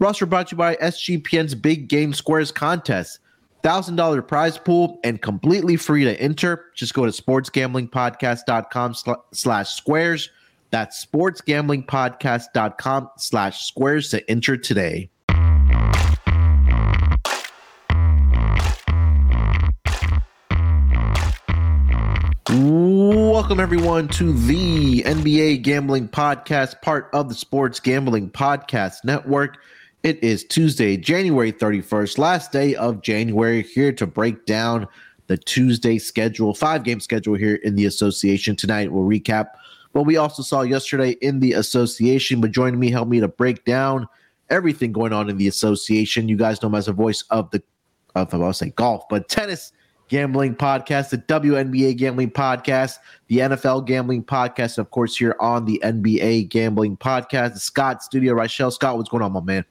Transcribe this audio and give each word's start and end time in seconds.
Roster 0.00 0.26
brought 0.26 0.46
to 0.48 0.54
you 0.54 0.58
by 0.58 0.76
SGPN's 0.76 1.56
Big 1.56 1.88
Game 1.88 2.12
Squares 2.12 2.52
contest. 2.52 3.18
$1,000 3.64 4.28
prize 4.28 4.56
pool 4.56 5.00
and 5.02 5.20
completely 5.20 5.76
free 5.76 6.04
to 6.04 6.20
enter. 6.20 6.66
Just 6.76 6.94
go 6.94 7.04
to 7.04 7.10
sportsgamblingpodcast.com 7.10 8.94
slash 9.32 9.74
squares. 9.74 10.30
That's 10.70 11.04
sportsgamblingpodcast.com 11.04 13.10
slash 13.16 13.66
squares 13.66 14.10
to 14.10 14.30
enter 14.30 14.56
today. 14.56 15.10
Welcome, 22.50 23.60
everyone, 23.60 24.08
to 24.08 24.32
the 24.32 25.02
NBA 25.02 25.62
Gambling 25.62 26.08
Podcast, 26.08 26.80
part 26.80 27.10
of 27.12 27.28
the 27.28 27.34
Sports 27.34 27.80
Gambling 27.80 28.30
Podcast 28.30 29.04
Network. 29.04 29.58
It 30.04 30.22
is 30.22 30.44
Tuesday, 30.44 30.96
January 30.96 31.52
31st, 31.52 32.18
last 32.18 32.52
day 32.52 32.76
of 32.76 33.02
January, 33.02 33.64
here 33.64 33.92
to 33.94 34.06
break 34.06 34.46
down 34.46 34.86
the 35.26 35.36
Tuesday 35.36 35.98
schedule, 35.98 36.54
five 36.54 36.84
game 36.84 37.00
schedule 37.00 37.34
here 37.34 37.56
in 37.56 37.74
the 37.74 37.84
association. 37.86 38.54
Tonight, 38.54 38.92
we'll 38.92 39.02
recap 39.02 39.48
what 39.92 40.06
we 40.06 40.16
also 40.16 40.44
saw 40.44 40.62
yesterday 40.62 41.16
in 41.20 41.40
the 41.40 41.54
association. 41.54 42.40
But 42.40 42.52
joining 42.52 42.78
me, 42.78 42.92
help 42.92 43.08
me 43.08 43.18
to 43.18 43.26
break 43.26 43.64
down 43.64 44.06
everything 44.50 44.92
going 44.92 45.12
on 45.12 45.28
in 45.28 45.36
the 45.36 45.48
association. 45.48 46.28
You 46.28 46.36
guys 46.36 46.62
know 46.62 46.68
him 46.68 46.76
as 46.76 46.86
a 46.86 46.92
voice 46.92 47.22
of 47.30 47.50
the, 47.50 47.60
of, 48.14 48.32
I'll 48.32 48.52
say 48.52 48.70
golf, 48.70 49.08
but 49.08 49.28
tennis 49.28 49.72
Gambling 50.06 50.54
Podcast, 50.54 51.10
the 51.10 51.18
WNBA 51.18 51.96
Gambling 51.96 52.30
Podcast, 52.30 52.98
the 53.26 53.38
NFL 53.38 53.84
Gambling 53.84 54.22
Podcast, 54.22 54.78
and 54.78 54.86
of 54.86 54.92
course, 54.92 55.16
here 55.16 55.34
on 55.40 55.64
the 55.64 55.80
NBA 55.84 56.50
Gambling 56.50 56.96
Podcast. 56.96 57.54
The 57.54 57.60
Scott 57.60 58.04
Studio, 58.04 58.34
Rachel. 58.34 58.70
Scott, 58.70 58.96
what's 58.96 59.08
going 59.08 59.24
on, 59.24 59.32
my 59.32 59.40
man? 59.40 59.64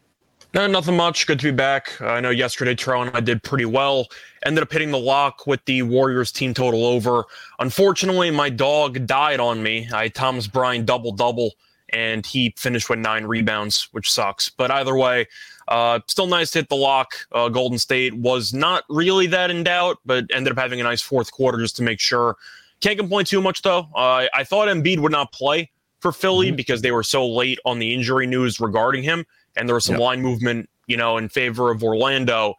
No, 0.58 0.66
nothing 0.66 0.98
much. 0.98 1.28
Good 1.28 1.40
to 1.42 1.52
be 1.52 1.56
back. 1.56 2.02
I 2.02 2.20
know 2.20 2.32
yesterday 2.32 2.74
Terrell 2.74 3.04
and 3.04 3.16
I 3.16 3.20
did 3.20 3.44
pretty 3.44 3.66
well. 3.66 4.08
Ended 4.44 4.64
up 4.64 4.72
hitting 4.72 4.90
the 4.90 4.98
lock 4.98 5.46
with 5.46 5.64
the 5.66 5.84
Warriors 5.84 6.32
team 6.32 6.56
total 6.56 6.84
over. 6.84 7.26
Unfortunately, 7.60 8.32
my 8.32 8.50
dog 8.50 9.06
died 9.06 9.40
on 9.40 9.62
me. 9.62 9.88
I 9.94 10.08
Thomas 10.08 10.48
Bryant 10.48 10.88
double 10.88 11.12
double, 11.12 11.52
and 11.90 12.26
he 12.26 12.56
finished 12.58 12.90
with 12.90 12.98
nine 12.98 13.26
rebounds, 13.26 13.88
which 13.92 14.12
sucks. 14.12 14.50
But 14.50 14.72
either 14.72 14.96
way, 14.96 15.28
uh, 15.68 16.00
still 16.08 16.26
nice 16.26 16.50
to 16.52 16.60
hit 16.60 16.70
the 16.70 16.76
lock. 16.76 17.14
Uh, 17.32 17.50
Golden 17.50 17.78
State 17.78 18.16
was 18.16 18.52
not 18.52 18.84
really 18.90 19.28
that 19.28 19.52
in 19.52 19.64
doubt, 19.64 20.00
but 20.08 20.26
ended 20.34 20.54
up 20.54 20.58
having 20.58 20.82
a 20.82 20.84
nice 20.84 21.02
fourth 21.02 21.32
quarter 21.32 21.60
just 21.60 21.76
to 21.76 21.84
make 21.84 22.00
sure. 22.00 22.36
Can't 22.80 22.98
complain 22.98 23.26
too 23.26 23.42
much 23.42 23.62
though. 23.62 23.90
Uh, 23.94 24.26
I 24.34 24.44
thought 24.44 24.70
Embiid 24.70 25.02
would 25.02 25.12
not 25.12 25.32
play 25.32 25.70
for 26.00 26.12
Philly 26.12 26.48
mm-hmm. 26.48 26.56
because 26.56 26.82
they 26.82 26.92
were 26.92 27.04
so 27.04 27.28
late 27.28 27.60
on 27.66 27.80
the 27.80 27.94
injury 27.94 28.28
news 28.28 28.60
regarding 28.60 29.04
him, 29.04 29.26
and 29.58 29.68
there 29.68 29.76
was 29.76 29.86
some 29.86 29.96
yep. 29.96 30.02
line 30.02 30.22
movement, 30.22 30.70
you 30.88 30.98
know, 30.98 31.18
in 31.18 31.30
favor 31.30 31.72
of 31.72 31.84
Orlando. 31.84 32.56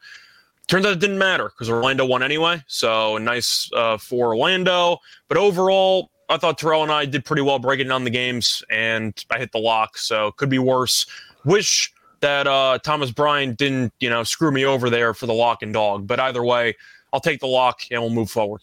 Turns 0.66 0.84
out 0.84 0.92
it 0.92 1.00
didn't 1.00 1.18
matter 1.18 1.48
because 1.48 1.70
Orlando 1.70 2.04
won 2.04 2.22
anyway. 2.22 2.62
So 2.66 3.16
nice 3.16 3.70
uh, 3.74 3.96
for 3.96 4.28
Orlando. 4.28 4.98
But 5.28 5.38
overall, 5.38 6.10
I 6.28 6.36
thought 6.36 6.58
Terrell 6.58 6.82
and 6.82 6.92
I 6.92 7.06
did 7.06 7.24
pretty 7.24 7.42
well 7.42 7.58
breaking 7.58 7.88
down 7.88 8.04
the 8.04 8.10
games, 8.10 8.62
and 8.68 9.14
I 9.30 9.38
hit 9.38 9.52
the 9.52 9.58
lock. 9.58 9.96
So 9.96 10.32
could 10.32 10.50
be 10.50 10.58
worse. 10.58 11.06
Wish 11.44 11.92
that 12.20 12.46
uh, 12.46 12.78
Thomas 12.82 13.10
Bryant 13.10 13.56
didn't, 13.56 13.94
you 14.00 14.10
know, 14.10 14.24
screw 14.24 14.50
me 14.50 14.64
over 14.64 14.90
there 14.90 15.14
for 15.14 15.26
the 15.26 15.32
lock 15.32 15.62
and 15.62 15.72
dog. 15.72 16.06
But 16.06 16.20
either 16.20 16.44
way, 16.44 16.76
I'll 17.12 17.20
take 17.20 17.40
the 17.40 17.46
lock 17.46 17.80
and 17.90 18.02
we'll 18.02 18.10
move 18.10 18.30
forward. 18.30 18.60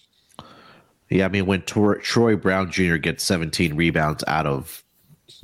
Yeah, 1.10 1.26
I 1.26 1.30
mean, 1.30 1.46
when 1.46 1.62
Tor- 1.62 1.98
Troy 1.98 2.36
Brown 2.36 2.72
Jr. 2.72 2.98
gets 2.98 3.24
17 3.24 3.76
rebounds 3.76 4.24
out 4.28 4.46
of 4.46 4.84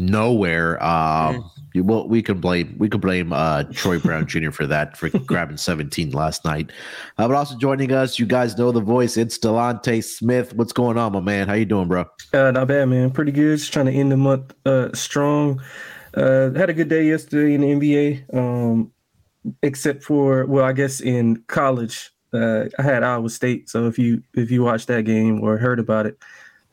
nowhere, 0.01 0.81
um, 0.83 1.49
mm. 1.75 1.83
well, 1.83 2.07
we 2.07 2.21
can 2.21 2.39
blame 2.39 2.75
we 2.77 2.89
can 2.89 2.99
blame 2.99 3.31
uh, 3.31 3.63
Troy 3.71 3.99
Brown 3.99 4.25
Jr. 4.27 4.51
for 4.51 4.67
that 4.67 4.97
for 4.97 5.09
grabbing 5.25 5.57
17 5.57 6.11
last 6.11 6.43
night. 6.43 6.71
Uh, 7.17 7.27
but 7.27 7.35
also 7.35 7.57
joining 7.57 7.91
us, 7.91 8.19
you 8.19 8.25
guys 8.25 8.57
know 8.57 8.71
the 8.71 8.81
voice. 8.81 9.15
It's 9.17 9.37
Delonte 9.37 10.03
Smith. 10.03 10.53
What's 10.53 10.73
going 10.73 10.97
on, 10.97 11.13
my 11.13 11.19
man? 11.19 11.47
How 11.47 11.53
you 11.53 11.65
doing, 11.65 11.87
bro? 11.87 12.05
Uh, 12.33 12.51
not 12.51 12.67
bad, 12.67 12.85
man. 12.85 13.11
Pretty 13.11 13.31
good. 13.31 13.57
Just 13.57 13.71
trying 13.71 13.85
to 13.85 13.93
end 13.93 14.11
the 14.11 14.17
month 14.17 14.53
uh, 14.65 14.89
strong. 14.93 15.61
Uh, 16.13 16.51
had 16.51 16.69
a 16.69 16.73
good 16.73 16.89
day 16.89 17.05
yesterday 17.05 17.53
in 17.53 17.61
the 17.61 17.67
NBA, 17.67 18.35
um, 18.35 18.91
except 19.63 20.03
for 20.03 20.45
well, 20.45 20.65
I 20.65 20.73
guess 20.73 20.99
in 20.99 21.43
college, 21.47 22.11
uh, 22.33 22.65
I 22.77 22.81
had 22.81 23.03
Iowa 23.03 23.29
State. 23.29 23.69
So 23.69 23.87
if 23.87 23.97
you 23.97 24.23
if 24.33 24.51
you 24.51 24.63
watched 24.63 24.87
that 24.87 25.03
game 25.03 25.41
or 25.41 25.57
heard 25.57 25.79
about 25.79 26.05
it, 26.05 26.17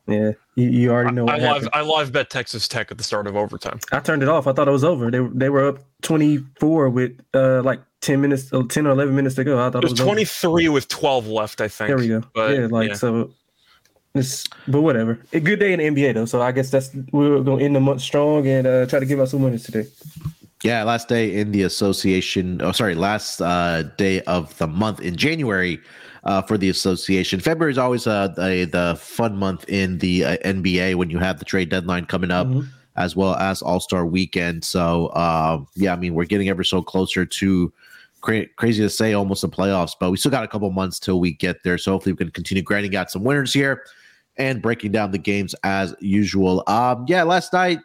yeah, 0.08 0.32
you, 0.54 0.68
you 0.70 0.90
already 0.90 1.14
know. 1.14 1.28
I, 1.28 1.36
I 1.36 1.52
live 1.52 1.68
I 1.74 1.80
live 1.82 2.12
bet 2.12 2.30
Texas 2.30 2.66
Tech 2.66 2.90
at 2.90 2.96
the 2.96 3.04
start 3.04 3.26
of 3.26 3.36
overtime. 3.36 3.78
I 3.92 4.00
turned 4.00 4.22
it 4.22 4.28
off. 4.28 4.46
I 4.46 4.52
thought 4.52 4.66
it 4.66 4.72
was 4.72 4.84
over. 4.84 5.10
They 5.10 5.20
they 5.34 5.50
were 5.50 5.68
up 5.68 5.78
twenty 6.00 6.38
four 6.58 6.88
with 6.88 7.20
uh 7.34 7.62
like 7.62 7.80
ten 8.00 8.20
minutes, 8.22 8.50
uh, 8.52 8.62
ten 8.68 8.86
or 8.86 8.90
eleven 8.90 9.14
minutes 9.14 9.36
to 9.36 9.44
go. 9.44 9.58
I 9.58 9.70
thought 9.70 9.84
it 9.84 9.90
was, 9.90 9.92
was 9.92 10.00
twenty 10.00 10.24
three 10.24 10.68
with 10.70 10.88
twelve 10.88 11.26
left. 11.26 11.60
I 11.60 11.68
think. 11.68 11.88
There 11.88 11.98
we 11.98 12.08
go. 12.08 12.22
But, 12.34 12.58
yeah, 12.58 12.66
like 12.70 12.88
yeah. 12.88 12.94
so 12.94 13.30
it's, 14.14 14.44
but 14.66 14.80
whatever. 14.80 15.20
A 15.34 15.40
good 15.40 15.60
day 15.60 15.74
in 15.74 15.78
the 15.78 16.02
NBA 16.02 16.14
though, 16.14 16.24
so 16.24 16.40
I 16.40 16.52
guess 16.52 16.70
that's 16.70 16.90
we're 17.12 17.42
gonna 17.42 17.62
end 17.62 17.76
the 17.76 17.80
month 17.80 18.00
strong 18.00 18.46
and 18.46 18.66
uh, 18.66 18.86
try 18.86 19.00
to 19.00 19.06
give 19.06 19.20
out 19.20 19.28
some 19.28 19.42
winners 19.42 19.64
today. 19.64 19.86
Yeah, 20.64 20.82
last 20.84 21.08
day 21.08 21.36
in 21.38 21.52
the 21.52 21.62
association. 21.62 22.62
Oh, 22.62 22.72
sorry, 22.72 22.94
last 22.94 23.42
uh, 23.42 23.82
day 23.82 24.22
of 24.22 24.56
the 24.56 24.66
month 24.66 25.00
in 25.00 25.16
January 25.16 25.80
uh, 26.28 26.42
for 26.42 26.58
the 26.58 26.68
association. 26.68 27.40
February 27.40 27.72
is 27.72 27.78
always 27.78 28.06
uh, 28.06 28.28
the, 28.28 28.68
the 28.70 28.96
fun 29.00 29.34
month 29.34 29.66
in 29.66 29.96
the 29.96 30.26
uh, 30.26 30.36
NBA 30.44 30.94
when 30.96 31.08
you 31.08 31.18
have 31.18 31.38
the 31.38 31.44
trade 31.44 31.70
deadline 31.70 32.04
coming 32.04 32.30
up, 32.30 32.46
mm-hmm. 32.46 32.68
as 32.96 33.16
well 33.16 33.34
as 33.36 33.62
All 33.62 33.80
Star 33.80 34.04
Weekend. 34.04 34.62
So, 34.62 35.06
uh, 35.06 35.64
yeah, 35.74 35.94
I 35.94 35.96
mean, 35.96 36.12
we're 36.12 36.26
getting 36.26 36.50
ever 36.50 36.62
so 36.62 36.82
closer 36.82 37.24
to 37.24 37.72
cra- 38.20 38.46
crazy 38.56 38.82
to 38.82 38.90
say 38.90 39.14
almost 39.14 39.40
the 39.40 39.48
playoffs, 39.48 39.92
but 39.98 40.10
we 40.10 40.18
still 40.18 40.30
got 40.30 40.44
a 40.44 40.48
couple 40.48 40.70
months 40.70 40.98
till 40.98 41.18
we 41.18 41.32
get 41.32 41.62
there. 41.64 41.78
So 41.78 41.92
hopefully 41.92 42.12
we 42.12 42.18
can 42.18 42.30
continue 42.30 42.62
grinding 42.62 42.94
out 42.94 43.10
some 43.10 43.24
winners 43.24 43.54
here 43.54 43.84
and 44.36 44.60
breaking 44.60 44.92
down 44.92 45.12
the 45.12 45.18
games 45.18 45.54
as 45.64 45.94
usual. 45.98 46.62
Um, 46.66 47.06
yeah, 47.08 47.22
last 47.22 47.54
night, 47.54 47.78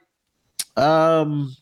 um, 0.76 1.56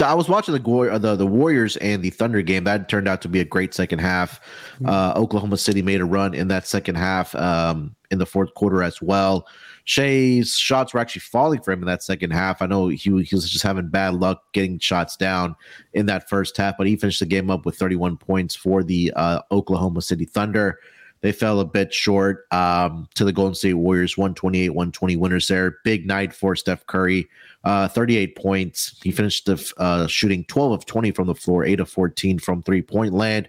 I 0.00 0.14
was 0.14 0.28
watching 0.28 0.54
the, 0.54 0.98
the 0.98 1.16
the 1.16 1.26
Warriors 1.26 1.76
and 1.78 2.02
the 2.02 2.10
Thunder 2.10 2.42
game. 2.42 2.64
That 2.64 2.88
turned 2.88 3.08
out 3.08 3.20
to 3.22 3.28
be 3.28 3.40
a 3.40 3.44
great 3.44 3.74
second 3.74 3.98
half. 3.98 4.40
Mm-hmm. 4.76 4.86
Uh, 4.86 5.12
Oklahoma 5.16 5.56
City 5.56 5.82
made 5.82 6.00
a 6.00 6.04
run 6.04 6.34
in 6.34 6.48
that 6.48 6.66
second 6.66 6.94
half 6.94 7.34
um, 7.34 7.96
in 8.10 8.18
the 8.18 8.26
fourth 8.26 8.54
quarter 8.54 8.82
as 8.82 9.02
well. 9.02 9.46
Shai's 9.84 10.54
shots 10.54 10.92
were 10.92 11.00
actually 11.00 11.20
falling 11.20 11.62
for 11.62 11.72
him 11.72 11.80
in 11.80 11.86
that 11.86 12.02
second 12.02 12.30
half. 12.30 12.60
I 12.60 12.66
know 12.66 12.88
he, 12.88 12.96
he 12.96 13.34
was 13.34 13.50
just 13.50 13.64
having 13.64 13.88
bad 13.88 14.14
luck 14.14 14.42
getting 14.52 14.78
shots 14.78 15.16
down 15.16 15.56
in 15.94 16.06
that 16.06 16.28
first 16.28 16.56
half, 16.58 16.76
but 16.76 16.86
he 16.86 16.94
finished 16.94 17.20
the 17.20 17.26
game 17.26 17.50
up 17.50 17.64
with 17.64 17.76
31 17.76 18.18
points 18.18 18.54
for 18.54 18.84
the 18.84 19.12
uh, 19.16 19.40
Oklahoma 19.50 20.02
City 20.02 20.26
Thunder. 20.26 20.78
They 21.20 21.32
fell 21.32 21.60
a 21.60 21.64
bit 21.64 21.92
short 21.92 22.46
um, 22.52 23.08
to 23.14 23.24
the 23.24 23.32
Golden 23.32 23.54
State 23.54 23.74
Warriors, 23.74 24.16
128 24.16 24.70
120 24.70 25.16
winners 25.16 25.48
there. 25.48 25.78
Big 25.84 26.06
night 26.06 26.32
for 26.32 26.54
Steph 26.54 26.86
Curry, 26.86 27.28
uh, 27.64 27.88
38 27.88 28.36
points. 28.36 28.98
He 29.02 29.10
finished 29.10 29.46
the, 29.46 29.72
uh, 29.78 30.06
shooting 30.06 30.44
12 30.44 30.72
of 30.72 30.86
20 30.86 31.10
from 31.12 31.26
the 31.26 31.34
floor, 31.34 31.64
8 31.64 31.80
of 31.80 31.88
14 31.90 32.38
from 32.38 32.62
three 32.62 32.82
point 32.82 33.12
land. 33.12 33.48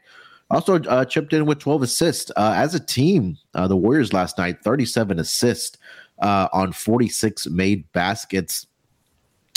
Also 0.49 0.81
uh, 0.83 1.05
chipped 1.05 1.31
in 1.33 1.45
with 1.45 1.59
12 1.59 1.83
assists. 1.83 2.31
Uh, 2.35 2.53
as 2.55 2.73
a 2.73 2.79
team, 2.79 3.37
uh, 3.53 3.67
the 3.67 3.77
Warriors 3.77 4.13
last 4.13 4.37
night, 4.37 4.57
37 4.63 5.19
assists 5.19 5.77
uh, 6.21 6.47
on 6.51 6.71
46 6.71 7.47
made 7.47 7.91
baskets. 7.93 8.65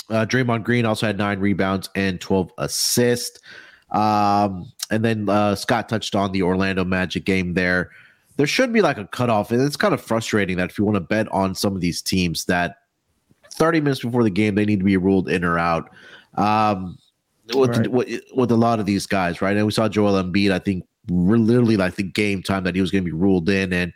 Draymond 0.09 0.63
Green 0.63 0.85
also 0.85 1.07
had 1.07 1.17
nine 1.17 1.39
rebounds 1.39 1.89
and 1.95 2.21
12 2.21 2.51
assists. 2.59 3.39
Um, 3.89 4.71
and 4.91 5.03
then 5.03 5.55
Scott 5.55 5.89
touched 5.89 6.13
on 6.13 6.31
the 6.31 6.43
Orlando 6.43 6.83
Magic 6.83 7.25
game 7.25 7.55
there 7.55 7.89
there 8.37 8.47
should 8.47 8.73
be 8.73 8.81
like 8.81 8.97
a 8.97 9.05
cutoff. 9.05 9.51
And 9.51 9.61
it's 9.61 9.77
kind 9.77 9.93
of 9.93 10.01
frustrating 10.01 10.57
that 10.57 10.71
if 10.71 10.77
you 10.77 10.85
want 10.85 10.95
to 10.95 11.01
bet 11.01 11.31
on 11.31 11.55
some 11.55 11.75
of 11.75 11.81
these 11.81 12.01
teams 12.01 12.45
that 12.45 12.77
30 13.53 13.81
minutes 13.81 14.01
before 14.01 14.23
the 14.23 14.29
game, 14.29 14.55
they 14.55 14.65
need 14.65 14.79
to 14.79 14.85
be 14.85 14.97
ruled 14.97 15.29
in 15.29 15.43
or 15.43 15.57
out. 15.57 15.89
Um, 16.35 16.97
with, 17.53 17.77
right. 17.77 17.91
with, 17.91 18.21
with 18.33 18.51
a 18.51 18.55
lot 18.55 18.79
of 18.79 18.85
these 18.85 19.05
guys, 19.05 19.41
right? 19.41 19.55
And 19.55 19.65
we 19.65 19.71
saw 19.71 19.89
Joel 19.89 20.21
Embiid, 20.21 20.51
I 20.51 20.59
think, 20.59 20.85
literally 21.09 21.77
like 21.77 21.95
the 21.95 22.03
game 22.03 22.41
time 22.41 22.63
that 22.63 22.75
he 22.75 22.81
was 22.81 22.91
going 22.91 23.03
to 23.03 23.09
be 23.09 23.15
ruled 23.15 23.49
in. 23.49 23.73
And 23.73 23.93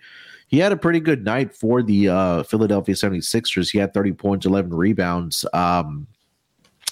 he 0.48 0.60
had 0.60 0.72
a 0.72 0.78
pretty 0.78 1.00
good 1.00 1.24
night 1.24 1.56
for 1.56 1.82
the 1.82 2.10
uh, 2.10 2.44
Philadelphia 2.44 2.96
76ers. 2.96 3.72
He 3.72 3.78
had 3.78 3.94
30 3.94 4.14
points, 4.14 4.46
11 4.46 4.74
rebounds. 4.74 5.46
Um, 5.54 6.08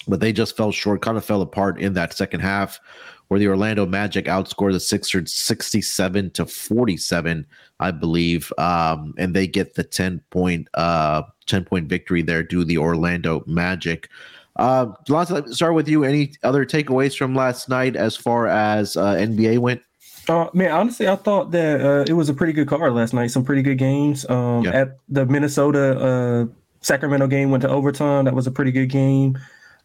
but 0.08 0.20
they 0.20 0.32
just 0.32 0.56
fell 0.56 0.72
short, 0.72 1.02
kind 1.02 1.16
of 1.16 1.24
fell 1.24 1.42
apart 1.42 1.80
in 1.80 1.94
that 1.94 2.14
second 2.14 2.40
half 2.40 2.80
where 3.28 3.40
the 3.40 3.48
Orlando 3.48 3.86
Magic 3.86 4.26
outscored 4.26 4.72
the 4.72 4.80
Sixers 4.80 5.32
67 5.32 6.30
to 6.32 6.46
47, 6.46 7.46
I 7.80 7.90
believe. 7.90 8.52
Um, 8.58 9.14
and 9.18 9.34
they 9.34 9.46
get 9.46 9.74
the 9.74 9.84
10 9.84 10.20
point 10.30 10.68
uh 10.74 11.22
10 11.46 11.64
point 11.64 11.88
victory 11.88 12.22
there 12.22 12.42
due 12.42 12.64
the 12.64 12.78
Orlando 12.78 13.42
Magic. 13.46 14.08
Uh, 14.56 14.92
Lance, 15.08 15.30
start 15.54 15.74
with 15.74 15.88
you. 15.88 16.04
Any 16.04 16.32
other 16.42 16.64
takeaways 16.64 17.16
from 17.16 17.34
last 17.34 17.68
night 17.68 17.94
as 17.94 18.16
far 18.16 18.46
as 18.46 18.96
uh, 18.96 19.14
NBA 19.14 19.58
went? 19.58 19.82
Uh, 20.28 20.48
man, 20.52 20.72
honestly, 20.72 21.06
I 21.06 21.16
thought 21.16 21.52
that 21.52 21.80
uh, 21.80 22.04
it 22.08 22.14
was 22.14 22.28
a 22.28 22.34
pretty 22.34 22.52
good 22.52 22.66
card 22.66 22.92
last 22.94 23.14
night. 23.14 23.28
Some 23.28 23.44
pretty 23.44 23.62
good 23.62 23.78
games. 23.78 24.28
Um, 24.28 24.64
yeah. 24.64 24.70
At 24.70 24.98
the 25.08 25.26
Minnesota 25.26 25.98
uh, 25.98 26.46
Sacramento 26.80 27.26
game 27.26 27.50
went 27.50 27.62
to 27.62 27.68
overtime. 27.68 28.24
That 28.24 28.34
was 28.34 28.46
a 28.46 28.50
pretty 28.50 28.72
good 28.72 28.88
game. 28.88 29.38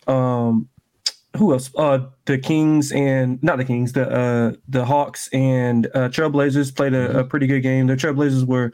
Um, 0.07 0.67
who 1.37 1.53
else? 1.53 1.71
Uh, 1.75 1.99
the 2.25 2.37
Kings 2.37 2.91
and 2.91 3.41
not 3.41 3.57
the 3.57 3.65
Kings, 3.65 3.93
the 3.93 4.09
uh, 4.09 4.53
the 4.67 4.85
Hawks 4.85 5.29
and 5.31 5.87
uh, 5.87 6.09
Trailblazers 6.09 6.75
played 6.75 6.93
a, 6.93 7.19
a 7.19 7.23
pretty 7.23 7.47
good 7.47 7.61
game. 7.61 7.87
The 7.87 7.95
Trailblazers 7.95 8.45
were 8.45 8.73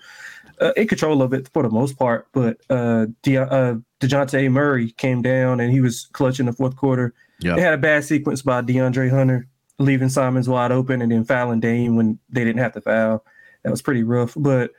uh, 0.60 0.72
in 0.76 0.88
control 0.88 1.22
of 1.22 1.34
it 1.34 1.50
for 1.54 1.64
the 1.64 1.70
most 1.70 1.98
part, 1.98 2.28
but 2.34 2.58
uh, 2.70 3.08
De- 3.22 3.38
uh, 3.38 3.76
Dejounte 4.00 4.52
Murray 4.52 4.92
came 4.92 5.22
down 5.22 5.60
and 5.60 5.72
he 5.72 5.82
was 5.82 6.08
clutch 6.14 6.40
in 6.40 6.48
the 6.48 6.54
fourth 6.54 6.76
quarter. 6.76 7.14
Yep. 7.42 7.56
They 7.56 7.62
had 7.62 7.74
a 7.74 7.78
bad 7.78 8.04
sequence 8.04 8.42
by 8.42 8.62
DeAndre 8.64 9.12
Hunter 9.12 9.48
leaving 9.80 10.10
Simons 10.10 10.50
wide 10.50 10.72
open 10.72 11.04
and 11.04 11.12
then 11.12 11.24
fouling 11.24 11.60
Dame 11.60 11.96
when 11.96 12.18
they 12.30 12.44
didn't 12.44 12.62
have 12.62 12.74
to 12.74 12.82
foul. 12.82 13.24
That 13.64 13.70
was 13.70 13.84
pretty 13.84 14.02
rough, 14.02 14.34
but 14.36 14.72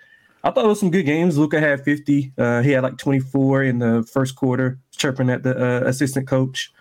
I 0.42 0.50
thought 0.50 0.64
it 0.64 0.68
was 0.68 0.80
some 0.80 0.90
good 0.90 1.06
games. 1.06 1.38
Luka 1.38 1.60
had 1.60 1.84
50. 1.84 2.32
Uh, 2.36 2.62
he 2.62 2.70
had 2.72 2.82
like 2.82 2.98
24 2.98 3.62
in 3.62 3.78
the 3.78 4.08
first 4.12 4.34
quarter, 4.34 4.78
chirping 4.96 5.30
at 5.30 5.44
the 5.44 5.56
uh, 5.56 5.86
assistant 5.86 6.26
coach 6.26 6.72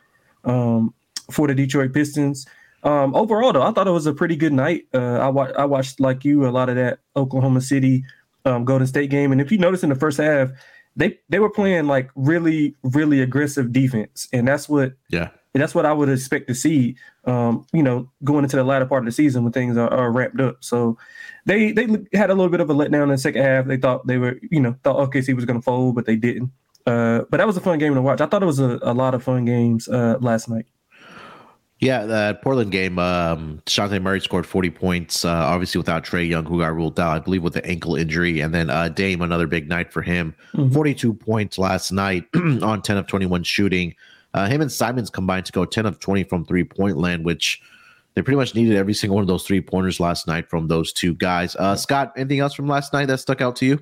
um, 0.43 0.93
for 1.31 1.47
the 1.47 1.55
Detroit 1.55 1.93
Pistons. 1.93 2.45
Um, 2.83 3.15
overall, 3.15 3.53
though, 3.53 3.63
I 3.63 3.71
thought 3.71 3.87
it 3.87 3.91
was 3.91 4.05
a 4.05 4.13
pretty 4.13 4.35
good 4.35 4.53
night. 4.53 4.87
Uh, 4.93 5.17
I, 5.17 5.29
wa- 5.29 5.51
I 5.57 5.65
watched, 5.65 5.99
like 5.99 6.23
you, 6.23 6.47
a 6.47 6.51
lot 6.51 6.69
of 6.69 6.75
that 6.75 6.99
Oklahoma 7.15 7.61
City 7.61 8.03
um, 8.45 8.65
Golden 8.65 8.87
State 8.87 9.09
game. 9.09 9.31
And 9.31 9.41
if 9.41 9.51
you 9.51 9.57
notice 9.57 9.83
in 9.83 9.89
the 9.89 9.95
first 9.95 10.17
half, 10.17 10.49
they 10.95 11.19
they 11.29 11.39
were 11.39 11.49
playing 11.49 11.85
like 11.85 12.09
really, 12.15 12.75
really 12.81 13.21
aggressive 13.21 13.71
defense. 13.71 14.27
And 14.33 14.47
that's 14.47 14.67
what 14.67 14.93
yeah 15.09 15.29
that's 15.61 15.75
what 15.75 15.85
I 15.85 15.93
would 15.93 16.09
expect 16.09 16.47
to 16.47 16.55
see. 16.55 16.95
Um, 17.25 17.65
you 17.73 17.83
know, 17.83 18.09
going 18.23 18.43
into 18.43 18.55
the 18.55 18.63
latter 18.63 18.85
part 18.85 19.03
of 19.03 19.05
the 19.05 19.11
season 19.11 19.43
when 19.43 19.53
things 19.53 19.77
are, 19.77 19.91
are, 19.91 20.11
ramped 20.11 20.39
up. 20.39 20.57
So 20.61 20.97
they 21.45 21.71
they 21.71 21.87
had 22.13 22.29
a 22.29 22.35
little 22.35 22.49
bit 22.49 22.61
of 22.61 22.69
a 22.69 22.73
letdown 22.73 23.03
in 23.03 23.09
the 23.09 23.17
second 23.17 23.43
half. 23.43 23.65
They 23.65 23.77
thought 23.77 24.07
they 24.07 24.17
were, 24.17 24.39
you 24.49 24.61
know, 24.61 24.75
thought 24.83 25.09
OKC 25.09 25.35
was 25.35 25.45
going 25.45 25.59
to 25.59 25.63
fold, 25.63 25.95
but 25.95 26.05
they 26.05 26.15
didn't. 26.15 26.51
Uh, 26.87 27.25
but 27.29 27.37
that 27.37 27.45
was 27.47 27.57
a 27.57 27.61
fun 27.61 27.77
game 27.79 27.93
to 27.93 28.01
watch. 28.01 28.21
I 28.21 28.27
thought 28.27 28.41
it 28.41 28.45
was 28.47 28.59
a, 28.59 28.79
a 28.81 28.93
lot 28.93 29.13
of 29.13 29.21
fun 29.21 29.43
games 29.43 29.89
uh, 29.89 30.17
last 30.21 30.47
night. 30.47 30.65
Yeah, 31.79 32.05
the 32.05 32.39
Portland 32.41 32.71
game, 32.71 32.97
um, 32.97 33.61
Shante 33.67 34.01
Murray 34.01 34.19
scored 34.19 34.47
40 34.47 34.71
points, 34.71 35.23
uh, 35.23 35.29
obviously 35.29 35.77
without 35.77 36.03
Trae 36.03 36.27
Young, 36.27 36.45
who 36.45 36.59
got 36.59 36.73
ruled 36.73 36.99
out, 36.99 37.15
I 37.15 37.19
believe, 37.19 37.43
with 37.43 37.55
an 37.55 37.65
ankle 37.65 37.95
injury. 37.95 38.39
And 38.39 38.53
then 38.53 38.71
uh, 38.71 38.89
Dame, 38.89 39.21
another 39.21 39.45
big 39.45 39.69
night 39.69 39.93
for 39.93 40.01
him. 40.01 40.33
Mm-hmm. 40.53 40.73
42 40.73 41.13
points 41.13 41.59
last 41.59 41.91
night 41.91 42.25
on 42.35 42.81
10 42.81 42.97
of 42.97 43.05
21 43.05 43.43
shooting. 43.43 43.93
Uh, 44.33 44.47
him 44.47 44.61
and 44.61 44.71
Simons 44.71 45.09
combined 45.09 45.45
to 45.45 45.51
go 45.51 45.65
10 45.65 45.85
of 45.85 45.99
20 45.99 46.23
from 46.23 46.45
three 46.45 46.63
point 46.63 46.97
land, 46.97 47.25
which 47.25 47.61
they 48.15 48.21
pretty 48.21 48.37
much 48.37 48.55
needed 48.55 48.75
every 48.75 48.93
single 48.93 49.15
one 49.15 49.21
of 49.21 49.27
those 49.27 49.43
three 49.43 49.61
pointers 49.61 49.99
last 49.99 50.25
night 50.25 50.49
from 50.49 50.69
those 50.69 50.91
two 50.93 51.13
guys. 51.13 51.55
Uh, 51.57 51.75
Scott, 51.75 52.13
anything 52.17 52.39
else 52.39 52.53
from 52.53 52.67
last 52.67 52.91
night 52.93 53.05
that 53.07 53.19
stuck 53.19 53.41
out 53.41 53.55
to 53.57 53.65
you? 53.65 53.79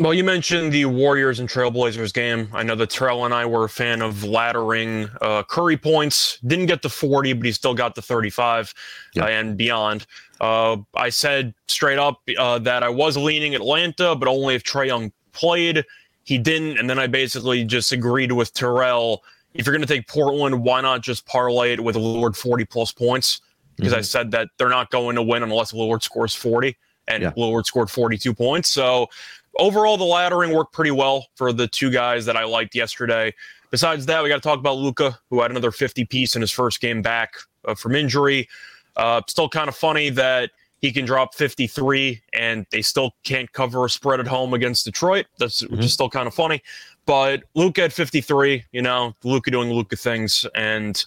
Well, 0.00 0.14
you 0.14 0.22
mentioned 0.22 0.72
the 0.72 0.84
Warriors 0.84 1.40
and 1.40 1.48
Trailblazers 1.48 2.14
game. 2.14 2.48
I 2.52 2.62
know 2.62 2.76
that 2.76 2.90
Terrell 2.90 3.24
and 3.24 3.34
I 3.34 3.44
were 3.44 3.64
a 3.64 3.68
fan 3.68 4.00
of 4.00 4.16
laddering 4.16 5.10
uh, 5.20 5.42
Curry 5.42 5.76
points. 5.76 6.38
Didn't 6.46 6.66
get 6.66 6.82
the 6.82 6.88
40, 6.88 7.32
but 7.32 7.46
he 7.46 7.52
still 7.52 7.74
got 7.74 7.96
the 7.96 8.02
35 8.02 8.72
yeah. 9.14 9.24
uh, 9.24 9.28
and 9.28 9.56
beyond. 9.56 10.06
Uh, 10.40 10.76
I 10.94 11.08
said 11.08 11.52
straight 11.66 11.98
up 11.98 12.20
uh, 12.38 12.60
that 12.60 12.84
I 12.84 12.88
was 12.88 13.16
leaning 13.16 13.56
Atlanta, 13.56 14.14
but 14.14 14.28
only 14.28 14.54
if 14.54 14.62
Trae 14.62 14.86
Young 14.86 15.12
played. 15.32 15.84
He 16.22 16.38
didn't, 16.38 16.78
and 16.78 16.88
then 16.88 16.98
I 16.98 17.08
basically 17.08 17.64
just 17.64 17.90
agreed 17.90 18.30
with 18.30 18.54
Terrell 18.54 19.24
if 19.54 19.66
you're 19.66 19.74
going 19.74 19.86
to 19.86 19.92
take 19.92 20.06
Portland, 20.06 20.62
why 20.62 20.80
not 20.80 21.02
just 21.02 21.26
parlay 21.26 21.72
it 21.72 21.80
with 21.82 21.96
Lillard 21.96 22.36
40 22.36 22.64
plus 22.64 22.92
points? 22.92 23.40
Because 23.76 23.92
mm-hmm. 23.92 23.98
I 23.98 24.02
said 24.02 24.30
that 24.32 24.48
they're 24.56 24.68
not 24.68 24.90
going 24.90 25.16
to 25.16 25.22
win 25.22 25.42
unless 25.42 25.72
Lillard 25.72 26.02
scores 26.02 26.34
40, 26.34 26.76
and 27.08 27.22
yeah. 27.22 27.30
Lillard 27.32 27.66
scored 27.66 27.90
42 27.90 28.34
points. 28.34 28.68
So 28.68 29.08
overall, 29.58 29.96
the 29.96 30.04
laddering 30.04 30.54
worked 30.54 30.72
pretty 30.72 30.90
well 30.90 31.26
for 31.34 31.52
the 31.52 31.66
two 31.66 31.90
guys 31.90 32.24
that 32.26 32.36
I 32.36 32.44
liked 32.44 32.74
yesterday. 32.74 33.34
Besides 33.70 34.06
that, 34.06 34.22
we 34.22 34.28
got 34.28 34.36
to 34.36 34.40
talk 34.40 34.58
about 34.58 34.78
Luka, 34.78 35.18
who 35.30 35.42
had 35.42 35.50
another 35.50 35.70
50 35.70 36.04
piece 36.06 36.34
in 36.34 36.40
his 36.40 36.50
first 36.50 36.80
game 36.80 37.02
back 37.02 37.34
uh, 37.66 37.74
from 37.74 37.94
injury. 37.94 38.48
Uh, 38.96 39.20
still 39.28 39.48
kind 39.48 39.68
of 39.68 39.76
funny 39.76 40.10
that 40.10 40.50
he 40.80 40.92
can 40.92 41.04
drop 41.04 41.34
53 41.34 42.22
and 42.32 42.66
they 42.70 42.82
still 42.82 43.14
can't 43.24 43.52
cover 43.52 43.84
a 43.84 43.90
spread 43.90 44.20
at 44.20 44.26
home 44.26 44.54
against 44.54 44.84
Detroit. 44.84 45.26
That's 45.38 45.62
mm-hmm. 45.62 45.80
just 45.80 45.94
still 45.94 46.08
kind 46.08 46.26
of 46.26 46.34
funny. 46.34 46.62
But 47.04 47.44
Luka 47.54 47.84
at 47.84 47.92
53, 47.92 48.64
you 48.72 48.82
know, 48.82 49.14
Luka 49.24 49.50
doing 49.50 49.70
Luka 49.70 49.96
things. 49.96 50.46
And 50.54 51.02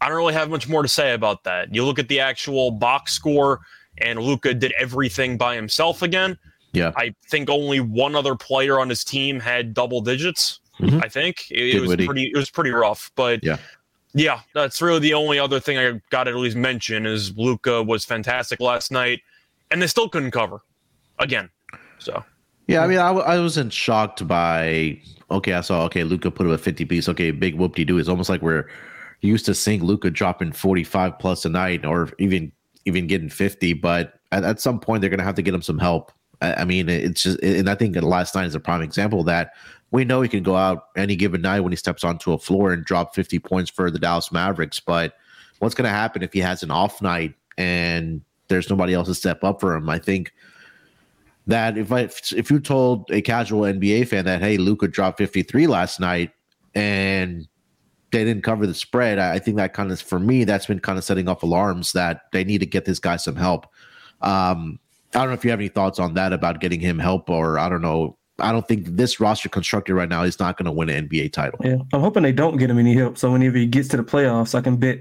I 0.00 0.08
don't 0.08 0.16
really 0.16 0.34
have 0.34 0.48
much 0.48 0.68
more 0.68 0.82
to 0.82 0.88
say 0.88 1.12
about 1.12 1.44
that. 1.44 1.74
You 1.74 1.84
look 1.84 1.98
at 1.98 2.08
the 2.08 2.20
actual 2.20 2.70
box 2.70 3.12
score, 3.12 3.60
and 3.98 4.18
Luka 4.18 4.54
did 4.54 4.72
everything 4.78 5.36
by 5.36 5.54
himself 5.54 6.02
again. 6.02 6.38
Yeah. 6.72 6.92
I 6.96 7.14
think 7.28 7.50
only 7.50 7.80
one 7.80 8.14
other 8.14 8.36
player 8.36 8.78
on 8.78 8.88
his 8.88 9.04
team 9.04 9.40
had 9.40 9.74
double 9.74 10.00
digits. 10.00 10.60
Mm-hmm. 10.80 11.00
I 11.02 11.08
think 11.08 11.50
it, 11.50 11.76
it 11.76 11.80
was 11.80 11.96
pretty 11.96 12.30
it 12.32 12.36
was 12.36 12.50
pretty 12.50 12.70
rough. 12.70 13.10
But 13.16 13.44
yeah. 13.44 13.58
Yeah, 14.12 14.40
that's 14.54 14.82
really 14.82 14.98
the 14.98 15.14
only 15.14 15.38
other 15.38 15.60
thing 15.60 15.78
I 15.78 16.00
got 16.10 16.24
to 16.24 16.30
at 16.30 16.36
least 16.36 16.56
mention 16.56 17.06
is 17.06 17.36
Luka 17.36 17.80
was 17.80 18.04
fantastic 18.04 18.58
last 18.58 18.90
night, 18.90 19.20
and 19.70 19.80
they 19.80 19.86
still 19.86 20.08
couldn't 20.08 20.32
cover 20.32 20.62
again. 21.20 21.48
So 21.98 22.24
yeah, 22.66 22.82
I 22.82 22.86
mean, 22.86 22.98
I, 22.98 23.10
I 23.10 23.38
wasn't 23.38 23.72
shocked 23.72 24.26
by 24.26 25.00
okay, 25.30 25.52
I 25.52 25.60
saw 25.60 25.84
okay, 25.84 26.02
Luka 26.02 26.30
put 26.30 26.46
up 26.46 26.52
a 26.52 26.58
50 26.58 26.84
piece. 26.86 27.08
Okay, 27.08 27.30
big 27.30 27.54
whoop 27.54 27.76
de 27.76 27.84
doo. 27.84 27.98
It's 27.98 28.08
almost 28.08 28.28
like 28.28 28.42
we're 28.42 28.68
used 29.20 29.46
to 29.46 29.54
seeing 29.54 29.84
Luka 29.84 30.10
dropping 30.10 30.52
45 30.52 31.18
plus 31.18 31.44
a 31.44 31.48
night 31.48 31.84
or 31.84 32.10
even 32.18 32.50
even 32.86 33.06
getting 33.06 33.28
50, 33.28 33.74
but 33.74 34.14
at, 34.32 34.42
at 34.42 34.60
some 34.60 34.80
point 34.80 35.00
they're 35.00 35.10
gonna 35.10 35.22
have 35.22 35.34
to 35.36 35.42
get 35.42 35.54
him 35.54 35.62
some 35.62 35.78
help. 35.78 36.12
I, 36.40 36.64
mean, 36.64 36.88
it's 36.88 37.22
just 37.22 37.40
and 37.42 37.68
I 37.68 37.74
think 37.74 37.96
last 37.96 38.34
night 38.34 38.46
is 38.46 38.54
a 38.54 38.60
prime 38.60 38.82
example 38.82 39.24
that 39.24 39.52
we 39.90 40.04
know 40.04 40.22
he 40.22 40.28
can 40.28 40.42
go 40.42 40.56
out 40.56 40.86
any 40.96 41.16
given 41.16 41.42
night 41.42 41.60
when 41.60 41.72
he 41.72 41.76
steps 41.76 42.04
onto 42.04 42.32
a 42.32 42.38
floor 42.38 42.72
and 42.72 42.84
drop 42.84 43.14
50 43.14 43.38
points 43.40 43.70
for 43.70 43.90
the 43.90 43.98
Dallas 43.98 44.32
Mavericks. 44.32 44.80
But 44.80 45.14
what's 45.58 45.74
gonna 45.74 45.90
happen 45.90 46.22
if 46.22 46.32
he 46.32 46.40
has 46.40 46.62
an 46.62 46.70
off 46.70 47.02
night 47.02 47.34
and 47.58 48.22
there's 48.48 48.70
nobody 48.70 48.94
else 48.94 49.08
to 49.08 49.14
step 49.14 49.44
up 49.44 49.60
for 49.60 49.74
him? 49.74 49.88
I 49.88 49.98
think 49.98 50.32
that 51.46 51.76
if 51.76 51.92
I 51.92 52.02
if 52.36 52.50
you 52.50 52.60
told 52.60 53.10
a 53.10 53.20
casual 53.20 53.62
NBA 53.62 54.08
fan 54.08 54.24
that 54.24 54.40
hey 54.40 54.56
Luka 54.56 54.88
dropped 54.88 55.18
53 55.18 55.66
last 55.66 56.00
night 56.00 56.32
and 56.74 57.46
they 58.12 58.24
didn't 58.24 58.44
cover 58.44 58.66
the 58.66 58.74
spread, 58.74 59.18
I, 59.18 59.34
I 59.34 59.38
think 59.38 59.56
that 59.58 59.74
kind 59.74 59.92
of 59.92 60.00
for 60.00 60.18
me 60.18 60.44
that's 60.44 60.66
been 60.66 60.80
kind 60.80 60.96
of 60.96 61.04
setting 61.04 61.28
off 61.28 61.42
alarms 61.42 61.92
that 61.92 62.22
they 62.32 62.44
need 62.44 62.58
to 62.58 62.66
get 62.66 62.86
this 62.86 62.98
guy 62.98 63.16
some 63.16 63.36
help. 63.36 63.66
Um, 64.22 64.78
I 65.14 65.18
don't 65.18 65.28
know 65.28 65.34
if 65.34 65.44
you 65.44 65.50
have 65.50 65.60
any 65.60 65.68
thoughts 65.68 65.98
on 65.98 66.14
that 66.14 66.32
about 66.32 66.60
getting 66.60 66.80
him 66.80 66.98
help, 66.98 67.28
or 67.28 67.58
I 67.58 67.68
don't 67.68 67.82
know. 67.82 68.16
I 68.38 68.52
don't 68.52 68.66
think 68.66 68.86
this 68.86 69.20
roster 69.20 69.48
constructed 69.48 69.94
right 69.94 70.08
now 70.08 70.22
is 70.22 70.38
not 70.38 70.56
going 70.56 70.66
to 70.66 70.72
win 70.72 70.88
an 70.88 71.08
NBA 71.08 71.32
title. 71.32 71.58
Yeah, 71.62 71.76
I'm 71.92 72.00
hoping 72.00 72.22
they 72.22 72.32
don't 72.32 72.56
get 72.56 72.70
him 72.70 72.78
any 72.78 72.94
help. 72.94 73.18
So 73.18 73.32
whenever 73.32 73.58
he 73.58 73.66
gets 73.66 73.88
to 73.88 73.96
the 73.96 74.04
playoffs, 74.04 74.54
I 74.54 74.60
can 74.60 74.76
bet 74.76 75.00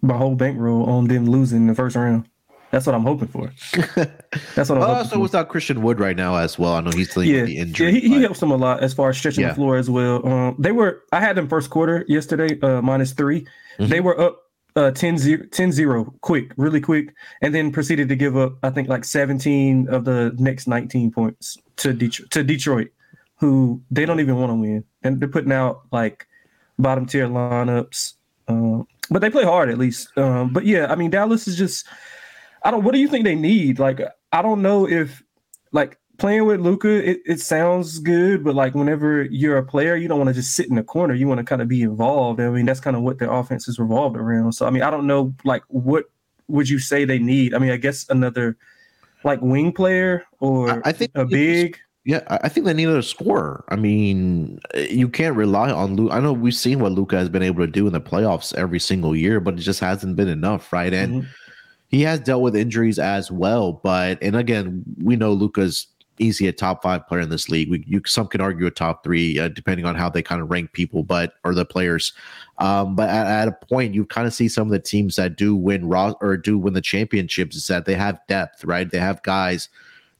my 0.00 0.16
whole 0.16 0.34
bankroll 0.34 0.88
on 0.88 1.08
them 1.08 1.26
losing 1.26 1.58
in 1.58 1.66
the 1.66 1.74
first 1.74 1.96
round. 1.96 2.28
That's 2.70 2.86
what 2.86 2.94
I'm 2.94 3.04
hoping 3.04 3.28
for. 3.28 3.52
That's 4.54 4.68
what 4.68 4.78
I'm. 4.78 4.82
also, 4.82 5.16
for. 5.16 5.20
without 5.20 5.48
Christian 5.48 5.82
Wood 5.82 6.00
right 6.00 6.16
now 6.16 6.36
as 6.36 6.58
well. 6.58 6.74
I 6.74 6.80
know 6.80 6.90
he's 6.90 7.12
dealing 7.12 7.30
yeah, 7.30 7.40
with 7.40 7.46
the 7.46 7.58
injury. 7.58 7.86
Yeah, 7.86 8.00
he, 8.00 8.08
he, 8.08 8.22
helps 8.22 8.40
them 8.40 8.50
a 8.50 8.56
lot 8.56 8.82
as 8.82 8.92
far 8.92 9.10
as 9.10 9.18
stretching 9.18 9.42
yeah. 9.42 9.50
the 9.50 9.54
floor 9.54 9.76
as 9.76 9.88
well. 9.88 10.26
Um, 10.26 10.56
they 10.58 10.72
were. 10.72 11.02
I 11.12 11.20
had 11.20 11.36
them 11.36 11.48
first 11.48 11.70
quarter 11.70 12.04
yesterday, 12.08 12.58
uh, 12.60 12.82
minus 12.82 13.12
3 13.12 13.40
mm-hmm. 13.42 13.86
They 13.88 14.00
were 14.00 14.18
up 14.20 14.45
uh 14.76 14.90
10 14.90 15.18
0, 15.18 15.46
10 15.50 15.72
0 15.72 16.14
quick, 16.20 16.52
really 16.56 16.80
quick, 16.80 17.14
and 17.42 17.54
then 17.54 17.72
proceeded 17.72 18.08
to 18.08 18.16
give 18.16 18.36
up. 18.36 18.54
I 18.62 18.70
think 18.70 18.88
like 18.88 19.04
17 19.04 19.88
of 19.88 20.04
the 20.04 20.34
next 20.38 20.66
19 20.66 21.10
points 21.10 21.58
to 21.76 21.92
Detroit. 21.92 22.30
To 22.30 22.44
Detroit, 22.44 22.88
who 23.36 23.80
they 23.90 24.04
don't 24.04 24.20
even 24.20 24.36
want 24.36 24.50
to 24.50 24.54
win, 24.54 24.84
and 25.02 25.18
they're 25.18 25.28
putting 25.28 25.52
out 25.52 25.82
like 25.92 26.26
bottom 26.78 27.06
tier 27.06 27.26
lineups. 27.26 28.14
Um, 28.48 28.86
but 29.10 29.20
they 29.20 29.30
play 29.30 29.44
hard 29.44 29.70
at 29.70 29.78
least. 29.78 30.16
Um, 30.16 30.52
but 30.52 30.64
yeah, 30.66 30.86
I 30.92 30.94
mean 30.94 31.10
Dallas 31.10 31.48
is 31.48 31.56
just 31.56 31.86
I 32.66 32.70
don't. 32.70 32.82
What 32.82 32.94
do 32.94 32.98
you 32.98 33.08
think 33.08 33.24
they 33.24 33.36
need? 33.36 33.78
Like, 33.78 34.00
I 34.32 34.42
don't 34.42 34.60
know 34.60 34.88
if 34.88 35.22
like 35.70 35.98
playing 36.18 36.46
with 36.46 36.60
Luka, 36.60 36.88
it, 36.88 37.20
it 37.26 37.40
sounds 37.40 37.98
good, 37.98 38.44
but 38.44 38.54
like 38.54 38.74
whenever 38.74 39.24
you're 39.24 39.58
a 39.58 39.64
player, 39.64 39.96
you 39.96 40.08
don't 40.08 40.18
want 40.18 40.28
to 40.28 40.34
just 40.34 40.54
sit 40.54 40.68
in 40.68 40.76
the 40.76 40.82
corner. 40.82 41.14
You 41.14 41.28
want 41.28 41.38
to 41.38 41.44
kind 41.44 41.62
of 41.62 41.68
be 41.68 41.82
involved. 41.82 42.40
I 42.40 42.48
mean, 42.50 42.66
that's 42.66 42.80
kind 42.80 42.96
of 42.96 43.02
what 43.02 43.18
their 43.18 43.30
offense 43.30 43.68
is 43.68 43.78
revolved 43.78 44.16
around. 44.16 44.52
So 44.52 44.66
I 44.66 44.70
mean, 44.70 44.82
I 44.82 44.90
don't 44.90 45.06
know 45.06 45.34
like 45.44 45.62
what 45.68 46.06
would 46.48 46.68
you 46.68 46.78
say 46.78 47.04
they 47.04 47.18
need? 47.18 47.54
I 47.54 47.58
mean, 47.58 47.70
I 47.70 47.76
guess 47.76 48.08
another 48.08 48.56
like 49.24 49.40
wing 49.42 49.72
player 49.72 50.24
or 50.40 50.86
I 50.86 50.92
think 50.92 51.12
a 51.14 51.24
big. 51.24 51.78
Yeah, 52.04 52.20
I 52.28 52.48
think 52.48 52.66
they 52.66 52.72
need 52.72 52.88
a 52.88 53.02
scorer. 53.02 53.64
I 53.68 53.74
mean, 53.74 54.60
you 54.76 55.08
can't 55.08 55.34
rely 55.34 55.72
on 55.72 55.96
Luka. 55.96 56.14
I 56.14 56.20
know 56.20 56.32
we've 56.32 56.54
seen 56.54 56.78
what 56.78 56.92
Luka 56.92 57.16
has 57.16 57.28
been 57.28 57.42
able 57.42 57.66
to 57.66 57.70
do 57.70 57.88
in 57.88 57.92
the 57.92 58.00
playoffs 58.00 58.54
every 58.54 58.78
single 58.78 59.16
year, 59.16 59.40
but 59.40 59.54
it 59.54 59.62
just 59.62 59.80
hasn't 59.80 60.14
been 60.14 60.28
enough, 60.28 60.72
right? 60.72 60.94
And 60.94 61.22
mm-hmm. 61.22 61.30
he 61.88 62.02
has 62.02 62.20
dealt 62.20 62.42
with 62.42 62.54
injuries 62.54 63.00
as 63.00 63.32
well. 63.32 63.72
But 63.82 64.22
and 64.22 64.36
again, 64.36 64.84
we 65.02 65.16
know 65.16 65.32
Luka's 65.32 65.88
easy 66.18 66.46
a 66.48 66.52
top 66.52 66.82
five 66.82 67.06
player 67.06 67.20
in 67.20 67.30
this 67.30 67.48
league. 67.48 67.70
We, 67.70 67.84
you 67.86 68.02
some 68.06 68.26
could 68.26 68.40
argue 68.40 68.66
a 68.66 68.70
top 68.70 69.04
three, 69.04 69.38
uh, 69.38 69.48
depending 69.48 69.86
on 69.86 69.94
how 69.94 70.08
they 70.08 70.22
kind 70.22 70.40
of 70.40 70.50
rank 70.50 70.72
people, 70.72 71.02
but 71.02 71.34
or 71.44 71.54
the 71.54 71.64
players. 71.64 72.12
Um, 72.58 72.96
but 72.96 73.08
at, 73.08 73.26
at, 73.26 73.48
a 73.48 73.52
point, 73.52 73.94
you 73.94 74.04
kind 74.04 74.26
of 74.26 74.34
see 74.34 74.48
some 74.48 74.66
of 74.66 74.72
the 74.72 74.78
teams 74.78 75.16
that 75.16 75.36
do 75.36 75.54
win 75.54 75.88
raw 75.88 76.14
or 76.20 76.36
do 76.36 76.58
win 76.58 76.74
the 76.74 76.80
championships 76.80 77.56
is 77.56 77.66
that 77.68 77.84
they 77.84 77.94
have 77.94 78.20
depth, 78.28 78.64
right? 78.64 78.90
They 78.90 78.98
have 78.98 79.22
guys 79.22 79.68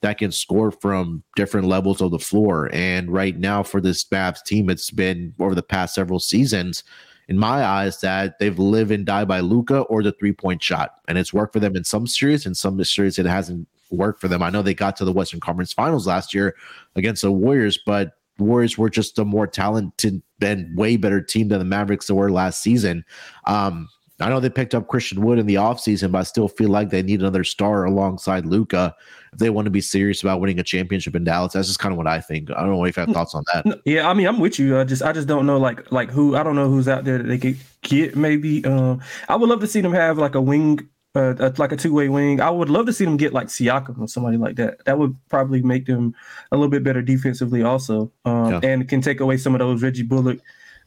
that 0.02 0.18
can 0.18 0.30
score 0.30 0.70
from 0.70 1.22
different 1.34 1.66
levels 1.66 2.00
of 2.00 2.10
the 2.10 2.18
floor. 2.18 2.68
And 2.72 3.10
right 3.10 3.36
now, 3.36 3.62
for 3.62 3.80
this 3.80 4.04
Mavs 4.04 4.42
team, 4.44 4.68
it's 4.68 4.90
been 4.90 5.34
over 5.40 5.54
the 5.54 5.62
past 5.62 5.94
several 5.94 6.20
seasons. 6.20 6.84
In 7.28 7.38
my 7.38 7.64
eyes, 7.64 8.00
that 8.02 8.38
they've 8.38 8.56
live 8.56 8.92
and 8.92 9.04
die 9.04 9.24
by 9.24 9.40
Luka 9.40 9.80
or 9.80 10.02
the 10.02 10.12
three 10.12 10.32
point 10.32 10.62
shot, 10.62 11.00
and 11.08 11.18
it's 11.18 11.34
worked 11.34 11.52
for 11.52 11.60
them 11.60 11.74
in 11.74 11.82
some 11.82 12.06
series. 12.06 12.46
In 12.46 12.54
some 12.54 12.82
series, 12.84 13.18
it 13.18 13.26
hasn't 13.26 13.66
work 13.90 14.20
for 14.20 14.28
them. 14.28 14.42
I 14.42 14.50
know 14.50 14.62
they 14.62 14.74
got 14.74 14.96
to 14.96 15.04
the 15.04 15.12
Western 15.12 15.40
Conference 15.40 15.72
Finals 15.72 16.06
last 16.06 16.34
year 16.34 16.56
against 16.94 17.22
the 17.22 17.32
Warriors, 17.32 17.78
but 17.84 18.12
Warriors 18.38 18.76
were 18.76 18.90
just 18.90 19.18
a 19.18 19.24
more 19.24 19.46
talented 19.46 20.22
and 20.40 20.76
way 20.76 20.96
better 20.96 21.20
team 21.20 21.48
than 21.48 21.58
the 21.58 21.64
Mavericks 21.64 22.10
were 22.10 22.30
last 22.30 22.62
season. 22.62 23.04
Um, 23.46 23.88
I 24.18 24.30
know 24.30 24.40
they 24.40 24.48
picked 24.48 24.74
up 24.74 24.88
Christian 24.88 25.22
Wood 25.22 25.38
in 25.38 25.46
the 25.46 25.56
offseason, 25.56 26.10
but 26.12 26.18
I 26.18 26.22
still 26.22 26.48
feel 26.48 26.70
like 26.70 26.88
they 26.88 27.02
need 27.02 27.20
another 27.20 27.44
star 27.44 27.84
alongside 27.84 28.46
Luka 28.46 28.94
if 29.32 29.38
they 29.38 29.50
want 29.50 29.66
to 29.66 29.70
be 29.70 29.82
serious 29.82 30.22
about 30.22 30.40
winning 30.40 30.58
a 30.58 30.62
championship 30.62 31.14
in 31.14 31.24
Dallas. 31.24 31.52
That's 31.52 31.68
just 31.68 31.80
kind 31.80 31.92
of 31.92 31.98
what 31.98 32.06
I 32.06 32.20
think. 32.20 32.50
I 32.50 32.60
don't 32.60 32.70
know 32.70 32.84
if 32.84 32.96
you 32.96 33.02
have 33.02 33.10
thoughts 33.10 33.34
on 33.34 33.44
that. 33.52 33.80
Yeah, 33.84 34.08
I 34.08 34.14
mean, 34.14 34.26
I'm 34.26 34.40
with 34.40 34.58
you. 34.58 34.78
I 34.78 34.84
just 34.84 35.02
I 35.02 35.12
just 35.12 35.28
don't 35.28 35.46
know 35.46 35.58
like 35.58 35.92
like 35.92 36.10
who 36.10 36.34
I 36.34 36.42
don't 36.42 36.56
know 36.56 36.68
who's 36.68 36.88
out 36.88 37.04
there 37.04 37.18
that 37.18 37.24
they 37.24 37.38
could 37.38 37.58
get. 37.82 38.16
Maybe 38.16 38.64
um, 38.64 39.02
I 39.28 39.36
would 39.36 39.48
love 39.48 39.60
to 39.60 39.66
see 39.66 39.80
them 39.82 39.92
have 39.92 40.16
like 40.18 40.34
a 40.34 40.40
wing 40.40 40.88
uh, 41.16 41.50
like 41.56 41.72
a 41.72 41.76
two 41.76 41.92
way 41.92 42.08
wing. 42.08 42.40
I 42.40 42.50
would 42.50 42.68
love 42.68 42.86
to 42.86 42.92
see 42.92 43.04
them 43.04 43.16
get 43.16 43.32
like 43.32 43.48
Siakam 43.48 43.98
or 43.98 44.08
somebody 44.08 44.36
like 44.36 44.56
that. 44.56 44.84
That 44.84 44.98
would 44.98 45.16
probably 45.28 45.62
make 45.62 45.86
them 45.86 46.14
a 46.52 46.56
little 46.56 46.70
bit 46.70 46.84
better 46.84 47.02
defensively, 47.02 47.62
also, 47.62 48.12
um, 48.24 48.52
yeah. 48.52 48.60
and 48.62 48.88
can 48.88 49.00
take 49.00 49.20
away 49.20 49.38
some 49.38 49.54
of 49.54 49.60
those 49.60 49.82
Reggie 49.82 50.02
Bullock 50.02 50.38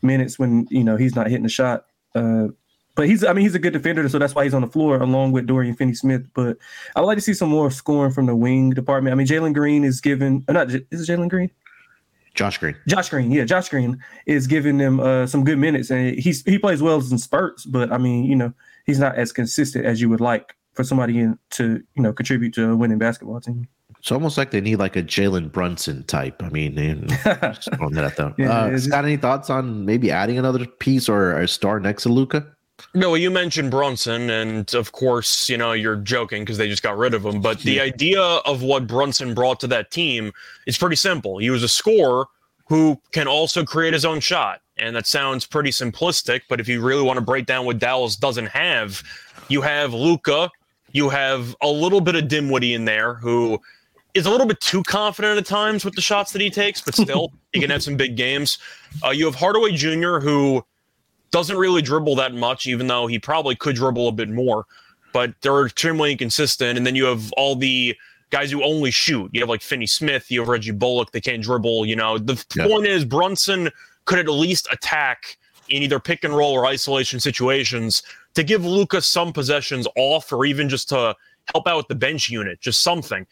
minutes 0.02 0.38
when 0.38 0.68
you 0.70 0.84
know 0.84 0.96
he's 0.96 1.16
not 1.16 1.28
hitting 1.28 1.44
the 1.44 1.50
shot. 1.50 1.86
Uh, 2.14 2.50
but 2.96 3.08
he's, 3.08 3.24
I 3.24 3.32
mean, 3.32 3.44
he's 3.44 3.56
a 3.56 3.60
good 3.60 3.72
defender, 3.72 4.08
so 4.10 4.20
that's 4.20 4.36
why 4.36 4.44
he's 4.44 4.54
on 4.54 4.62
the 4.62 4.68
floor 4.68 4.98
along 4.98 5.32
with 5.32 5.48
Dorian 5.48 5.74
Finney-Smith. 5.74 6.34
But 6.34 6.58
I 6.98 7.00
would 7.00 7.08
like 7.08 7.18
to 7.18 7.22
see 7.22 7.34
some 7.34 7.48
more 7.48 7.72
scoring 7.72 8.12
from 8.12 8.26
the 8.26 8.36
wing 8.36 8.72
department. 8.72 9.14
I 9.14 9.16
mean, 9.16 9.26
Jalen 9.26 9.54
Green 9.54 9.86
is 9.86 10.02
given, 10.02 10.44
uh, 10.50 10.52
not 10.54 10.70
is 10.70 11.08
Jalen 11.08 11.30
Green? 11.30 11.50
Josh 12.34 12.58
Green. 12.58 12.76
Josh 12.88 13.10
Green, 13.10 13.32
yeah, 13.32 13.46
Josh 13.46 13.70
Green 13.70 14.02
is 14.26 14.48
giving 14.48 14.78
them 14.78 15.00
uh, 15.00 15.28
some 15.28 15.44
good 15.44 15.58
minutes, 15.58 15.90
and 15.90 16.18
he's 16.18 16.44
he 16.44 16.58
plays 16.58 16.82
well 16.82 16.98
in 17.00 17.18
spurts. 17.18 17.66
But 17.66 17.92
I 17.92 17.98
mean, 17.98 18.26
you 18.26 18.36
know, 18.36 18.54
he's 18.86 19.00
not 19.00 19.16
as 19.16 19.32
consistent 19.32 19.86
as 19.86 20.02
you 20.02 20.10
would 20.10 20.22
like 20.22 20.56
for 20.74 20.84
somebody 20.84 21.20
in, 21.20 21.38
to 21.52 21.84
you 21.96 22.04
know 22.04 22.14
contribute 22.14 22.54
to 22.54 22.72
a 22.72 22.76
winning 22.76 22.98
basketball 22.98 23.42
team. 23.42 23.68
It's 24.00 24.12
almost 24.14 24.38
like 24.38 24.52
they 24.52 24.62
need 24.62 24.78
like 24.78 24.96
a 24.96 25.04
Jalen 25.04 25.52
Brunson 25.52 26.04
type. 26.06 26.42
I 26.42 26.50
mean, 26.50 26.76
throwing 27.18 27.96
that 27.96 28.06
out 28.06 28.16
there. 28.16 28.34
Yeah, 28.38 28.52
uh, 28.52 28.78
Scott, 28.78 29.04
any 29.04 29.18
thoughts 29.18 29.50
on 29.50 29.86
maybe 29.86 30.10
adding 30.10 30.38
another 30.38 30.66
piece 30.66 31.10
or 31.10 31.38
a 31.38 31.48
star 31.48 31.82
next 31.82 32.04
to 32.04 32.10
Luka? 32.10 32.48
No, 32.94 33.16
you 33.16 33.30
mentioned 33.30 33.72
Brunson, 33.72 34.30
and 34.30 34.74
of 34.74 34.92
course, 34.92 35.50
you 35.50 35.58
know 35.58 35.74
you're 35.74 35.96
joking 35.96 36.44
because 36.44 36.58
they 36.58 36.68
just 36.68 36.84
got 36.84 36.98
rid 36.98 37.14
of 37.14 37.26
him. 37.26 37.42
But 37.42 37.60
the 37.60 37.80
idea 37.80 38.22
of 38.22 38.64
what 38.64 38.88
Brunson 38.88 39.34
brought 39.34 39.60
to 39.62 39.68
that 39.68 39.92
team 39.92 40.32
is 40.66 40.78
pretty 40.78 40.96
simple. 40.96 41.38
He 41.38 41.50
was 41.50 41.64
a 41.64 41.68
scorer 41.68 42.26
who 42.70 43.02
can 43.12 43.28
also 43.28 43.66
create 43.66 43.94
his 43.94 44.06
own 44.06 44.20
shot. 44.20 44.62
And 44.78 44.96
that 44.96 45.08
sounds 45.08 45.46
pretty 45.46 45.72
simplistic, 45.72 46.42
but 46.48 46.60
if 46.60 46.70
you 46.70 46.82
really 46.82 47.02
want 47.02 47.18
to 47.18 47.22
break 47.22 47.46
down 47.46 47.66
what 47.66 47.80
Dallas 47.80 48.16
doesn't 48.16 48.46
have, 48.48 49.04
you 49.50 49.62
have 49.62 49.94
Luka, 49.94 50.50
you 50.92 51.10
have 51.10 51.56
a 51.62 51.68
little 51.68 52.00
bit 52.00 52.16
of 52.16 52.28
Dinwiddie 52.28 52.76
in 52.76 52.86
there 52.86 53.16
who 53.16 53.60
is 54.14 54.26
a 54.26 54.30
little 54.30 54.48
bit 54.48 54.60
too 54.62 54.84
confident 54.84 55.38
at 55.38 55.46
times 55.46 55.84
with 55.84 55.96
the 55.96 56.02
shots 56.02 56.32
that 56.32 56.42
he 56.42 56.50
takes, 56.50 56.82
but 56.82 56.96
still 56.96 57.32
he 57.52 57.60
can 57.60 57.70
have 57.70 57.84
some 57.84 57.98
big 57.98 58.16
games. 58.16 58.58
Uh, 59.04 59.10
you 59.10 59.26
have 59.26 59.36
Hardaway 59.36 59.72
Jr. 59.72 60.20
who 60.20 60.64
doesn't 61.32 61.58
really 61.58 61.82
dribble 61.82 62.16
that 62.16 62.34
much, 62.34 62.68
even 62.68 62.88
though 62.88 63.08
he 63.08 63.20
probably 63.20 63.56
could 63.56 63.76
dribble 63.76 64.08
a 64.08 64.12
bit 64.12 64.30
more. 64.30 64.66
But 65.12 65.34
they're 65.42 65.66
extremely 65.66 66.12
inconsistent. 66.12 66.78
And 66.78 66.86
then 66.86 66.96
you 66.96 67.06
have 67.06 67.32
all 67.34 67.56
the 67.56 67.96
guys 68.30 68.52
who 68.52 68.64
only 68.64 68.92
shoot. 68.92 69.30
You 69.34 69.40
have 69.42 69.50
like 69.50 69.62
Finney 69.62 69.88
Smith, 69.88 70.30
you 70.30 70.40
have 70.40 70.50
Reggie 70.50 70.72
Bullock, 70.72 71.12
they 71.12 71.22
can't 71.22 71.42
dribble. 71.42 71.86
You 71.86 71.96
know, 71.96 72.18
the 72.18 72.44
yeah. 72.56 72.68
point 72.68 72.86
is 72.86 73.06
Brunson 73.06 73.70
could 74.06 74.20
at 74.20 74.30
least 74.30 74.68
attack 74.72 75.38
in 75.70 75.84
either 75.84 76.00
pick 76.00 76.24
and 76.24 76.36
roll 76.36 76.54
or 76.54 76.66
isolation 76.66 77.20
situations 77.20 78.04
to 78.34 78.44
give 78.44 78.66
Lucas 78.66 79.08
some 79.08 79.34
possessions 79.34 79.88
off 79.96 80.32
or 80.32 80.46
even 80.46 80.70
just 80.70 80.90
to 80.90 81.16
help 81.54 81.68
out 81.68 81.78
with 81.78 81.88
the 81.88 81.96
bench 81.96 82.30
unit, 82.30 82.60
just 82.62 82.82
something. 82.82 83.26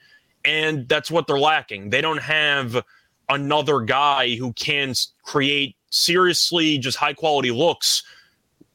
And 0.46 0.88
that's 0.88 1.12
what 1.12 1.28
they're 1.28 1.40
lacking. 1.40 1.90
They 1.90 2.02
don't 2.02 2.22
have 2.22 2.84
another 3.30 3.82
guy 3.82 4.36
who 4.36 4.54
can 4.54 4.94
create 5.24 5.76
seriously 5.90 6.78
just 6.78 6.98
high 6.98 7.14
quality 7.14 7.52
looks 7.52 8.04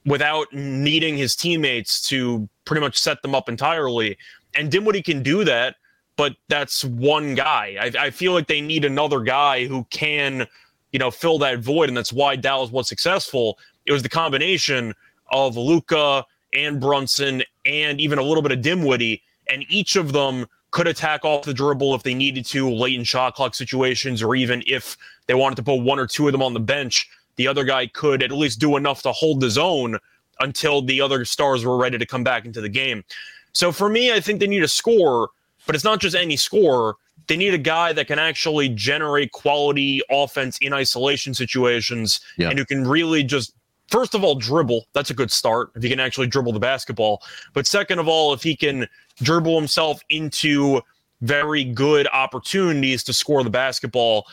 without 0.04 0.52
needing 0.52 1.16
his 1.16 1.36
teammates 1.36 2.00
to 2.08 2.48
pretty 2.64 2.80
much 2.80 2.98
set 2.98 3.22
them 3.22 3.34
up 3.34 3.48
entirely. 3.48 4.16
And 4.54 4.70
Dinwiddie 4.70 5.02
can 5.02 5.22
do 5.22 5.44
that, 5.44 5.76
but 6.16 6.34
that's 6.48 6.84
one 6.84 7.34
guy. 7.34 7.76
I, 7.80 8.06
I 8.06 8.10
feel 8.10 8.32
like 8.32 8.46
they 8.46 8.60
need 8.60 8.84
another 8.84 9.20
guy 9.20 9.66
who 9.66 9.84
can, 9.90 10.46
you 10.92 10.98
know, 10.98 11.10
fill 11.10 11.38
that 11.38 11.60
void, 11.60 11.88
and 11.88 11.96
that's 11.96 12.12
why 12.12 12.36
Dallas 12.36 12.70
was 12.70 12.88
successful. 12.88 13.58
It 13.86 13.92
was 13.92 14.02
the 14.02 14.08
combination 14.08 14.94
of 15.30 15.56
Luka 15.56 16.24
and 16.54 16.80
Brunson 16.80 17.42
and 17.64 18.00
even 18.00 18.18
a 18.18 18.22
little 18.22 18.42
bit 18.42 18.52
of 18.52 18.60
Dinwiddie, 18.60 19.22
and 19.48 19.64
each 19.68 19.96
of 19.96 20.12
them 20.12 20.46
could 20.72 20.88
attack 20.88 21.24
off 21.24 21.44
the 21.44 21.54
dribble 21.54 21.94
if 21.94 22.02
they 22.02 22.14
needed 22.14 22.44
to, 22.46 22.68
late 22.68 22.98
in 22.98 23.04
shot 23.04 23.34
clock 23.34 23.54
situations, 23.54 24.22
or 24.22 24.34
even 24.34 24.62
if 24.66 24.96
they 25.26 25.34
wanted 25.34 25.54
to 25.56 25.62
put 25.62 25.76
one 25.76 26.00
or 26.00 26.06
two 26.06 26.26
of 26.26 26.32
them 26.32 26.42
on 26.42 26.52
the 26.52 26.60
bench, 26.60 27.08
the 27.36 27.46
other 27.46 27.64
guy 27.64 27.86
could 27.86 28.22
at 28.22 28.32
least 28.32 28.58
do 28.58 28.76
enough 28.76 29.02
to 29.02 29.12
hold 29.12 29.40
the 29.40 29.50
zone 29.50 29.98
until 30.40 30.82
the 30.82 31.00
other 31.00 31.24
stars 31.24 31.64
were 31.64 31.76
ready 31.76 31.96
to 31.96 32.06
come 32.06 32.24
back 32.24 32.44
into 32.44 32.60
the 32.60 32.68
game. 32.68 33.04
So 33.52 33.70
for 33.70 33.88
me, 33.88 34.12
I 34.12 34.18
think 34.18 34.40
they 34.40 34.46
need 34.48 34.64
a 34.64 34.68
score 34.68 35.30
but 35.66 35.74
it's 35.74 35.84
not 35.84 36.00
just 36.00 36.16
any 36.16 36.36
scorer. 36.36 36.96
They 37.28 37.36
need 37.36 37.54
a 37.54 37.58
guy 37.58 37.92
that 37.92 38.08
can 38.08 38.18
actually 38.18 38.68
generate 38.70 39.32
quality 39.32 40.02
offense 40.10 40.58
in 40.58 40.72
isolation 40.72 41.34
situations 41.34 42.20
yeah. 42.36 42.50
and 42.50 42.58
who 42.58 42.64
can 42.64 42.86
really 42.86 43.22
just 43.22 43.54
first 43.92 44.14
of 44.14 44.24
all 44.24 44.34
dribble 44.34 44.86
that's 44.92 45.10
a 45.10 45.14
good 45.14 45.30
start 45.30 45.70
if 45.76 45.82
he 45.82 45.88
can 45.88 46.00
actually 46.00 46.26
dribble 46.26 46.52
the 46.52 46.58
basketball 46.58 47.22
but 47.52 47.66
second 47.66 47.98
of 47.98 48.08
all 48.08 48.32
if 48.32 48.42
he 48.42 48.56
can 48.56 48.88
dribble 49.18 49.56
himself 49.56 50.00
into 50.10 50.80
very 51.20 51.62
good 51.62 52.08
opportunities 52.12 53.04
to 53.04 53.12
score 53.12 53.44
the 53.44 53.50
basketball 53.50 54.26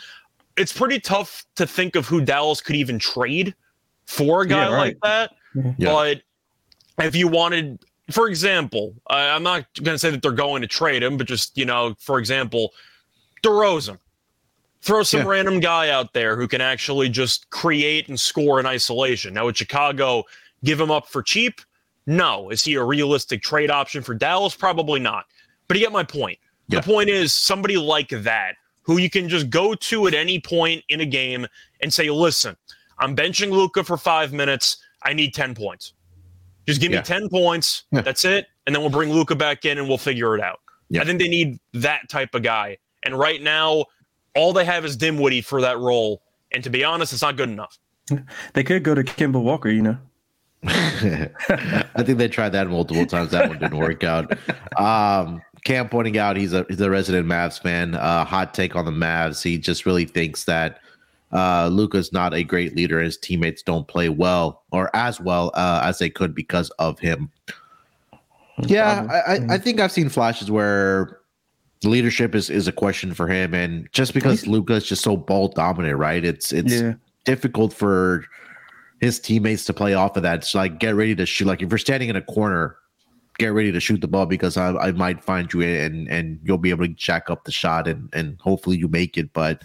it's 0.57 0.73
pretty 0.73 0.99
tough 0.99 1.45
to 1.55 1.67
think 1.67 1.95
of 1.95 2.07
who 2.07 2.21
dallas 2.21 2.61
could 2.61 2.75
even 2.75 2.97
trade 2.97 3.53
for 4.05 4.41
a 4.41 4.47
guy 4.47 4.67
yeah, 4.67 4.73
right. 4.73 4.79
like 4.79 4.97
that 5.03 5.31
mm-hmm. 5.55 5.71
yeah. 5.77 5.91
but 5.91 6.21
if 7.05 7.15
you 7.15 7.27
wanted 7.27 7.77
for 8.11 8.27
example, 8.27 8.95
I'm 9.07 9.43
not 9.43 9.65
going 9.83 9.95
to 9.95 9.99
say 9.99 10.09
that 10.09 10.21
they're 10.21 10.31
going 10.31 10.61
to 10.61 10.67
trade 10.67 11.03
him, 11.03 11.17
but 11.17 11.27
just, 11.27 11.57
you 11.57 11.65
know, 11.65 11.95
for 11.99 12.19
example, 12.19 12.73
DeRozan. 13.43 13.99
Throw 14.81 15.03
some 15.03 15.21
yeah. 15.21 15.27
random 15.27 15.59
guy 15.59 15.89
out 15.89 16.13
there 16.13 16.37
who 16.37 16.47
can 16.47 16.61
actually 16.61 17.09
just 17.09 17.49
create 17.49 18.07
and 18.07 18.19
score 18.19 18.59
in 18.59 18.65
isolation. 18.65 19.33
Now, 19.33 19.47
with 19.47 19.57
Chicago, 19.57 20.23
give 20.63 20.79
him 20.79 20.89
up 20.89 21.07
for 21.07 21.21
cheap? 21.21 21.61
No. 22.07 22.49
Is 22.49 22.63
he 22.63 22.75
a 22.75 22.83
realistic 22.83 23.41
trade 23.41 23.69
option 23.69 24.01
for 24.01 24.13
Dallas? 24.13 24.55
Probably 24.55 24.99
not. 24.99 25.25
But 25.67 25.77
you 25.77 25.83
get 25.83 25.91
my 25.91 26.03
point. 26.03 26.39
Yeah. 26.67 26.79
The 26.79 26.85
point 26.85 27.09
is 27.09 27.33
somebody 27.33 27.77
like 27.77 28.09
that 28.09 28.55
who 28.83 28.97
you 28.97 29.09
can 29.09 29.27
just 29.29 29.49
go 29.49 29.75
to 29.75 30.07
at 30.07 30.13
any 30.13 30.39
point 30.39 30.83
in 30.89 31.01
a 31.01 31.05
game 31.05 31.45
and 31.81 31.93
say, 31.93 32.09
listen, 32.09 32.55
I'm 32.97 33.15
benching 33.15 33.51
Luka 33.51 33.83
for 33.83 33.97
five 33.97 34.33
minutes. 34.33 34.77
I 35.03 35.13
need 35.13 35.33
10 35.33 35.55
points. 35.55 35.93
Just 36.67 36.81
give 36.81 36.91
yeah. 36.91 36.99
me 36.99 37.03
10 37.03 37.29
points. 37.29 37.83
Yeah. 37.91 38.01
That's 38.01 38.25
it. 38.25 38.47
And 38.65 38.75
then 38.75 38.81
we'll 38.81 38.91
bring 38.91 39.11
Luka 39.11 39.35
back 39.35 39.65
in 39.65 39.77
and 39.77 39.87
we'll 39.87 39.97
figure 39.97 40.35
it 40.35 40.41
out. 40.41 40.59
Yeah. 40.89 41.01
I 41.01 41.05
think 41.05 41.19
they 41.19 41.27
need 41.27 41.59
that 41.73 42.09
type 42.09 42.33
of 42.33 42.43
guy. 42.43 42.77
And 43.03 43.17
right 43.17 43.41
now, 43.41 43.85
all 44.35 44.53
they 44.53 44.65
have 44.65 44.85
is 44.85 44.97
Dinwiddie 44.97 45.41
for 45.41 45.61
that 45.61 45.77
role. 45.79 46.21
And 46.51 46.63
to 46.63 46.69
be 46.69 46.83
honest, 46.83 47.13
it's 47.13 47.21
not 47.21 47.37
good 47.37 47.49
enough. 47.49 47.77
They 48.53 48.63
could 48.63 48.83
go 48.83 48.95
to 48.95 49.03
Kemba 49.03 49.41
Walker, 49.41 49.69
you 49.69 49.81
know. 49.81 49.97
I 50.63 52.03
think 52.03 52.17
they 52.17 52.27
tried 52.27 52.49
that 52.49 52.67
multiple 52.67 53.05
times. 53.05 53.31
That 53.31 53.49
one 53.49 53.59
didn't 53.59 53.77
work 53.77 54.03
out. 54.03 54.37
Um, 54.77 55.41
Cam 55.63 55.89
pointing 55.89 56.17
out 56.17 56.35
he's 56.35 56.53
a 56.53 56.65
he's 56.67 56.81
a 56.81 56.89
resident 56.89 57.27
Mavs 57.27 57.61
fan. 57.61 57.95
Uh, 57.95 58.25
hot 58.25 58.53
take 58.53 58.75
on 58.75 58.85
the 58.85 58.91
Mavs. 58.91 59.43
He 59.43 59.57
just 59.57 59.85
really 59.85 60.05
thinks 60.05 60.45
that 60.45 60.79
uh, 61.31 61.69
Luka's 61.71 62.11
not 62.11 62.33
a 62.33 62.43
great 62.43 62.75
leader. 62.75 62.99
His 62.99 63.17
teammates 63.17 63.61
don't 63.61 63.87
play 63.87 64.09
well 64.09 64.63
or 64.71 64.93
as 64.95 65.19
well 65.19 65.51
uh, 65.53 65.81
as 65.83 65.99
they 65.99 66.09
could 66.09 66.33
because 66.33 66.69
of 66.71 66.99
him. 66.99 67.31
Yeah, 68.63 69.07
I, 69.25 69.53
I, 69.53 69.57
think 69.57 69.79
I've 69.79 69.91
seen 69.91 70.09
flashes 70.09 70.51
where 70.51 71.18
leadership 71.83 72.35
is 72.35 72.49
is 72.49 72.67
a 72.67 72.71
question 72.71 73.13
for 73.13 73.27
him, 73.27 73.53
and 73.53 73.87
just 73.91 74.13
because 74.13 74.47
Luka 74.47 74.73
is 74.73 74.85
just 74.85 75.03
so 75.03 75.15
ball 75.15 75.47
dominant, 75.47 75.97
right? 75.97 76.23
It's 76.23 76.51
it's 76.51 76.73
yeah. 76.73 76.93
difficult 77.25 77.73
for 77.73 78.25
his 78.99 79.19
teammates 79.19 79.65
to 79.65 79.73
play 79.73 79.93
off 79.93 80.17
of 80.17 80.23
that. 80.23 80.39
It's 80.39 80.55
like 80.55 80.79
get 80.79 80.95
ready 80.95 81.15
to 81.15 81.25
shoot. 81.25 81.45
Like 81.45 81.61
if 81.61 81.69
you're 81.69 81.77
standing 81.77 82.09
in 82.09 82.15
a 82.15 82.21
corner, 82.21 82.75
get 83.37 83.47
ready 83.47 83.71
to 83.71 83.79
shoot 83.79 84.01
the 84.01 84.07
ball 84.07 84.25
because 84.25 84.57
I, 84.57 84.75
I 84.75 84.91
might 84.91 85.23
find 85.23 85.51
you 85.53 85.61
and 85.61 86.07
and 86.09 86.39
you'll 86.43 86.57
be 86.57 86.69
able 86.69 86.85
to 86.85 86.93
jack 86.93 87.29
up 87.29 87.45
the 87.45 87.51
shot 87.51 87.87
and 87.87 88.09
and 88.13 88.37
hopefully 88.41 88.77
you 88.77 88.87
make 88.87 89.17
it. 89.17 89.31
But 89.33 89.63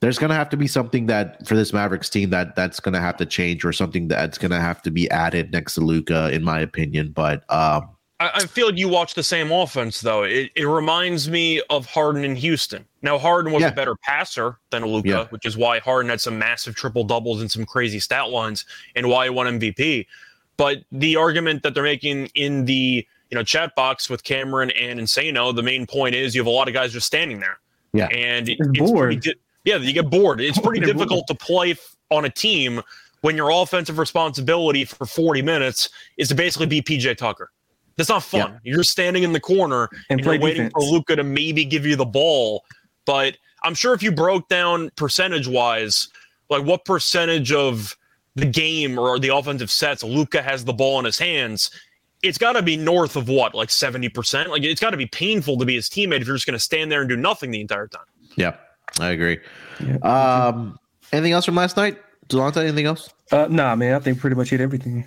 there's 0.00 0.18
gonna 0.18 0.34
have 0.34 0.50
to 0.50 0.56
be 0.58 0.66
something 0.66 1.06
that 1.06 1.46
for 1.48 1.54
this 1.54 1.72
Mavericks 1.72 2.10
team 2.10 2.28
that 2.30 2.54
that's 2.54 2.78
gonna 2.78 3.00
have 3.00 3.16
to 3.16 3.26
change 3.26 3.64
or 3.64 3.72
something 3.72 4.08
that's 4.08 4.36
gonna 4.36 4.60
have 4.60 4.82
to 4.82 4.90
be 4.90 5.10
added 5.10 5.50
next 5.52 5.74
to 5.74 5.80
Luka, 5.80 6.30
in 6.30 6.44
my 6.44 6.60
opinion. 6.60 7.12
But 7.12 7.50
um 7.50 7.95
I, 8.18 8.30
I 8.34 8.46
feel 8.46 8.66
like 8.66 8.78
you 8.78 8.88
watch 8.88 9.14
the 9.14 9.22
same 9.22 9.52
offense 9.52 10.00
though. 10.00 10.22
It, 10.22 10.50
it 10.54 10.64
reminds 10.64 11.28
me 11.28 11.60
of 11.70 11.86
Harden 11.86 12.24
in 12.24 12.36
Houston. 12.36 12.84
Now 13.02 13.18
Harden 13.18 13.52
was 13.52 13.62
yeah. 13.62 13.68
a 13.68 13.74
better 13.74 13.94
passer 13.96 14.58
than 14.70 14.84
Luka, 14.84 15.08
yeah. 15.08 15.24
which 15.26 15.44
is 15.44 15.56
why 15.56 15.78
Harden 15.80 16.10
had 16.10 16.20
some 16.20 16.38
massive 16.38 16.74
triple 16.74 17.04
doubles 17.04 17.40
and 17.40 17.50
some 17.50 17.66
crazy 17.66 18.00
stat 18.00 18.30
lines, 18.30 18.64
and 18.94 19.08
why 19.08 19.24
he 19.24 19.30
won 19.30 19.58
MVP. 19.58 20.06
But 20.56 20.78
the 20.90 21.16
argument 21.16 21.62
that 21.62 21.74
they're 21.74 21.82
making 21.82 22.30
in 22.34 22.64
the 22.64 23.06
you 23.30 23.34
know 23.34 23.42
chat 23.42 23.74
box 23.74 24.08
with 24.08 24.24
Cameron 24.24 24.70
and 24.70 24.98
Insano, 24.98 25.54
the 25.54 25.62
main 25.62 25.86
point 25.86 26.14
is 26.14 26.34
you 26.34 26.40
have 26.40 26.46
a 26.46 26.50
lot 26.50 26.68
of 26.68 26.74
guys 26.74 26.92
just 26.92 27.06
standing 27.06 27.40
there. 27.40 27.58
Yeah, 27.92 28.06
and 28.06 28.48
it's, 28.48 28.60
it's 28.60 28.90
bored. 28.90 29.20
Di- 29.20 29.34
yeah, 29.64 29.76
you 29.76 29.92
get 29.92 30.08
bored. 30.08 30.40
It's 30.40 30.58
pretty 30.62 30.80
difficult 30.80 31.26
bored. 31.26 31.38
to 31.38 31.44
play 31.44 31.70
f- 31.72 31.96
on 32.10 32.24
a 32.24 32.30
team 32.30 32.82
when 33.20 33.36
your 33.36 33.50
offensive 33.50 33.98
responsibility 33.98 34.84
for 34.84 35.04
40 35.04 35.42
minutes 35.42 35.88
is 36.16 36.28
to 36.28 36.34
basically 36.34 36.66
be 36.66 36.80
PJ 36.80 37.16
Tucker. 37.16 37.50
That's 37.96 38.08
not 38.08 38.22
fun. 38.22 38.60
Yeah. 38.62 38.74
You're 38.74 38.84
standing 38.84 39.22
in 39.22 39.32
the 39.32 39.40
corner 39.40 39.88
and, 40.10 40.18
and 40.18 40.20
you're 40.20 40.38
waiting 40.38 40.64
defense. 40.64 40.72
for 40.74 40.82
Luka 40.82 41.16
to 41.16 41.24
maybe 41.24 41.64
give 41.64 41.86
you 41.86 41.96
the 41.96 42.04
ball. 42.04 42.64
But 43.06 43.36
I'm 43.62 43.74
sure 43.74 43.94
if 43.94 44.02
you 44.02 44.12
broke 44.12 44.48
down 44.48 44.90
percentage 44.96 45.48
wise, 45.48 46.08
like 46.50 46.64
what 46.64 46.84
percentage 46.84 47.52
of 47.52 47.96
the 48.34 48.46
game 48.46 48.98
or 48.98 49.18
the 49.18 49.34
offensive 49.34 49.70
sets 49.70 50.02
Luka 50.04 50.42
has 50.42 50.64
the 50.64 50.72
ball 50.72 50.98
in 50.98 51.04
his 51.04 51.18
hands, 51.18 51.70
it's 52.22 52.38
got 52.38 52.52
to 52.52 52.62
be 52.62 52.76
north 52.76 53.16
of 53.16 53.28
what, 53.28 53.54
like 53.54 53.70
70%? 53.70 54.48
Like 54.48 54.62
it's 54.62 54.80
got 54.80 54.90
to 54.90 54.96
be 54.96 55.06
painful 55.06 55.56
to 55.58 55.64
be 55.64 55.74
his 55.74 55.88
teammate 55.88 56.20
if 56.20 56.26
you're 56.26 56.36
just 56.36 56.46
going 56.46 56.54
to 56.54 56.60
stand 56.60 56.92
there 56.92 57.00
and 57.00 57.08
do 57.08 57.16
nothing 57.16 57.50
the 57.50 57.60
entire 57.60 57.88
time. 57.88 58.04
Yeah, 58.36 58.56
I 59.00 59.10
agree. 59.10 59.38
Yeah. 59.80 59.96
Um, 59.98 60.78
anything 61.12 61.32
else 61.32 61.46
from 61.46 61.54
last 61.54 61.76
night? 61.76 61.98
Delonte, 62.28 62.58
anything 62.58 62.86
else? 62.86 63.10
Uh, 63.32 63.46
nah, 63.48 63.74
man, 63.74 63.94
I 63.94 63.98
think 64.00 64.18
pretty 64.18 64.36
much 64.36 64.50
hit 64.50 64.60
everything. 64.60 65.06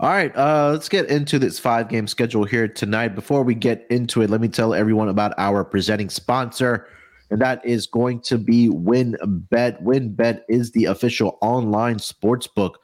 All 0.00 0.10
right, 0.10 0.34
uh, 0.36 0.70
let's 0.70 0.88
get 0.88 1.10
into 1.10 1.40
this 1.40 1.58
five 1.58 1.88
game 1.88 2.06
schedule 2.06 2.44
here 2.44 2.68
tonight. 2.68 3.16
Before 3.16 3.42
we 3.42 3.56
get 3.56 3.84
into 3.90 4.22
it, 4.22 4.30
let 4.30 4.40
me 4.40 4.46
tell 4.46 4.72
everyone 4.72 5.08
about 5.08 5.34
our 5.38 5.64
presenting 5.64 6.08
sponsor, 6.08 6.86
and 7.30 7.40
that 7.40 7.64
is 7.66 7.88
going 7.88 8.20
to 8.20 8.38
be 8.38 8.68
WynnBET. 8.68 9.82
WynnBET 9.82 10.42
is 10.48 10.70
the 10.70 10.84
official 10.84 11.36
online 11.40 11.98
sports 11.98 12.46
book 12.46 12.78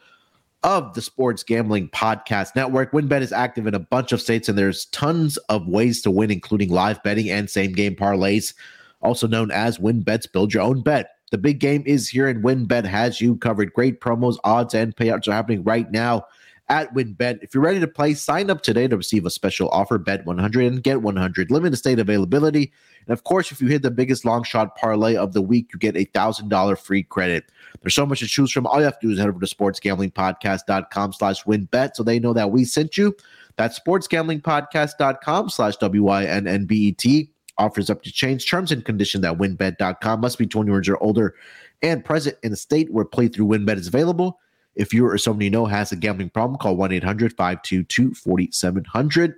of 0.65 0.93
the 0.95 1.01
Sports 1.01 1.45
Gambling 1.45 1.89
Podcast 1.91 2.57
Network. 2.57 2.91
WynnBET 2.91 3.21
is 3.21 3.33
active 3.33 3.69
in 3.69 3.77
a 3.77 3.79
bunch 3.79 4.11
of 4.11 4.21
states, 4.21 4.49
and 4.49 4.59
there's 4.59 4.87
tons 4.87 5.37
of 5.49 5.69
ways 5.69 6.03
to 6.03 6.11
win, 6.11 6.33
including 6.33 6.71
live 6.71 7.01
betting 7.05 7.31
and 7.31 7.49
same 7.49 7.75
game 7.75 7.95
parlays, 7.95 8.55
also 9.03 9.29
known 9.29 9.53
as 9.53 9.79
WynnBET's 9.79 10.27
Build 10.27 10.53
Your 10.53 10.65
Own 10.65 10.83
Bet. 10.83 11.11
The 11.31 11.39
big 11.39 11.61
game 11.61 11.85
is 11.87 12.09
here, 12.09 12.27
and 12.27 12.43
WynnBET 12.43 12.87
has 12.87 13.21
you 13.21 13.37
covered. 13.37 13.73
Great 13.73 14.01
promos, 14.01 14.37
odds, 14.43 14.75
and 14.75 14.97
payouts 14.97 15.29
are 15.29 15.33
happening 15.33 15.63
right 15.63 15.89
now 15.93 16.25
at 16.69 16.95
WynnBET. 16.95 17.43
If 17.43 17.55
you're 17.55 17.63
ready 17.63 17.81
to 17.81 17.87
play, 17.87 18.15
sign 18.15 18.51
up 18.51 18.63
today 18.63 18.89
to 18.89 18.97
receive 18.97 19.27
a 19.27 19.31
special 19.31 19.69
offer. 19.69 19.99
Bet 19.99 20.25
100 20.25 20.65
and 20.65 20.83
get 20.83 21.03
100. 21.03 21.51
Limited 21.51 21.77
state 21.77 21.99
availability. 21.99 22.73
And 23.07 23.13
of 23.13 23.25
course, 23.25 23.53
if 23.53 23.61
you 23.61 23.69
hit 23.69 23.83
the 23.83 23.91
biggest 23.91 24.25
long 24.25 24.43
shot 24.45 24.77
parlay 24.77 25.17
of 25.17 25.33
the 25.33 25.43
week, 25.43 25.69
you 25.73 25.79
get 25.79 25.97
a 25.97 26.05
thousand 26.05 26.49
dollar 26.49 26.77
free 26.77 27.03
credit. 27.03 27.45
There's 27.83 27.95
so 27.95 28.07
much 28.07 28.21
to 28.21 28.27
choose 28.27 28.51
from. 28.51 28.67
All 28.67 28.79
you 28.79 28.85
have 28.85 28.99
to 29.01 29.07
do 29.09 29.13
is 29.13 29.19
head 29.19 29.29
over 29.29 29.41
to 29.41 29.55
sportsgamblingpodcast.com 29.55 31.13
slash 31.13 31.45
wynnbet 31.45 31.95
so 31.95 32.03
they 32.03 32.19
know 32.19 32.33
that 32.33 32.51
we 32.51 32.65
sent 32.65 32.97
you. 32.97 33.15
That's 33.57 33.79
sportsgamblingpodcast.com 33.79 35.51
slash 35.51 35.77
W-Y-N-N-B-E-T. 35.77 37.31
Offers 37.57 37.89
up 37.89 38.03
to 38.03 38.11
change 38.11 38.49
terms 38.49 38.73
and 38.73 38.85
conditions 38.85 39.25
at 39.25 39.39
wynnbet.com. 39.39 40.21
Must 40.21 40.39
be 40.39 40.47
21 40.47 40.77
years 40.77 40.89
or 40.89 41.01
older 41.03 41.35
and 41.83 42.05
present 42.05 42.37
in 42.43 42.53
a 42.53 42.57
state 42.57 42.91
where 42.93 43.05
playthrough 43.05 43.47
WynnBET 43.47 43.77
is 43.77 43.87
available. 43.87 44.41
If 44.77 44.93
you 44.93 45.07
or 45.07 45.17
someone 45.19 45.43
you 45.43 45.51
know 45.51 45.67
has 45.67 45.93
a 45.93 45.97
gambling 45.97 46.31
problem, 46.31 46.59
call 46.59 46.77
1 46.77 46.93
800 46.93 47.33
522 47.37 48.15
4700. 48.15 49.35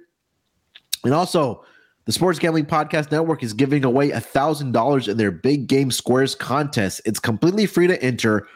And 1.04 1.14
also, 1.14 1.64
the 2.06 2.12
Sports 2.12 2.38
Gambling 2.38 2.66
Podcast 2.66 3.10
Network 3.10 3.42
is 3.42 3.52
giving 3.52 3.84
away 3.84 4.10
$1,000 4.10 5.08
in 5.08 5.16
their 5.16 5.32
Big 5.32 5.66
Game 5.66 5.90
Squares 5.90 6.36
contest. 6.36 7.00
It's 7.04 7.18
completely 7.18 7.66
free 7.66 7.88
to 7.88 8.00
enter. 8.02 8.46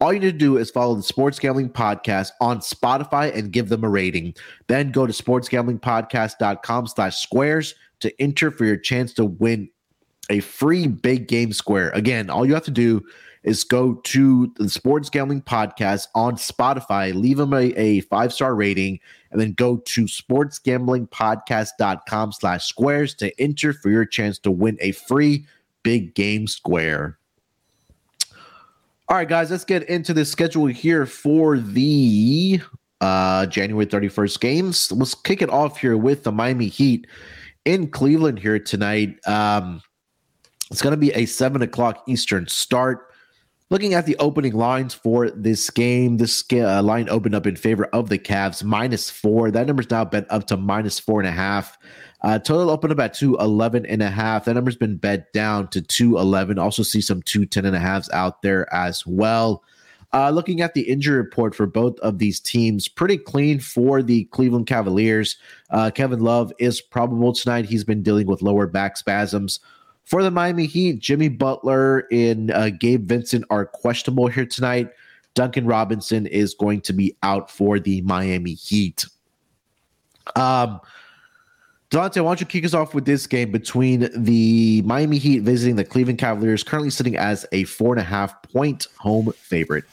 All 0.00 0.12
you 0.12 0.18
need 0.18 0.32
to 0.32 0.38
do 0.38 0.56
is 0.58 0.70
follow 0.70 0.94
the 0.94 1.02
Sports 1.02 1.38
Gambling 1.38 1.70
Podcast 1.70 2.32
on 2.40 2.58
Spotify 2.58 3.34
and 3.34 3.52
give 3.52 3.68
them 3.68 3.84
a 3.84 3.88
rating. 3.88 4.34
Then 4.66 4.90
go 4.90 5.06
to 5.06 5.12
sportsgamblingpodcast.com 5.12 6.86
slash 6.88 7.16
squares 7.16 7.74
to 8.00 8.12
enter 8.20 8.50
for 8.50 8.64
your 8.64 8.76
chance 8.76 9.12
to 9.14 9.24
win 9.24 9.70
a 10.28 10.40
free 10.40 10.88
big 10.88 11.28
game 11.28 11.52
square. 11.52 11.90
Again, 11.90 12.28
all 12.28 12.44
you 12.44 12.54
have 12.54 12.64
to 12.64 12.70
do 12.70 13.02
is 13.46 13.64
go 13.64 13.94
to 13.94 14.52
the 14.56 14.68
Sports 14.68 15.08
Gambling 15.08 15.40
Podcast 15.40 16.08
on 16.14 16.36
Spotify, 16.36 17.14
leave 17.14 17.38
them 17.38 17.54
a, 17.54 17.72
a 17.76 18.00
five 18.02 18.30
star 18.32 18.54
rating, 18.54 19.00
and 19.30 19.40
then 19.40 19.52
go 19.52 19.78
to 19.78 20.02
sportsgamblingpodcast.com 20.02 22.32
slash 22.32 22.66
squares 22.66 23.14
to 23.14 23.40
enter 23.40 23.72
for 23.72 23.88
your 23.88 24.04
chance 24.04 24.38
to 24.40 24.50
win 24.50 24.76
a 24.80 24.92
free 24.92 25.46
big 25.82 26.14
game 26.14 26.46
square. 26.46 27.18
All 29.08 29.16
right, 29.16 29.28
guys, 29.28 29.50
let's 29.52 29.64
get 29.64 29.84
into 29.84 30.12
the 30.12 30.24
schedule 30.24 30.66
here 30.66 31.06
for 31.06 31.58
the 31.58 32.60
uh, 33.00 33.46
January 33.46 33.86
31st 33.86 34.40
games. 34.40 34.90
Let's 34.90 35.14
kick 35.14 35.42
it 35.42 35.50
off 35.50 35.78
here 35.78 35.96
with 35.96 36.24
the 36.24 36.32
Miami 36.32 36.66
Heat 36.66 37.06
in 37.64 37.88
Cleveland 37.88 38.40
here 38.40 38.58
tonight. 38.58 39.24
Um, 39.28 39.80
it's 40.72 40.82
going 40.82 40.92
to 40.92 40.96
be 40.96 41.12
a 41.12 41.26
seven 41.26 41.62
o'clock 41.62 42.02
Eastern 42.08 42.48
start. 42.48 43.05
Looking 43.68 43.94
at 43.94 44.06
the 44.06 44.16
opening 44.18 44.52
lines 44.52 44.94
for 44.94 45.28
this 45.30 45.70
game, 45.70 46.18
this 46.18 46.44
uh, 46.52 46.80
line 46.84 47.08
opened 47.08 47.34
up 47.34 47.48
in 47.48 47.56
favor 47.56 47.86
of 47.86 48.08
the 48.08 48.18
Cavs, 48.18 48.62
minus 48.62 49.10
four. 49.10 49.50
That 49.50 49.66
number's 49.66 49.90
now 49.90 50.04
been 50.04 50.24
up 50.30 50.46
to 50.48 50.56
minus 50.56 51.00
four 51.00 51.18
and 51.20 51.28
a 51.28 51.32
half. 51.32 51.76
Uh, 52.22 52.38
total 52.38 52.70
opened 52.70 52.92
up 52.92 53.00
at 53.00 53.14
211 53.14 53.84
and 53.86 54.02
a 54.02 54.10
half. 54.10 54.44
That 54.44 54.54
number's 54.54 54.76
been 54.76 54.96
bet 54.96 55.32
down 55.32 55.66
to 55.68 55.82
211. 55.82 56.60
Also 56.60 56.84
see 56.84 57.00
some 57.00 57.22
210 57.22 57.64
and 57.64 57.74
a 57.74 57.80
halves 57.80 58.08
out 58.10 58.40
there 58.42 58.72
as 58.72 59.04
well. 59.04 59.64
Uh, 60.12 60.30
looking 60.30 60.60
at 60.60 60.74
the 60.74 60.82
injury 60.82 61.16
report 61.16 61.52
for 61.52 61.66
both 61.66 61.98
of 61.98 62.18
these 62.18 62.38
teams, 62.38 62.86
pretty 62.86 63.18
clean 63.18 63.58
for 63.58 64.00
the 64.00 64.24
Cleveland 64.26 64.68
Cavaliers. 64.68 65.36
Uh, 65.70 65.90
Kevin 65.92 66.20
Love 66.20 66.52
is 66.60 66.80
probable 66.80 67.32
tonight. 67.32 67.64
He's 67.64 67.84
been 67.84 68.04
dealing 68.04 68.28
with 68.28 68.42
lower 68.42 68.68
back 68.68 68.96
spasms. 68.96 69.58
For 70.06 70.22
the 70.22 70.30
Miami 70.30 70.66
Heat, 70.66 71.00
Jimmy 71.00 71.28
Butler 71.28 72.06
and 72.12 72.52
uh, 72.52 72.70
Gabe 72.70 73.06
Vincent 73.06 73.44
are 73.50 73.66
questionable 73.66 74.28
here 74.28 74.46
tonight. 74.46 74.90
Duncan 75.34 75.66
Robinson 75.66 76.26
is 76.26 76.54
going 76.54 76.80
to 76.82 76.92
be 76.92 77.16
out 77.22 77.50
for 77.50 77.78
the 77.78 78.00
Miami 78.02 78.54
Heat. 78.54 79.04
Um, 80.36 80.80
Dante, 81.90 82.20
why 82.20 82.30
don't 82.30 82.40
you 82.40 82.46
kick 82.46 82.64
us 82.64 82.74
off 82.74 82.94
with 82.94 83.04
this 83.04 83.26
game 83.26 83.52
between 83.52 84.08
the 84.14 84.82
Miami 84.82 85.18
Heat 85.18 85.40
visiting 85.40 85.76
the 85.76 85.84
Cleveland 85.84 86.18
Cavaliers, 86.18 86.62
currently 86.62 86.90
sitting 86.90 87.16
as 87.16 87.44
a 87.52 87.64
four 87.64 87.92
and 87.92 88.00
a 88.00 88.04
half 88.04 88.42
point 88.42 88.86
home 88.96 89.32
favorite? 89.32 89.84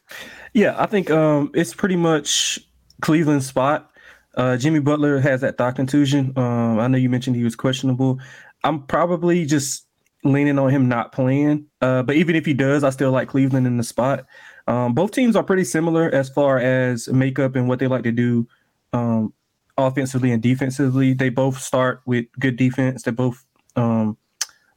Yeah, 0.54 0.76
I 0.78 0.86
think 0.86 1.10
um, 1.10 1.52
it's 1.54 1.74
pretty 1.74 1.96
much 1.96 2.60
Cleveland's 3.02 3.48
spot. 3.48 3.92
Uh, 4.36 4.58
Jimmy 4.58 4.80
Butler 4.80 5.20
has 5.20 5.42
that 5.42 5.58
thigh 5.58 5.72
contusion. 5.72 6.34
Um, 6.36 6.80
I 6.80 6.88
know 6.88 6.98
you 6.98 7.10
mentioned 7.10 7.36
he 7.36 7.44
was 7.44 7.56
questionable. 7.56 8.20
I'm 8.64 8.84
probably 8.84 9.46
just 9.46 9.83
leaning 10.24 10.60
on 10.60 10.70
him 10.70 10.88
not 10.88 11.12
playing. 11.12 11.66
Uh, 11.82 12.04
but 12.04 12.16
even 12.16 12.36
if 12.36 12.46
he 12.46 12.54
does, 12.54 12.84
I 12.84 12.90
still 12.90 13.12
like 13.12 13.28
Cleveland 13.28 13.68
in 13.68 13.78
the 13.78 13.84
spot. 13.84 14.26
Um, 14.68 14.94
both 14.94 15.12
teams 15.12 15.36
are 15.36 15.44
pretty 15.44 15.66
similar 15.66 16.10
as 16.14 16.30
far 16.30 16.58
as 16.58 17.08
makeup 17.10 17.56
and 17.56 17.68
what 17.68 17.80
they 17.80 17.88
like 17.88 18.04
to 18.04 18.12
do 18.12 18.48
um, 18.94 19.34
offensively 19.78 20.32
and 20.32 20.42
defensively. 20.42 21.14
They 21.14 21.30
both 21.30 21.60
start 21.60 22.02
with 22.06 22.26
good 22.40 22.56
defense. 22.56 23.04
They're 23.04 23.14
both 23.14 23.46
um, 23.76 24.18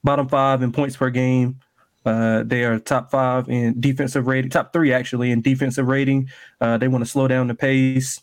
bottom 0.03 0.29
five 0.29 0.63
in 0.63 0.73
points 0.73 0.97
per 0.97 1.11
game. 1.11 1.61
Uh, 2.05 2.45
they 2.45 2.65
are 2.65 2.79
top 2.79 3.11
five 3.11 3.49
in 3.49 3.81
defensive 3.81 4.27
rating, 4.27 4.51
top 4.51 4.73
three 4.73 4.93
actually 4.93 5.33
in 5.33 5.43
defensive 5.43 5.87
rating. 5.87 6.29
Uh, 6.61 6.79
they 6.79 6.89
want 6.89 7.05
to 7.05 7.11
slow 7.11 7.27
down 7.27 7.49
the 7.49 7.55
pace. 7.55 8.21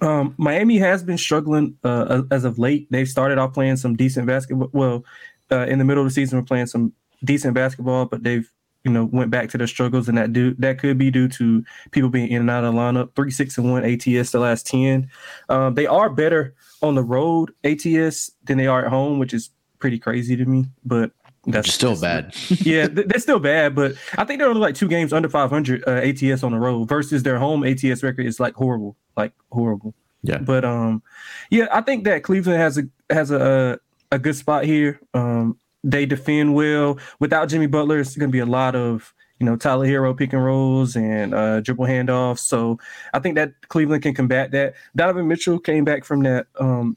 Um, 0.00 0.34
Miami 0.38 0.78
has 0.78 1.02
been 1.02 1.18
struggling 1.18 1.76
uh, 1.84 2.22
as 2.30 2.44
of 2.44 2.58
late. 2.58 2.86
They've 2.90 3.08
started 3.08 3.38
off 3.38 3.52
playing 3.52 3.76
some 3.76 3.96
decent 3.96 4.26
basketball. 4.26 4.70
Well, 4.72 5.04
uh, 5.52 5.66
in 5.66 5.78
the 5.78 5.84
middle 5.84 6.02
of 6.02 6.08
the 6.08 6.14
season 6.14 6.38
were 6.38 6.44
playing 6.44 6.66
some 6.66 6.92
decent 7.24 7.54
basketball, 7.54 8.06
but 8.06 8.22
they've 8.22 8.50
you 8.84 8.90
know 8.90 9.04
went 9.04 9.30
back 9.30 9.48
to 9.50 9.58
their 9.58 9.66
struggles, 9.66 10.08
and 10.08 10.18
that 10.18 10.32
do 10.32 10.54
that 10.54 10.78
could 10.78 10.98
be 10.98 11.10
due 11.10 11.28
to 11.28 11.64
people 11.90 12.10
being 12.10 12.30
in 12.30 12.40
and 12.40 12.50
out 12.50 12.64
of 12.64 12.74
the 12.74 12.80
lineup. 12.80 13.14
Three 13.14 13.30
six 13.30 13.58
and 13.58 13.70
one 13.70 13.84
ATS 13.84 14.30
the 14.30 14.40
last 14.40 14.66
ten. 14.66 15.10
Um, 15.48 15.74
they 15.74 15.86
are 15.86 16.10
better 16.10 16.54
on 16.80 16.94
the 16.94 17.02
road 17.02 17.52
ATS 17.64 18.32
than 18.44 18.58
they 18.58 18.66
are 18.66 18.84
at 18.84 18.90
home, 18.90 19.18
which 19.18 19.32
is 19.32 19.50
pretty 19.78 19.98
crazy 19.98 20.36
to 20.36 20.44
me. 20.44 20.66
But 20.84 21.12
that's 21.46 21.72
still 21.72 22.00
bad. 22.00 22.34
yeah, 22.48 22.86
they're 22.88 23.18
still 23.18 23.40
bad, 23.40 23.74
but 23.74 23.94
I 24.16 24.24
think 24.24 24.38
they're 24.38 24.48
only 24.48 24.60
like 24.60 24.74
two 24.74 24.88
games 24.88 25.12
under 25.12 25.28
500 25.28 25.84
uh, 25.86 25.90
ATS 25.90 26.42
on 26.42 26.52
the 26.52 26.58
road 26.58 26.88
versus 26.88 27.22
their 27.22 27.38
home 27.38 27.64
ATS 27.64 28.02
record 28.02 28.26
is 28.26 28.38
like 28.38 28.54
horrible, 28.54 28.96
like 29.16 29.32
horrible. 29.50 29.94
Yeah. 30.22 30.38
But 30.38 30.64
um, 30.64 31.02
yeah, 31.50 31.66
I 31.72 31.80
think 31.80 32.04
that 32.04 32.22
Cleveland 32.22 32.60
has 32.60 32.78
a 32.78 32.84
has 33.10 33.30
a 33.30 33.80
a 34.12 34.18
good 34.18 34.36
spot 34.36 34.64
here. 34.64 35.00
Um, 35.14 35.58
they 35.82 36.06
defend 36.06 36.54
well. 36.54 36.98
Without 37.18 37.48
Jimmy 37.48 37.66
Butler, 37.66 37.98
it's 37.98 38.16
going 38.16 38.30
to 38.30 38.32
be 38.32 38.38
a 38.38 38.46
lot 38.46 38.76
of 38.76 39.12
you 39.40 39.46
know 39.46 39.56
Tyler 39.56 39.86
Herro 39.86 40.16
pick 40.16 40.32
and 40.32 40.44
rolls 40.44 40.94
and 40.94 41.34
uh, 41.34 41.60
dribble 41.60 41.86
handoffs. 41.86 42.40
So 42.40 42.78
I 43.12 43.18
think 43.18 43.34
that 43.34 43.54
Cleveland 43.68 44.04
can 44.04 44.14
combat 44.14 44.52
that. 44.52 44.74
Donovan 44.94 45.26
Mitchell 45.26 45.58
came 45.58 45.84
back 45.84 46.04
from 46.04 46.22
that 46.22 46.46
um, 46.60 46.96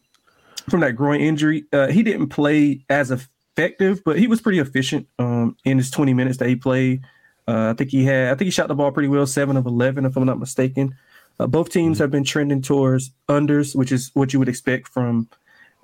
from 0.70 0.82
that 0.82 0.92
groin 0.92 1.22
injury. 1.22 1.66
Uh, 1.74 1.88
he 1.88 2.04
didn't 2.04 2.28
play 2.28 2.86
as 2.90 3.10
effective, 3.10 4.04
but 4.04 4.20
he 4.20 4.28
was 4.28 4.42
pretty 4.42 4.60
efficient 4.60 5.08
um, 5.18 5.58
in 5.66 5.78
his 5.78 5.90
20 5.90 6.14
minutes 6.14 6.38
that 6.38 6.50
he 6.50 6.56
played. 6.56 7.02
Uh, 7.48 7.70
I 7.70 7.74
think 7.74 7.90
he 7.90 8.04
had. 8.04 8.28
I 8.28 8.36
think 8.36 8.46
he 8.46 8.52
shot 8.52 8.68
the 8.68 8.76
ball 8.76 8.92
pretty 8.92 9.10
well, 9.10 9.26
seven 9.26 9.58
of 9.58 9.66
11, 9.66 10.06
if 10.06 10.16
I'm 10.16 10.26
not 10.26 10.40
mistaken. 10.40 10.96
Uh, 11.40 11.48
both 11.48 11.70
teams 11.70 11.96
mm-hmm. 11.96 12.04
have 12.04 12.12
been 12.12 12.24
trending 12.24 12.62
towards 12.62 13.12
unders, 13.30 13.76
which 13.76 13.92
is 13.92 14.12
what 14.14 14.34
you 14.34 14.40
would 14.40 14.50
expect 14.50 14.88
from 14.88 15.30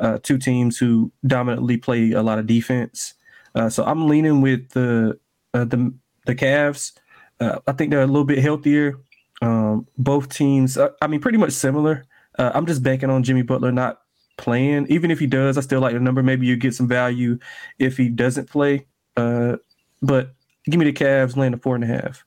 uh, 0.01 0.17
two 0.21 0.37
teams 0.37 0.77
who 0.77 1.11
dominantly 1.25 1.77
play 1.77 2.11
a 2.11 2.21
lot 2.21 2.39
of 2.39 2.47
defense. 2.47 3.13
Uh, 3.55 3.69
so 3.69 3.85
I'm 3.85 4.07
leaning 4.07 4.41
with 4.41 4.69
the 4.69 5.19
uh, 5.53 5.65
the 5.65 5.93
the 6.25 6.35
Cavs. 6.35 6.93
Uh, 7.39 7.59
I 7.67 7.71
think 7.71 7.91
they're 7.91 8.01
a 8.01 8.07
little 8.07 8.25
bit 8.25 8.39
healthier. 8.39 8.99
Um, 9.41 9.87
both 9.97 10.29
teams, 10.29 10.77
uh, 10.77 10.89
I 11.01 11.07
mean, 11.07 11.21
pretty 11.21 11.37
much 11.37 11.51
similar. 11.51 12.05
Uh, 12.37 12.51
I'm 12.53 12.65
just 12.65 12.83
banking 12.83 13.09
on 13.09 13.23
Jimmy 13.23 13.41
Butler 13.41 13.71
not 13.71 14.01
playing. 14.37 14.87
Even 14.87 15.11
if 15.11 15.19
he 15.19 15.27
does, 15.27 15.57
I 15.57 15.61
still 15.61 15.81
like 15.81 15.93
the 15.93 15.99
number. 15.99 16.21
Maybe 16.21 16.45
you 16.45 16.55
get 16.55 16.75
some 16.75 16.87
value 16.87 17.39
if 17.79 17.97
he 17.97 18.09
doesn't 18.09 18.49
play. 18.49 18.85
but 19.15 20.33
give 20.65 20.79
me 20.79 20.85
the 20.85 20.93
Cavs 20.93 21.35
laying 21.35 21.51
the 21.51 21.57
four 21.57 21.75
and 21.75 21.83
a 21.83 21.87
half. 21.87 22.23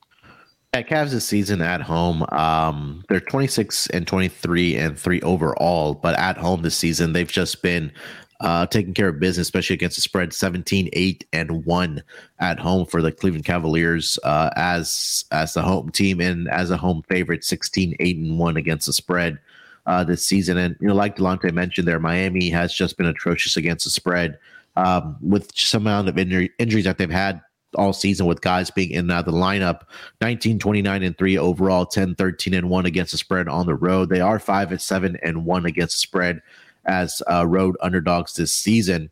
Yeah, 0.74 0.82
Cavs 0.82 1.10
this 1.10 1.24
season 1.24 1.62
at 1.62 1.80
home. 1.80 2.26
Um, 2.32 3.04
they're 3.08 3.20
26 3.20 3.90
and 3.90 4.08
23 4.08 4.74
and 4.74 4.98
three 4.98 5.20
overall, 5.20 5.94
but 5.94 6.18
at 6.18 6.36
home 6.36 6.62
this 6.62 6.74
season, 6.74 7.12
they've 7.12 7.30
just 7.30 7.62
been 7.62 7.92
uh, 8.40 8.66
taking 8.66 8.92
care 8.92 9.10
of 9.10 9.20
business, 9.20 9.46
especially 9.46 9.74
against 9.74 9.94
the 9.94 10.02
spread 10.02 10.32
17, 10.32 10.88
8, 10.92 11.28
and 11.32 11.64
1 11.64 12.02
at 12.40 12.58
home 12.58 12.86
for 12.86 13.02
the 13.02 13.12
Cleveland 13.12 13.44
Cavaliers 13.44 14.18
uh, 14.24 14.50
as 14.56 15.24
as 15.30 15.54
the 15.54 15.62
home 15.62 15.90
team 15.90 16.20
and 16.20 16.48
as 16.48 16.72
a 16.72 16.76
home 16.76 17.04
favorite, 17.08 17.44
16, 17.44 17.94
8, 18.00 18.16
and 18.16 18.36
1 18.36 18.56
against 18.56 18.86
the 18.86 18.92
spread 18.92 19.38
uh, 19.86 20.02
this 20.02 20.26
season. 20.26 20.58
And, 20.58 20.74
you 20.80 20.88
know, 20.88 20.94
like 20.96 21.14
Delonte 21.14 21.52
mentioned 21.52 21.86
there, 21.86 22.00
Miami 22.00 22.50
has 22.50 22.74
just 22.74 22.96
been 22.96 23.06
atrocious 23.06 23.56
against 23.56 23.84
the 23.84 23.92
spread 23.92 24.40
um, 24.74 25.18
with 25.20 25.56
some 25.56 25.82
amount 25.82 26.08
of 26.08 26.18
injury, 26.18 26.50
injuries 26.58 26.86
that 26.86 26.98
they've 26.98 27.08
had 27.08 27.40
all 27.74 27.92
season 27.92 28.26
with 28.26 28.40
guys 28.40 28.70
being 28.70 28.90
in 28.90 29.10
uh, 29.10 29.22
the 29.22 29.32
lineup. 29.32 29.82
19 30.20 30.58
29 30.58 31.02
and 31.02 31.18
3 31.18 31.38
overall 31.38 31.86
10 31.86 32.14
13 32.14 32.54
and 32.54 32.70
1 32.70 32.86
against 32.86 33.12
the 33.12 33.18
spread 33.18 33.48
on 33.48 33.66
the 33.66 33.74
road. 33.74 34.08
They 34.08 34.20
are 34.20 34.38
5 34.38 34.72
and 34.72 34.80
7 34.80 35.16
and 35.22 35.44
1 35.44 35.66
against 35.66 35.96
the 35.96 36.00
spread 36.00 36.42
as 36.86 37.22
uh, 37.30 37.46
road 37.46 37.76
underdogs 37.80 38.34
this 38.34 38.52
season. 38.52 39.10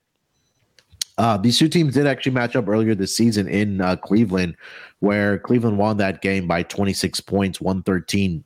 Uh, 1.18 1.36
these 1.36 1.58
two 1.58 1.68
teams 1.68 1.94
did 1.94 2.06
actually 2.06 2.32
match 2.32 2.56
up 2.56 2.68
earlier 2.68 2.94
this 2.94 3.16
season 3.16 3.46
in 3.46 3.80
uh, 3.80 3.96
cleveland 3.96 4.56
where 5.00 5.38
cleveland 5.38 5.76
won 5.76 5.96
that 5.98 6.22
game 6.22 6.46
by 6.46 6.62
26 6.62 7.20
points 7.20 7.60
113 7.60 8.42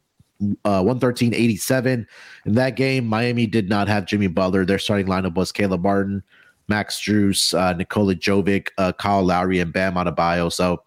uh, 0.65 0.83
113 0.83 1.33
87 1.33 2.07
in 2.45 2.53
that 2.53 2.77
game 2.77 3.07
miami 3.07 3.47
did 3.47 3.69
not 3.69 3.89
have 3.89 4.05
jimmy 4.05 4.27
butler. 4.27 4.65
Their 4.65 4.79
starting 4.79 5.07
lineup 5.07 5.35
was 5.35 5.53
caleb 5.53 5.83
martin 5.83 6.23
Max 6.69 6.99
Strus, 7.01 7.59
uh, 7.59 7.73
Nikola 7.75 8.15
Jovic, 8.15 8.69
uh, 8.79 8.93
Kyle 8.93 9.23
Lowry, 9.23 9.61
and 9.61 9.73
Bam 9.73 9.95
Adebayo. 9.95 10.53
So 10.53 10.83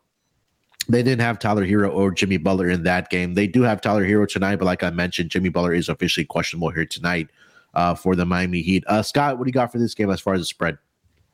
they 0.87 1.03
didn't 1.03 1.21
have 1.21 1.39
Tyler 1.39 1.65
Herro 1.65 1.91
or 1.93 2.11
Jimmy 2.11 2.37
Butler 2.37 2.69
in 2.69 2.83
that 2.83 3.09
game. 3.09 3.35
They 3.35 3.47
do 3.47 3.61
have 3.61 3.79
Tyler 3.79 4.05
Herro 4.05 4.27
tonight, 4.27 4.57
but 4.57 4.65
like 4.65 4.83
I 4.83 4.89
mentioned, 4.89 5.29
Jimmy 5.29 5.49
Butler 5.49 5.73
is 5.73 5.87
officially 5.87 6.25
questionable 6.25 6.69
here 6.71 6.85
tonight 6.85 7.29
uh, 7.75 7.95
for 7.95 8.15
the 8.15 8.25
Miami 8.25 8.61
Heat. 8.61 8.83
Uh, 8.87 9.01
Scott, 9.01 9.37
what 9.37 9.45
do 9.45 9.49
you 9.49 9.53
got 9.53 9.71
for 9.71 9.77
this 9.77 9.93
game 9.93 10.09
as 10.09 10.19
far 10.19 10.33
as 10.33 10.41
the 10.41 10.45
spread? 10.45 10.77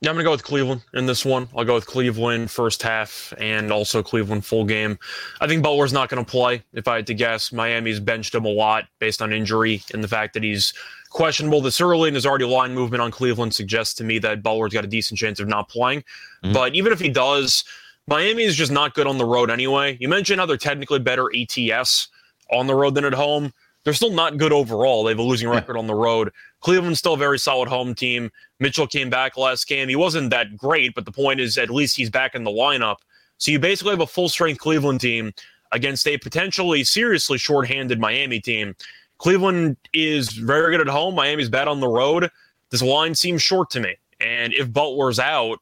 Yeah, 0.00 0.10
I'm 0.10 0.16
going 0.16 0.24
to 0.24 0.28
go 0.28 0.32
with 0.32 0.44
Cleveland 0.44 0.82
in 0.92 1.06
this 1.06 1.24
one. 1.24 1.48
I'll 1.56 1.64
go 1.64 1.74
with 1.74 1.86
Cleveland 1.86 2.50
first 2.50 2.82
half 2.82 3.32
and 3.38 3.72
also 3.72 4.02
Cleveland 4.02 4.44
full 4.44 4.64
game. 4.64 4.98
I 5.40 5.46
think 5.46 5.62
Butler's 5.62 5.92
not 5.92 6.10
going 6.10 6.22
to 6.22 6.30
play, 6.30 6.62
if 6.74 6.86
I 6.86 6.96
had 6.96 7.06
to 7.06 7.14
guess. 7.14 7.50
Miami's 7.50 7.98
benched 7.98 8.34
him 8.34 8.44
a 8.44 8.50
lot 8.50 8.84
based 8.98 9.22
on 9.22 9.32
injury 9.32 9.82
and 9.94 10.04
the 10.04 10.08
fact 10.08 10.34
that 10.34 10.42
he's 10.42 10.74
questionable 11.08 11.62
this 11.62 11.80
early 11.80 12.10
and 12.10 12.14
there's 12.14 12.26
already 12.26 12.44
line 12.44 12.74
movement 12.74 13.00
on 13.00 13.10
Cleveland 13.10 13.54
suggests 13.54 13.94
to 13.94 14.04
me 14.04 14.18
that 14.18 14.42
Butler's 14.42 14.74
got 14.74 14.84
a 14.84 14.88
decent 14.88 15.18
chance 15.18 15.40
of 15.40 15.48
not 15.48 15.70
playing. 15.70 16.00
Mm-hmm. 16.44 16.52
But 16.52 16.74
even 16.74 16.92
if 16.92 17.00
he 17.00 17.08
does, 17.08 17.64
Miami 18.06 18.42
is 18.42 18.54
just 18.54 18.70
not 18.70 18.94
good 18.94 19.06
on 19.06 19.16
the 19.16 19.24
road 19.24 19.50
anyway. 19.50 19.96
You 19.98 20.08
mentioned 20.08 20.40
how 20.40 20.46
they're 20.46 20.58
technically 20.58 20.98
better 20.98 21.30
ATS 21.34 22.08
on 22.52 22.66
the 22.66 22.74
road 22.74 22.94
than 22.94 23.06
at 23.06 23.14
home. 23.14 23.52
They're 23.84 23.94
still 23.94 24.12
not 24.12 24.36
good 24.36 24.52
overall. 24.52 25.04
They 25.04 25.12
have 25.12 25.18
a 25.18 25.22
losing 25.22 25.48
record 25.48 25.76
on 25.76 25.86
the 25.86 25.94
road. 25.94 26.32
Cleveland's 26.66 26.98
still 26.98 27.14
a 27.14 27.16
very 27.16 27.38
solid 27.38 27.68
home 27.68 27.94
team. 27.94 28.28
Mitchell 28.58 28.88
came 28.88 29.08
back 29.08 29.36
last 29.36 29.68
game. 29.68 29.88
He 29.88 29.94
wasn't 29.94 30.30
that 30.30 30.56
great, 30.56 30.96
but 30.96 31.04
the 31.04 31.12
point 31.12 31.38
is 31.38 31.56
at 31.58 31.70
least 31.70 31.96
he's 31.96 32.10
back 32.10 32.34
in 32.34 32.42
the 32.42 32.50
lineup. 32.50 32.96
So 33.38 33.52
you 33.52 33.60
basically 33.60 33.92
have 33.92 34.00
a 34.00 34.06
full 34.08 34.28
strength 34.28 34.58
Cleveland 34.58 35.00
team 35.00 35.32
against 35.70 36.08
a 36.08 36.18
potentially 36.18 36.82
seriously 36.82 37.38
shorthanded 37.38 38.00
Miami 38.00 38.40
team. 38.40 38.74
Cleveland 39.18 39.76
is 39.94 40.32
very 40.32 40.72
good 40.72 40.80
at 40.80 40.92
home. 40.92 41.14
Miami's 41.14 41.48
bad 41.48 41.68
on 41.68 41.78
the 41.78 41.86
road. 41.86 42.32
This 42.70 42.82
line 42.82 43.14
seems 43.14 43.42
short 43.42 43.70
to 43.70 43.78
me. 43.78 43.94
And 44.18 44.52
if 44.52 44.72
Butler's 44.72 45.20
out, 45.20 45.60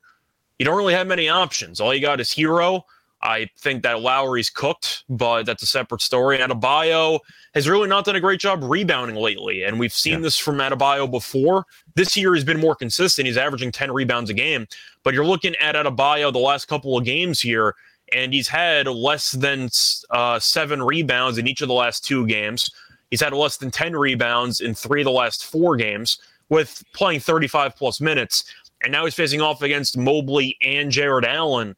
you 0.59 0.65
don't 0.65 0.79
really 0.79 0.95
have 0.95 1.07
many 1.07 1.29
options. 1.29 1.83
All 1.83 1.93
you 1.93 2.01
got 2.01 2.19
is 2.19 2.31
Herro. 2.31 2.81
I 3.25 3.49
think 3.57 3.83
that 3.85 4.03
Lowry's 4.03 4.51
cooked, 4.51 5.05
but 5.09 5.45
that's 5.45 5.63
a 5.63 5.67
separate 5.67 6.03
story. 6.03 6.39
Adebayo 6.39 7.21
has 7.55 7.67
really 7.67 7.89
not 7.89 8.05
done 8.05 8.17
a 8.17 8.21
great 8.21 8.39
job 8.39 8.63
rebounding 8.63 9.17
lately, 9.17 9.63
and 9.63 9.81
we've 9.81 9.95
seen 9.95 10.15
yeah. 10.15 10.19
this 10.21 10.37
from 10.37 10.59
Adebayo 10.59 11.11
before. 11.11 11.65
This 11.95 12.19
year 12.19 12.35
he's 12.35 12.45
been 12.45 12.61
more 12.61 12.75
consistent. 12.75 13.27
He's 13.27 13.39
averaging 13.39 13.73
10 13.73 13.91
rebounds 13.91 14.29
a 14.29 14.35
game, 14.35 14.67
but 15.03 15.15
you're 15.15 15.25
looking 15.25 15.55
at 15.57 15.75
Adebayo 15.75 16.31
the 16.33 16.39
last 16.39 16.69
couple 16.69 16.99
of 16.99 17.05
games 17.05 17.41
here, 17.41 17.75
and 18.13 18.35
he's 18.35 18.47
had 18.47 18.87
less 18.87 19.31
than 19.31 19.71
uh, 20.11 20.39
seven 20.39 20.83
rebounds 20.83 21.39
in 21.39 21.47
each 21.47 21.63
of 21.63 21.69
the 21.69 21.75
last 21.75 22.05
two 22.05 22.27
games. 22.27 22.71
He's 23.11 23.23
had 23.23 23.33
less 23.33 23.57
than 23.57 23.71
10 23.71 23.97
rebounds 23.97 24.61
in 24.61 24.75
three 24.75 25.01
of 25.01 25.07
the 25.07 25.13
last 25.13 25.47
four 25.47 25.77
games 25.77 26.19
with 26.51 26.85
playing 26.93 27.21
35 27.21 27.75
plus 27.75 28.03
minutes. 28.03 28.45
And 28.83 28.93
now 28.93 29.05
he's 29.05 29.15
facing 29.15 29.41
off 29.41 29.63
against 29.63 29.97
Mobley 29.97 30.59
and 30.63 30.91
Jarrett 30.91 31.25
Allen. 31.25 31.75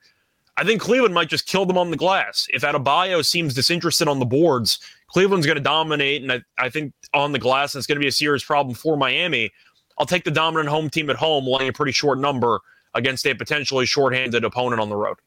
I 0.56 0.64
think 0.64 0.80
Cleveland 0.80 1.14
might 1.14 1.28
just 1.28 1.46
kill 1.46 1.66
them 1.66 1.76
on 1.76 1.90
the 1.90 1.96
glass. 1.96 2.46
If 2.52 2.62
Adebayo 2.62 3.24
seems 3.24 3.54
disinterested 3.54 4.08
on 4.08 4.18
the 4.18 4.24
boards, 4.24 4.78
Cleveland's 5.08 5.46
going 5.46 5.56
to 5.56 5.62
dominate. 5.62 6.22
And 6.22 6.32
I, 6.32 6.40
I 6.58 6.70
think 6.70 6.94
on 7.12 7.32
the 7.32 7.38
glass, 7.38 7.74
it's 7.74 7.86
going 7.86 7.96
to 7.96 8.00
be 8.00 8.08
a 8.08 8.12
serious 8.12 8.42
problem 8.44 8.74
for 8.74 8.96
Miami. 8.96 9.52
I'll 9.98 10.06
take 10.06 10.24
the 10.24 10.30
dominant 10.30 10.68
home 10.68 10.90
team 10.90 11.10
at 11.10 11.16
home, 11.16 11.46
laying 11.46 11.68
a 11.68 11.72
pretty 11.72 11.92
short 11.92 12.18
number 12.18 12.60
against 12.94 13.26
a 13.26 13.34
potentially 13.34 13.86
shorthanded 13.86 14.44
opponent 14.44 14.80
on 14.80 14.88
the 14.88 14.96
road. 14.96 15.18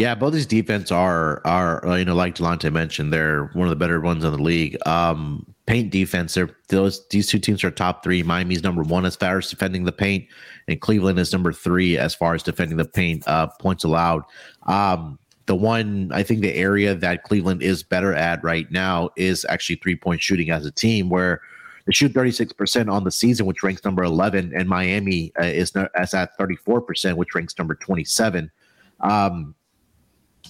Yeah, 0.00 0.14
both 0.14 0.32
these 0.32 0.46
defense 0.46 0.90
are 0.90 1.42
are 1.44 1.86
uh, 1.86 1.96
you 1.96 2.06
know 2.06 2.14
like 2.14 2.34
Delonte 2.34 2.72
mentioned, 2.72 3.12
they're 3.12 3.50
one 3.52 3.66
of 3.66 3.70
the 3.70 3.76
better 3.76 4.00
ones 4.00 4.24
in 4.24 4.32
the 4.32 4.40
league. 4.40 4.78
Um, 4.86 5.44
paint 5.66 5.90
defense, 5.90 6.32
they're 6.32 6.48
those 6.68 7.06
these 7.08 7.26
two 7.26 7.38
teams 7.38 7.62
are 7.64 7.70
top 7.70 8.02
three. 8.02 8.22
Miami's 8.22 8.62
number 8.62 8.82
one 8.82 9.04
as 9.04 9.14
far 9.14 9.36
as 9.36 9.50
defending 9.50 9.84
the 9.84 9.92
paint, 9.92 10.26
and 10.68 10.80
Cleveland 10.80 11.18
is 11.18 11.34
number 11.34 11.52
three 11.52 11.98
as 11.98 12.14
far 12.14 12.32
as 12.32 12.42
defending 12.42 12.78
the 12.78 12.86
paint 12.86 13.28
uh, 13.28 13.48
points 13.60 13.84
allowed. 13.84 14.22
Um, 14.62 15.18
the 15.44 15.54
one 15.54 16.10
I 16.14 16.22
think 16.22 16.40
the 16.40 16.54
area 16.54 16.94
that 16.94 17.24
Cleveland 17.24 17.62
is 17.62 17.82
better 17.82 18.14
at 18.14 18.42
right 18.42 18.70
now 18.70 19.10
is 19.16 19.44
actually 19.50 19.76
three 19.76 19.96
point 19.96 20.22
shooting 20.22 20.48
as 20.48 20.64
a 20.64 20.70
team, 20.70 21.10
where 21.10 21.42
they 21.84 21.92
shoot 21.92 22.14
36% 22.14 22.90
on 22.90 23.04
the 23.04 23.10
season, 23.10 23.44
which 23.44 23.62
ranks 23.62 23.84
number 23.84 24.02
11, 24.02 24.54
and 24.56 24.66
Miami 24.66 25.30
uh, 25.38 25.44
is, 25.44 25.74
is 25.76 26.14
at 26.14 26.38
34%, 26.38 27.16
which 27.16 27.34
ranks 27.34 27.58
number 27.58 27.74
27. 27.74 28.50
Um, 29.00 29.54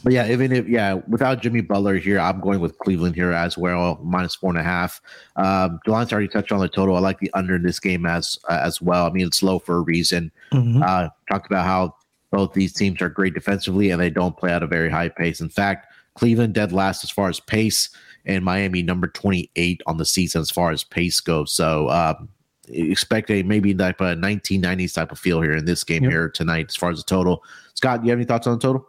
but 0.03 0.13
yeah, 0.13 0.31
even 0.31 0.53
if 0.53 0.69
yeah, 0.69 0.95
without 1.09 1.43
Jimmy 1.43 1.61
Butler 1.61 1.97
here, 1.97 2.19
I'm 2.19 2.41
going 2.41 2.61
with 2.61 2.79
Cleveland 2.79 3.15
here 3.15 3.33
as 3.33 3.59
well, 3.59 3.99
minus 4.03 4.35
four 4.35 4.51
and 4.51 4.59
a 4.59 4.63
half. 4.63 5.01
Um, 5.37 5.79
Delonte 5.87 6.13
already 6.13 6.29
touched 6.29 6.53
on 6.53 6.61
the 6.61 6.69
total. 6.69 6.97
I 6.97 7.01
like 7.01 7.19
the 7.19 7.31
under 7.35 7.57
in 7.57 7.63
this 7.63 7.81
game 7.81 8.07
as 8.07 8.39
uh, 8.49 8.61
as 8.63 8.81
well. 8.81 9.07
I 9.07 9.11
mean, 9.11 9.27
it's 9.27 9.43
low 9.43 9.59
for 9.59 9.77
a 9.77 9.81
reason. 9.81 10.33
Mm-hmm. 10.53 10.83
Uh, 10.83 11.09
talked 11.31 11.47
about 11.47 11.67
how 11.67 11.95
both 12.31 12.53
these 12.55 12.73
teams 12.73 13.03
are 13.03 13.09
great 13.09 13.35
defensively 13.35 13.91
and 13.91 14.01
they 14.01 14.11
don't 14.11 14.37
play 14.37 14.53
at 14.53 14.63
a 14.63 14.67
very 14.67 14.89
high 14.89 15.09
pace. 15.09 15.41
In 15.41 15.49
fact, 15.49 15.93
Cleveland 16.15 16.55
dead 16.55 16.73
last 16.73 17.05
as 17.05 17.11
far 17.11 17.29
as 17.29 17.41
pace, 17.41 17.91
and 18.25 18.45
Miami 18.45 18.83
number 18.83 19.09
28 19.09 19.83
on 19.87 19.97
the 19.99 20.05
season 20.05 20.41
as 20.41 20.51
far 20.51 20.71
as 20.71 20.85
pace 20.85 21.21
goes. 21.21 21.53
So 21.53 21.91
um, 21.91 22.29
expect 22.69 23.31
a 23.31 23.43
maybe 23.43 23.75
like 23.75 24.01
a 24.01 24.15
1990s 24.17 24.95
type 24.95 25.13
of 25.13 25.19
feel 25.19 25.41
here 25.41 25.57
in 25.57 25.65
this 25.65 25.85
game 25.85 26.05
yep. 26.05 26.13
here 26.13 26.29
tonight 26.29 26.67
as 26.69 26.77
far 26.77 26.91
as 26.91 26.99
the 26.99 27.05
total. 27.05 27.43
Scott, 27.75 28.01
do 28.01 28.07
you 28.07 28.11
have 28.11 28.19
any 28.19 28.27
thoughts 28.27 28.47
on 28.47 28.55
the 28.55 28.61
total? 28.61 28.87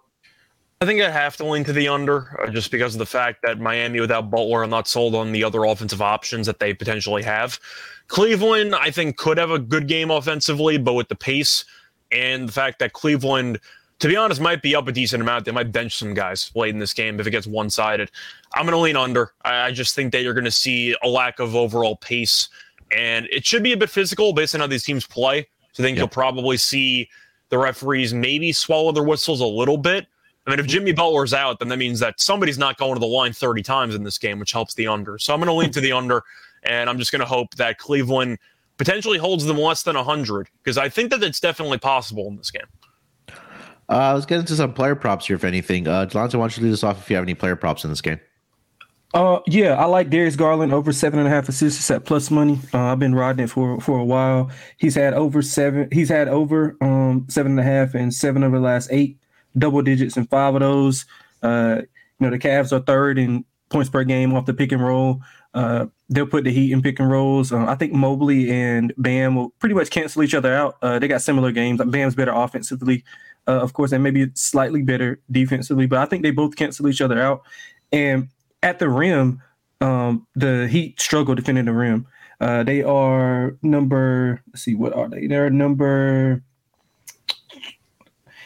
I 0.81 0.85
think 0.85 0.99
I 0.99 1.11
have 1.11 1.37
to 1.37 1.45
lean 1.45 1.63
to 1.65 1.73
the 1.73 1.87
under 1.87 2.41
uh, 2.41 2.49
just 2.49 2.71
because 2.71 2.95
of 2.95 2.99
the 2.99 3.05
fact 3.05 3.43
that 3.43 3.59
Miami 3.59 3.99
without 3.99 4.31
Butler, 4.31 4.63
I'm 4.63 4.71
not 4.71 4.87
sold 4.87 5.13
on 5.13 5.31
the 5.31 5.43
other 5.43 5.63
offensive 5.63 6.01
options 6.01 6.47
that 6.47 6.59
they 6.59 6.73
potentially 6.73 7.21
have. 7.21 7.59
Cleveland, 8.07 8.73
I 8.73 8.89
think, 8.89 9.15
could 9.15 9.37
have 9.37 9.51
a 9.51 9.59
good 9.59 9.87
game 9.87 10.09
offensively, 10.09 10.79
but 10.79 10.93
with 10.93 11.07
the 11.07 11.15
pace, 11.15 11.65
and 12.11 12.49
the 12.49 12.51
fact 12.51 12.79
that 12.79 12.93
Cleveland, 12.93 13.59
to 13.99 14.07
be 14.07 14.15
honest, 14.15 14.41
might 14.41 14.63
be 14.63 14.75
up 14.75 14.87
a 14.87 14.91
decent 14.91 15.21
amount. 15.21 15.45
They 15.45 15.51
might 15.51 15.71
bench 15.71 15.97
some 15.97 16.15
guys 16.15 16.51
late 16.55 16.73
in 16.73 16.79
this 16.79 16.95
game 16.95 17.19
if 17.19 17.27
it 17.27 17.31
gets 17.31 17.45
one 17.45 17.69
sided. 17.69 18.09
I'm 18.55 18.65
going 18.65 18.73
to 18.73 18.79
lean 18.79 18.97
under. 18.97 19.33
I, 19.45 19.67
I 19.67 19.71
just 19.71 19.93
think 19.93 20.11
that 20.13 20.23
you're 20.23 20.33
going 20.33 20.45
to 20.45 20.51
see 20.51 20.95
a 21.03 21.07
lack 21.07 21.39
of 21.39 21.55
overall 21.55 21.97
pace, 21.97 22.49
and 22.91 23.27
it 23.31 23.45
should 23.45 23.61
be 23.61 23.73
a 23.73 23.77
bit 23.77 23.91
physical 23.91 24.33
based 24.33 24.55
on 24.55 24.61
how 24.61 24.67
these 24.67 24.83
teams 24.83 25.05
play. 25.05 25.47
So 25.73 25.83
I 25.83 25.85
think 25.85 25.97
yep. 25.97 26.01
you'll 26.01 26.09
probably 26.09 26.57
see 26.57 27.07
the 27.49 27.59
referees 27.59 28.15
maybe 28.15 28.51
swallow 28.51 28.91
their 28.91 29.03
whistles 29.03 29.41
a 29.41 29.45
little 29.45 29.77
bit. 29.77 30.07
I 30.45 30.49
mean, 30.49 30.59
if 30.59 30.65
Jimmy 30.65 30.91
Butler's 30.91 31.33
out, 31.33 31.59
then 31.59 31.67
that 31.67 31.77
means 31.77 31.99
that 31.99 32.19
somebody's 32.19 32.57
not 32.57 32.77
going 32.77 32.93
to 32.95 32.99
the 32.99 33.05
line 33.05 33.31
30 33.31 33.61
times 33.61 33.93
in 33.93 34.03
this 34.03 34.17
game, 34.17 34.39
which 34.39 34.51
helps 34.51 34.73
the 34.73 34.87
under. 34.87 35.17
So 35.19 35.33
I'm 35.33 35.39
going 35.39 35.47
to 35.47 35.53
lean 35.53 35.71
to 35.71 35.81
the 35.81 35.91
under, 35.91 36.23
and 36.63 36.89
I'm 36.89 36.97
just 36.97 37.11
going 37.11 37.19
to 37.19 37.27
hope 37.27 37.55
that 37.55 37.77
Cleveland 37.77 38.39
potentially 38.77 39.19
holds 39.19 39.45
them 39.45 39.57
less 39.57 39.83
than 39.83 39.95
100 39.95 40.49
because 40.63 40.77
I 40.77 40.89
think 40.89 41.11
that 41.11 41.21
it's 41.21 41.39
definitely 41.39 41.77
possible 41.77 42.27
in 42.27 42.37
this 42.37 42.49
game. 42.49 42.65
Uh, 43.87 44.13
let's 44.13 44.25
get 44.25 44.39
into 44.39 44.55
some 44.55 44.73
player 44.73 44.95
props 44.95 45.27
here, 45.27 45.35
if 45.35 45.43
anything. 45.43 45.87
Uh, 45.87 46.05
Delonte, 46.05 46.35
why 46.35 46.43
don't 46.43 46.57
you 46.57 46.63
lead 46.63 46.73
us 46.73 46.83
off 46.83 46.99
if 46.99 47.09
you 47.09 47.15
have 47.17 47.25
any 47.25 47.35
player 47.35 47.55
props 47.55 47.83
in 47.83 47.89
this 47.91 48.01
game? 48.01 48.19
Uh, 49.13 49.39
yeah, 49.45 49.75
I 49.75 49.85
like 49.85 50.09
Darius 50.09 50.37
Garland 50.37 50.73
over 50.73 50.93
seven 50.93 51.19
and 51.19 51.27
a 51.27 51.31
half 51.31 51.49
assists 51.49 51.91
at 51.91 52.05
plus 52.05 52.31
money. 52.31 52.59
Uh, 52.73 52.93
I've 52.93 52.99
been 52.99 53.13
riding 53.13 53.43
it 53.43 53.49
for 53.49 53.79
for 53.81 53.99
a 53.99 54.05
while. 54.05 54.49
He's 54.77 54.95
had 54.95 55.13
over 55.13 55.41
seven. 55.41 55.89
He's 55.91 56.07
had 56.07 56.29
over 56.29 56.77
um 56.79 57.25
seven 57.27 57.51
and 57.51 57.59
a 57.59 57.63
half 57.63 57.93
and 57.93 58.13
seven 58.13 58.41
of 58.41 58.53
the 58.53 58.59
last 58.61 58.87
eight 58.89 59.17
double 59.57 59.81
digits 59.81 60.17
in 60.17 60.25
five 60.27 60.55
of 60.55 60.61
those. 60.61 61.05
Uh, 61.41 61.81
you 62.19 62.27
know, 62.27 62.29
the 62.29 62.39
Cavs 62.39 62.71
are 62.71 62.79
third 62.79 63.17
in 63.17 63.45
points 63.69 63.89
per 63.89 64.03
game 64.03 64.33
off 64.33 64.45
the 64.45 64.53
pick 64.53 64.71
and 64.71 64.83
roll. 64.83 65.21
Uh, 65.53 65.87
they'll 66.09 66.27
put 66.27 66.43
the 66.43 66.51
Heat 66.51 66.71
in 66.71 66.81
pick 66.81 66.99
and 66.99 67.09
rolls. 67.09 67.51
Uh, 67.51 67.65
I 67.65 67.75
think 67.75 67.93
Mobley 67.93 68.51
and 68.51 68.93
Bam 68.97 69.35
will 69.35 69.49
pretty 69.59 69.75
much 69.75 69.89
cancel 69.89 70.23
each 70.23 70.33
other 70.33 70.53
out. 70.53 70.77
Uh, 70.81 70.99
they 70.99 71.07
got 71.07 71.21
similar 71.21 71.51
games. 71.51 71.81
Bam's 71.83 72.15
better 72.15 72.31
offensively, 72.31 73.03
uh, 73.47 73.59
of 73.59 73.73
course, 73.73 73.91
and 73.91 74.03
maybe 74.03 74.29
slightly 74.35 74.81
better 74.81 75.19
defensively, 75.31 75.87
but 75.87 75.99
I 75.99 76.05
think 76.05 76.23
they 76.23 76.31
both 76.31 76.55
cancel 76.55 76.87
each 76.87 77.01
other 77.01 77.21
out. 77.21 77.41
And 77.91 78.29
at 78.63 78.79
the 78.79 78.89
rim, 78.89 79.41
um, 79.81 80.27
the 80.35 80.67
Heat 80.67 81.01
struggle 81.01 81.35
defending 81.35 81.65
the 81.65 81.73
rim. 81.73 82.07
Uh, 82.39 82.63
they 82.63 82.81
are 82.83 83.57
number. 83.61 84.41
Let's 84.47 84.63
see, 84.63 84.75
what 84.75 84.93
are 84.93 85.09
they? 85.09 85.27
They're 85.27 85.49
number. 85.49 86.43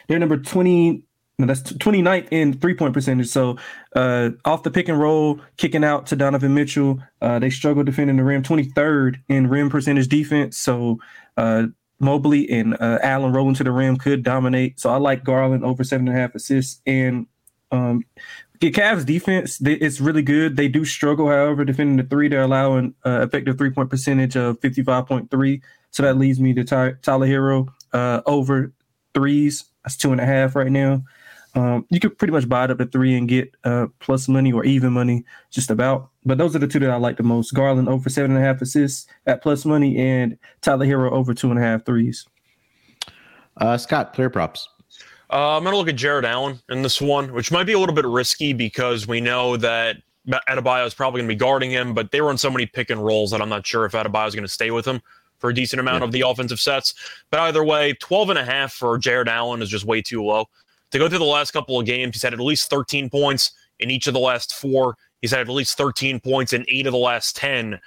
They're 0.07 0.19
number 0.19 0.37
twenty. 0.37 1.03
No, 1.37 1.47
that's 1.47 1.63
29th 1.63 2.29
in 2.31 2.53
three 2.53 2.75
point 2.75 2.93
percentage. 2.93 3.27
So 3.27 3.57
uh, 3.93 4.29
off 4.45 4.63
the 4.63 4.71
pick 4.71 4.87
and 4.87 4.97
roll, 4.97 5.41
kicking 5.57 5.83
out 5.83 6.05
to 6.07 6.15
Donovan 6.15 6.53
Mitchell. 6.53 6.99
Uh, 7.21 7.39
they 7.39 7.49
struggle 7.49 7.83
defending 7.83 8.15
the 8.15 8.23
rim. 8.23 8.41
23rd 8.41 9.17
in 9.27 9.47
rim 9.47 9.69
percentage 9.69 10.07
defense. 10.07 10.57
So 10.57 10.97
uh, 11.35 11.67
Mobley 11.99 12.49
and 12.49 12.75
uh, 12.79 12.99
Allen 13.01 13.33
rolling 13.33 13.55
to 13.55 13.63
the 13.63 13.71
rim 13.71 13.97
could 13.97 14.23
dominate. 14.23 14.79
So 14.79 14.89
I 14.89 14.97
like 14.97 15.25
Garland 15.25 15.65
over 15.65 15.83
seven 15.83 16.07
and 16.07 16.17
a 16.17 16.19
half 16.21 16.35
assists. 16.35 16.81
And 16.85 17.27
um, 17.71 18.03
the 18.59 18.71
Cavs 18.71 19.05
defense, 19.05 19.57
they, 19.57 19.73
it's 19.73 19.99
really 19.99 20.21
good. 20.21 20.55
They 20.55 20.67
do 20.67 20.85
struggle, 20.85 21.27
however, 21.27 21.65
defending 21.65 21.97
the 21.97 22.03
three. 22.03 22.27
They're 22.27 22.43
allowing 22.43 22.93
uh, 23.05 23.21
effective 23.21 23.57
three 23.57 23.71
point 23.71 23.89
percentage 23.89 24.35
of 24.35 24.59
55.3. 24.61 25.61
So 25.91 26.03
that 26.03 26.17
leads 26.17 26.39
me 26.39 26.53
to 26.53 26.63
Ty- 26.63 26.93
Tyler 27.01 27.27
Herro 27.27 27.67
uh, 27.93 28.21
over 28.25 28.73
threes. 29.15 29.65
That's 29.83 29.97
two 29.97 30.11
and 30.11 30.21
a 30.21 30.25
half 30.25 30.55
right 30.55 30.71
now. 30.71 31.03
Um, 31.55 31.85
you 31.89 32.01
could 32.01 32.17
pretty 32.17 32.33
much 32.33 32.49
buy 32.49 32.65
it 32.65 32.71
up 32.71 32.79
to 32.79 32.85
three 32.85 33.15
and 33.15 33.29
get 33.29 33.55
uh, 33.63 33.87
plus 33.99 34.27
money 34.27 34.51
or 34.51 34.65
even 34.65 34.91
money, 34.91 35.23
just 35.49 35.71
about. 35.71 36.09
But 36.25 36.37
those 36.37 36.53
are 36.55 36.59
the 36.59 36.67
two 36.67 36.79
that 36.79 36.91
I 36.91 36.97
like 36.97 37.15
the 37.15 37.23
most. 37.23 37.53
Garland 37.53 37.87
over 37.87 38.09
seven 38.09 38.31
and 38.31 38.39
a 38.39 38.45
half 38.45 38.61
assists 38.61 39.07
at 39.25 39.41
plus 39.41 39.63
money, 39.63 39.97
and 39.97 40.37
Tyler 40.61 40.85
Herro 40.85 41.11
over 41.11 41.33
two 41.33 41.49
and 41.49 41.57
a 41.57 41.61
half 41.61 41.85
threes. 41.85 42.25
Uh, 43.57 43.77
Scott, 43.77 44.13
player 44.13 44.29
props. 44.29 44.67
Uh, 45.31 45.55
I'm 45.55 45.63
going 45.63 45.73
to 45.73 45.77
look 45.77 45.87
at 45.87 45.95
Jarrett 45.95 46.25
Allen 46.25 46.59
in 46.69 46.81
this 46.81 47.01
one, 47.01 47.33
which 47.33 47.51
might 47.51 47.63
be 47.63 47.73
a 47.73 47.79
little 47.79 47.95
bit 47.95 48.05
risky 48.05 48.51
because 48.51 49.07
we 49.07 49.21
know 49.21 49.55
that 49.57 49.97
Adebayo 50.49 50.85
is 50.85 50.93
probably 50.93 51.21
going 51.21 51.29
to 51.29 51.35
be 51.35 51.39
guarding 51.39 51.71
him, 51.71 51.93
but 51.93 52.11
they 52.11 52.19
were 52.19 52.27
run 52.27 52.37
so 52.37 52.51
many 52.51 52.65
pick 52.65 52.89
and 52.89 53.03
rolls 53.03 53.31
that 53.31 53.41
I'm 53.41 53.49
not 53.49 53.65
sure 53.65 53.85
if 53.85 53.93
Adebayo 53.93 54.27
is 54.27 54.35
going 54.35 54.45
to 54.45 54.51
stay 54.51 54.71
with 54.71 54.85
him 54.85 55.01
for 55.39 55.49
a 55.49 55.53
decent 55.53 55.79
amount 55.79 56.01
yeah. 56.01 56.05
of 56.05 56.11
the 56.11 56.21
offensive 56.21 56.59
sets. 56.59 56.93
But 57.29 57.39
either 57.41 57.63
way, 57.63 57.93
12 57.93 58.31
and 58.31 58.39
a 58.39 58.45
half 58.45 58.73
for 58.73 58.97
Jarrett 58.97 59.27
Allen 59.27 59.61
is 59.61 59.69
just 59.69 59.85
way 59.85 60.01
too 60.01 60.23
low. 60.23 60.45
To 60.91 60.99
go 60.99 61.09
through 61.09 61.19
the 61.19 61.25
last 61.25 61.51
couple 61.51 61.79
of 61.79 61.85
games, 61.85 62.15
he's 62.15 62.23
had 62.23 62.33
at 62.33 62.39
least 62.39 62.69
13 62.69 63.09
points 63.09 63.51
in 63.79 63.91
each 63.91 64.07
of 64.07 64.13
the 64.13 64.19
last 64.19 64.53
four. 64.55 64.97
He's 65.21 65.31
had 65.31 65.41
at 65.41 65.49
least 65.49 65.77
13 65.77 66.19
points 66.19 66.53
in 66.53 66.65
eight 66.69 66.87
of 66.87 66.93
the 66.93 66.99
last 66.99 67.35
10. 67.35 67.79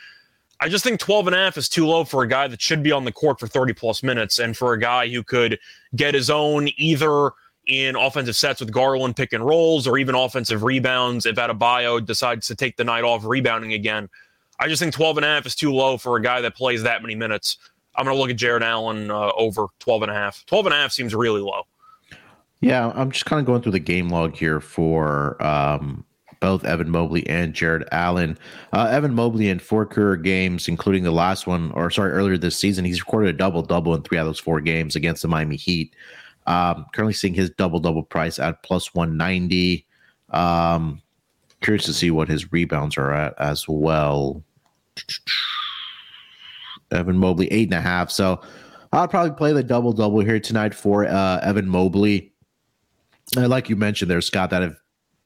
I 0.60 0.68
just 0.68 0.82
think 0.82 0.98
12 0.98 1.28
and 1.28 1.36
a 1.36 1.38
half 1.38 1.56
is 1.56 1.68
too 1.68 1.86
low 1.86 2.04
for 2.04 2.22
a 2.22 2.28
guy 2.28 2.48
that 2.48 2.60
should 2.60 2.82
be 2.82 2.90
on 2.90 3.04
the 3.04 3.12
court 3.12 3.38
for 3.38 3.46
30 3.46 3.74
plus 3.74 4.02
minutes 4.02 4.40
and 4.40 4.56
for 4.56 4.72
a 4.72 4.78
guy 4.78 5.08
who 5.08 5.22
could 5.22 5.58
get 5.94 6.14
his 6.14 6.30
own 6.30 6.68
either 6.76 7.30
in 7.66 7.94
offensive 7.94 8.34
sets 8.34 8.60
with 8.60 8.72
Garland 8.72 9.14
pick 9.14 9.32
and 9.32 9.44
rolls 9.44 9.86
or 9.86 9.98
even 9.98 10.14
offensive 10.14 10.64
rebounds 10.64 11.26
if 11.26 11.36
Adebayo 11.36 12.04
decides 12.04 12.46
to 12.48 12.56
take 12.56 12.76
the 12.76 12.84
night 12.84 13.04
off 13.04 13.24
rebounding 13.24 13.72
again. 13.72 14.08
I 14.60 14.68
just 14.68 14.80
think 14.80 14.94
12 14.94 15.18
and 15.18 15.24
a 15.24 15.28
half 15.28 15.46
is 15.46 15.54
too 15.54 15.72
low 15.72 15.98
for 15.98 16.16
a 16.16 16.22
guy 16.22 16.40
that 16.40 16.56
plays 16.56 16.82
that 16.82 17.02
many 17.02 17.14
minutes. 17.14 17.58
I'm 17.94 18.04
going 18.04 18.16
to 18.16 18.20
look 18.20 18.30
at 18.30 18.36
Jarrett 18.36 18.62
Allen 18.62 19.10
uh, 19.10 19.32
over 19.36 19.66
12 19.80 20.02
and 20.02 20.10
a 20.10 20.14
half. 20.14 20.44
12 20.46 20.66
and 20.66 20.74
a 20.74 20.78
half 20.78 20.92
seems 20.92 21.14
really 21.14 21.40
low. 21.40 21.62
Yeah, 22.60 22.92
I'm 22.94 23.10
just 23.10 23.26
kind 23.26 23.40
of 23.40 23.46
going 23.46 23.62
through 23.62 23.72
the 23.72 23.78
game 23.78 24.08
log 24.08 24.34
here 24.34 24.60
for 24.60 25.40
um, 25.44 26.04
both 26.40 26.64
Evan 26.64 26.90
Mobley 26.90 27.26
and 27.28 27.54
Jarrett 27.54 27.88
Allen. 27.92 28.38
Uh, 28.72 28.88
Evan 28.90 29.14
Mobley 29.14 29.48
in 29.48 29.58
four 29.58 29.86
career 29.86 30.16
games, 30.16 30.68
including 30.68 31.04
the 31.04 31.12
last 31.12 31.46
one, 31.46 31.70
or 31.72 31.90
sorry, 31.90 32.12
earlier 32.12 32.36
this 32.36 32.56
season, 32.56 32.84
he's 32.84 33.00
recorded 33.00 33.34
a 33.34 33.38
double 33.38 33.62
double 33.62 33.94
in 33.94 34.02
three 34.02 34.18
out 34.18 34.22
of 34.22 34.28
those 34.28 34.40
four 34.40 34.60
games 34.60 34.96
against 34.96 35.22
the 35.22 35.28
Miami 35.28 35.56
Heat. 35.56 35.94
Um, 36.46 36.86
currently 36.94 37.12
seeing 37.12 37.34
his 37.34 37.50
double 37.50 37.78
double 37.78 38.02
price 38.02 38.38
at 38.38 38.62
plus 38.62 38.94
190. 38.94 39.86
Um, 40.30 41.02
curious 41.60 41.84
to 41.84 41.92
see 41.92 42.10
what 42.10 42.28
his 42.28 42.52
rebounds 42.52 42.96
are 42.96 43.12
at 43.12 43.34
as 43.38 43.68
well. 43.68 44.42
Evan 46.90 47.18
Mobley, 47.18 47.50
eight 47.52 47.68
and 47.68 47.74
a 47.74 47.80
half. 47.80 48.10
So 48.10 48.40
I'll 48.92 49.08
probably 49.08 49.36
play 49.36 49.52
the 49.52 49.62
double 49.62 49.92
double 49.92 50.20
here 50.20 50.40
tonight 50.40 50.74
for 50.74 51.06
uh, 51.06 51.40
Evan 51.40 51.68
Mobley. 51.68 52.32
And 53.36 53.48
like 53.48 53.68
you 53.68 53.76
mentioned 53.76 54.10
there, 54.10 54.20
Scott, 54.20 54.50
that 54.50 54.62
if 54.62 54.74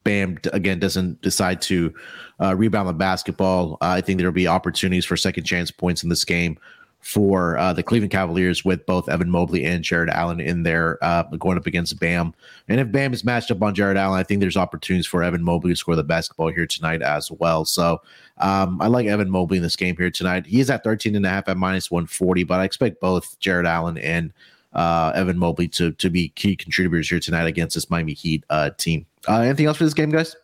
Bam 0.03 0.37
again 0.51 0.79
doesn't 0.79 1.21
decide 1.21 1.61
to 1.63 1.93
uh, 2.41 2.55
rebound 2.55 2.89
the 2.89 2.93
basketball, 2.93 3.77
I 3.79 4.01
think 4.01 4.17
there'll 4.17 4.33
be 4.33 4.47
opportunities 4.47 5.05
for 5.05 5.15
second 5.15 5.45
chance 5.45 5.71
points 5.71 6.03
in 6.03 6.09
this 6.09 6.25
game 6.25 6.57
for 7.03 7.57
uh, 7.57 7.73
the 7.73 7.83
Cleveland 7.83 8.11
Cavaliers 8.11 8.63
with 8.63 8.85
both 8.85 9.09
Evan 9.09 9.29
Mobley 9.29 9.65
and 9.65 9.83
Jarrett 9.83 10.09
Allen 10.09 10.39
in 10.39 10.63
there 10.63 10.97
uh, 11.03 11.23
going 11.23 11.57
up 11.57 11.67
against 11.67 11.99
Bam. 11.99 12.33
And 12.69 12.79
if 12.79 12.91
Bam 12.93 13.13
is 13.13 13.25
matched 13.25 13.51
up 13.51 13.61
on 13.61 13.75
Jarrett 13.75 13.97
Allen, 13.97 14.17
I 14.17 14.23
think 14.23 14.39
there's 14.39 14.55
opportunities 14.55 15.05
for 15.05 15.21
Evan 15.21 15.43
Mobley 15.43 15.73
to 15.73 15.75
score 15.75 15.97
the 15.97 16.03
basketball 16.03 16.47
here 16.47 16.65
tonight 16.65 17.01
as 17.01 17.29
well. 17.29 17.65
So 17.65 18.01
um, 18.37 18.81
I 18.81 18.87
like 18.87 19.05
Evan 19.05 19.29
Mobley 19.29 19.57
in 19.57 19.63
this 19.63 19.75
game 19.75 19.97
here 19.97 20.09
tonight. 20.09 20.45
He 20.45 20.61
is 20.61 20.69
at 20.69 20.85
13 20.85 21.15
and 21.17 21.25
a 21.25 21.29
half 21.29 21.49
at 21.49 21.57
minus 21.57 21.91
140, 21.91 22.45
but 22.45 22.61
I 22.61 22.63
expect 22.63 23.01
both 23.01 23.37
Jarrett 23.39 23.65
Allen 23.65 23.97
and 23.97 24.31
uh, 24.71 25.11
Evan 25.13 25.37
Mobley 25.37 25.67
to 25.67 25.91
to 25.91 26.09
be 26.09 26.29
key 26.29 26.55
contributors 26.55 27.09
here 27.09 27.19
tonight 27.19 27.45
against 27.45 27.75
this 27.75 27.89
Miami 27.89 28.13
Heat 28.13 28.43
uh, 28.49 28.71
team. 28.77 29.05
Uh, 29.27 29.41
anything 29.41 29.65
else 29.65 29.77
for 29.77 29.83
this 29.83 29.93
game, 29.93 30.09
guys? 30.09 30.35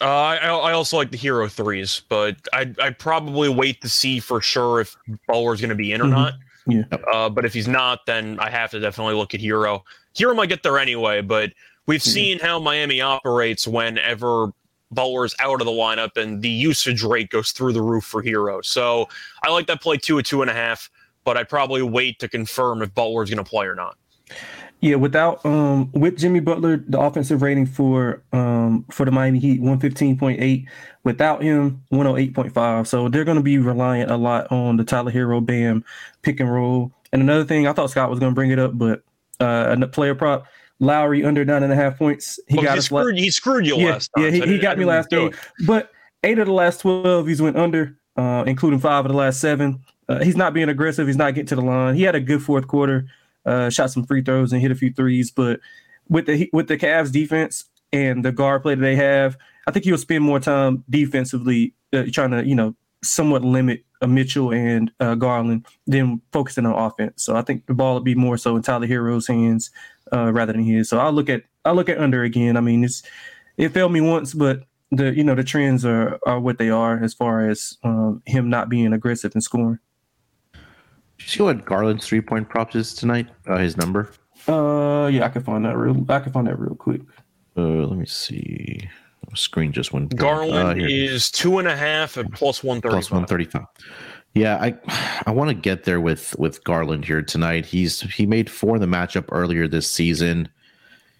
Uh, 0.00 0.04
I, 0.04 0.36
I 0.36 0.72
also 0.72 0.96
like 0.96 1.10
the 1.10 1.18
Herro 1.18 1.50
threes, 1.50 2.02
but 2.08 2.36
I 2.52 2.72
I 2.80 2.90
probably 2.90 3.48
wait 3.48 3.80
to 3.82 3.88
see 3.88 4.20
for 4.20 4.40
sure 4.40 4.80
if 4.80 4.96
Butler's 5.26 5.60
going 5.60 5.70
to 5.70 5.76
be 5.76 5.92
in 5.92 6.00
or 6.00 6.04
mm-hmm. 6.04 6.12
not. 6.12 6.34
Yeah. 6.66 6.84
Uh, 7.12 7.28
but 7.30 7.44
if 7.44 7.54
he's 7.54 7.66
not, 7.66 8.06
then 8.06 8.38
I 8.38 8.50
have 8.50 8.70
to 8.72 8.80
definitely 8.80 9.14
look 9.14 9.34
at 9.34 9.40
Herro. 9.40 9.82
Herro 10.16 10.36
might 10.36 10.50
get 10.50 10.62
there 10.62 10.78
anyway, 10.78 11.22
but 11.22 11.52
we've 11.86 12.00
mm-hmm. 12.00 12.10
seen 12.10 12.38
how 12.38 12.58
Miami 12.58 13.00
operates 13.00 13.66
whenever 13.66 14.52
Butler's 14.90 15.34
out 15.40 15.60
of 15.60 15.64
the 15.64 15.72
lineup, 15.72 16.16
and 16.16 16.42
the 16.42 16.48
usage 16.48 17.02
rate 17.02 17.30
goes 17.30 17.50
through 17.52 17.72
the 17.72 17.82
roof 17.82 18.04
for 18.04 18.22
Herro. 18.22 18.64
So 18.64 19.08
I 19.42 19.50
like 19.50 19.66
that 19.66 19.80
play 19.80 19.96
two 19.96 20.18
at 20.18 20.26
two 20.26 20.42
and 20.42 20.50
a 20.50 20.54
half, 20.54 20.90
but 21.24 21.36
I 21.36 21.44
probably 21.44 21.82
wait 21.82 22.18
to 22.20 22.28
confirm 22.28 22.82
if 22.82 22.94
Butler's 22.94 23.30
going 23.30 23.42
to 23.42 23.48
play 23.48 23.66
or 23.66 23.74
not. 23.74 23.96
Yeah, 24.80 24.94
without 24.94 25.44
um 25.44 25.90
with 25.92 26.18
Jimmy 26.18 26.40
Butler, 26.40 26.76
the 26.76 27.00
offensive 27.00 27.42
rating 27.42 27.66
for 27.66 28.22
um 28.32 28.84
for 28.90 29.04
the 29.04 29.10
Miami 29.10 29.40
Heat 29.40 29.60
115.8. 29.60 30.66
Without 31.04 31.42
him, 31.42 31.82
108.5. 31.92 32.86
So 32.86 33.08
they're 33.08 33.24
gonna 33.24 33.42
be 33.42 33.58
reliant 33.58 34.10
a 34.10 34.16
lot 34.16 34.50
on 34.52 34.76
the 34.76 34.84
Tyler 34.84 35.10
Herro 35.10 35.44
Bam 35.44 35.84
pick 36.22 36.38
and 36.38 36.52
roll. 36.52 36.92
And 37.12 37.22
another 37.22 37.44
thing, 37.44 37.66
I 37.66 37.72
thought 37.72 37.90
Scott 37.90 38.10
was 38.10 38.20
gonna 38.20 38.34
bring 38.34 38.50
it 38.50 38.58
up, 38.58 38.78
but 38.78 39.02
uh 39.40 39.74
a 39.80 39.86
player 39.88 40.14
prop, 40.14 40.46
Lowry 40.78 41.24
under 41.24 41.44
nine 41.44 41.64
and 41.64 41.72
a 41.72 41.76
half 41.76 41.98
points. 41.98 42.38
He 42.46 42.56
well, 42.56 42.66
got 42.66 42.76
he 42.76 42.82
screwed, 42.82 43.16
la- 43.16 43.20
he 43.20 43.30
screwed 43.30 43.66
you 43.66 43.76
yeah, 43.78 43.90
last 43.90 44.10
time. 44.14 44.24
Yeah, 44.24 44.30
he, 44.30 44.40
he 44.42 44.58
got 44.58 44.78
me 44.78 44.84
last 44.84 45.10
game. 45.10 45.32
But 45.66 45.90
eight 46.22 46.38
of 46.38 46.46
the 46.46 46.52
last 46.52 46.80
12, 46.80 47.26
he's 47.26 47.42
went 47.42 47.56
under, 47.56 47.96
uh, 48.16 48.44
including 48.46 48.78
five 48.78 49.04
of 49.04 49.10
the 49.10 49.16
last 49.16 49.40
seven. 49.40 49.82
Uh, 50.08 50.22
he's 50.22 50.36
not 50.36 50.54
being 50.54 50.68
aggressive. 50.68 51.06
He's 51.06 51.16
not 51.16 51.34
getting 51.34 51.48
to 51.48 51.56
the 51.56 51.62
line. 51.62 51.94
He 51.96 52.02
had 52.02 52.14
a 52.14 52.20
good 52.20 52.42
fourth 52.42 52.66
quarter 52.68 53.08
uh, 53.48 53.70
shot 53.70 53.90
some 53.90 54.04
free 54.04 54.22
throws 54.22 54.52
and 54.52 54.60
hit 54.60 54.70
a 54.70 54.76
few 54.76 54.92
threes. 54.92 55.30
But 55.30 55.60
with 56.08 56.26
the 56.26 56.48
with 56.52 56.68
the 56.68 56.78
Cavs 56.78 57.10
defense 57.10 57.64
and 57.92 58.24
the 58.24 58.32
guard 58.32 58.62
play 58.62 58.74
that 58.74 58.80
they 58.80 58.96
have, 58.96 59.36
I 59.66 59.70
think 59.70 59.84
he'll 59.84 59.98
spend 59.98 60.24
more 60.24 60.40
time 60.40 60.84
defensively 60.88 61.74
uh, 61.92 62.04
trying 62.12 62.30
to 62.32 62.46
you 62.46 62.54
know 62.54 62.74
somewhat 63.02 63.44
limit 63.44 63.84
a 64.00 64.06
Mitchell 64.06 64.52
and 64.52 64.92
uh, 65.00 65.14
Garland 65.14 65.66
than 65.86 66.20
focusing 66.32 66.66
on 66.66 66.74
offense. 66.74 67.24
So 67.24 67.36
I 67.36 67.42
think 67.42 67.66
the 67.66 67.74
ball 67.74 67.94
would 67.94 68.04
be 68.04 68.14
more 68.14 68.36
so 68.36 68.56
in 68.56 68.62
Tyler 68.62 68.86
Herro's 68.86 69.26
hands 69.26 69.70
uh, 70.12 70.32
rather 70.32 70.52
than 70.52 70.62
his. 70.62 70.88
So 70.88 70.98
I'll 70.98 71.12
look 71.12 71.28
at 71.28 71.44
I'll 71.64 71.74
look 71.74 71.88
at 71.88 71.98
under 71.98 72.22
again. 72.22 72.56
I 72.56 72.60
mean, 72.60 72.84
it's 72.84 73.02
it 73.56 73.70
failed 73.70 73.92
me 73.92 74.00
once, 74.00 74.34
but 74.34 74.64
the 74.90 75.14
you 75.14 75.24
know 75.24 75.34
the 75.34 75.44
trends 75.44 75.84
are 75.84 76.18
are 76.26 76.40
what 76.40 76.58
they 76.58 76.70
are 76.70 77.02
as 77.02 77.14
far 77.14 77.48
as 77.48 77.76
um, 77.82 78.22
him 78.26 78.48
not 78.48 78.68
being 78.68 78.92
aggressive 78.92 79.32
and 79.34 79.42
scoring. 79.42 79.78
Did 81.18 81.24
you 81.26 81.30
see 81.30 81.42
what 81.42 81.64
Garland's 81.64 82.06
three 82.06 82.20
point 82.20 82.48
props 82.48 82.74
is 82.76 82.94
tonight? 82.94 83.28
Uh, 83.46 83.58
his 83.58 83.76
number. 83.76 84.12
Uh, 84.46 85.08
yeah, 85.12 85.24
I 85.26 85.28
can 85.28 85.42
find 85.42 85.64
that 85.64 85.76
real. 85.76 86.04
I 86.08 86.20
can 86.20 86.32
find 86.32 86.46
that 86.46 86.58
real 86.58 86.74
quick. 86.74 87.02
Uh, 87.56 87.62
let 87.86 87.98
me 87.98 88.06
see. 88.06 88.88
My 89.28 89.34
screen 89.34 89.72
just 89.72 89.92
went. 89.92 90.10
blank. 90.10 90.20
Garland 90.20 90.54
Uh, 90.54 90.74
here. 90.74 90.88
is 90.88 91.30
two 91.30 91.58
and 91.58 91.68
a 91.68 91.76
half 91.76 92.16
at 92.16 92.30
plus 92.32 92.62
one 92.64 92.80
thirty. 92.80 92.92
plus 92.94 93.10
135 93.10 93.66
yeah 94.34 94.56
i 94.60 94.74
i 95.26 95.30
want 95.30 95.48
to 95.48 95.54
get 95.54 95.84
there 95.84 96.02
with 96.02 96.38
with 96.38 96.62
garland 96.64 97.02
here 97.02 97.22
tonight 97.22 97.64
he's 97.64 98.02
he 98.02 98.26
made 98.26 98.48
four 98.50 98.74
in 98.76 98.80
the 98.82 98.86
matchup 98.86 99.24
earlier 99.32 99.66
this 99.66 99.90
season 99.90 100.46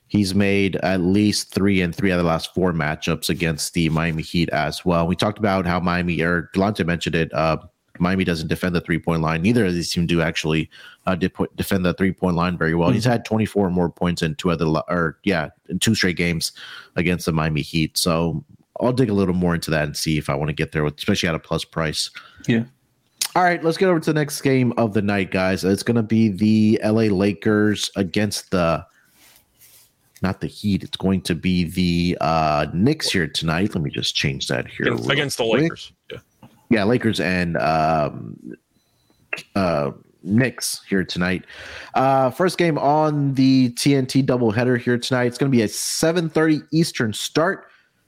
he's 0.08 0.34
made 0.34 0.76
at 0.76 1.00
least 1.00 1.52
three 1.52 1.80
and 1.80 1.94
three 1.94 2.12
out 2.12 2.18
of 2.18 2.24
the 2.24 2.28
last 2.28 2.52
four 2.54 2.70
matchups 2.70 3.30
against 3.30 3.72
the 3.72 3.88
miami 3.88 4.22
heat 4.22 4.50
as 4.50 4.84
well 4.84 5.06
we 5.06 5.16
talked 5.16 5.38
about 5.38 5.64
how 5.66 5.80
miami 5.80 6.20
or 6.20 6.50
Delonte 6.54 6.84
mentioned 6.86 7.14
it 7.16 7.32
uh 7.32 7.56
Miami 8.00 8.24
doesn't 8.24 8.48
defend 8.48 8.74
the 8.74 8.80
three 8.80 8.98
point 8.98 9.22
line. 9.22 9.42
Neither 9.42 9.66
of 9.66 9.74
these 9.74 9.92
teams 9.92 10.06
do 10.06 10.20
actually 10.20 10.70
uh, 11.06 11.14
de- 11.14 11.30
defend 11.56 11.84
the 11.84 11.94
three 11.94 12.12
point 12.12 12.36
line 12.36 12.56
very 12.56 12.74
well. 12.74 12.90
He's 12.90 13.04
had 13.04 13.24
24 13.24 13.66
or 13.66 13.70
more 13.70 13.90
points 13.90 14.22
in 14.22 14.34
two 14.34 14.50
other, 14.50 14.66
or 14.66 15.18
yeah, 15.24 15.50
in 15.68 15.78
two 15.78 15.94
straight 15.94 16.16
games 16.16 16.52
against 16.96 17.26
the 17.26 17.32
Miami 17.32 17.62
Heat. 17.62 17.96
So 17.96 18.44
I'll 18.80 18.92
dig 18.92 19.10
a 19.10 19.14
little 19.14 19.34
more 19.34 19.54
into 19.54 19.70
that 19.70 19.84
and 19.84 19.96
see 19.96 20.18
if 20.18 20.30
I 20.30 20.34
want 20.34 20.48
to 20.48 20.54
get 20.54 20.72
there, 20.72 20.84
with, 20.84 20.98
especially 20.98 21.28
at 21.28 21.34
a 21.34 21.38
plus 21.38 21.64
price. 21.64 22.10
Yeah. 22.46 22.64
All 23.36 23.44
right, 23.44 23.62
let's 23.62 23.76
get 23.76 23.88
over 23.88 24.00
to 24.00 24.12
the 24.12 24.18
next 24.18 24.40
game 24.40 24.72
of 24.76 24.94
the 24.94 25.02
night, 25.02 25.30
guys. 25.30 25.62
It's 25.62 25.82
going 25.82 25.96
to 25.96 26.02
be 26.02 26.28
the 26.28 26.80
LA 26.82 27.02
Lakers 27.02 27.90
against 27.94 28.50
the 28.50 28.84
not 30.22 30.40
the 30.40 30.46
Heat. 30.46 30.82
It's 30.82 30.96
going 30.96 31.20
to 31.22 31.34
be 31.34 31.64
the 31.64 32.18
uh 32.20 32.66
Knicks 32.72 33.10
here 33.10 33.28
tonight. 33.28 33.74
Let 33.74 33.82
me 33.82 33.90
just 33.90 34.14
change 34.14 34.48
that 34.48 34.66
here. 34.66 34.86
Against, 34.86 35.10
against 35.10 35.36
the. 35.38 35.44
Lakers. 35.44 35.92
Yeah. 36.10 36.18
Yeah, 36.70 36.84
Lakers 36.84 37.20
and 37.20 37.56
um 37.56 38.36
uh 39.54 39.92
Knicks 40.22 40.82
here 40.88 41.04
tonight. 41.04 41.44
Uh 41.94 42.30
first 42.30 42.58
game 42.58 42.78
on 42.78 43.34
the 43.34 43.70
TNT 43.70 44.24
doubleheader 44.24 44.78
here 44.78 44.98
tonight. 44.98 45.24
It's 45.24 45.38
going 45.38 45.50
to 45.50 45.56
be 45.56 45.62
a 45.62 45.68
7:30 45.68 46.62
Eastern 46.72 47.12
start 47.12 47.66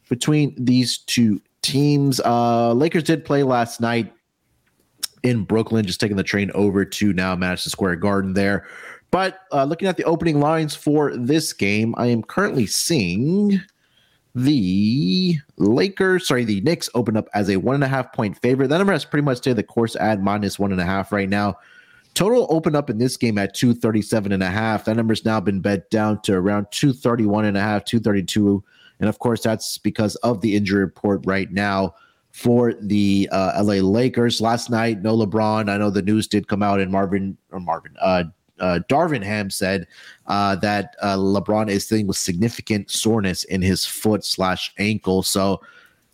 between 0.08 0.54
these 0.58 0.98
two 0.98 1.40
teams. 1.62 2.20
Uh 2.20 2.72
Lakers 2.72 3.04
did 3.04 3.24
play 3.24 3.42
last 3.42 3.80
night 3.80 4.12
in 5.22 5.44
Brooklyn, 5.44 5.84
just 5.84 6.00
taking 6.00 6.16
the 6.16 6.22
train 6.22 6.50
over 6.54 6.84
to 6.84 7.12
now 7.12 7.34
Madison 7.36 7.70
Square 7.70 7.96
Garden 7.96 8.32
there. 8.34 8.66
But 9.10 9.40
uh, 9.52 9.64
looking 9.64 9.88
at 9.88 9.96
the 9.96 10.04
opening 10.04 10.40
lines 10.40 10.74
for 10.74 11.16
this 11.16 11.52
game, 11.52 11.94
I 11.98 12.06
am 12.06 12.22
currently 12.22 12.66
seeing 12.66 13.60
the 14.34 15.36
Lakers, 15.56 16.28
sorry, 16.28 16.44
the 16.44 16.60
Knicks 16.60 16.88
open 16.94 17.16
up 17.16 17.28
as 17.34 17.50
a 17.50 17.56
one 17.56 17.74
and 17.74 17.84
a 17.84 17.88
half 17.88 18.12
point 18.12 18.40
favorite. 18.40 18.68
That 18.68 18.78
number 18.78 18.92
has 18.92 19.04
pretty 19.04 19.24
much 19.24 19.38
stayed 19.38 19.56
the 19.56 19.62
course 19.62 19.96
at 19.96 20.22
minus 20.22 20.58
one 20.58 20.72
and 20.72 20.80
a 20.80 20.84
half 20.84 21.12
right 21.12 21.28
now. 21.28 21.56
Total 22.14 22.46
opened 22.50 22.76
up 22.76 22.90
in 22.90 22.98
this 22.98 23.16
game 23.16 23.38
at 23.38 23.54
237 23.54 24.32
and 24.32 24.42
a 24.42 24.50
half. 24.50 24.84
That 24.84 24.96
number's 24.96 25.24
now 25.24 25.40
been 25.40 25.60
bet 25.60 25.90
down 25.90 26.20
to 26.22 26.34
around 26.34 26.66
231 26.70 27.44
and 27.44 27.56
a 27.56 27.60
half, 27.60 27.84
232. 27.84 28.62
And 28.98 29.08
of 29.08 29.18
course, 29.18 29.42
that's 29.42 29.78
because 29.78 30.16
of 30.16 30.40
the 30.40 30.56
injury 30.56 30.80
report 30.80 31.22
right 31.24 31.50
now 31.50 31.94
for 32.32 32.74
the 32.74 33.28
uh, 33.32 33.62
LA 33.62 33.74
Lakers. 33.74 34.40
Last 34.40 34.70
night, 34.70 35.02
no 35.02 35.16
LeBron. 35.16 35.70
I 35.70 35.78
know 35.78 35.90
the 35.90 36.02
news 36.02 36.26
did 36.26 36.48
come 36.48 36.62
out, 36.62 36.80
and 36.80 36.92
Marvin 36.92 37.36
or 37.50 37.60
Marvin, 37.60 37.96
uh, 38.00 38.24
uh, 38.60 38.80
Darvin 38.88 39.22
Ham 39.22 39.50
said 39.50 39.86
uh, 40.26 40.56
that 40.56 40.94
uh, 41.02 41.16
LeBron 41.16 41.68
is 41.68 41.86
dealing 41.86 42.06
with 42.06 42.16
significant 42.16 42.90
soreness 42.90 43.44
in 43.44 43.62
his 43.62 43.84
foot 43.84 44.24
slash 44.24 44.72
ankle. 44.78 45.22
So 45.22 45.60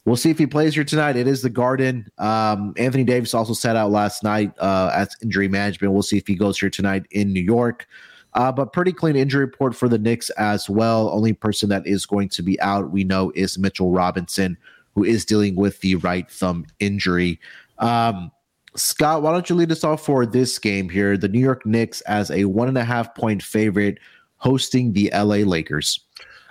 we'll 0.05 0.17
see 0.17 0.31
if 0.31 0.39
he 0.39 0.47
plays 0.47 0.75
here 0.75 0.85
tonight. 0.85 1.17
It 1.17 1.27
is 1.27 1.43
the 1.43 1.51
Garden. 1.51 2.11
Um, 2.19 2.73
Anthony 2.77 3.05
Davis 3.05 3.35
also 3.35 3.53
sat 3.53 3.77
out 3.77 3.91
last 3.91 4.23
night 4.23 4.53
uh, 4.59 4.91
as 4.95 5.15
injury 5.23 5.49
management. 5.49 5.93
We'll 5.93 6.03
see 6.03 6.17
if 6.17 6.27
he 6.27 6.35
goes 6.35 6.59
here 6.59 6.71
tonight 6.71 7.07
in 7.11 7.33
New 7.33 7.43
York. 7.43 7.87
Uh, 8.35 8.53
but 8.53 8.73
pretty 8.73 8.93
clean 8.93 9.17
injury 9.17 9.47
report 9.47 9.75
for 9.75 9.89
the 9.89 9.99
Knicks 9.99 10.29
as 10.31 10.69
well. 10.69 11.11
Only 11.11 11.33
person 11.33 11.71
that 11.71 11.87
is 11.87 12.05
going 12.05 12.29
to 12.31 12.43
be 12.43 12.61
out, 12.61 12.91
we 12.91 13.03
know, 13.03 13.33
is 13.35 13.59
Mitchell 13.59 13.91
Robinson, 13.91 14.59
who 14.95 15.05
is 15.05 15.25
dealing 15.25 15.57
with 15.57 15.81
the 15.81 15.95
right 15.97 16.31
thumb 16.31 16.67
injury. 16.79 17.41
Um, 17.79 18.31
Scott, 18.77 19.23
why 19.23 19.33
don't 19.33 19.49
you 19.49 19.57
lead 19.57 19.73
us 19.73 19.85
off 19.85 20.05
for 20.05 20.27
this 20.27 20.59
game 20.59 20.89
here? 20.89 21.17
The 21.17 21.29
New 21.29 21.41
York 21.41 21.65
Knicks 21.67 22.01
as 22.03 22.31
a 22.31 22.45
one 22.45 22.69
and 22.69 22.79
a 22.79 22.85
half 22.85 23.15
point 23.15 23.43
favorite 23.43 23.99
hosting 24.37 24.93
the 24.93 25.11
LA 25.15 25.37
Lakers. 25.37 26.01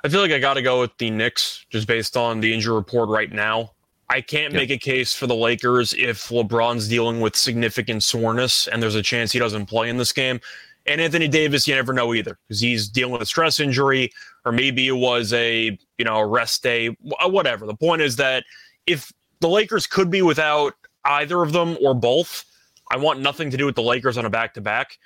I 0.04 0.10
feel 0.10 0.22
like 0.22 0.32
I 0.32 0.40
got 0.40 0.56
to 0.56 0.62
go 0.62 0.82
with 0.82 0.92
the 0.98 1.10
Knicks 1.10 1.66
just 1.70 1.88
based 1.88 2.16
on 2.16 2.40
the 2.40 2.54
injury 2.54 2.76
report 2.76 3.10
right 3.10 3.32
now. 3.32 3.72
I 4.10 4.22
can't 4.22 4.54
Yep. 4.54 4.62
make 4.62 4.70
a 4.70 4.78
case 4.78 5.16
for 5.16 5.26
the 5.26 5.36
Lakers 5.36 5.94
if 5.98 6.28
LeBron's 6.30 6.88
dealing 6.88 7.22
with 7.22 7.36
significant 7.36 8.04
soreness 8.04 8.68
and 8.68 8.82
there's 8.82 8.96
a 8.96 9.02
chance 9.02 9.32
he 9.32 9.40
doesn't 9.40 9.66
play 9.66 9.90
in 9.90 9.98
this 9.98 10.12
game. 10.12 10.40
And 10.86 11.02
Anthony 11.02 11.28
Davis, 11.28 11.68
you 11.68 11.74
never 11.74 11.92
know 11.92 12.14
either 12.14 12.38
because 12.48 12.60
he's 12.60 12.88
dealing 12.88 13.14
with 13.14 13.24
a 13.24 13.26
stress 13.26 13.60
injury 13.60 14.12
or 14.46 14.52
maybe 14.52 14.88
it 14.88 14.92
was 14.92 15.34
a 15.34 15.78
you 15.98 16.06
know 16.06 16.18
a 16.18 16.26
rest 16.28 16.62
day, 16.62 16.90
whatever. 17.00 17.66
The 17.66 17.76
point 17.76 18.04
is 18.04 18.16
that 18.18 18.44
if 18.86 19.12
the 19.40 19.50
Lakers 19.50 19.88
could 19.88 20.12
be 20.12 20.22
without 20.22 20.76
either 21.06 21.42
of 21.42 21.54
them 21.54 21.78
or 21.82 21.94
both, 21.94 22.46
I 22.92 22.98
want 22.98 23.20
nothing 23.20 23.50
to 23.52 23.58
do 23.58 23.66
with 23.66 23.76
the 23.76 23.82
Lakers 23.82 24.18
on 24.18 24.26
a 24.26 24.30
back 24.30 24.54
to 24.56 24.62
back. 24.62 24.98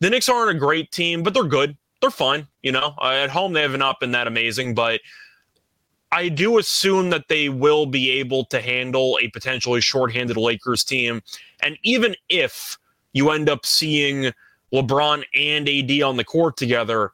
The 0.00 0.10
Knicks 0.10 0.28
aren't 0.28 0.54
a 0.56 0.58
great 0.58 0.92
team, 0.92 1.22
but 1.22 1.34
they're 1.34 1.44
good. 1.44 1.76
They're 2.00 2.10
fine. 2.10 2.46
You 2.62 2.72
know, 2.72 2.94
uh, 3.00 3.10
at 3.10 3.30
home 3.30 3.52
they 3.52 3.62
have 3.62 3.76
not 3.76 4.00
been 4.00 4.12
that 4.12 4.26
amazing, 4.26 4.74
but 4.74 5.00
I 6.10 6.28
do 6.28 6.58
assume 6.58 7.10
that 7.10 7.28
they 7.28 7.48
will 7.48 7.86
be 7.86 8.10
able 8.12 8.44
to 8.46 8.60
handle 8.60 9.18
a 9.20 9.28
potentially 9.28 9.80
shorthanded 9.80 10.36
Lakers 10.36 10.84
team. 10.84 11.22
And 11.60 11.76
even 11.82 12.14
if 12.28 12.78
you 13.12 13.30
end 13.30 13.48
up 13.48 13.66
seeing 13.66 14.32
LeBron 14.72 15.24
and 15.34 15.68
AD 15.68 16.02
on 16.02 16.16
the 16.16 16.24
court 16.24 16.56
together, 16.56 17.12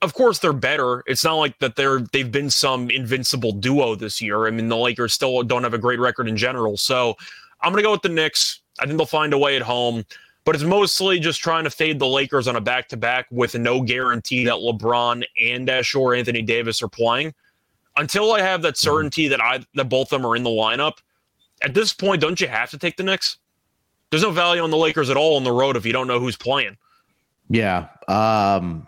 of 0.00 0.14
course 0.14 0.38
they're 0.38 0.52
better. 0.52 1.02
It's 1.06 1.24
not 1.24 1.34
like 1.34 1.58
that 1.58 1.76
they're 1.76 2.00
they've 2.00 2.30
been 2.30 2.50
some 2.50 2.88
invincible 2.90 3.52
duo 3.52 3.94
this 3.94 4.22
year. 4.22 4.46
I 4.46 4.50
mean, 4.50 4.68
the 4.68 4.76
Lakers 4.76 5.12
still 5.12 5.42
don't 5.42 5.64
have 5.64 5.74
a 5.74 5.78
great 5.78 5.98
record 5.98 6.28
in 6.28 6.36
general. 6.36 6.76
So 6.76 7.16
I'm 7.60 7.72
gonna 7.72 7.82
go 7.82 7.92
with 7.92 8.02
the 8.02 8.08
Knicks. 8.08 8.60
I 8.80 8.86
think 8.86 8.96
they'll 8.96 9.06
find 9.06 9.32
a 9.32 9.38
way 9.38 9.56
at 9.56 9.62
home. 9.62 10.04
But 10.44 10.54
it's 10.54 10.64
mostly 10.64 11.20
just 11.20 11.40
trying 11.40 11.64
to 11.64 11.70
fade 11.70 11.98
the 11.98 12.06
Lakers 12.06 12.48
on 12.48 12.56
a 12.56 12.60
back 12.60 12.88
to 12.88 12.96
back 12.96 13.26
with 13.30 13.54
no 13.54 13.82
guarantee 13.82 14.46
that 14.46 14.54
LeBron 14.54 15.22
and 15.42 15.66
Dash 15.66 15.94
or 15.94 16.14
Anthony 16.14 16.40
Davis 16.40 16.82
are 16.82 16.88
playing. 16.88 17.34
Until 17.98 18.32
I 18.32 18.40
have 18.40 18.62
that 18.62 18.78
certainty 18.78 19.28
that 19.28 19.42
I 19.42 19.62
that 19.74 19.90
both 19.90 20.12
of 20.12 20.22
them 20.22 20.30
are 20.30 20.36
in 20.36 20.44
the 20.44 20.50
lineup, 20.50 20.98
at 21.60 21.74
this 21.74 21.92
point, 21.92 22.22
don't 22.22 22.40
you 22.40 22.48
have 22.48 22.70
to 22.70 22.78
take 22.78 22.96
the 22.96 23.02
Knicks? 23.02 23.36
There's 24.10 24.22
no 24.22 24.30
value 24.30 24.62
on 24.62 24.70
the 24.70 24.76
Lakers 24.76 25.10
at 25.10 25.18
all 25.18 25.36
on 25.36 25.44
the 25.44 25.52
road 25.52 25.76
if 25.76 25.84
you 25.84 25.92
don't 25.92 26.06
know 26.06 26.18
who's 26.18 26.36
playing. 26.36 26.78
Yeah. 27.50 27.88
Um 28.06 28.86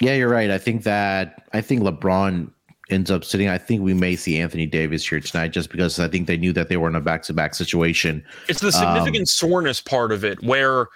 yeah, 0.00 0.14
you're 0.14 0.28
right. 0.28 0.50
I 0.50 0.58
think 0.58 0.82
that 0.82 1.44
I 1.52 1.60
think 1.60 1.82
LeBron 1.82 2.50
ends 2.90 3.10
up 3.10 3.24
sitting. 3.24 3.48
I 3.48 3.58
think 3.58 3.82
we 3.82 3.94
may 3.94 4.16
see 4.16 4.38
Anthony 4.38 4.66
Davis 4.66 5.08
here 5.08 5.20
tonight 5.20 5.48
just 5.48 5.70
because 5.70 5.98
I 5.98 6.08
think 6.08 6.26
they 6.26 6.36
knew 6.36 6.52
that 6.52 6.68
they 6.68 6.76
were 6.76 6.88
in 6.88 6.96
a 6.96 7.00
back 7.00 7.22
to 7.24 7.32
back 7.32 7.54
situation. 7.54 8.24
It's 8.48 8.60
the 8.60 8.72
significant 8.72 9.28
soreness 9.28 9.80
part 9.80 10.12
of 10.12 10.24
it 10.24 10.42
where, 10.42 10.88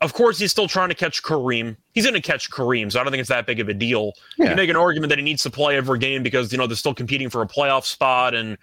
of 0.00 0.14
course, 0.14 0.38
he's 0.38 0.50
still 0.50 0.68
trying 0.68 0.88
to 0.88 0.94
catch 0.94 1.22
Kareem. 1.22 1.76
He's 1.92 2.04
going 2.04 2.14
to 2.14 2.20
catch 2.20 2.50
Kareem, 2.50 2.90
so 2.90 3.00
I 3.00 3.04
don't 3.04 3.12
think 3.12 3.20
it's 3.20 3.28
that 3.28 3.46
big 3.46 3.60
of 3.60 3.68
a 3.68 3.74
deal. 3.74 4.12
Yeah. 4.36 4.50
You 4.50 4.56
make 4.56 4.70
an 4.70 4.76
argument 4.76 5.10
that 5.10 5.18
he 5.18 5.24
needs 5.24 5.42
to 5.44 5.50
play 5.50 5.76
every 5.76 5.98
game 5.98 6.22
because, 6.22 6.50
you 6.50 6.58
know, 6.58 6.66
they're 6.66 6.76
still 6.76 6.94
competing 6.94 7.30
for 7.30 7.42
a 7.42 7.46
playoff 7.46 7.84
spot. 7.84 8.34
And 8.34 8.58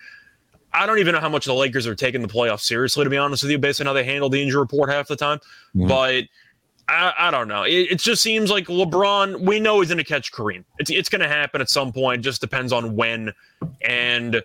I 0.73 0.85
don't 0.85 0.99
even 0.99 1.13
know 1.13 1.21
how 1.21 1.29
much 1.29 1.45
the 1.45 1.53
Lakers 1.53 1.87
are 1.87 1.95
taking 1.95 2.21
the 2.21 2.27
playoffs 2.27 2.61
seriously, 2.61 3.03
to 3.03 3.09
be 3.09 3.17
honest 3.17 3.43
with 3.43 3.51
you, 3.51 3.57
based 3.57 3.79
on 3.79 3.87
how 3.87 3.93
they 3.93 4.03
handle 4.03 4.29
the 4.29 4.41
injury 4.41 4.59
report 4.59 4.89
half 4.89 5.07
the 5.07 5.15
time. 5.15 5.39
Mhm. 5.75 5.87
But 5.87 6.25
I, 6.89 7.13
I 7.27 7.31
don't 7.31 7.47
know. 7.47 7.63
It, 7.63 7.91
it 7.91 7.99
just 7.99 8.23
seems 8.23 8.49
like 8.49 8.65
LeBron, 8.65 9.41
we 9.41 9.59
know 9.59 9.79
he's 9.79 9.89
going 9.89 9.99
to 9.99 10.03
catch 10.03 10.31
Kareem. 10.31 10.63
It's, 10.79 10.89
it's 10.89 11.07
going 11.07 11.21
to 11.21 11.27
happen 11.27 11.61
at 11.61 11.69
some 11.69 11.93
point. 11.93 12.23
Just 12.23 12.41
depends 12.41 12.73
on 12.73 12.95
when. 12.95 13.31
And 13.81 14.41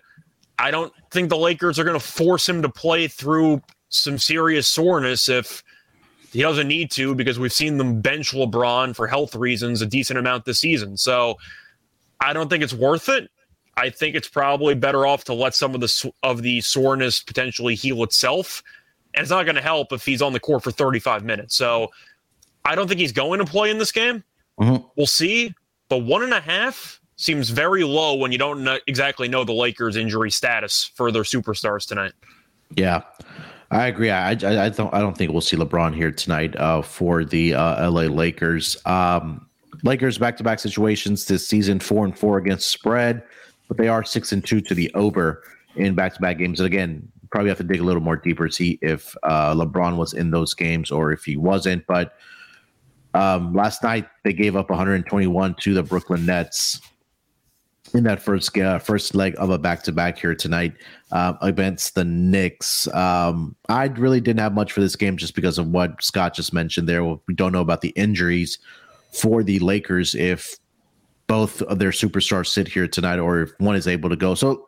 I 0.59 0.69
don't 0.69 0.93
think 1.09 1.29
the 1.29 1.37
Lakers 1.37 1.79
are 1.79 1.83
going 1.83 1.99
to 1.99 2.05
force 2.05 2.47
him 2.47 2.61
to 2.61 2.69
play 2.69 3.07
through 3.07 3.63
some 3.89 4.19
serious 4.19 4.67
soreness 4.67 5.27
if 5.27 5.63
he 6.31 6.41
doesn't 6.41 6.67
need 6.67 6.91
to, 6.91 7.15
because 7.15 7.39
we've 7.39 7.53
seen 7.53 7.77
them 7.77 7.99
bench 7.99 8.31
LeBron 8.31 8.95
for 8.95 9.07
health 9.07 9.35
reasons 9.35 9.81
a 9.81 9.87
decent 9.87 10.19
amount 10.19 10.45
this 10.45 10.59
season. 10.59 10.97
So 10.97 11.37
I 12.21 12.31
don't 12.31 12.49
think 12.49 12.63
it's 12.63 12.73
worth 12.73 13.09
it. 13.09 13.29
I 13.77 13.89
think 13.89 14.15
it's 14.15 14.29
probably 14.29 14.75
better 14.75 15.07
off 15.07 15.23
to 15.25 15.33
let 15.33 15.55
some 15.55 15.73
of 15.73 15.81
the 15.81 16.11
of 16.23 16.43
the 16.43 16.61
soreness 16.61 17.21
potentially 17.21 17.75
heal 17.75 18.03
itself, 18.03 18.63
and 19.13 19.21
it's 19.21 19.31
not 19.31 19.43
going 19.43 19.55
to 19.55 19.61
help 19.61 19.91
if 19.91 20.05
he's 20.05 20.21
on 20.21 20.31
the 20.31 20.39
court 20.39 20.63
for 20.63 20.71
35 20.71 21.25
minutes. 21.25 21.57
So 21.57 21.89
I 22.65 22.75
don't 22.75 22.87
think 22.87 22.99
he's 22.99 23.11
going 23.11 23.39
to 23.39 23.45
play 23.45 23.69
in 23.69 23.77
this 23.77 23.91
game. 23.91 24.23
Mhm. 24.59 24.83
We'll 24.97 25.07
see, 25.07 25.53
but 25.89 25.99
one 25.99 26.23
and 26.23 26.33
a 26.33 26.41
half 26.41 26.99
seems 27.17 27.49
very 27.49 27.83
low 27.83 28.15
when 28.15 28.31
you 28.31 28.37
don't 28.37 28.63
know, 28.63 28.79
exactly 28.87 29.27
know 29.27 29.43
the 29.43 29.53
Lakers' 29.53 29.95
injury 29.95 30.31
status 30.31 30.91
for 30.95 31.11
their 31.11 31.23
superstars 31.23 31.87
tonight. 31.87 32.13
Yeah. 32.75 33.01
I 33.71 33.87
agree. 33.87 34.09
I, 34.09 34.31
I, 34.31 34.65
I 34.65 34.69
don't 34.69 34.93
I 34.93 34.99
don't 34.99 35.17
think 35.17 35.31
we'll 35.31 35.41
see 35.41 35.57
LeBron 35.57 35.95
here 35.95 36.11
tonight 36.11 36.55
uh, 36.55 36.81
for 36.81 37.25
the 37.25 37.55
uh, 37.55 37.89
LA 37.89 38.03
Lakers. 38.03 38.77
Um, 38.85 39.47
Lakers 39.83 40.17
back 40.17 40.37
to 40.37 40.43
back 40.43 40.59
situations 40.59 41.25
this 41.25 41.47
season, 41.47 41.79
four 41.79 42.05
and 42.05 42.17
four 42.17 42.37
against 42.37 42.69
spread, 42.69 43.23
but 43.67 43.77
they 43.77 43.87
are 43.87 44.03
six 44.03 44.31
and 44.31 44.45
two 44.45 44.61
to 44.61 44.75
the 44.75 44.93
over 44.93 45.43
in 45.75 45.95
back 45.95 46.13
to 46.13 46.21
back 46.21 46.37
games. 46.37 46.59
And 46.59 46.67
again, 46.67 47.07
probably 47.31 47.49
have 47.49 47.57
to 47.57 47.63
dig 47.63 47.81
a 47.81 47.83
little 47.83 48.01
more 48.01 48.15
deeper 48.15 48.47
to 48.47 48.53
see 48.53 48.79
if 48.81 49.15
uh, 49.23 49.53
LeBron 49.53 49.97
was 49.97 50.13
in 50.13 50.31
those 50.31 50.53
games 50.53 50.91
or 50.91 51.11
if 51.11 51.25
he 51.25 51.35
wasn't. 51.35 51.85
But 51.87 52.13
um, 53.15 53.53
last 53.53 53.81
night 53.81 54.07
they 54.23 54.33
gave 54.33 54.55
up 54.55 54.69
121 54.69 55.55
to 55.61 55.73
the 55.73 55.83
Brooklyn 55.83 56.25
Nets 56.25 56.81
in 57.93 58.03
that 58.03 58.21
first 58.21 58.57
uh, 58.57 58.79
first 58.79 59.15
leg 59.15 59.35
of 59.37 59.49
a 59.49 59.57
back 59.57 59.83
to 59.83 59.91
back 59.91 60.17
here 60.17 60.35
tonight 60.35 60.73
uh, 61.11 61.33
against 61.41 61.95
the 61.95 62.03
Knicks. 62.03 62.87
Um, 62.93 63.55
I 63.69 63.85
really 63.85 64.19
didn't 64.19 64.39
have 64.39 64.53
much 64.53 64.71
for 64.71 64.81
this 64.81 64.95
game 64.95 65.17
just 65.17 65.33
because 65.33 65.57
of 65.57 65.67
what 65.67 66.03
Scott 66.03 66.33
just 66.33 66.53
mentioned 66.53 66.89
there. 66.89 67.03
We 67.03 67.33
don't 67.33 67.51
know 67.51 67.61
about 67.61 67.81
the 67.81 67.89
injuries 67.89 68.59
for 69.13 69.43
the 69.43 69.59
Lakers 69.59 70.13
if 70.13 70.57
both 71.27 71.61
of 71.63 71.79
their 71.79 71.91
superstars 71.91 72.47
sit 72.47 72.67
here 72.67 72.87
tonight 72.87 73.19
or 73.19 73.43
if 73.43 73.51
one 73.59 73.75
is 73.75 73.87
able 73.87 74.09
to 74.09 74.15
go. 74.15 74.35
So, 74.35 74.67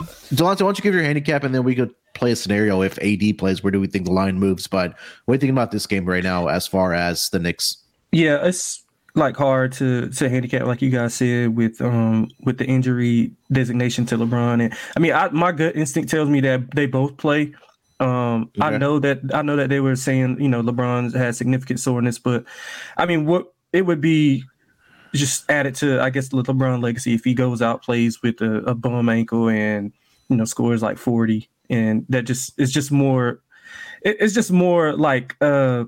Delonte, 0.00 0.40
why 0.40 0.54
don't 0.56 0.78
you 0.78 0.82
give 0.82 0.94
your 0.94 1.04
handicap 1.04 1.44
and 1.44 1.54
then 1.54 1.64
we 1.64 1.74
could 1.74 1.94
play 2.18 2.32
a 2.32 2.36
scenario 2.36 2.82
if 2.82 2.98
AD 2.98 3.38
plays, 3.38 3.62
where 3.62 3.70
do 3.70 3.80
we 3.80 3.86
think 3.86 4.04
the 4.04 4.12
line 4.12 4.38
moves? 4.38 4.66
But 4.66 4.94
what 5.24 5.32
are 5.32 5.34
you 5.36 5.40
thinking 5.40 5.56
about 5.56 5.70
this 5.70 5.86
game 5.86 6.04
right 6.04 6.24
now 6.24 6.48
as 6.48 6.66
far 6.66 6.92
as 6.92 7.30
the 7.30 7.38
Knicks? 7.38 7.76
Yeah, 8.12 8.46
it's 8.46 8.84
like 9.14 9.36
hard 9.36 9.72
to 9.72 10.08
to 10.08 10.28
handicap, 10.28 10.66
like 10.66 10.80
you 10.80 10.90
guys 10.90 11.14
said, 11.14 11.56
with 11.56 11.80
um 11.80 12.28
with 12.44 12.58
the 12.58 12.66
injury 12.66 13.32
designation 13.52 14.06
to 14.06 14.16
LeBron. 14.16 14.62
And 14.62 14.74
I 14.96 15.00
mean, 15.00 15.12
I, 15.12 15.28
my 15.28 15.52
gut 15.52 15.76
instinct 15.76 16.10
tells 16.10 16.28
me 16.28 16.40
that 16.40 16.74
they 16.74 16.86
both 16.86 17.16
play. 17.16 17.54
Um, 18.00 18.50
okay. 18.56 18.74
I 18.74 18.78
know 18.78 18.98
that 19.00 19.20
I 19.34 19.42
know 19.42 19.56
that 19.56 19.70
they 19.70 19.80
were 19.80 19.96
saying 19.96 20.40
you 20.40 20.48
know 20.48 20.62
LeBron 20.62 21.14
has 21.14 21.36
significant 21.36 21.80
soreness, 21.80 22.18
but 22.18 22.44
I 22.96 23.06
mean, 23.06 23.26
what 23.26 23.52
it 23.72 23.82
would 23.82 24.00
be 24.00 24.44
just 25.14 25.50
added 25.50 25.74
to 25.76 26.00
I 26.00 26.10
guess 26.10 26.28
the 26.28 26.42
LeBron 26.42 26.82
legacy 26.82 27.14
if 27.14 27.24
he 27.24 27.34
goes 27.34 27.60
out 27.60 27.82
plays 27.82 28.22
with 28.22 28.40
a, 28.40 28.58
a 28.58 28.74
bum 28.74 29.08
ankle 29.08 29.48
and 29.48 29.92
you 30.28 30.36
know 30.36 30.44
scores 30.44 30.82
like 30.82 30.98
forty, 30.98 31.48
and 31.70 32.06
that 32.08 32.22
just 32.22 32.54
it's 32.58 32.72
just 32.72 32.90
more. 32.90 33.40
It, 34.02 34.16
it's 34.20 34.34
just 34.34 34.50
more 34.50 34.96
like 34.96 35.36
uh 35.40 35.84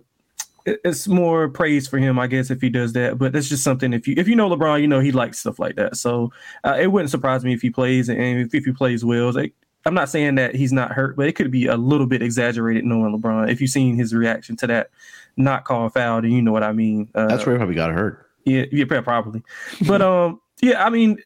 it's 0.67 1.09
more 1.09 1.49
praise 1.49 1.89
for 1.89 1.99
him, 1.99 2.19
I 2.19 2.27
guess, 2.27 2.51
if 2.51 2.61
he 2.61 2.69
does 2.69 2.93
that. 2.93 3.19
But 3.19 3.33
that's 3.33 3.49
just 3.49 3.65
something. 3.65 3.93
If 3.93 4.07
you 4.07 4.15
if 4.17 4.29
you 4.29 4.37
know 4.37 4.49
LeBron, 4.49 4.81
you 4.81 4.89
know 4.89 5.01
he 5.01 5.13
likes 5.13 5.39
stuff 5.39 5.59
like 5.59 5.77
that. 5.77 5.97
So 5.97 6.33
uh, 6.65 6.77
it 6.79 6.89
wouldn't 6.89 7.11
surprise 7.11 7.45
me 7.45 7.53
if 7.53 7.63
he 7.63 7.71
plays 7.71 8.09
and 8.09 8.21
if, 8.21 8.55
if 8.55 8.65
he 8.65 8.73
plays 8.73 9.05
well. 9.05 9.33
Like, 9.33 9.55
I'm 9.87 9.95
not 9.95 10.09
saying 10.09 10.35
that 10.37 10.55
he's 10.55 10.73
not 10.73 10.93
hurt, 10.93 11.17
but 11.17 11.27
it 11.27 11.33
could 11.33 11.51
be 11.51 11.67
a 11.67 11.77
little 11.77 12.07
bit 12.07 12.23
exaggerated 12.23 12.85
knowing 12.85 13.19
LeBron. 13.19 13.51
If 13.51 13.61
you've 13.61 13.71
seen 13.71 13.97
his 13.97 14.15
reaction 14.15 14.57
to 14.57 14.67
that 14.67 14.91
not 15.37 15.65
call 15.65 15.89
foul, 15.89 16.23
then 16.23 16.33
you 16.33 16.43
know 16.43 16.53
what 16.53 16.63
I 16.63 16.73
mean. 16.73 17.09
Uh, 17.15 17.27
that's 17.27 17.47
where 17.47 17.55
he 17.55 17.59
probably 17.59 17.75
got 17.75 17.93
hurt. 17.93 18.27
Yeah, 18.45 18.65
yeah, 18.71 18.85
probably. 19.01 19.43
But 19.87 20.03
um, 20.03 20.41
yeah, 20.61 20.85
I 20.85 20.91
mean, 20.91 21.19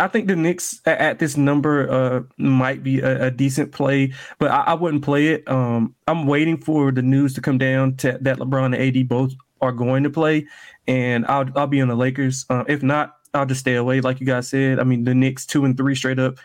I 0.00 0.06
think 0.06 0.28
the 0.28 0.36
Knicks 0.36 0.80
at, 0.86 1.18
this 1.18 1.36
number 1.36 1.90
uh, 1.90 2.22
might 2.36 2.82
be 2.82 3.00
a, 3.00 3.26
a, 3.26 3.30
decent 3.30 3.72
play, 3.72 4.12
but 4.38 4.50
I, 4.50 4.60
I, 4.62 4.74
wouldn't 4.74 5.02
play 5.02 5.28
it. 5.28 5.48
Um, 5.48 5.94
I'm 6.06 6.26
waiting 6.26 6.56
for 6.56 6.92
the 6.92 7.02
news 7.02 7.34
to 7.34 7.40
come 7.40 7.58
down 7.58 7.96
to, 7.96 8.16
that 8.20 8.38
LeBron 8.38 8.66
and 8.66 8.96
AD 8.96 9.08
both 9.08 9.32
are 9.60 9.72
going 9.72 10.04
to 10.04 10.10
play, 10.10 10.46
and 10.86 11.26
I'll 11.26 11.46
I'll 11.56 11.66
be 11.66 11.80
on 11.80 11.88
the 11.88 11.96
Lakers. 11.96 12.46
Uh, 12.48 12.64
if 12.68 12.82
not, 12.82 13.16
I'll 13.34 13.46
just 13.46 13.60
stay 13.60 13.74
away. 13.74 14.00
Like 14.00 14.20
you 14.20 14.26
guys 14.26 14.48
said, 14.48 14.78
I 14.78 14.84
mean 14.84 15.04
the 15.04 15.14
Knicks 15.14 15.46
two 15.46 15.64
and 15.64 15.76
three 15.76 15.96
straight 15.96 16.20
up, 16.20 16.36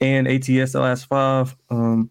and 0.00 0.28
ATS 0.28 0.72
the 0.72 0.80
last 0.80 1.06
five. 1.06 1.56
Um, 1.68 2.10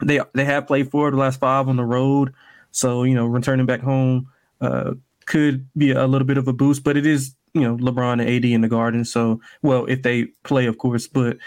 they 0.00 0.20
they 0.34 0.44
have 0.44 0.66
played 0.68 0.90
four 0.90 1.08
of 1.08 1.14
the 1.14 1.20
last 1.20 1.40
five 1.40 1.68
on 1.68 1.76
the 1.76 1.84
road, 1.84 2.32
so 2.70 3.02
you 3.02 3.14
know 3.14 3.26
returning 3.26 3.66
back 3.66 3.80
home 3.80 4.28
uh, 4.60 4.92
could 5.26 5.68
be 5.76 5.90
a 5.90 6.06
little 6.06 6.26
bit 6.26 6.38
of 6.38 6.46
a 6.48 6.52
boost, 6.52 6.84
but 6.84 6.96
it 6.96 7.06
is 7.06 7.34
you 7.54 7.62
know 7.62 7.76
LeBron 7.76 8.20
and 8.20 8.22
AD 8.22 8.44
in 8.44 8.60
the 8.60 8.68
Garden. 8.68 9.04
So 9.04 9.40
well, 9.62 9.86
if 9.86 10.02
they 10.02 10.26
play, 10.44 10.66
of 10.66 10.78
course, 10.78 11.06
but 11.06 11.38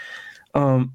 um, 0.54 0.94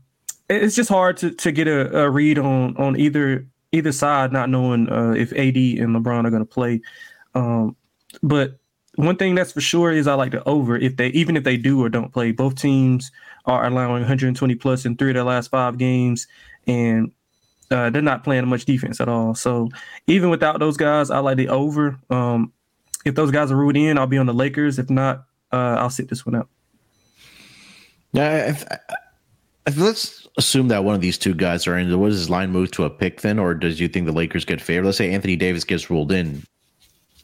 it's 0.50 0.76
just 0.76 0.90
hard 0.90 1.18
to 1.18 1.32
to 1.32 1.52
get 1.52 1.68
a, 1.68 2.04
a 2.04 2.10
read 2.10 2.38
on 2.38 2.76
on 2.78 3.00
either 3.00 3.46
either 3.72 3.92
side, 3.92 4.32
not 4.32 4.50
knowing 4.50 4.90
uh, 4.90 5.12
if 5.12 5.32
AD 5.34 5.58
and 5.58 5.96
LeBron 5.96 6.26
are 6.26 6.30
going 6.30 6.42
to 6.42 6.46
play. 6.46 6.82
Um, 7.36 7.76
but 8.24 8.58
one 8.96 9.16
thing 9.16 9.36
that's 9.36 9.52
for 9.52 9.62
sure 9.62 9.92
is 9.92 10.08
I 10.08 10.16
like 10.16 10.32
the 10.32 10.44
over 10.48 10.76
if 10.76 10.98
they 10.98 11.10
even 11.10 11.38
if 11.38 11.44
they 11.44 11.58
do 11.58 11.84
or 11.84 11.90
don't 11.90 12.12
play. 12.12 12.32
Both 12.32 12.56
teams 12.56 13.12
are 13.46 13.66
allowing 13.66 14.02
120 14.02 14.56
plus 14.56 14.86
in 14.86 14.98
three 14.98 15.12
of 15.12 15.16
their 15.16 15.24
last 15.24 15.50
five 15.50 15.78
games, 15.78 16.28
and 16.66 17.12
uh, 17.70 17.90
they're 17.90 18.02
not 18.02 18.24
playing 18.24 18.48
much 18.48 18.66
defense 18.66 19.00
at 19.00 19.10
all. 19.10 19.36
So 19.36 19.70
even 20.08 20.30
without 20.30 20.60
those 20.60 20.78
guys, 20.78 21.12
I 21.12 21.20
like 21.20 21.38
the 21.38 21.50
over. 21.50 22.00
Um, 22.10 22.54
if 23.06 23.16
those 23.16 23.32
guys 23.32 23.52
are 23.52 23.56
ruled 23.56 23.78
in, 23.78 23.98
I'll 23.98 24.08
be 24.08 24.18
on 24.18 24.26
the 24.26 24.34
Lakers. 24.34 24.80
If 24.80 24.90
not, 24.90 25.26
uh, 25.52 25.78
I'll 25.80 25.90
sit 25.90 26.10
this 26.10 26.26
one 26.26 26.36
out. 26.36 26.50
Yeah, 28.14 28.50
if, 28.50 28.66
if, 29.66 29.78
let's 29.78 30.28
assume 30.38 30.70
that 30.70 30.84
one 30.84 30.96
of 30.96 31.02
these 31.02 31.18
two 31.18 31.34
guys 31.34 31.68
are 31.68 31.78
in. 31.78 31.90
What 31.92 32.00
Was 32.00 32.16
his 32.16 32.30
line 32.30 32.52
move 32.52 32.72
to 32.72 32.86
a 32.86 32.90
pick 32.90 33.22
then, 33.22 33.40
or 33.40 33.54
does 33.54 33.80
you 33.80 33.88
think 33.88 34.06
the 34.06 34.12
Lakers 34.12 34.46
get 34.46 34.62
favored? 34.62 34.86
Let's 34.86 34.98
say 34.98 35.12
Anthony 35.12 35.36
Davis 35.36 35.64
gets 35.64 35.90
ruled 35.90 36.12
in. 36.12 36.44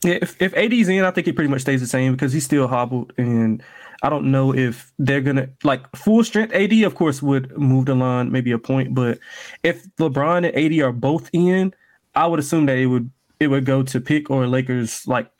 Yeah, 0.03 0.19
if, 0.21 0.41
if 0.41 0.53
AD's 0.55 0.89
in, 0.89 1.03
I 1.03 1.11
think 1.11 1.27
it 1.27 1.35
pretty 1.35 1.49
much 1.49 1.61
stays 1.61 1.79
the 1.79 1.87
same 1.87 2.11
because 2.11 2.33
he's 2.33 2.43
still 2.43 2.67
hobbled, 2.67 3.13
and 3.17 3.63
I 4.03 4.09
don't 4.09 4.31
know 4.31 4.53
if 4.53 4.91
they're 4.99 5.21
gonna 5.21 5.47
like 5.63 5.83
full 5.95 6.23
strength. 6.23 6.53
AD, 6.53 6.73
of 6.83 6.95
course, 6.95 7.23
would 7.23 7.57
move 7.57 7.85
the 7.85 7.95
line 7.95 8.31
maybe 8.31 8.51
a 8.51 8.59
point, 8.59 8.93
but 8.93 9.19
if 9.63 9.87
LeBron 9.95 10.45
and 10.45 10.55
AD 10.55 10.85
are 10.85 10.91
both 10.91 11.29
in, 11.31 11.73
I 12.13 12.27
would 12.27 12.39
assume 12.39 12.65
that 12.65 12.77
it 12.77 12.87
would 12.87 13.09
it 13.39 13.47
would 13.47 13.65
go 13.65 13.83
to 13.83 14.01
pick 14.01 14.29
or 14.29 14.47
Lakers 14.47 15.07
like 15.07 15.32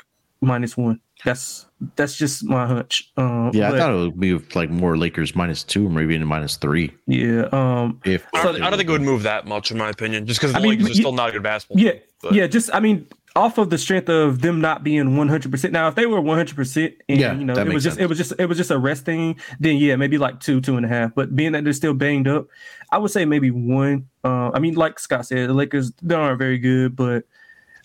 minus 0.43 0.77
one. 0.77 0.99
That's 1.23 1.65
that's 1.95 2.15
just 2.15 2.43
my 2.43 2.67
hunch. 2.67 3.11
Um, 3.17 3.51
yeah, 3.53 3.69
but, 3.69 3.79
I 3.79 3.81
thought 3.81 3.93
it 3.93 3.97
would 3.97 4.19
be 4.19 4.37
like 4.55 4.69
more 4.69 4.97
Lakers 4.97 5.35
minus 5.35 5.63
two, 5.63 5.87
or 5.87 5.89
maybe 5.89 6.15
even 6.15 6.27
minus 6.27 6.57
three. 6.57 6.91
Yeah. 7.07 7.47
Um, 7.51 8.01
if 8.03 8.25
I 8.33 8.43
don't, 8.43 8.61
I 8.61 8.69
don't 8.69 8.77
think 8.77 8.89
it 8.89 8.91
would 8.91 9.01
move 9.01 9.23
that 9.23 9.45
much, 9.45 9.71
in 9.71 9.77
my 9.77 9.89
opinion, 9.89 10.25
just 10.25 10.39
because 10.39 10.53
the 10.53 10.59
I 10.59 10.61
Lakers 10.61 10.85
mean, 10.85 10.91
are 10.91 10.95
still 10.95 11.11
not 11.13 11.29
a 11.29 11.31
good 11.31 11.43
basketball. 11.43 11.81
Yeah, 11.81 11.91
team, 11.91 12.33
yeah. 12.33 12.47
Just 12.47 12.73
I 12.73 12.79
mean, 12.79 13.07
off 13.35 13.57
of 13.57 13.69
the 13.69 13.77
strength 13.77 14.09
of 14.09 14.41
them 14.41 14.61
not 14.61 14.83
being 14.83 15.15
one 15.17 15.27
hundred 15.29 15.51
percent. 15.51 15.73
Now, 15.73 15.87
if 15.87 15.95
they 15.95 16.05
were 16.05 16.21
one 16.21 16.37
hundred 16.37 16.55
percent, 16.55 16.95
and 17.07 17.19
yeah, 17.19 17.33
you 17.33 17.45
know, 17.45 17.53
it 17.53 17.67
was 17.67 17.83
just 17.83 17.95
sense. 17.95 18.03
it 18.03 18.09
was 18.09 18.17
just 18.17 18.33
it 18.37 18.45
was 18.45 18.57
just 18.57 18.71
a 18.71 18.77
rest 18.77 19.05
thing, 19.05 19.39
then 19.59 19.77
yeah, 19.77 19.95
maybe 19.95 20.17
like 20.17 20.39
two, 20.39 20.61
two 20.61 20.77
and 20.77 20.85
a 20.85 20.89
half. 20.89 21.15
But 21.15 21.35
being 21.35 21.53
that 21.53 21.63
they're 21.63 21.73
still 21.73 21.93
banged 21.93 22.27
up, 22.27 22.47
I 22.91 22.97
would 22.97 23.11
say 23.11 23.25
maybe 23.25 23.51
one. 23.51 24.07
Uh, 24.23 24.51
I 24.53 24.59
mean, 24.59 24.75
like 24.75 24.99
Scott 24.99 25.25
said, 25.25 25.49
the 25.49 25.53
Lakers 25.53 25.91
they 26.01 26.15
aren't 26.15 26.39
very 26.39 26.57
good, 26.57 26.95
but 26.95 27.23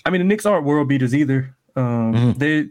I 0.04 0.10
mean, 0.10 0.20
the 0.20 0.26
Knicks 0.26 0.46
aren't 0.46 0.64
world 0.64 0.88
beaters 0.88 1.14
either. 1.14 1.54
Um, 1.76 2.14
mm-hmm. 2.14 2.38
They 2.38 2.68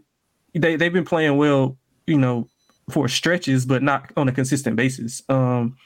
they 0.53 0.75
they've 0.75 0.93
been 0.93 1.05
playing 1.05 1.37
well, 1.37 1.77
you 2.05 2.17
know, 2.17 2.47
for 2.89 3.07
stretches, 3.07 3.65
but 3.65 3.83
not 3.83 4.11
on 4.17 4.27
a 4.27 4.31
consistent 4.31 4.75
basis. 4.75 5.21
Um, 5.29 5.77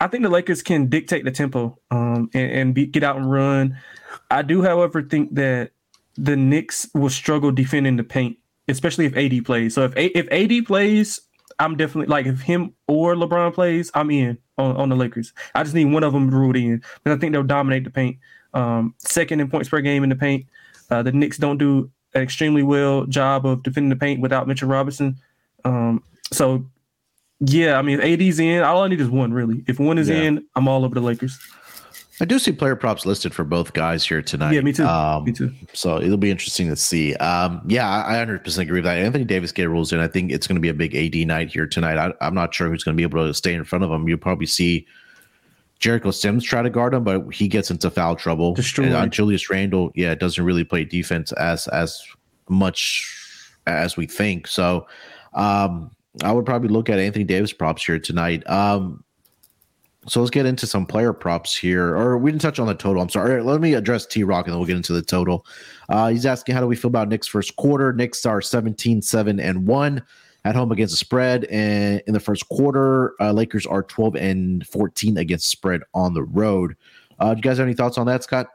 I 0.00 0.08
think 0.08 0.24
the 0.24 0.30
Lakers 0.30 0.62
can 0.62 0.88
dictate 0.88 1.24
the 1.24 1.30
tempo 1.30 1.78
um, 1.92 2.28
and, 2.34 2.50
and 2.50 2.74
be, 2.74 2.86
get 2.86 3.04
out 3.04 3.16
and 3.16 3.30
run. 3.30 3.78
I 4.30 4.42
do, 4.42 4.62
however, 4.62 5.02
think 5.02 5.34
that 5.36 5.70
the 6.16 6.36
Knicks 6.36 6.88
will 6.94 7.10
struggle 7.10 7.52
defending 7.52 7.96
the 7.96 8.02
paint, 8.02 8.36
especially 8.68 9.06
if 9.06 9.16
AD 9.16 9.44
plays. 9.44 9.74
So 9.74 9.84
if 9.84 9.92
if 9.96 10.28
AD 10.30 10.66
plays, 10.66 11.20
I'm 11.58 11.76
definitely 11.76 12.06
like 12.06 12.26
if 12.26 12.40
him 12.40 12.74
or 12.88 13.14
LeBron 13.14 13.54
plays, 13.54 13.90
I'm 13.94 14.10
in 14.10 14.38
on, 14.58 14.76
on 14.76 14.88
the 14.88 14.96
Lakers. 14.96 15.32
I 15.54 15.62
just 15.62 15.74
need 15.74 15.86
one 15.86 16.04
of 16.04 16.12
them 16.12 16.30
ruled 16.30 16.56
in, 16.56 16.82
but 17.04 17.12
I 17.12 17.16
think 17.16 17.32
they'll 17.32 17.42
dominate 17.42 17.84
the 17.84 17.90
paint. 17.90 18.18
Um, 18.54 18.94
second 18.98 19.40
in 19.40 19.48
points 19.48 19.68
per 19.68 19.80
game 19.80 20.02
in 20.02 20.10
the 20.10 20.16
paint. 20.16 20.46
Uh, 20.90 21.02
the 21.02 21.12
Knicks 21.12 21.38
don't 21.38 21.58
do 21.58 21.90
an 22.14 22.22
extremely 22.22 22.62
well 22.62 23.06
job 23.06 23.46
of 23.46 23.62
defending 23.62 23.90
the 23.90 23.96
paint 23.96 24.20
without 24.20 24.46
Mitchell 24.46 24.68
Robinson. 24.68 25.16
Um, 25.64 26.02
so 26.32 26.64
yeah, 27.40 27.78
I 27.78 27.82
mean, 27.82 28.00
if 28.00 28.20
AD's 28.20 28.38
in, 28.38 28.62
all 28.62 28.82
I 28.82 28.88
need 28.88 29.00
is 29.00 29.08
one 29.08 29.32
really. 29.32 29.64
If 29.66 29.78
one 29.78 29.98
is 29.98 30.08
yeah. 30.08 30.22
in, 30.22 30.46
I'm 30.54 30.68
all 30.68 30.84
over 30.84 30.94
the 30.94 31.00
Lakers. 31.00 31.38
I 32.20 32.24
do 32.24 32.38
see 32.38 32.52
player 32.52 32.76
props 32.76 33.04
listed 33.04 33.34
for 33.34 33.42
both 33.42 33.72
guys 33.72 34.06
here 34.06 34.22
tonight. 34.22 34.52
Yeah, 34.52 34.60
me 34.60 34.72
too. 34.72 34.84
Um, 34.84 35.24
me 35.24 35.32
too. 35.32 35.52
So 35.72 36.00
it'll 36.00 36.16
be 36.16 36.30
interesting 36.30 36.68
to 36.68 36.76
see. 36.76 37.16
Um, 37.16 37.62
yeah, 37.66 38.04
I 38.06 38.14
100% 38.24 38.58
agree 38.58 38.78
with 38.78 38.84
that. 38.84 38.98
Anthony 38.98 39.24
Davis 39.24 39.50
get 39.50 39.68
rules 39.68 39.92
in. 39.92 39.98
I 39.98 40.06
think 40.06 40.30
it's 40.30 40.46
going 40.46 40.54
to 40.54 40.60
be 40.60 40.68
a 40.68 40.74
big 40.74 40.94
AD 40.94 41.26
night 41.26 41.50
here 41.50 41.66
tonight. 41.66 41.98
I, 41.98 42.26
am 42.26 42.34
not 42.34 42.54
sure 42.54 42.68
who's 42.68 42.84
going 42.84 42.94
to 42.94 42.96
be 42.96 43.02
able 43.02 43.26
to 43.26 43.34
stay 43.34 43.54
in 43.54 43.64
front 43.64 43.82
of 43.82 43.90
him. 43.90 44.08
You'll 44.08 44.18
probably 44.18 44.46
see 44.46 44.86
Jericho 45.82 46.12
Sims 46.12 46.44
try 46.44 46.62
to 46.62 46.70
guard 46.70 46.94
him, 46.94 47.02
but 47.02 47.34
he 47.34 47.48
gets 47.48 47.68
into 47.68 47.90
foul 47.90 48.14
trouble. 48.14 48.54
And 48.94 48.94
on 48.94 49.10
Julius 49.10 49.50
Randle, 49.50 49.90
yeah, 49.96 50.14
doesn't 50.14 50.42
really 50.44 50.62
play 50.62 50.84
defense 50.84 51.32
as 51.32 51.66
as 51.68 52.00
much 52.48 53.52
as 53.66 53.96
we 53.96 54.06
think. 54.06 54.46
So 54.46 54.86
um, 55.34 55.90
I 56.22 56.30
would 56.30 56.46
probably 56.46 56.68
look 56.68 56.88
at 56.88 57.00
Anthony 57.00 57.24
Davis 57.24 57.52
props 57.52 57.84
here 57.84 57.98
tonight. 57.98 58.48
Um, 58.48 59.02
so 60.06 60.20
let's 60.20 60.30
get 60.30 60.46
into 60.46 60.68
some 60.68 60.86
player 60.86 61.12
props 61.12 61.56
here. 61.56 61.96
Or 61.96 62.16
we 62.16 62.30
didn't 62.30 62.42
touch 62.42 62.60
on 62.60 62.68
the 62.68 62.74
total. 62.74 63.02
I'm 63.02 63.08
sorry. 63.08 63.34
Right, 63.34 63.44
let 63.44 63.60
me 63.60 63.74
address 63.74 64.06
T 64.06 64.22
Rock 64.22 64.46
and 64.46 64.52
then 64.52 64.60
we'll 64.60 64.68
get 64.68 64.76
into 64.76 64.92
the 64.92 65.02
total. 65.02 65.44
Uh, 65.88 66.10
he's 66.10 66.26
asking, 66.26 66.54
how 66.54 66.60
do 66.60 66.68
we 66.68 66.76
feel 66.76 66.90
about 66.90 67.08
Knicks 67.08 67.26
first 67.26 67.56
quarter? 67.56 67.92
Knicks 67.92 68.24
are 68.24 68.40
17, 68.40 69.02
7, 69.02 69.40
and 69.40 69.66
1 69.66 70.02
at 70.44 70.54
home 70.54 70.72
against 70.72 70.92
the 70.92 70.98
spread. 70.98 71.44
And 71.44 72.02
in 72.06 72.14
the 72.14 72.20
first 72.20 72.48
quarter, 72.48 73.14
uh, 73.20 73.32
Lakers 73.32 73.66
are 73.66 73.82
12 73.82 74.16
and 74.16 74.66
14 74.66 75.16
against 75.18 75.48
spread 75.48 75.82
on 75.94 76.14
the 76.14 76.22
road. 76.22 76.76
Uh, 77.18 77.34
do 77.34 77.38
you 77.38 77.42
guys 77.42 77.58
have 77.58 77.66
any 77.66 77.74
thoughts 77.74 77.98
on 77.98 78.06
that, 78.06 78.24
Scott? 78.24 78.48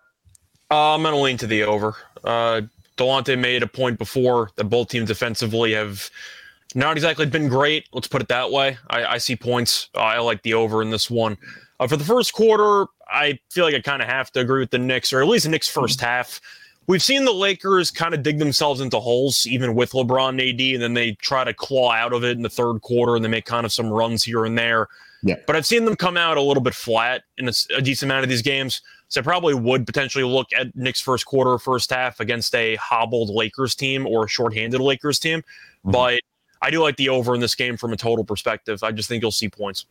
Uh, 0.69 0.95
I'm 0.95 1.03
gonna 1.03 1.17
lean 1.17 1.37
to 1.37 1.47
the 1.47 1.63
over. 1.63 1.95
Uh, 2.23 2.61
Delonte 2.97 3.39
made 3.39 3.63
a 3.63 3.67
point 3.67 3.97
before 3.97 4.49
that 4.55 4.65
both 4.65 4.89
teams 4.89 5.07
defensively 5.07 5.73
have 5.73 6.09
not 6.75 6.97
exactly 6.97 7.25
been 7.25 7.47
great. 7.47 7.87
Let's 7.93 8.07
put 8.07 8.21
it 8.21 8.27
that 8.27 8.51
way. 8.51 8.77
I, 8.89 9.05
I 9.05 9.17
see 9.19 9.35
points. 9.35 9.89
Uh, 9.95 9.99
I 9.99 10.19
like 10.19 10.41
the 10.43 10.55
over 10.55 10.81
in 10.81 10.89
this 10.89 11.09
one. 11.09 11.37
Uh, 11.79 11.87
for 11.87 11.95
the 11.95 12.03
first 12.03 12.33
quarter, 12.33 12.87
I 13.07 13.39
feel 13.51 13.63
like 13.63 13.75
I 13.75 13.81
kind 13.81 14.01
of 14.01 14.09
have 14.09 14.31
to 14.31 14.41
agree 14.41 14.59
with 14.59 14.71
the 14.71 14.79
Knicks, 14.79 15.13
or 15.13 15.21
at 15.21 15.27
least 15.27 15.45
the 15.45 15.51
Knicks' 15.51 15.69
first 15.69 16.01
half. 16.01 16.41
We've 16.87 17.03
seen 17.03 17.25
the 17.25 17.33
Lakers 17.33 17.91
kind 17.91 18.13
of 18.13 18.23
dig 18.23 18.39
themselves 18.39 18.79
into 18.79 18.99
holes, 18.99 19.45
even 19.45 19.75
with 19.75 19.91
LeBron 19.91 20.29
and 20.29 20.41
AD, 20.41 20.61
and 20.61 20.81
then 20.81 20.93
they 20.93 21.13
try 21.15 21.43
to 21.43 21.53
claw 21.53 21.91
out 21.91 22.13
of 22.13 22.23
it 22.23 22.37
in 22.37 22.43
the 22.43 22.49
third 22.49 22.79
quarter 22.79 23.15
and 23.15 23.25
they 23.25 23.29
make 23.29 23.45
kind 23.45 23.65
of 23.65 23.73
some 23.73 23.89
runs 23.89 24.23
here 24.23 24.45
and 24.45 24.57
there. 24.57 24.87
Yeah. 25.21 25.35
But 25.45 25.57
I've 25.57 25.65
seen 25.65 25.83
them 25.83 25.97
come 25.97 26.15
out 26.15 26.37
a 26.37 26.41
little 26.41 26.63
bit 26.63 26.73
flat 26.73 27.23
in 27.37 27.49
a, 27.49 27.53
a 27.75 27.81
decent 27.81 28.09
amount 28.09 28.23
of 28.23 28.29
these 28.29 28.41
games. 28.41 28.81
So 29.09 29.19
I 29.19 29.23
probably 29.23 29.53
would 29.53 29.85
potentially 29.85 30.23
look 30.23 30.47
at 30.57 30.73
Knicks' 30.75 31.01
first 31.01 31.25
quarter, 31.25 31.57
first 31.57 31.89
half 31.89 32.21
against 32.21 32.55
a 32.55 32.75
hobbled 32.75 33.29
Lakers 33.29 33.75
team 33.75 34.07
or 34.07 34.25
a 34.25 34.27
shorthanded 34.29 34.79
Lakers 34.79 35.19
team. 35.19 35.39
Mm-hmm. 35.39 35.91
But 35.91 36.21
I 36.61 36.69
do 36.69 36.81
like 36.81 36.95
the 36.95 37.09
over 37.09 37.35
in 37.35 37.41
this 37.41 37.55
game 37.55 37.77
from 37.77 37.93
a 37.93 37.97
total 37.97 38.23
perspective. 38.23 38.81
I 38.83 38.91
just 38.91 39.09
think 39.09 39.21
you'll 39.21 39.31
see 39.31 39.49
points. 39.49 39.85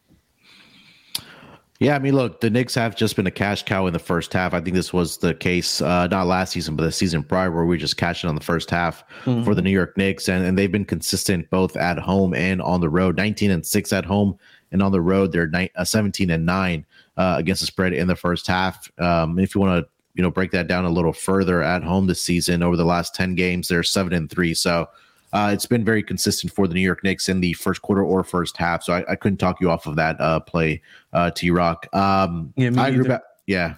Yeah, 1.78 1.94
I 1.94 1.98
mean, 1.98 2.14
look, 2.14 2.40
the 2.40 2.48
Knicks 2.48 2.74
have 2.74 2.96
just 2.96 3.16
been 3.16 3.26
a 3.26 3.30
cash 3.30 3.62
cow 3.64 3.86
in 3.86 3.92
the 3.92 3.98
first 3.98 4.32
half. 4.32 4.54
I 4.54 4.60
think 4.62 4.74
this 4.74 4.92
was 4.94 5.18
the 5.18 5.34
case, 5.34 5.82
uh, 5.82 6.06
not 6.06 6.26
last 6.26 6.52
season, 6.52 6.74
but 6.74 6.84
the 6.84 6.92
season 6.92 7.22
prior, 7.22 7.50
where 7.50 7.66
we 7.66 7.76
just 7.76 7.98
cashing 7.98 8.28
on 8.30 8.34
the 8.34 8.42
first 8.42 8.70
half 8.70 9.04
Mhm. 9.26 9.44
for 9.44 9.54
the 9.54 9.60
New 9.60 9.70
York 9.70 9.94
Knicks, 9.96 10.28
and, 10.28 10.42
and 10.44 10.56
they've 10.56 10.72
been 10.72 10.86
consistent 10.86 11.50
both 11.50 11.76
at 11.76 11.98
home 11.98 12.32
and 12.34 12.62
on 12.62 12.80
the 12.80 12.88
road. 12.88 13.16
19 13.18 13.50
and 13.50 13.64
six 13.66 13.92
at 13.92 14.06
home, 14.06 14.38
and 14.72 14.82
on 14.82 14.90
the 14.92 15.02
road 15.02 15.32
they're 15.32 15.48
ni- 15.48 15.70
uh, 15.76 15.84
17 15.84 16.30
and 16.30 16.46
nine 16.46 16.86
uh, 17.18 17.34
against 17.38 17.60
the 17.60 17.66
spread 17.66 17.92
in 17.92 18.06
the 18.08 18.16
first 18.16 18.46
half. 18.46 18.90
Um, 18.98 19.38
if 19.38 19.54
you 19.54 19.60
want 19.60 19.84
to, 19.84 19.88
you 20.14 20.22
know, 20.22 20.30
break 20.30 20.52
that 20.52 20.68
down 20.68 20.86
a 20.86 20.90
little 20.90 21.12
further, 21.12 21.62
at 21.62 21.82
home 21.84 22.06
this 22.06 22.22
season 22.22 22.62
over 22.62 22.76
the 22.76 22.86
last 22.86 23.14
10 23.14 23.34
games, 23.34 23.68
they're 23.68 23.82
seven 23.82 24.12
and 24.14 24.30
three. 24.30 24.54
So. 24.54 24.88
Uh, 25.32 25.50
it's 25.52 25.66
been 25.66 25.84
very 25.84 26.02
consistent 26.02 26.52
for 26.52 26.66
the 26.66 26.74
New 26.74 26.80
York 26.80 27.02
Knicks 27.02 27.28
in 27.28 27.40
the 27.40 27.52
first 27.54 27.82
quarter 27.82 28.02
or 28.02 28.24
first 28.24 28.56
half, 28.56 28.82
so 28.82 28.92
I, 28.92 29.04
I 29.12 29.16
couldn't 29.16 29.38
talk 29.38 29.60
you 29.60 29.70
off 29.70 29.86
of 29.86 29.96
that 29.96 30.20
uh, 30.20 30.40
play, 30.40 30.80
uh, 31.12 31.30
T 31.30 31.50
Rock. 31.50 31.86
Um, 31.94 32.52
Yeah, 32.56 32.70
me 32.70 32.78
I 32.78 32.88
agree 32.88 33.06
about 33.06 33.22
yeah, 33.46 33.74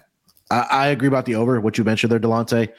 I, 0.51 0.59
I 0.69 0.87
agree 0.87 1.07
about 1.07 1.25
the 1.25 1.35
over. 1.35 1.59
What 1.59 1.77
you 1.77 1.83
mentioned 1.83 2.11
there, 2.11 2.19
Delonte. 2.19 2.69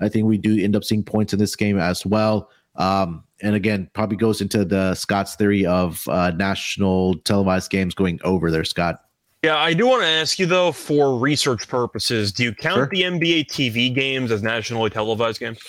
I 0.00 0.08
think 0.08 0.26
we 0.26 0.38
do 0.38 0.58
end 0.62 0.74
up 0.74 0.84
seeing 0.84 1.04
points 1.04 1.32
in 1.32 1.38
this 1.38 1.54
game 1.54 1.78
as 1.78 2.04
well. 2.04 2.50
Um, 2.76 3.22
and 3.40 3.54
again, 3.54 3.88
probably 3.92 4.16
goes 4.16 4.40
into 4.40 4.64
the 4.64 4.94
Scott's 4.94 5.36
theory 5.36 5.64
of 5.64 6.06
uh, 6.08 6.32
national 6.32 7.16
televised 7.18 7.70
games 7.70 7.94
going 7.94 8.18
over 8.24 8.50
there, 8.50 8.64
Scott. 8.64 9.04
Yeah, 9.44 9.56
I 9.56 9.74
do 9.74 9.86
want 9.86 10.02
to 10.02 10.08
ask 10.08 10.38
you 10.38 10.46
though, 10.46 10.72
for 10.72 11.18
research 11.18 11.68
purposes, 11.68 12.32
do 12.32 12.44
you 12.44 12.54
count 12.54 12.76
Sure. 12.76 12.86
the 12.86 13.02
NBA 13.02 13.46
TV 13.46 13.94
games 13.94 14.30
as 14.32 14.42
nationally 14.42 14.88
televised 14.88 15.38
games? 15.38 15.60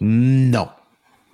No. 0.00 0.72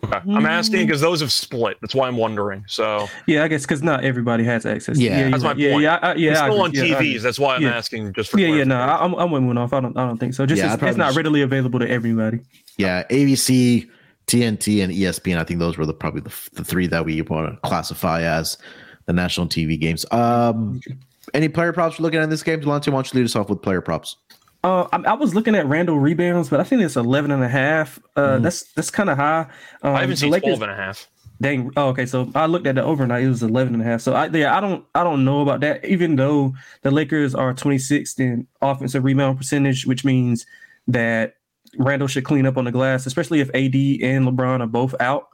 Okay. 0.05 0.21
I'm 0.33 0.47
asking 0.47 0.87
because 0.87 1.01
those 1.01 1.21
have 1.21 1.33
split. 1.33 1.77
That's 1.81 1.95
why 1.95 2.07
I'm 2.09 2.17
wondering. 2.17 2.65
So 2.69 3.09
Yeah, 3.27 3.45
I 3.45 3.49
guess 3.49 3.63
because 3.63 3.83
not 3.83 4.05
everybody 4.05 4.45
has 4.45 4.65
access. 4.67 4.99
Yeah. 4.99 5.21
you're 5.21 5.31
That's 5.31 5.43
my 5.43 5.51
right. 5.51 5.59
yeah, 5.59 5.71
point. 5.73 5.83
Yeah, 5.83 5.99
I, 6.03 6.15
yeah, 6.15 6.31
it's 6.33 6.41
I 6.41 6.49
still 6.51 6.63
on. 6.63 6.73
Yeah, 6.73 6.83
I 6.83 6.87
TVs. 6.87 6.95
agree. 6.95 7.19
That's 7.19 7.39
why 7.39 7.57
I'm 7.57 7.63
Yeah. 7.63 7.77
asking 7.77 8.13
just 8.13 8.31
for 8.31 8.39
Yeah, 8.39 8.49
yeah, 8.49 8.65
no. 8.65 8.77
I, 8.77 9.05
I'm, 9.05 9.15
I'm 9.15 9.31
one 9.47 9.59
off. 9.59 9.73
I 9.73 9.81
don't, 9.81 9.97
I 9.97 10.07
don't 10.07 10.19
think 10.19 10.35
so. 10.35 10.47
Just 10.47 10.59
Yeah, 10.59 10.67
it's, 10.67 10.75
it's 10.75 10.81
probably 10.81 10.99
not 10.99 11.15
readily 11.17 11.43
available 11.43 11.79
to 11.81 11.89
everybody. 11.91 12.41
Yeah, 12.77 13.05
ABC, 13.11 13.89
TNT, 14.27 14.83
and 14.83 14.93
ESPN. 14.93 15.39
I 15.39 15.45
think 15.45 15.61
those 15.61 15.77
were 15.79 15.87
the 15.87 15.95
probably 15.95 16.23
the, 16.23 16.35
the 16.55 16.65
three 16.65 16.87
that 16.89 17.05
we 17.05 17.21
want 17.23 17.53
to 17.55 17.69
classify 17.69 18.23
as 18.23 18.59
the 19.07 19.13
national 19.13 19.49
TV 19.49 19.79
games. 19.79 20.05
Um, 20.11 20.81
any 21.33 21.49
player 21.49 21.73
props 21.73 21.99
we're 21.99 22.05
looking 22.05 22.21
at 22.21 22.25
in 22.25 22.31
this 22.31 22.43
game? 22.43 22.61
Delonte, 22.61 22.89
why 22.89 22.97
don't 22.97 23.13
you 23.13 23.19
lead 23.21 23.25
us 23.27 23.37
off 23.37 23.49
with 23.49 23.63
player 23.63 23.81
props? 23.81 24.17
Uh, 24.65 24.89
I, 24.93 25.11
I 25.11 25.13
was 25.13 25.35
looking 25.35 25.55
at 25.55 25.67
Randle 25.67 25.99
rebounds, 25.99 26.49
but 26.49 26.59
I 26.59 26.65
think 26.65 26.83
it's 26.83 26.97
11 26.97 27.31
and 27.31 27.45
a 27.45 27.49
half. 27.49 27.99
Uh, 28.17 28.39
Mhm. 28.39 28.43
That's 28.43 28.63
that's 28.73 28.91
kind 28.91 29.11
of 29.11 29.19
high. 29.19 29.47
Um, 29.83 29.95
I 29.95 30.01
haven't 30.01 30.17
seen 30.17 30.31
Lakers- 30.31 30.57
12 30.59 30.63
and 30.63 30.73
a 30.73 30.75
half. 30.77 31.07
Dang. 31.43 31.71
Oh, 31.77 31.89
okay. 31.89 32.07
So 32.07 32.31
I 32.35 32.47
looked 32.47 32.67
at 32.67 32.77
the 32.77 32.83
overnight. 32.85 33.25
It 33.25 33.29
was 33.29 33.43
11 33.43 33.75
and 33.75 33.83
a 33.83 33.85
half. 33.87 34.01
So 34.01 34.15
I, 34.15 34.27
yeah, 34.29 34.57
I 34.57 34.61
don't, 34.61 34.85
I 34.95 35.03
don't 35.05 35.25
know 35.25 35.43
about 35.43 35.61
that. 35.61 35.85
Even 35.85 36.17
though 36.17 36.55
the 36.83 36.91
Lakers 36.91 37.35
are 37.35 37.53
26th 37.53 38.19
in 38.21 38.47
offensive 38.63 39.05
rebound 39.05 39.37
percentage, 39.39 39.85
which 39.85 40.05
means 40.05 40.47
that 40.87 41.35
Randle 41.77 42.07
should 42.09 42.25
clean 42.25 42.47
up 42.47 42.57
on 42.57 42.65
the 42.65 42.73
glass, 42.73 43.05
especially 43.05 43.41
if 43.41 43.49
AD 43.49 43.75
and 44.03 44.27
LeBron 44.27 44.61
are 44.61 44.67
both 44.69 44.95
out. 45.01 45.27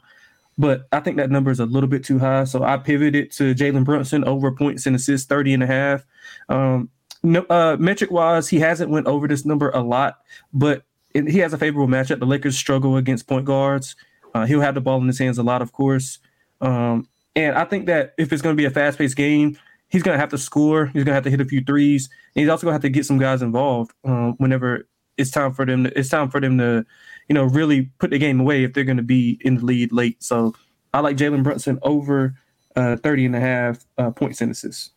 But 0.59 0.89
I 0.91 1.01
think 1.01 1.19
that 1.19 1.31
number 1.31 1.51
is 1.51 1.61
a 1.61 1.67
little 1.67 1.89
bit 1.89 2.03
too 2.03 2.19
high. 2.19 2.45
So 2.45 2.63
I 2.65 2.79
pivoted 2.79 3.31
to 3.33 3.55
Jalen 3.55 3.85
Brunson 3.85 4.25
over 4.25 4.51
points 4.53 4.87
and 4.87 4.97
assists, 4.97 5.27
30 5.29 5.55
and 5.55 5.63
a 5.63 5.67
half. 5.67 6.05
Um, 6.49 6.89
no, 7.23 7.45
uh, 7.51 7.77
metric 7.79 8.11
wise, 8.11 8.49
he 8.49 8.61
hasn't 8.61 8.91
went 8.91 9.07
over 9.07 9.29
this 9.29 9.45
number 9.45 9.71
a 9.71 9.81
lot, 9.81 10.19
but 10.53 10.85
it, 11.15 11.29
he 11.29 11.39
has 11.39 11.53
a 11.53 11.59
favorable 11.59 11.89
matchup. 11.89 12.19
The 12.19 12.27
Lakers 12.27 12.57
struggle 12.57 12.97
against 12.97 13.27
point 13.27 13.45
guards. 13.45 13.97
Uh, 14.35 14.47
he'll 14.47 14.61
have 14.61 14.75
the 14.75 14.81
ball 14.81 15.01
in 15.01 15.07
his 15.07 15.19
hands 15.19 15.39
a 15.39 15.43
lot, 15.43 15.63
of 15.63 15.73
course. 15.73 16.19
Um, 16.61 17.09
and 17.35 17.57
I 17.57 17.65
think 17.65 17.87
that 17.87 18.15
if 18.19 18.33
it's 18.33 18.43
going 18.43 18.57
to 18.57 18.61
be 18.61 18.65
a 18.65 18.71
fast 18.71 18.99
paced 18.99 19.17
game, 19.17 19.59
he's 19.89 20.03
going 20.03 20.15
to 20.15 20.21
have 20.21 20.31
to 20.31 20.39
score. 20.39 20.87
He's 20.87 21.05
going 21.05 21.07
to 21.07 21.15
have 21.15 21.25
to 21.25 21.31
hit 21.31 21.41
a 21.41 21.45
few 21.45 21.63
threes. 21.63 22.09
And 22.35 22.43
he's 22.43 22.49
also 22.49 22.67
going 22.67 22.73
to 22.73 22.75
have 22.75 22.83
to 22.83 22.91
get 22.91 23.07
some 23.07 23.19
guys 23.19 23.43
involved 23.43 23.93
um, 24.05 24.35
whenever 24.39 24.89
it's 25.17 25.31
time 25.31 25.53
for 25.53 25.67
them. 25.67 25.85
To, 25.85 25.99
it's 25.99 26.09
time 26.09 26.31
for 26.31 26.41
them 26.41 26.59
to, 26.59 26.85
you 27.29 27.35
know, 27.35 27.45
really 27.45 27.91
put 27.99 28.11
the 28.11 28.19
game 28.19 28.41
away 28.41 28.65
if 28.65 28.73
they're 28.73 28.85
going 28.85 28.97
to 28.97 29.03
be 29.03 29.39
in 29.43 29.57
the 29.57 29.65
lead 29.65 29.93
late. 29.93 30.23
So 30.23 30.55
I 30.95 31.01
like 31.01 31.17
Jalen 31.17 31.43
Brunson 31.43 31.79
over 31.83 32.35
uh, 32.77 32.97
30 32.97 33.27
and 33.27 33.37
a 33.37 33.41
half 33.41 33.85
uh, 33.99 34.11
points 34.11 34.41
and 34.41 34.51
assists. 34.51 34.91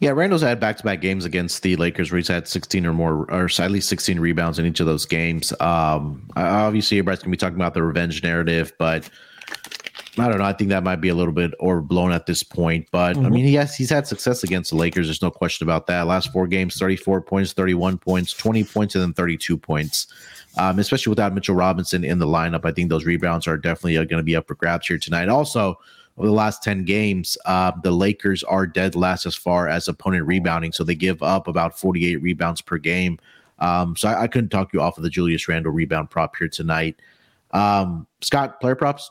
Yeah, 0.00 0.10
Randle's 0.10 0.40
had 0.40 0.58
back 0.58 0.78
to 0.78 0.82
back 0.82 1.02
games 1.02 1.26
against 1.26 1.62
the 1.62 1.76
Lakers 1.76 2.10
where 2.10 2.16
he's 2.16 2.28
had 2.28 2.48
16 2.48 2.86
or 2.86 2.94
more, 2.94 3.30
or 3.30 3.50
at 3.58 3.70
least 3.70 3.88
16 3.90 4.18
rebounds 4.18 4.58
in 4.58 4.64
each 4.64 4.80
of 4.80 4.86
those 4.86 5.04
games. 5.04 5.52
Um, 5.60 6.22
obviously, 6.36 6.96
everybody's 6.98 7.18
going 7.18 7.32
to 7.32 7.36
be 7.36 7.36
talking 7.36 7.56
about 7.56 7.74
the 7.74 7.82
revenge 7.82 8.22
narrative, 8.22 8.72
but 8.78 9.08
I 10.16 10.26
don't 10.28 10.38
know. 10.38 10.44
I 10.44 10.54
think 10.54 10.70
that 10.70 10.82
might 10.82 11.02
be 11.02 11.10
a 11.10 11.14
little 11.14 11.34
bit 11.34 11.52
overblown 11.60 12.12
at 12.12 12.24
this 12.24 12.42
point. 12.42 12.88
But 12.90 13.16
I 13.18 13.20
Mhm. 13.20 13.30
mean, 13.30 13.46
yes, 13.48 13.76
he's 13.76 13.90
had 13.90 14.06
success 14.06 14.42
against 14.42 14.70
the 14.70 14.76
Lakers. 14.76 15.06
There's 15.06 15.20
no 15.20 15.30
question 15.30 15.66
about 15.66 15.86
that. 15.88 16.06
Last 16.06 16.32
four 16.32 16.46
games 16.46 16.76
34 16.76 17.20
points, 17.20 17.52
31 17.52 17.98
points, 17.98 18.32
20 18.32 18.64
points, 18.64 18.94
and 18.94 19.02
then 19.02 19.12
32 19.12 19.58
points. 19.58 20.06
Um, 20.56 20.78
especially 20.78 21.10
without 21.10 21.34
Mitchell 21.34 21.54
Robinson 21.54 22.04
in 22.04 22.18
the 22.18 22.26
lineup, 22.26 22.64
I 22.64 22.72
think 22.72 22.88
those 22.88 23.04
rebounds 23.04 23.46
are 23.46 23.56
definitely 23.58 23.94
going 23.96 24.08
to 24.18 24.22
be 24.22 24.34
up 24.34 24.48
for 24.48 24.54
grabs 24.54 24.86
here 24.86 24.98
tonight. 24.98 25.28
Also, 25.28 25.78
over 26.20 26.26
the 26.26 26.34
last 26.34 26.62
10 26.62 26.84
games, 26.84 27.38
uh, 27.46 27.72
the 27.82 27.90
Lakers 27.90 28.44
are 28.44 28.66
dead 28.66 28.94
last 28.94 29.24
as 29.24 29.34
far 29.34 29.68
as 29.68 29.88
opponent 29.88 30.26
rebounding. 30.26 30.70
So 30.70 30.84
they 30.84 30.94
give 30.94 31.22
up 31.22 31.48
about 31.48 31.78
48 31.78 32.16
rebounds 32.16 32.60
per 32.60 32.76
game. 32.76 33.18
Um, 33.58 33.96
so 33.96 34.06
I, 34.06 34.24
I 34.24 34.26
couldn't 34.26 34.50
talk 34.50 34.74
you 34.74 34.82
off 34.82 34.98
of 34.98 35.02
the 35.02 35.08
Julius 35.08 35.48
Randle 35.48 35.72
rebound 35.72 36.10
prop 36.10 36.36
here 36.36 36.48
tonight. 36.48 36.96
Um, 37.52 38.06
Scott, 38.20 38.60
player 38.60 38.74
props? 38.74 39.10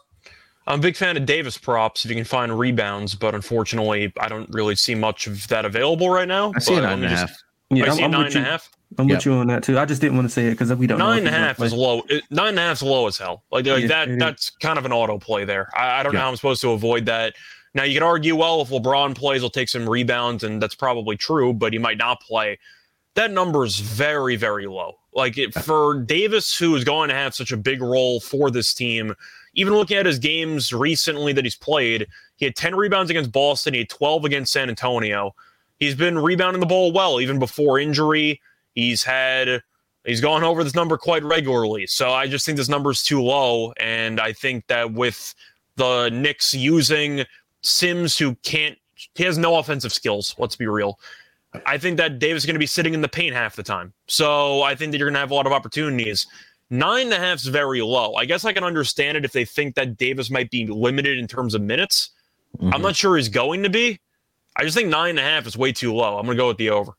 I'm 0.67 0.77
a 0.77 0.81
big 0.83 0.95
fan 0.95 1.17
of 1.17 1.25
Davis 1.25 1.57
props 1.57 2.05
if 2.05 2.11
you 2.11 2.15
can 2.15 2.25
find 2.25 2.57
rebounds, 2.59 3.15
but 3.15 3.33
unfortunately, 3.33 4.13
I 4.19 4.27
don't 4.27 4.47
really 4.53 4.75
see 4.75 4.93
much 4.93 5.25
of 5.25 5.47
that 5.47 5.65
available 5.65 6.11
right 6.11 6.27
now. 6.27 6.51
I 6.55 6.59
see 6.59 6.73
a 6.73 6.77
But 6.77 6.81
nine 6.83 6.89
let 6.89 6.93
and 6.93 7.01
me 7.01 7.07
a 7.07 7.25
just- 7.25 7.43
Yeah, 7.71 7.83
I 7.85 7.87
I'm, 7.87 7.95
see 7.95 8.01
a 8.01 8.05
I'm 8.05 8.11
nine 8.11 8.23
with 8.25 8.35
and 8.35 8.45
a 8.45 8.49
half. 8.51 8.69
I'm 8.97 9.07
Yeah. 9.07 9.15
with 9.15 9.25
you 9.25 9.33
on 9.33 9.47
that 9.47 9.63
too. 9.63 9.77
I 9.77 9.85
just 9.85 10.01
didn't 10.01 10.17
want 10.17 10.27
to 10.27 10.33
say 10.33 10.47
it 10.47 10.51
because 10.51 10.73
we 10.73 10.87
don't 10.87 10.97
know. 10.97 11.05
Nine 11.07 11.19
and 11.19 11.27
a 11.27 11.31
half 11.31 11.61
is 11.61 11.73
low. 11.73 12.01
Nine 12.31 12.49
and 12.49 12.59
a 12.59 12.61
half 12.61 12.77
is 12.77 12.83
low 12.83 13.07
as 13.07 13.17
hell. 13.17 13.43
Like, 13.51 13.65
like 13.67 13.83
Yeah, 13.83 13.87
that. 14.05 14.19
That's 14.19 14.49
kind 14.49 14.79
of 14.79 14.85
an 14.85 14.91
auto 14.91 15.19
play 15.19 15.45
there. 15.45 15.69
I, 15.75 15.99
I 15.99 16.03
don't 16.03 16.13
know 16.13 16.19
how 16.21 16.29
I'm 16.29 16.35
supposed 16.35 16.61
to 16.61 16.71
avoid 16.71 17.05
that. 17.05 17.35
Now 17.75 17.83
you 17.83 17.93
could 17.93 18.05
argue, 18.05 18.35
well, 18.35 18.61
if 18.61 18.69
LeBron 18.69 19.15
plays, 19.15 19.41
he'll 19.41 19.49
take 19.51 19.69
some 19.69 19.87
rebounds, 19.87 20.43
and 20.43 20.61
that's 20.61 20.73
probably 20.75 21.17
true. 21.17 21.53
But 21.53 21.71
he 21.73 21.79
might 21.79 21.97
not 21.97 22.19
play. 22.21 22.57
That 23.13 23.31
number 23.31 23.63
is 23.63 23.79
very, 23.79 24.35
very 24.35 24.65
low. 24.65 24.95
Like 25.13 25.37
it, 25.37 25.53
for 25.53 26.01
Davis, 26.01 26.57
who 26.57 26.75
is 26.75 26.83
going 26.83 27.09
to 27.09 27.15
have 27.15 27.35
such 27.35 27.51
a 27.51 27.57
big 27.57 27.81
role 27.81 28.19
for 28.19 28.49
this 28.49 28.73
team, 28.73 29.13
even 29.53 29.73
looking 29.73 29.97
at 29.97 30.05
his 30.05 30.19
games 30.19 30.73
recently 30.73 31.33
that 31.33 31.43
he's 31.43 31.55
played, 31.55 32.07
he 32.37 32.45
had 32.45 32.55
10 32.55 32.75
rebounds 32.75 33.09
against 33.11 33.31
Boston. 33.31 33.73
He 33.73 33.79
had 33.79 33.89
12 33.89 34.25
against 34.25 34.53
San 34.53 34.69
Antonio. 34.69 35.35
He's 35.79 35.95
been 35.95 36.17
rebounding 36.17 36.59
the 36.59 36.65
ball 36.65 36.91
well, 36.91 37.19
even 37.21 37.39
before 37.39 37.79
injury. 37.79 38.41
He's 38.79 39.03
had 39.03 39.61
he's 40.05 40.21
gone 40.21 40.43
over 40.43 40.63
this 40.63 40.73
number 40.75 40.97
quite 40.97 41.23
regularly. 41.23 41.85
So 41.87 42.11
I 42.11 42.27
just 42.27 42.45
think 42.45 42.57
this 42.57 42.69
number 42.69 42.91
is 42.91 43.03
too 43.03 43.21
low. 43.21 43.73
And 43.79 44.19
I 44.19 44.31
think 44.33 44.65
that 44.67 44.93
with 44.93 45.35
the 45.75 46.09
Knicks 46.09 46.53
using 46.53 47.25
Sims, 47.61 48.17
who 48.17 48.35
can't, 48.35 48.77
he 49.15 49.23
has 49.23 49.37
no 49.37 49.57
offensive 49.57 49.91
skills. 49.91 50.33
Let's 50.37 50.55
be 50.55 50.65
real. 50.67 50.99
I 51.65 51.77
think 51.77 51.97
that 51.97 52.19
Davis 52.19 52.43
is 52.43 52.45
going 52.45 52.55
to 52.55 52.59
be 52.59 52.65
sitting 52.67 52.93
in 52.93 53.01
the 53.01 53.09
paint 53.09 53.35
half 53.35 53.55
the 53.55 53.63
time. 53.63 53.91
So 54.07 54.61
I 54.61 54.75
think 54.75 54.91
that 54.91 54.97
you're 54.97 55.07
going 55.07 55.15
to 55.15 55.19
have 55.19 55.31
a 55.31 55.35
lot 55.35 55.47
of 55.47 55.51
opportunities. 55.51 56.25
Nine 56.69 57.07
and 57.07 57.13
a 57.13 57.17
half 57.17 57.37
is 57.39 57.47
very 57.47 57.81
low. 57.81 58.13
I 58.13 58.25
guess 58.25 58.45
I 58.45 58.53
can 58.53 58.63
understand 58.63 59.17
it 59.17 59.25
if 59.25 59.31
they 59.31 59.45
think 59.45 59.75
that 59.75 59.97
Davis 59.97 60.29
might 60.29 60.51
be 60.51 60.67
limited 60.67 61.17
in 61.17 61.27
terms 61.27 61.55
of 61.55 61.61
minutes. 61.61 62.11
I'm 62.61 62.71
Mhm. 62.71 62.81
not 62.81 62.95
sure 62.95 63.17
he's 63.17 63.29
going 63.29 63.63
to 63.63 63.69
be. 63.69 63.99
I 64.55 64.63
just 64.63 64.75
think 64.77 64.89
nine 64.89 65.11
and 65.11 65.19
a 65.19 65.23
half 65.23 65.47
is 65.47 65.57
way 65.57 65.71
too 65.71 65.93
low. 65.93 66.17
I'm 66.17 66.25
going 66.25 66.37
to 66.37 66.41
go 66.41 66.47
with 66.49 66.57
the 66.57 66.69
over. 66.69 66.93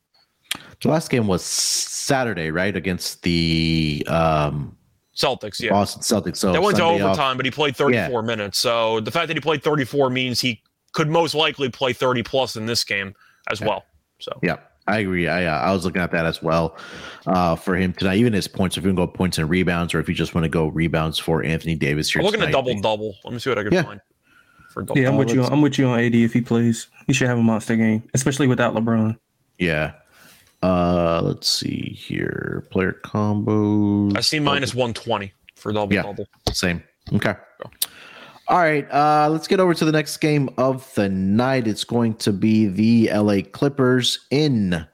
The 0.82 0.88
last 0.88 1.10
game 1.10 1.26
was 1.26 1.44
Saturday, 1.44 2.50
right? 2.50 2.74
Against 2.74 3.22
the 3.22 4.04
um, 4.08 4.76
Celtics, 5.14 5.60
yeah. 5.60 5.70
Boston 5.70 6.02
Celtics. 6.02 6.38
So 6.38 6.52
That 6.52 6.62
went 6.62 6.76
to 6.76 6.82
Sunday 6.82 7.02
off. 7.02 7.08
overtime, 7.10 7.36
but 7.36 7.44
he 7.44 7.50
played 7.50 7.76
34 7.76 8.22
minutes. 8.22 8.58
So 8.58 9.00
the 9.00 9.10
fact 9.10 9.28
that 9.28 9.36
he 9.36 9.40
played 9.40 9.62
34 9.62 10.08
means 10.10 10.40
he 10.40 10.62
could 10.92 11.08
most 11.08 11.34
likely 11.34 11.68
play 11.68 11.92
30 11.92 12.22
plus 12.22 12.56
in 12.56 12.66
this 12.66 12.82
game 12.84 13.14
as 13.50 13.60
well. 13.60 13.84
So 14.20 14.38
Yeah. 14.42 14.56
I 14.88 14.98
agree. 15.00 15.28
I 15.28 15.44
uh, 15.44 15.58
I 15.58 15.72
was 15.72 15.84
looking 15.84 16.02
at 16.02 16.10
that 16.10 16.26
as 16.26 16.42
well 16.42 16.76
uh, 17.26 17.54
for 17.54 17.76
him 17.76 17.92
tonight. 17.92 18.16
Even 18.16 18.32
his 18.32 18.48
points, 18.48 18.76
if 18.76 18.82
you 18.82 18.88
can 18.88 18.96
go 18.96 19.06
points 19.06 19.38
and 19.38 19.48
rebounds, 19.48 19.94
or 19.94 20.00
if 20.00 20.08
you 20.08 20.14
just 20.16 20.34
want 20.34 20.44
to 20.44 20.48
go 20.48 20.66
rebounds 20.66 21.16
for 21.16 21.44
Anthony 21.44 21.76
Davis 21.76 22.10
here. 22.10 22.20
I'm 22.20 22.26
looking 22.26 22.40
tonight. 22.40 22.48
at 22.48 22.52
double 22.64 22.80
double. 22.80 23.14
Let 23.24 23.32
me 23.32 23.38
see 23.38 23.50
what 23.50 23.58
I 23.58 23.62
can 23.62 23.72
Yeah. 23.72 23.82
find. 23.82 24.00
For 24.70 24.82
double. 24.82 25.00
Yeah, 25.00 25.08
I'm 25.10 25.16
with 25.16 25.32
you. 25.32 25.44
I'm 25.44 25.60
with 25.60 25.78
you 25.78 25.86
on 25.86 26.00
AD 26.00 26.14
if 26.24 26.32
he 26.32 26.40
plays. 26.40 26.88
He 27.06 27.12
should 27.12 27.28
have 27.28 27.38
a 27.38 27.42
monster 27.42 27.76
game, 27.76 28.02
especially 28.14 28.48
without 28.48 28.74
LeBron. 28.74 29.16
Yeah. 29.58 29.92
Uh, 30.62 31.20
let's 31.24 31.48
see 31.48 31.96
here. 31.98 32.66
Player 32.70 32.96
combos. 33.04 34.16
I 34.16 34.20
see 34.20 34.38
minus 34.40 34.74
120 34.74 35.32
for 35.56 35.72
double 35.72 35.92
Yeah. 35.94 36.02
double. 36.02 36.26
Same. 36.52 36.82
Okay. 37.14 37.34
All 38.48 38.58
right. 38.58 38.86
Uh, 38.92 39.28
let's 39.30 39.46
get 39.46 39.60
over 39.60 39.72
to 39.74 39.84
the 39.84 39.92
next 39.92 40.16
game 40.18 40.50
of 40.58 40.92
the 40.94 41.08
night. 41.08 41.66
It's 41.66 41.84
going 41.84 42.14
to 42.16 42.32
be 42.32 42.66
the 42.66 43.10
LA 43.12 43.42
Clippers 43.42 44.26
in 44.30 44.86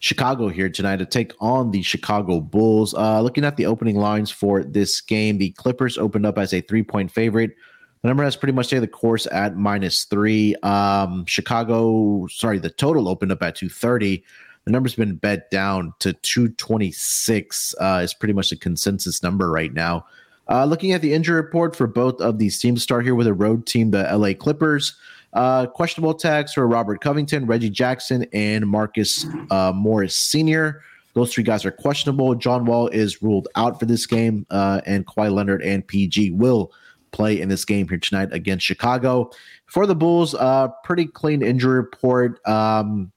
Chicago 0.00 0.48
here 0.48 0.68
tonight 0.68 0.96
to 0.96 1.06
take 1.06 1.32
on 1.40 1.70
the 1.70 1.82
Chicago 1.82 2.40
Bulls. 2.40 2.94
Uh, 2.94 3.20
looking 3.20 3.44
at 3.44 3.56
the 3.56 3.66
opening 3.66 3.96
lines 3.96 4.30
for 4.30 4.64
this 4.64 5.00
game, 5.00 5.38
the 5.38 5.50
Clippers 5.50 5.98
opened 5.98 6.26
up 6.26 6.38
as 6.38 6.52
a 6.52 6.60
three 6.62 6.82
point 6.82 7.10
favorite. 7.12 7.54
The 8.00 8.08
number 8.08 8.24
has 8.24 8.34
pretty 8.34 8.52
much 8.54 8.66
stayed 8.66 8.80
the 8.80 8.88
course 8.88 9.28
at 9.30 9.56
minus 9.56 10.04
three. 10.04 10.56
Um, 10.64 11.24
Chicago, 11.26 12.26
sorry, 12.28 12.58
the 12.58 12.70
total 12.70 13.08
opened 13.08 13.30
up 13.30 13.42
at 13.44 13.54
230. 13.54 14.24
The 14.64 14.70
number's 14.70 14.94
been 14.94 15.16
bet 15.16 15.50
down 15.50 15.92
to 16.00 16.12
226. 16.12 17.74
Uh, 17.80 18.00
is 18.02 18.14
pretty 18.14 18.32
much 18.32 18.50
the 18.50 18.56
consensus 18.56 19.22
number 19.22 19.50
right 19.50 19.72
now. 19.72 20.06
Uh, 20.48 20.64
looking 20.64 20.92
at 20.92 21.02
the 21.02 21.12
injury 21.12 21.36
report 21.36 21.74
for 21.74 21.86
both 21.86 22.20
of 22.20 22.38
these 22.38 22.58
teams, 22.58 22.82
start 22.82 23.04
here 23.04 23.14
with 23.14 23.26
a 23.26 23.34
road 23.34 23.66
team, 23.66 23.90
the 23.90 24.02
LA 24.16 24.34
Clippers. 24.34 24.94
Uh, 25.32 25.66
questionable 25.66 26.14
tags 26.14 26.52
for 26.52 26.66
Robert 26.66 27.00
Covington, 27.00 27.46
Reggie 27.46 27.70
Jackson, 27.70 28.26
and 28.32 28.68
Marcus 28.68 29.24
uh, 29.50 29.72
Morris 29.74 30.16
Sr. 30.16 30.82
Those 31.14 31.32
three 31.32 31.44
guys 31.44 31.64
are 31.64 31.70
questionable. 31.70 32.34
John 32.34 32.64
Wall 32.64 32.88
is 32.88 33.22
ruled 33.22 33.48
out 33.54 33.78
for 33.78 33.86
this 33.86 34.06
game, 34.06 34.46
uh, 34.50 34.80
and 34.86 35.06
Kawhi 35.06 35.32
Leonard 35.32 35.62
and 35.62 35.86
PG 35.86 36.32
will 36.32 36.72
play 37.12 37.40
in 37.40 37.48
this 37.48 37.64
game 37.64 37.88
here 37.88 37.98
tonight 37.98 38.30
against 38.32 38.64
Chicago. 38.64 39.30
For 39.66 39.86
the 39.86 39.94
Bulls, 39.94 40.34
uh, 40.34 40.68
pretty 40.84 41.06
clean 41.06 41.42
injury 41.42 41.76
report. 41.76 42.46
Um, 42.46 43.12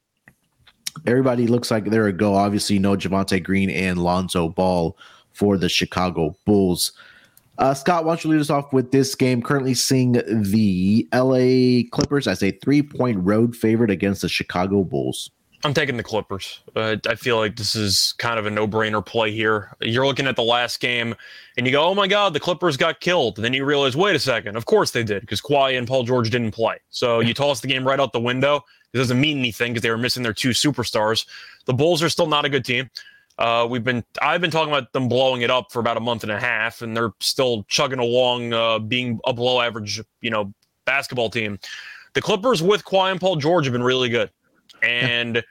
everybody 1.05 1.47
looks 1.47 1.71
like 1.71 1.85
they're 1.85 2.07
a 2.07 2.13
go. 2.13 2.35
Obviously, 2.35 2.79
no 2.79 2.95
Javonte 2.95 3.43
Green 3.43 3.69
and 3.69 4.01
Lonzo 4.01 4.49
Ball 4.49 4.97
for 5.31 5.57
the 5.57 5.69
Chicago 5.69 6.35
Bulls. 6.45 6.93
Uh, 7.57 7.73
Scott, 7.73 8.03
why 8.03 8.11
don't 8.11 8.23
you 8.23 8.31
lead 8.31 8.41
us 8.41 8.49
off 8.49 8.73
with 8.73 8.91
this 8.91 9.15
game? 9.15 9.41
Currently 9.41 9.75
seeing 9.75 10.13
the 10.13 11.07
LA 11.13 11.89
Clippers 11.91 12.27
as 12.27 12.43
a 12.43 12.51
three 12.51 12.81
point 12.81 13.17
road 13.21 13.55
favorite 13.55 13.91
against 13.91 14.21
the 14.21 14.29
Chicago 14.29 14.83
Bulls. 14.83 15.29
I'm 15.63 15.73
taking 15.73 15.97
the 15.97 16.03
Clippers. 16.03 16.59
Uh, 16.75 16.97
I 17.07 17.15
feel 17.15 17.37
like 17.37 17.55
this 17.55 17.75
is 17.75 18.13
kind 18.19 18.37
of 18.37 18.45
a 18.45 18.51
no-brainer 18.51 19.03
play 19.03 19.31
here. 19.31 19.75
You're 19.81 20.05
looking 20.05 20.27
at 20.27 20.35
the 20.35 20.43
last 20.43 20.79
game, 20.79 21.15
and 21.57 21.65
you 21.65 21.71
go, 21.71 21.83
"Oh 21.83 21.95
my 21.95 22.07
God, 22.07 22.33
the 22.33 22.39
Clippers 22.39 22.77
got 22.77 22.99
killed." 22.99 23.39
And 23.39 23.45
then 23.45 23.53
you 23.53 23.65
realize, 23.65 23.95
wait 23.95 24.15
a 24.15 24.19
second, 24.19 24.57
of 24.57 24.65
course 24.65 24.91
they 24.91 25.03
did, 25.03 25.21
because 25.21 25.41
Kawhi 25.41 25.75
and 25.75 25.87
Paul 25.87 26.03
George 26.03 26.29
didn't 26.29 26.51
play. 26.51 26.77
So 26.91 27.19
you 27.19 27.33
toss 27.33 27.61
the 27.61 27.67
game 27.67 27.87
right 27.87 27.99
out 27.99 28.13
the 28.13 28.19
window. 28.19 28.63
It 28.95 28.99
doesn't 28.99 29.19
mean 29.19 29.39
anything 29.39 29.73
because 29.73 29.83
they 29.83 29.89
were 29.89 29.97
missing 29.97 30.23
their 30.23 30.33
two 30.33 30.51
superstars. 30.51 31.25
The 31.65 31.73
Bulls 31.73 32.01
are 32.01 32.07
still 32.07 32.27
not 32.27 32.45
a 32.45 32.49
good 32.49 32.63
team. 32.63 32.89
Uh, 33.37 33.67
we've 33.69 33.83
been 33.83 34.05
I've 34.21 34.39
been 34.39 34.51
talking 34.51 34.73
about 34.73 34.93
them 34.93 35.09
blowing 35.09 35.41
it 35.41 35.51
up 35.51 35.69
for 35.69 35.81
about 35.81 35.97
a 35.97 35.99
month 35.99 36.23
and 36.23 36.31
a 36.31 36.39
half, 36.39 36.81
and 36.81 36.95
they're 36.95 37.11
still 37.19 37.63
chugging 37.67 37.99
along, 37.99 38.53
uh, 38.53 38.79
being 38.79 39.19
a 39.25 39.33
below 39.33 39.59
average, 39.59 40.01
you 40.21 40.29
know, 40.29 40.53
basketball 40.85 41.29
team. 41.29 41.59
The 42.13 42.21
Clippers 42.21 42.63
with 42.63 42.85
Kawhi 42.85 43.11
and 43.11 43.19
Paul 43.19 43.35
George 43.35 43.65
have 43.65 43.73
been 43.73 43.83
really 43.83 44.07
good, 44.07 44.31
and 44.81 45.43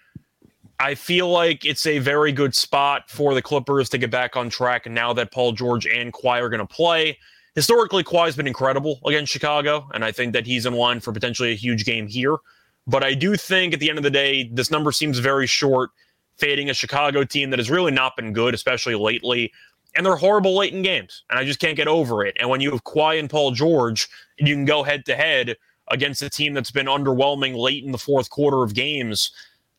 I 0.81 0.95
feel 0.95 1.29
like 1.29 1.67
it's 1.67 1.87
a 1.87 1.99
very 1.99 2.33
good 2.33 2.55
spot 2.55 3.11
for 3.11 3.35
the 3.35 3.43
Clippers 3.43 3.91
to 3.91 3.99
get 3.99 4.11
back 4.11 4.37
on 4.37 4.49
track. 4.49 4.87
And 4.87 4.95
now 4.95 5.13
that 5.13 5.33
Paul 5.33 5.53
George 5.53 5.87
and 5.87 6.15
Kawhi 6.15 6.41
are 6.41 6.49
going 6.49 6.67
to 6.67 6.75
play, 6.75 7.19
historically 7.55 8.03
Kawhi's 8.03 8.37
been 8.37 8.47
incredible 8.47 9.01
against 9.05 9.31
Chicago, 9.31 9.87
and 9.93 10.03
I 10.03 10.13
think 10.13 10.33
that 10.33 10.47
he's 10.47 10.65
in 10.65 10.73
line 10.73 11.01
for 11.01 11.13
potentially 11.13 11.53
a 11.53 11.57
huge 11.57 11.85
game 11.85 12.07
here. 12.07 12.39
But 12.87 13.03
I 13.03 13.15
do 13.15 13.37
think 13.37 13.73
at 13.73 13.81
the 13.81 13.89
end 13.89 13.99
of 13.99 14.05
the 14.05 14.11
day, 14.11 14.49
this 14.53 14.71
number 14.71 14.93
seems 14.93 15.19
very 15.19 15.47
short, 15.47 15.91
fading 16.37 16.71
a 16.71 16.75
Chicago 16.75 17.25
team 17.25 17.51
that 17.51 17.59
has 17.59 17.71
really 17.71 17.93
not 17.93 18.17
been 18.17 18.33
good, 18.33 18.55
especially 18.55 18.95
lately. 18.95 19.53
And 19.97 20.05
they're 20.05 20.17
horrible 20.17 20.57
late 20.57 20.73
in 20.73 20.83
games, 20.83 21.23
and 21.31 21.39
I 21.39 21.45
just 21.45 21.61
can't 21.61 21.77
get 21.77 21.87
over 21.87 22.25
it. 22.25 22.37
And 22.41 22.51
when 22.51 22.61
you 22.61 22.73
have 22.73 22.85
Kawhi 22.85 23.19
and 23.19 23.31
Paul 23.31 23.53
George, 23.53 24.09
and 24.39 24.49
you 24.49 24.55
can 24.55 24.65
go 24.65 24.83
head 24.83 25.07
to 25.07 25.15
head 25.15 25.57
against 25.89 26.21
a 26.23 26.29
team 26.29 26.53
that's 26.53 26.73
been 26.73 26.87
underwhelming 26.87 27.57
late 27.57 27.85
in 27.85 27.93
the 27.93 27.99
fourth 27.99 28.29
quarter 28.29 28.63
of 28.63 28.75
games, 28.75 29.31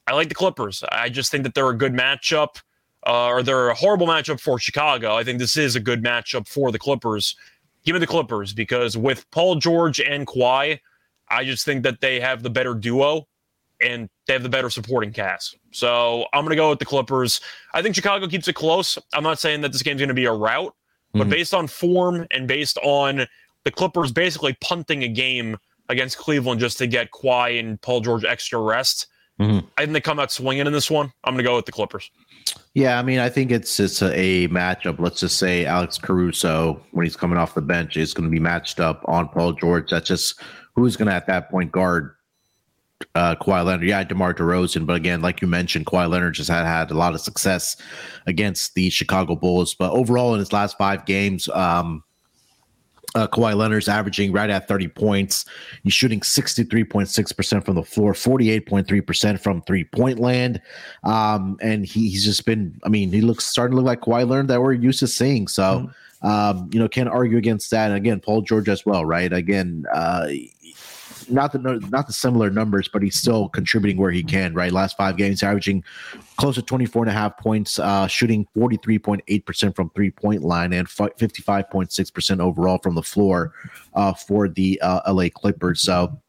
I 0.08 0.14
like 0.14 0.30
the 0.30 0.36
Clippers. 0.36 0.84
I 0.90 1.10
just 1.10 1.32
think 1.32 1.44
that 1.44 1.54
they're 1.54 1.70
a 1.70 1.78
good 1.78 1.94
matchup, 1.94 2.62
uh, 3.06 3.28
or 3.28 3.44
they're 3.44 3.70
a 3.70 3.76
horrible 3.76 4.08
matchup 4.08 4.40
for 4.40 4.58
Chicago. 4.58 5.16
I 5.16 5.24
think 5.24 5.40
this 5.40 5.58
is 5.58 5.76
a 5.76 5.80
good 5.80 6.04
matchup 6.04 6.48
for 6.48 6.72
the 6.72 6.80
Clippers. 6.80 7.36
Give 7.84 7.94
me 7.94 8.00
the 8.00 8.08
Clippers 8.08 8.54
because 8.54 8.96
with 8.96 9.30
Paul 9.32 9.56
George 9.56 10.00
and 10.00 10.26
Kawhi, 10.26 10.80
I 11.30 11.44
just 11.44 11.66
think 11.66 11.84
that 11.84 12.02
they 12.02 12.20
have 12.20 12.44
the 12.44 12.50
better 12.50 12.74
duo 12.74 13.28
and 13.82 14.10
they 14.28 14.34
have 14.34 14.44
the 14.44 14.50
better 14.50 14.70
supporting 14.70 15.12
cast. 15.12 15.58
So 15.72 16.26
I'm 16.34 16.44
going 16.44 16.52
to 16.52 16.56
go 16.56 16.70
with 16.70 16.80
the 16.80 16.86
Clippers. 16.86 17.42
I 17.74 17.82
think 17.82 17.96
Chicago 17.96 18.28
keeps 18.28 18.48
it 18.48 18.54
close. 18.54 18.98
I'm 19.14 19.24
not 19.24 19.40
saying 19.40 19.62
that 19.62 19.72
this 19.72 19.82
game's 19.84 20.00
going 20.00 20.08
to 20.10 20.14
be 20.14 20.26
a 20.26 20.32
rout, 20.34 20.74
but 21.14 21.28
Mhm. 21.28 21.30
based 21.32 21.54
on 21.54 21.68
form 21.68 22.26
and 22.32 22.48
based 22.48 22.78
on 22.84 23.28
the 23.64 23.72
Clippers 23.72 24.12
basically 24.12 24.54
punting 24.62 25.04
a 25.04 25.08
game 25.08 25.58
against 25.90 26.18
Cleveland 26.18 26.60
just 26.62 26.78
to 26.78 26.88
get 26.88 27.12
Kawhi 27.12 27.60
and 27.60 27.82
Paul 27.82 28.02
George 28.02 28.24
extra 28.24 28.60
rest, 28.60 29.08
Mhm. 29.40 29.68
I 29.78 29.82
think 29.82 29.94
they 29.94 30.00
come 30.02 30.20
out 30.20 30.32
swinging 30.32 30.66
in 30.66 30.72
this 30.72 30.90
one. 30.90 31.12
I'm 31.26 31.34
going 31.34 31.44
to 31.44 31.50
go 31.50 31.58
with 31.58 31.66
the 31.66 31.72
Clippers. 31.74 32.10
Yeah, 32.74 32.98
I 32.98 33.02
mean, 33.04 33.20
I 33.20 33.28
think 33.28 33.52
it's 33.52 33.80
it's 33.82 34.02
a, 34.02 34.18
a 34.18 34.48
matchup. 34.48 35.00
Let's 35.00 35.20
just 35.20 35.38
say 35.38 35.66
Alex 35.66 35.98
Caruso, 35.98 36.82
when 36.92 37.06
he's 37.06 37.18
coming 37.18 37.38
off 37.38 37.54
the 37.56 37.62
bench, 37.62 37.98
is 37.98 38.14
going 38.14 38.24
to 38.24 38.30
be 38.32 38.40
matched 38.40 38.80
up 38.80 39.02
on 39.06 39.28
Paul 39.28 39.52
George. 39.54 39.90
That's 39.90 40.08
just 40.08 40.40
who's 40.76 40.96
going 40.96 41.08
to 41.08 41.14
at 41.14 41.28
that 41.28 41.50
point 41.50 41.72
guard 41.72 42.16
uh, 43.14 43.36
Kawhi 43.36 43.66
Leonard. 43.66 43.88
Yeah, 43.88 44.04
DeMar 44.04 44.34
DeRozan, 44.34 44.86
but 44.86 44.96
again, 44.96 45.22
like 45.22 45.42
you 45.42 45.48
mentioned, 45.48 45.86
Kawhi 45.86 46.10
Leonard 46.10 46.34
just 46.34 46.50
had 46.50 46.66
had 46.66 46.92
a 46.92 46.94
lot 46.94 47.14
of 47.14 47.22
success 47.22 47.78
against 48.26 48.74
the 48.76 48.90
Chicago 48.90 49.36
Bulls. 49.36 49.74
But 49.74 49.92
overall, 49.92 50.34
in 50.34 50.40
his 50.40 50.54
last 50.54 50.78
five 50.78 51.06
games, 51.06 51.50
um, 51.50 52.04
uh, 53.16 53.28
Kawhi 53.28 53.56
Leonard's 53.56 53.88
averaging 53.88 54.34
right 54.34 54.50
at 54.50 54.68
30 54.68 54.90
points. 54.90 55.46
He's 55.84 55.94
shooting 55.94 56.20
63.6% 56.20 57.66
from 57.66 57.76
the 57.76 57.84
floor, 57.84 58.14
48.3% 58.14 59.40
from 59.40 59.62
three 59.62 59.86
point 59.86 60.20
land. 60.20 60.62
Um, 61.04 61.58
and 61.62 61.86
he, 61.86 62.10
he's 62.10 62.26
just 62.26 62.46
been, 62.46 62.78
I 62.84 62.90
mean, 62.90 63.12
he 63.12 63.22
looks 63.22 63.46
starting 63.46 63.78
to 63.78 63.82
look 63.82 63.86
like 63.86 64.02
Kawhi 64.02 64.30
Leonard 64.30 64.50
that 64.50 64.62
we're 64.62 64.74
used 64.74 65.00
to 65.00 65.08
seeing. 65.08 65.48
So, 65.48 65.90
um, 66.22 66.70
you 66.74 66.80
know, 66.80 66.90
can't 66.90 67.08
argue 67.08 67.38
against 67.38 67.72
that. 67.72 67.88
And 67.88 67.96
again, 67.96 68.20
Paul 68.20 68.42
George 68.42 68.68
as 68.68 68.86
well, 68.86 69.06
right? 69.06 69.32
Again, 69.32 69.86
uh, 69.94 70.28
not 71.30 71.52
the 71.52 71.60
not 71.90 72.08
the 72.08 72.14
similar 72.14 72.50
numbers, 72.50 72.88
but 72.88 73.02
he's 73.02 73.18
still 73.18 73.50
contributing 73.50 73.98
where 73.98 74.12
he 74.12 74.24
can, 74.24 74.54
right? 74.54 74.72
Last 74.72 74.98
five 74.98 75.18
games, 75.18 75.44
averaging 75.44 75.84
close 76.38 76.56
to 76.56 76.62
24 76.62 77.04
and 77.04 77.10
a 77.10 77.14
half 77.14 77.38
points, 77.38 77.80
uh, 77.80 78.08
shooting 78.08 78.48
43.8% 78.56 79.76
from 79.76 79.90
three 79.92 80.12
point 80.12 80.44
line 80.44 80.74
and 80.74 80.88
55.6% 80.88 82.40
overall 82.40 82.78
from 82.80 82.96
the 82.96 83.04
floor 83.04 83.54
uh, 83.94 84.14
for 84.14 84.48
the 84.48 84.80
uh, 84.82 85.12
LA 85.12 85.30
Clippers. 85.34 85.82
So, 85.82 86.20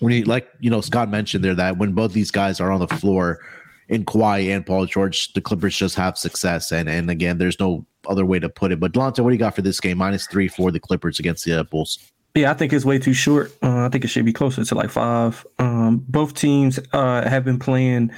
when 0.00 0.12
you 0.12 0.24
like, 0.24 0.48
you 0.60 0.70
know, 0.70 0.80
Scott 0.80 1.08
mentioned 1.08 1.44
there 1.44 1.54
that 1.54 1.78
when 1.78 1.92
both 1.92 2.12
these 2.12 2.30
guys 2.30 2.60
are 2.60 2.70
on 2.70 2.80
the 2.80 2.88
floor, 2.88 3.40
in 3.88 4.04
Kawhi 4.04 4.54
and 4.54 4.66
Paul 4.66 4.86
George, 4.86 5.32
the 5.34 5.40
Clippers 5.40 5.76
just 5.76 5.94
have 5.94 6.18
success. 6.18 6.72
And 6.72 6.88
and 6.88 7.10
again, 7.10 7.38
there's 7.38 7.60
no 7.60 7.86
other 8.08 8.24
way 8.26 8.38
to 8.38 8.48
put 8.48 8.72
it. 8.72 8.80
But 8.80 8.92
Delonte, 8.92 9.20
what 9.20 9.30
do 9.30 9.34
you 9.34 9.38
got 9.38 9.54
for 9.54 9.62
this 9.62 9.80
game? 9.80 9.98
Minus 9.98 10.26
three 10.26 10.48
for 10.48 10.70
the 10.70 10.80
Clippers 10.80 11.18
against 11.18 11.44
the 11.44 11.60
uh, 11.60 11.62
Bulls. 11.64 11.98
Yeah, 12.36 12.50
I 12.50 12.54
think 12.54 12.74
it's 12.74 12.84
way 12.84 12.98
too 12.98 13.14
short. 13.14 13.50
Uh, 13.62 13.86
I 13.86 13.88
think 13.88 14.04
it 14.04 14.08
should 14.08 14.26
be 14.26 14.32
closer 14.32 14.62
to 14.62 14.74
like 14.74 14.90
five. 14.90 15.46
Um, 15.58 16.04
both 16.06 16.34
teams 16.34 16.78
uh, 16.92 17.26
have 17.26 17.46
been 17.46 17.58
playing 17.58 18.10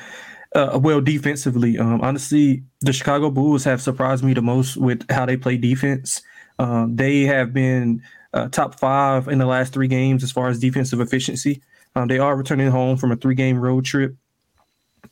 uh, 0.56 0.76
well 0.82 1.00
defensively. 1.00 1.78
Um, 1.78 2.00
honestly, 2.00 2.64
the 2.80 2.92
Chicago 2.92 3.30
Bulls 3.30 3.62
have 3.62 3.80
surprised 3.80 4.24
me 4.24 4.34
the 4.34 4.42
most 4.42 4.76
with 4.76 5.08
how 5.08 5.24
they 5.24 5.36
play 5.36 5.56
defense. 5.56 6.20
Um, 6.58 6.96
they 6.96 7.22
have 7.22 7.52
been 7.52 8.02
uh, 8.34 8.48
top 8.48 8.80
five 8.80 9.28
in 9.28 9.38
the 9.38 9.46
last 9.46 9.72
three 9.72 9.86
games 9.86 10.24
as 10.24 10.32
far 10.32 10.48
as 10.48 10.58
defensive 10.58 11.00
efficiency. 11.00 11.62
Um, 11.94 12.08
they 12.08 12.18
are 12.18 12.36
returning 12.36 12.72
home 12.72 12.96
from 12.96 13.12
a 13.12 13.16
three-game 13.16 13.56
road 13.56 13.84
trip, 13.84 14.16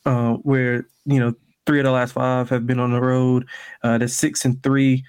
uh, 0.04 0.32
where 0.34 0.88
you 1.04 1.20
know 1.20 1.32
three 1.64 1.78
of 1.78 1.84
the 1.84 1.92
last 1.92 2.12
five 2.12 2.50
have 2.50 2.66
been 2.66 2.80
on 2.80 2.90
the 2.92 3.00
road. 3.00 3.46
Uh, 3.84 3.98
the 3.98 4.08
six 4.08 4.44
and 4.44 4.60
three, 4.64 5.04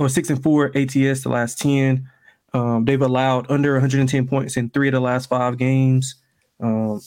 or 0.00 0.08
six 0.08 0.30
and 0.30 0.42
four 0.42 0.72
ATS 0.74 1.24
the 1.24 1.28
last 1.28 1.58
ten. 1.58 2.08
Um, 2.54 2.84
they've 2.84 3.02
allowed 3.02 3.50
under 3.50 3.72
110 3.72 4.28
points 4.28 4.56
in 4.56 4.70
three 4.70 4.88
of 4.88 4.92
the 4.92 5.00
last 5.00 5.28
five 5.28 5.58
games. 5.58 6.14
Um, 6.60 7.00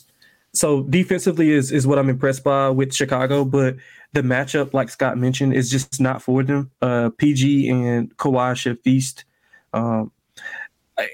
so 0.53 0.83
defensively 0.83 1.51
is 1.51 1.71
is 1.71 1.87
what 1.87 1.97
I'm 1.97 2.09
impressed 2.09 2.43
by 2.43 2.69
with 2.69 2.93
Chicago, 2.93 3.45
but 3.45 3.77
the 4.13 4.21
matchup, 4.21 4.73
like 4.73 4.89
Scott 4.89 5.17
mentioned, 5.17 5.53
is 5.53 5.69
just 5.69 6.01
not 6.01 6.21
for 6.21 6.43
them. 6.43 6.71
Uh, 6.81 7.09
PG 7.17 7.69
and 7.69 8.15
Kawhi 8.17 8.55
should 8.55 8.79
feast. 8.81 9.23
Um, 9.73 10.11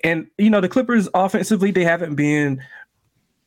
and 0.03 0.27
you 0.38 0.49
know 0.49 0.61
the 0.61 0.69
Clippers 0.69 1.07
offensively, 1.13 1.71
they 1.71 1.84
haven't 1.84 2.15
been 2.15 2.61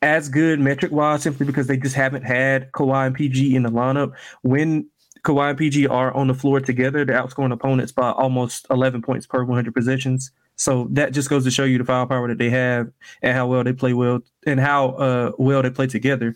as 0.01 0.29
good 0.29 0.59
metric 0.59 0.91
wise 0.91 1.23
simply 1.23 1.45
because 1.45 1.67
they 1.67 1.77
just 1.77 1.95
haven't 1.95 2.23
had 2.23 2.71
Kawhi 2.71 3.07
and 3.07 3.15
PG 3.15 3.55
in 3.55 3.63
the 3.63 3.69
lineup. 3.69 4.13
When 4.43 4.87
Kawhi 5.23 5.49
and 5.49 5.57
PG 5.57 5.87
are 5.87 6.13
on 6.13 6.27
the 6.27 6.33
floor 6.33 6.59
together, 6.59 7.03
they're 7.03 7.21
outscoring 7.21 7.51
opponents 7.51 7.91
by 7.91 8.11
almost 8.11 8.67
11 8.69 9.01
points 9.01 9.25
per 9.25 9.43
100 9.43 9.73
possessions. 9.73 10.31
So 10.57 10.87
that 10.91 11.13
just 11.13 11.29
goes 11.29 11.43
to 11.45 11.51
show 11.51 11.63
you 11.63 11.77
the 11.77 11.85
firepower 11.85 12.27
that 12.27 12.39
they 12.39 12.49
have 12.49 12.91
and 13.21 13.35
how 13.35 13.47
well 13.47 13.63
they 13.63 13.73
play 13.73 13.93
well 13.93 14.21
and 14.45 14.59
how 14.59 14.89
uh, 14.89 15.31
well 15.37 15.61
they 15.61 15.69
play 15.69 15.87
together. 15.87 16.35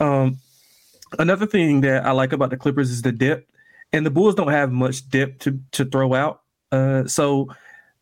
Um, 0.00 0.38
another 1.18 1.46
thing 1.46 1.80
that 1.82 2.04
I 2.04 2.10
like 2.10 2.32
about 2.32 2.50
the 2.50 2.56
Clippers 2.56 2.90
is 2.90 3.02
the 3.02 3.12
depth, 3.12 3.48
and 3.92 4.04
the 4.04 4.10
Bulls 4.10 4.34
don't 4.34 4.50
have 4.50 4.72
much 4.72 5.08
depth 5.08 5.38
to 5.40 5.60
to 5.72 5.84
throw 5.84 6.12
out. 6.12 6.42
Uh, 6.72 7.06
so 7.06 7.48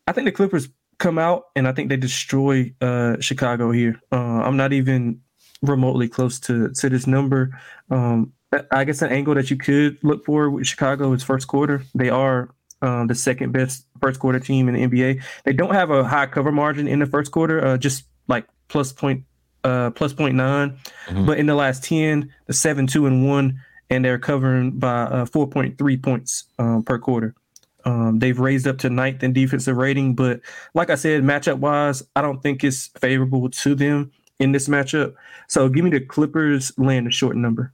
I 0.07 0.11
think 0.11 0.25
the 0.25 0.31
Clippers 0.31 0.67
come 0.97 1.17
out 1.17 1.45
and 1.55 1.67
I 1.67 1.73
think 1.73 1.89
they 1.89 1.97
destroy 1.97 2.73
uh, 2.81 3.17
Chicago 3.19 3.71
here. 3.71 3.99
Uh, 4.11 4.41
I'm 4.41 4.57
not 4.57 4.73
even 4.73 5.21
remotely 5.61 6.07
close 6.07 6.39
to 6.41 6.69
to 6.69 6.89
this 6.89 7.05
number. 7.05 7.59
Um, 7.91 8.33
I 8.71 8.83
guess 8.83 9.01
an 9.01 9.11
angle 9.11 9.35
that 9.35 9.49
you 9.49 9.57
could 9.57 10.03
look 10.03 10.25
for 10.25 10.49
with 10.49 10.67
Chicago 10.67 11.13
is 11.13 11.23
first 11.23 11.47
quarter. 11.47 11.83
They 11.95 12.09
are 12.09 12.49
um, 12.81 13.07
the 13.07 13.15
second 13.15 13.51
best 13.51 13.85
first 14.01 14.19
quarter 14.19 14.39
team 14.39 14.67
in 14.67 14.75
the 14.75 14.87
NBA. 14.87 15.23
They 15.45 15.53
don't 15.53 15.73
have 15.73 15.91
a 15.91 16.03
high 16.03 16.25
cover 16.25 16.51
margin 16.51 16.87
in 16.87 16.99
the 16.99 17.05
first 17.05 17.31
quarter, 17.31 17.63
uh, 17.65 17.77
just 17.77 18.05
like 18.27 18.45
plus 18.67 18.91
point 18.91 19.23
uh, 19.63 19.91
plus 19.91 20.13
0.9. 20.13 20.35
Mm-hmm. 20.35 21.25
But 21.25 21.37
in 21.37 21.45
the 21.45 21.55
last 21.55 21.83
10, 21.83 22.33
the 22.47 22.53
7, 22.53 22.87
2, 22.87 23.05
and 23.05 23.27
1, 23.27 23.61
and 23.89 24.05
they're 24.05 24.19
covering 24.19 24.71
by 24.71 25.03
uh, 25.03 25.25
4.3 25.25 26.01
points 26.03 26.45
um, 26.59 26.83
per 26.83 26.97
quarter. 26.97 27.35
Um, 27.83 28.19
they've 28.19 28.39
raised 28.39 28.67
up 28.67 28.77
to 28.79 28.89
ninth 28.89 29.23
in 29.23 29.33
defensive 29.33 29.75
rating, 29.75 30.15
but 30.15 30.41
like 30.73 30.89
I 30.89 30.95
said, 30.95 31.23
matchup 31.23 31.57
wise, 31.57 32.03
I 32.15 32.21
don't 32.21 32.41
think 32.41 32.63
it's 32.63 32.87
favorable 32.99 33.49
to 33.49 33.75
them 33.75 34.11
in 34.39 34.51
this 34.51 34.67
matchup. 34.67 35.15
So 35.47 35.67
give 35.67 35.83
me 35.83 35.91
the 35.91 35.99
Clippers 35.99 36.71
laying 36.77 37.07
a 37.07 37.11
short 37.11 37.35
number. 37.35 37.73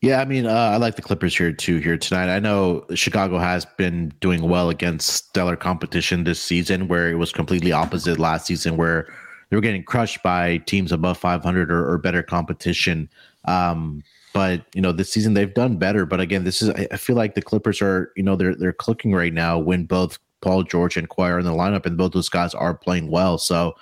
Yeah, 0.00 0.20
I 0.20 0.24
mean, 0.24 0.46
uh, 0.46 0.52
I 0.52 0.76
like 0.76 0.96
the 0.96 1.02
Clippers 1.02 1.36
here 1.36 1.52
too 1.52 1.78
here 1.78 1.98
tonight. 1.98 2.34
I 2.34 2.38
know 2.38 2.86
Chicago 2.94 3.38
has 3.38 3.66
been 3.76 4.12
doing 4.20 4.48
well 4.48 4.70
against 4.70 5.08
stellar 5.08 5.56
competition 5.56 6.24
this 6.24 6.40
season, 6.40 6.88
where 6.88 7.10
it 7.10 7.16
was 7.16 7.32
completely 7.32 7.72
opposite 7.72 8.18
last 8.18 8.46
season, 8.46 8.76
where 8.76 9.12
they 9.50 9.56
were 9.56 9.60
getting 9.60 9.84
crushed 9.84 10.22
by 10.22 10.58
teams 10.58 10.92
above 10.92 11.18
500 11.18 11.70
or, 11.70 11.90
or 11.90 11.98
better 11.98 12.22
competition. 12.22 13.08
Um, 13.44 14.02
but 14.32 14.64
you 14.74 14.80
know, 14.80 14.92
this 14.92 15.12
season 15.12 15.34
they've 15.34 15.52
done 15.52 15.76
better. 15.76 16.06
But 16.06 16.20
again, 16.20 16.44
this 16.44 16.62
is 16.62 16.70
I 16.70 16.96
feel 16.96 17.16
like 17.16 17.34
the 17.34 17.42
Clippers 17.42 17.82
are 17.82 18.12
you 18.16 18.22
know 18.22 18.36
they're 18.36 18.54
they're 18.54 18.72
clicking 18.72 19.12
right 19.12 19.34
now 19.34 19.58
when 19.58 19.84
both 19.84 20.18
Paul 20.40 20.62
George 20.62 20.96
and 20.96 21.08
are 21.18 21.38
in 21.38 21.44
the 21.44 21.52
lineup, 21.52 21.84
and 21.84 21.98
both 21.98 22.12
those 22.12 22.30
guys 22.30 22.54
are 22.54 22.74
playing 22.74 23.10
well. 23.10 23.36
So. 23.36 23.74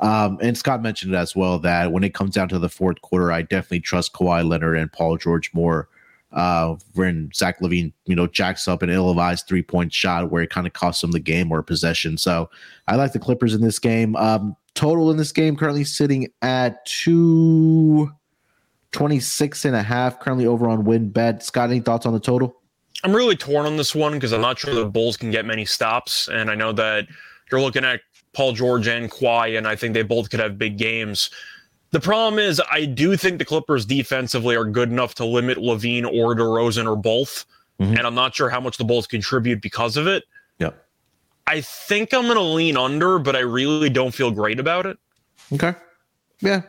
Um, 0.00 0.38
and 0.40 0.56
Scott 0.56 0.82
mentioned 0.82 1.14
it 1.14 1.16
as 1.16 1.34
well 1.34 1.58
that 1.60 1.92
when 1.92 2.04
it 2.04 2.14
comes 2.14 2.34
down 2.34 2.48
to 2.50 2.58
the 2.58 2.68
fourth 2.68 3.00
quarter, 3.02 3.32
I 3.32 3.42
definitely 3.42 3.80
trust 3.80 4.12
Kawhi 4.12 4.48
Leonard 4.48 4.78
and 4.78 4.92
Paul 4.92 5.16
George 5.16 5.52
more. 5.52 5.88
Uh, 6.30 6.76
when 6.92 7.30
Zach 7.34 7.58
LaVine, 7.60 7.90
you 8.04 8.14
know, 8.14 8.26
jacks 8.26 8.68
up 8.68 8.82
an 8.82 8.90
ill-advised 8.90 9.48
three-point 9.48 9.94
shot 9.94 10.30
where 10.30 10.42
it 10.42 10.50
kind 10.50 10.66
of 10.66 10.74
costs 10.74 11.00
them 11.00 11.10
the 11.10 11.18
game 11.18 11.50
or 11.50 11.62
possession. 11.62 12.18
So 12.18 12.50
I 12.86 12.96
like 12.96 13.14
the 13.14 13.18
Clippers 13.18 13.54
in 13.54 13.62
this 13.62 13.78
game. 13.78 14.14
Um, 14.16 14.54
total 14.74 15.10
in 15.10 15.16
this 15.16 15.32
game 15.32 15.56
currently 15.56 15.84
sitting 15.84 16.28
at 16.42 16.84
two 16.84 18.12
26 18.92 19.64
and 19.64 19.76
a 19.76 19.82
half 19.82 20.20
currently 20.20 20.46
over 20.46 20.68
on 20.68 20.84
WynnBET. 20.84 21.42
Scott, 21.42 21.70
any 21.70 21.80
thoughts 21.80 22.06
on 22.06 22.12
the 22.12 22.20
total? 22.20 22.56
I'm 23.04 23.14
really 23.14 23.36
torn 23.36 23.66
on 23.66 23.76
this 23.76 23.94
one 23.94 24.12
because 24.12 24.32
I'm 24.32 24.40
not 24.40 24.58
sure 24.58 24.74
the 24.74 24.86
Bulls 24.86 25.16
can 25.16 25.30
get 25.30 25.44
many 25.44 25.64
stops. 25.64 26.28
And 26.28 26.50
I 26.50 26.54
know 26.54 26.72
that 26.72 27.06
you're 27.50 27.60
looking 27.60 27.84
at 27.84 28.00
Paul 28.38 28.52
George 28.52 28.86
and 28.86 29.10
Kawhi, 29.10 29.58
and 29.58 29.66
I 29.66 29.74
think 29.74 29.94
they 29.94 30.04
both 30.04 30.30
could 30.30 30.38
have 30.38 30.56
big 30.56 30.78
games. 30.78 31.28
The 31.90 31.98
problem 31.98 32.38
is, 32.38 32.62
I 32.70 32.84
do 32.84 33.16
think 33.16 33.40
the 33.40 33.44
Clippers 33.44 33.84
defensively 33.84 34.54
are 34.54 34.64
good 34.64 34.92
enough 34.92 35.16
to 35.16 35.24
limit 35.24 35.58
LaVine 35.58 36.04
or 36.04 36.36
DeRozan 36.36 36.88
or 36.88 36.94
both. 36.94 37.44
Mm-hmm. 37.80 37.96
And 37.96 38.06
I'm 38.06 38.14
not 38.14 38.36
sure 38.36 38.48
how 38.48 38.60
much 38.60 38.76
the 38.76 38.84
Bulls 38.84 39.08
contribute 39.08 39.60
because 39.60 39.96
of 39.96 40.06
it. 40.06 40.22
Yeah, 40.60 40.70
I 41.48 41.62
think 41.62 42.14
I'm 42.14 42.26
going 42.26 42.36
to 42.36 42.40
lean 42.40 42.76
under, 42.76 43.18
but 43.18 43.34
I 43.34 43.40
really 43.40 43.90
don't 43.90 44.14
feel 44.14 44.30
great 44.30 44.60
about 44.60 44.86
it. 44.86 44.98
Okay. 45.52 45.74
Yeah. 46.38 46.62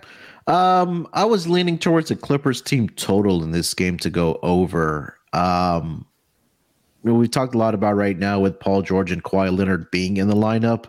Um, 0.47 1.07
I 1.13 1.23
was 1.25 1.47
leaning 1.47 1.77
towards 1.77 2.09
the 2.09 2.15
Clippers 2.15 2.63
team 2.63 2.89
total 2.89 3.43
in 3.43 3.51
this 3.51 3.75
game 3.75 3.97
to 3.99 4.09
go 4.09 4.39
over. 4.41 5.19
Um, 5.33 6.07
we 7.03 7.27
talked 7.27 7.53
a 7.53 7.59
lot 7.59 7.75
about 7.75 7.95
right 7.95 8.17
now 8.17 8.39
with 8.39 8.59
Paul 8.59 8.81
George 8.81 9.11
and 9.11 9.23
Kawhi 9.23 9.55
Leonard 9.55 9.91
being 9.91 10.17
in 10.17 10.29
the 10.29 10.35
lineup. 10.35 10.85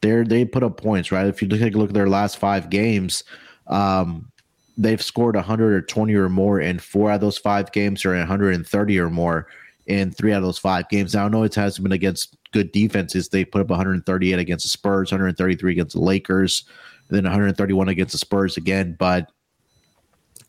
They're 0.00 0.24
they 0.24 0.44
put 0.44 0.62
up 0.62 0.76
points, 0.76 1.10
right? 1.10 1.26
If 1.26 1.42
you 1.42 1.48
take 1.48 1.74
a 1.74 1.78
look 1.78 1.90
at 1.90 1.94
their 1.94 2.08
last 2.08 2.38
five 2.38 2.70
games, 2.70 3.24
um, 3.66 4.30
they've 4.76 5.02
scored 5.02 5.34
120 5.34 6.14
or 6.14 6.28
more 6.28 6.60
in 6.60 6.78
four 6.78 7.10
out 7.10 7.16
of 7.16 7.20
those 7.20 7.38
five 7.38 7.72
games, 7.72 8.04
or 8.04 8.16
130 8.16 8.98
or 9.00 9.10
more 9.10 9.48
in 9.86 10.12
three 10.12 10.32
out 10.32 10.38
of 10.38 10.42
those 10.44 10.58
five 10.58 10.88
games. 10.88 11.14
Now 11.14 11.26
I 11.26 11.28
know 11.28 11.42
it 11.42 11.54
hasn't 11.54 11.82
been 11.82 11.92
against 11.92 12.36
good 12.52 12.70
defenses. 12.72 13.28
They 13.28 13.44
put 13.44 13.62
up 13.62 13.70
138 13.70 14.38
against 14.38 14.64
the 14.64 14.68
Spurs, 14.68 15.10
133 15.10 15.72
against 15.72 15.94
the 15.94 16.02
Lakers, 16.02 16.64
then 17.08 17.24
131 17.24 17.88
against 17.88 18.12
the 18.12 18.18
Spurs 18.18 18.56
again. 18.56 18.94
But 18.98 19.30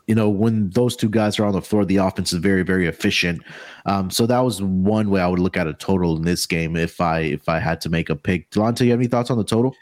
you 0.10 0.16
know, 0.16 0.28
when 0.28 0.72
those 0.72 0.96
two 0.96 1.08
guys 1.08 1.38
are 1.38 1.46
on 1.46 1.54
the 1.54 1.62
floor, 1.62 1.86
the 1.86 1.98
offense 1.98 2.34
is 2.34 2.40
very, 2.40 2.64
very 2.64 2.88
efficient. 2.88 3.44
Um, 3.86 4.10
so 4.10 4.26
that 4.26 4.40
was 4.40 4.60
one 4.60 5.12
way 5.12 5.22
I 5.22 5.28
would 5.28 5.38
look 5.38 5.56
at 5.56 5.68
a 5.68 5.74
total 5.76 6.18
in 6.18 6.24
this 6.24 6.48
game 6.48 6.76
if 6.76 7.00
I 7.00 7.20
if 7.20 7.48
I 7.48 7.60
had 7.60 7.80
to 7.82 7.90
make 7.90 8.10
a 8.10 8.16
pick. 8.16 8.50
Delonte, 8.50 8.86
you 8.86 8.90
have 8.90 9.00
any 9.00 9.08
thoughts 9.08 9.30
on 9.30 9.38
the 9.38 9.44
total? 9.44 9.76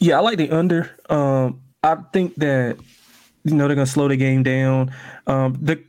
Yeah, 0.00 0.16
I 0.16 0.22
like 0.22 0.38
the 0.38 0.50
under. 0.50 0.90
Um, 1.08 1.60
I 1.84 1.98
think 2.12 2.34
that 2.34 2.78
you 3.44 3.54
know 3.54 3.68
they're 3.68 3.76
gonna 3.76 3.86
slow 3.86 4.08
the 4.08 4.16
game 4.16 4.42
down. 4.42 4.92
Um, 5.28 5.56
the 5.62 5.84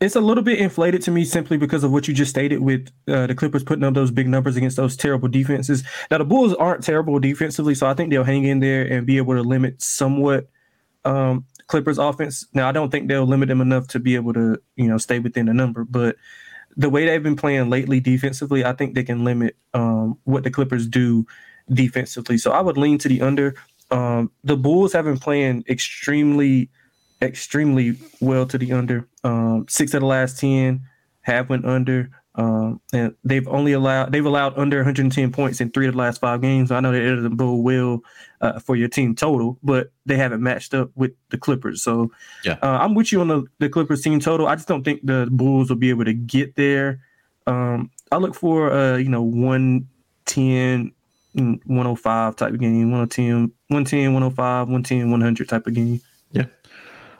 it's 0.00 0.16
a 0.16 0.20
little 0.20 0.42
bit 0.42 0.58
inflated 0.58 1.00
to 1.02 1.12
me 1.12 1.24
simply 1.24 1.56
because 1.56 1.84
of 1.84 1.92
what 1.92 2.08
you 2.08 2.14
just 2.14 2.30
stated 2.30 2.58
with 2.62 2.88
uh, 3.06 3.28
the 3.28 3.34
Clippers 3.36 3.62
putting 3.62 3.84
up 3.84 3.94
those 3.94 4.10
big 4.10 4.28
numbers 4.28 4.56
against 4.56 4.76
those 4.76 4.96
terrible 4.96 5.28
defenses. 5.28 5.84
Now 6.10 6.18
the 6.18 6.24
Bulls 6.24 6.52
aren't 6.54 6.82
terrible 6.82 7.20
defensively, 7.20 7.76
so 7.76 7.86
I 7.86 7.94
think 7.94 8.10
they'll 8.10 8.24
hang 8.24 8.42
in 8.42 8.58
there 8.58 8.82
and 8.82 9.06
be 9.06 9.18
able 9.18 9.34
to 9.34 9.42
limit 9.42 9.80
somewhat 9.80 10.48
um, 11.04 11.44
Clippers 11.68 11.98
offense. 11.98 12.46
Now 12.52 12.68
I 12.68 12.72
don't 12.72 12.90
think 12.90 13.08
they'll 13.08 13.26
limit 13.26 13.48
them 13.48 13.60
enough 13.60 13.86
to 13.88 14.00
be 14.00 14.16
able 14.16 14.32
to 14.32 14.60
you 14.76 14.88
know 14.88 14.98
stay 14.98 15.20
within 15.20 15.46
the 15.46 15.54
number, 15.54 15.84
but 15.84 16.16
the 16.76 16.90
way 16.90 17.06
they've 17.06 17.22
been 17.22 17.36
playing 17.36 17.70
lately 17.70 18.00
defensively, 18.00 18.64
I 18.64 18.72
think 18.72 18.94
they 18.94 19.02
can 19.02 19.24
limit 19.24 19.56
um, 19.74 20.16
what 20.24 20.44
the 20.44 20.50
Clippers 20.50 20.86
do 20.86 21.26
defensively. 21.72 22.38
So 22.38 22.52
I 22.52 22.60
would 22.60 22.78
lean 22.78 22.98
to 22.98 23.08
the 23.08 23.20
under. 23.20 23.54
Um, 23.90 24.30
the 24.44 24.56
Bulls 24.56 24.92
have 24.92 25.04
been 25.04 25.18
playing 25.18 25.64
extremely 25.68 26.70
extremely 27.20 27.98
well 28.20 28.46
to 28.46 28.58
the 28.58 28.72
under. 28.72 29.08
Um, 29.24 29.66
six 29.68 29.92
of 29.94 30.00
the 30.00 30.06
last 30.06 30.38
ten 30.38 30.82
have 31.22 31.50
went 31.50 31.66
under, 31.66 32.10
um, 32.36 32.80
and 32.92 33.14
they've 33.24 33.48
only 33.48 33.72
allowed 33.72 34.12
they've 34.12 34.24
allowed 34.24 34.56
under 34.56 34.78
110 34.78 35.32
points 35.32 35.60
in 35.60 35.70
three 35.70 35.88
of 35.88 35.94
the 35.94 35.98
last 35.98 36.20
five 36.20 36.40
games. 36.40 36.70
I 36.70 36.80
know 36.80 36.92
that 36.92 37.02
it 37.02 37.16
doesn't 37.16 37.36
bode 37.36 37.64
well 37.64 38.02
uh, 38.40 38.58
for 38.58 38.76
your 38.76 38.88
team 38.88 39.14
total, 39.14 39.58
but 39.62 39.90
they 40.06 40.16
haven't 40.16 40.42
matched 40.42 40.74
up 40.74 40.90
with 40.94 41.12
the 41.30 41.38
Clippers. 41.38 41.82
So 41.82 42.10
yeah, 42.44 42.58
uh, 42.62 42.78
I'm 42.80 42.94
with 42.94 43.12
you 43.12 43.20
on 43.20 43.28
the, 43.28 43.44
the 43.58 43.68
Clippers 43.68 44.02
team 44.02 44.20
total. 44.20 44.46
I 44.46 44.54
just 44.54 44.68
don't 44.68 44.84
think 44.84 45.04
the 45.04 45.28
Bulls 45.30 45.68
will 45.68 45.76
be 45.76 45.90
able 45.90 46.04
to 46.04 46.14
get 46.14 46.56
there. 46.56 47.00
Um, 47.46 47.90
I 48.12 48.16
look 48.16 48.34
for 48.34 48.72
uh, 48.72 48.96
you 48.96 49.08
know 49.08 49.22
110 49.22 50.92
105 51.34 52.36
type 52.36 52.52
of 52.52 52.60
game, 52.60 52.90
110, 52.90 53.52
110, 53.68 54.12
105, 54.14 54.66
110, 54.68 55.10
100 55.10 55.48
type 55.48 55.66
of 55.66 55.74
game. 55.74 56.00
Yeah. 56.32 56.44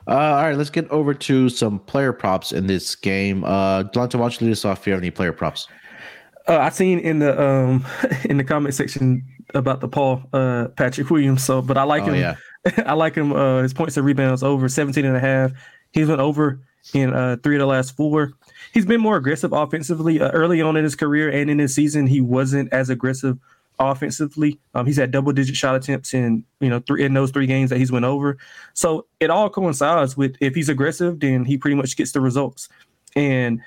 Uh, 0.07 0.11
all 0.11 0.43
right, 0.43 0.57
let's 0.57 0.69
get 0.69 0.89
over 0.89 1.13
to 1.13 1.49
some 1.49 1.79
player 1.79 2.11
props 2.11 2.51
in 2.51 2.67
this 2.67 2.95
game. 2.95 3.43
Uh, 3.43 3.83
Delonte, 3.83 4.15
why 4.15 4.21
don't 4.21 4.41
you 4.41 4.47
lead 4.47 4.53
us 4.53 4.65
off 4.65 4.79
if 4.79 4.87
you 4.87 4.93
have 4.93 5.01
any 5.01 5.11
player 5.11 5.31
props? 5.31 5.67
Uh, 6.47 6.57
I 6.57 6.69
seen 6.69 6.97
in 6.99 7.19
the 7.19 7.39
um 7.39 7.85
in 8.25 8.37
the 8.37 8.43
comment 8.43 8.73
section 8.73 9.23
about 9.53 9.81
the 9.81 9.87
Paul 9.87 10.23
uh 10.33 10.67
Patrick 10.69 11.09
Williams. 11.09 11.43
So, 11.43 11.61
but 11.61 11.77
I 11.77 11.83
like 11.83 12.03
oh, 12.03 12.13
him. 12.13 12.15
Yeah. 12.15 12.35
I 12.85 12.93
like 12.93 13.15
him. 13.15 13.33
Uh, 13.33 13.61
his 13.61 13.73
points 13.73 13.97
and 13.97 14.05
rebounds 14.05 14.43
over 14.43 14.67
17 14.67 15.05
and 15.05 15.15
a 15.15 15.19
half. 15.19 15.51
He's 15.91 16.07
went 16.07 16.21
over 16.21 16.59
in 16.93 17.13
uh, 17.13 17.37
three 17.43 17.55
of 17.55 17.59
the 17.59 17.65
last 17.65 17.95
four. 17.95 18.33
He's 18.73 18.85
been 18.85 19.01
more 19.01 19.17
aggressive 19.17 19.53
offensively 19.53 20.19
uh, 20.19 20.29
early 20.31 20.61
on 20.61 20.77
in 20.77 20.83
his 20.83 20.95
career 20.95 21.29
and 21.29 21.49
in 21.49 21.59
his 21.59 21.73
season. 21.73 22.07
He 22.07 22.21
wasn't 22.21 22.71
as 22.73 22.89
aggressive 22.89 23.37
offensively. 23.79 24.59
Um, 24.75 24.85
he's 24.85 24.97
had 24.97 25.11
double 25.11 25.31
digit 25.31 25.55
shot 25.55 25.75
attempts 25.75 26.13
in 26.13 26.43
you 26.59 26.69
know 26.69 26.79
three 26.79 27.03
in 27.03 27.13
those 27.13 27.31
three 27.31 27.47
games 27.47 27.69
that 27.69 27.77
he's 27.77 27.91
went 27.91 28.05
over. 28.05 28.37
So 28.73 29.05
it 29.19 29.29
all 29.29 29.49
coincides 29.49 30.17
with 30.17 30.35
if 30.41 30.55
he's 30.55 30.69
aggressive, 30.69 31.19
then 31.19 31.45
he 31.45 31.57
pretty 31.57 31.75
much 31.75 31.95
gets 31.95 32.11
the 32.11 32.21
results. 32.21 32.69
And 33.15 33.61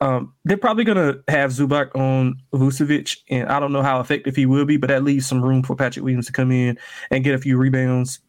um, 0.00 0.32
they're 0.44 0.56
probably 0.56 0.84
gonna 0.84 1.16
have 1.28 1.50
Zubac 1.50 1.94
on 1.96 2.36
Vucevic, 2.52 3.18
and 3.30 3.48
I 3.48 3.58
don't 3.58 3.72
know 3.72 3.82
how 3.82 4.00
effective 4.00 4.36
he 4.36 4.46
will 4.46 4.64
be, 4.64 4.76
but 4.76 4.88
that 4.88 5.02
leaves 5.02 5.26
some 5.26 5.42
room 5.42 5.62
for 5.62 5.74
Patrick 5.74 6.04
Williams 6.04 6.26
to 6.26 6.32
come 6.32 6.52
in 6.52 6.78
and 7.10 7.24
get 7.24 7.34
a 7.34 7.38
few 7.38 7.56
rebounds. 7.56 8.20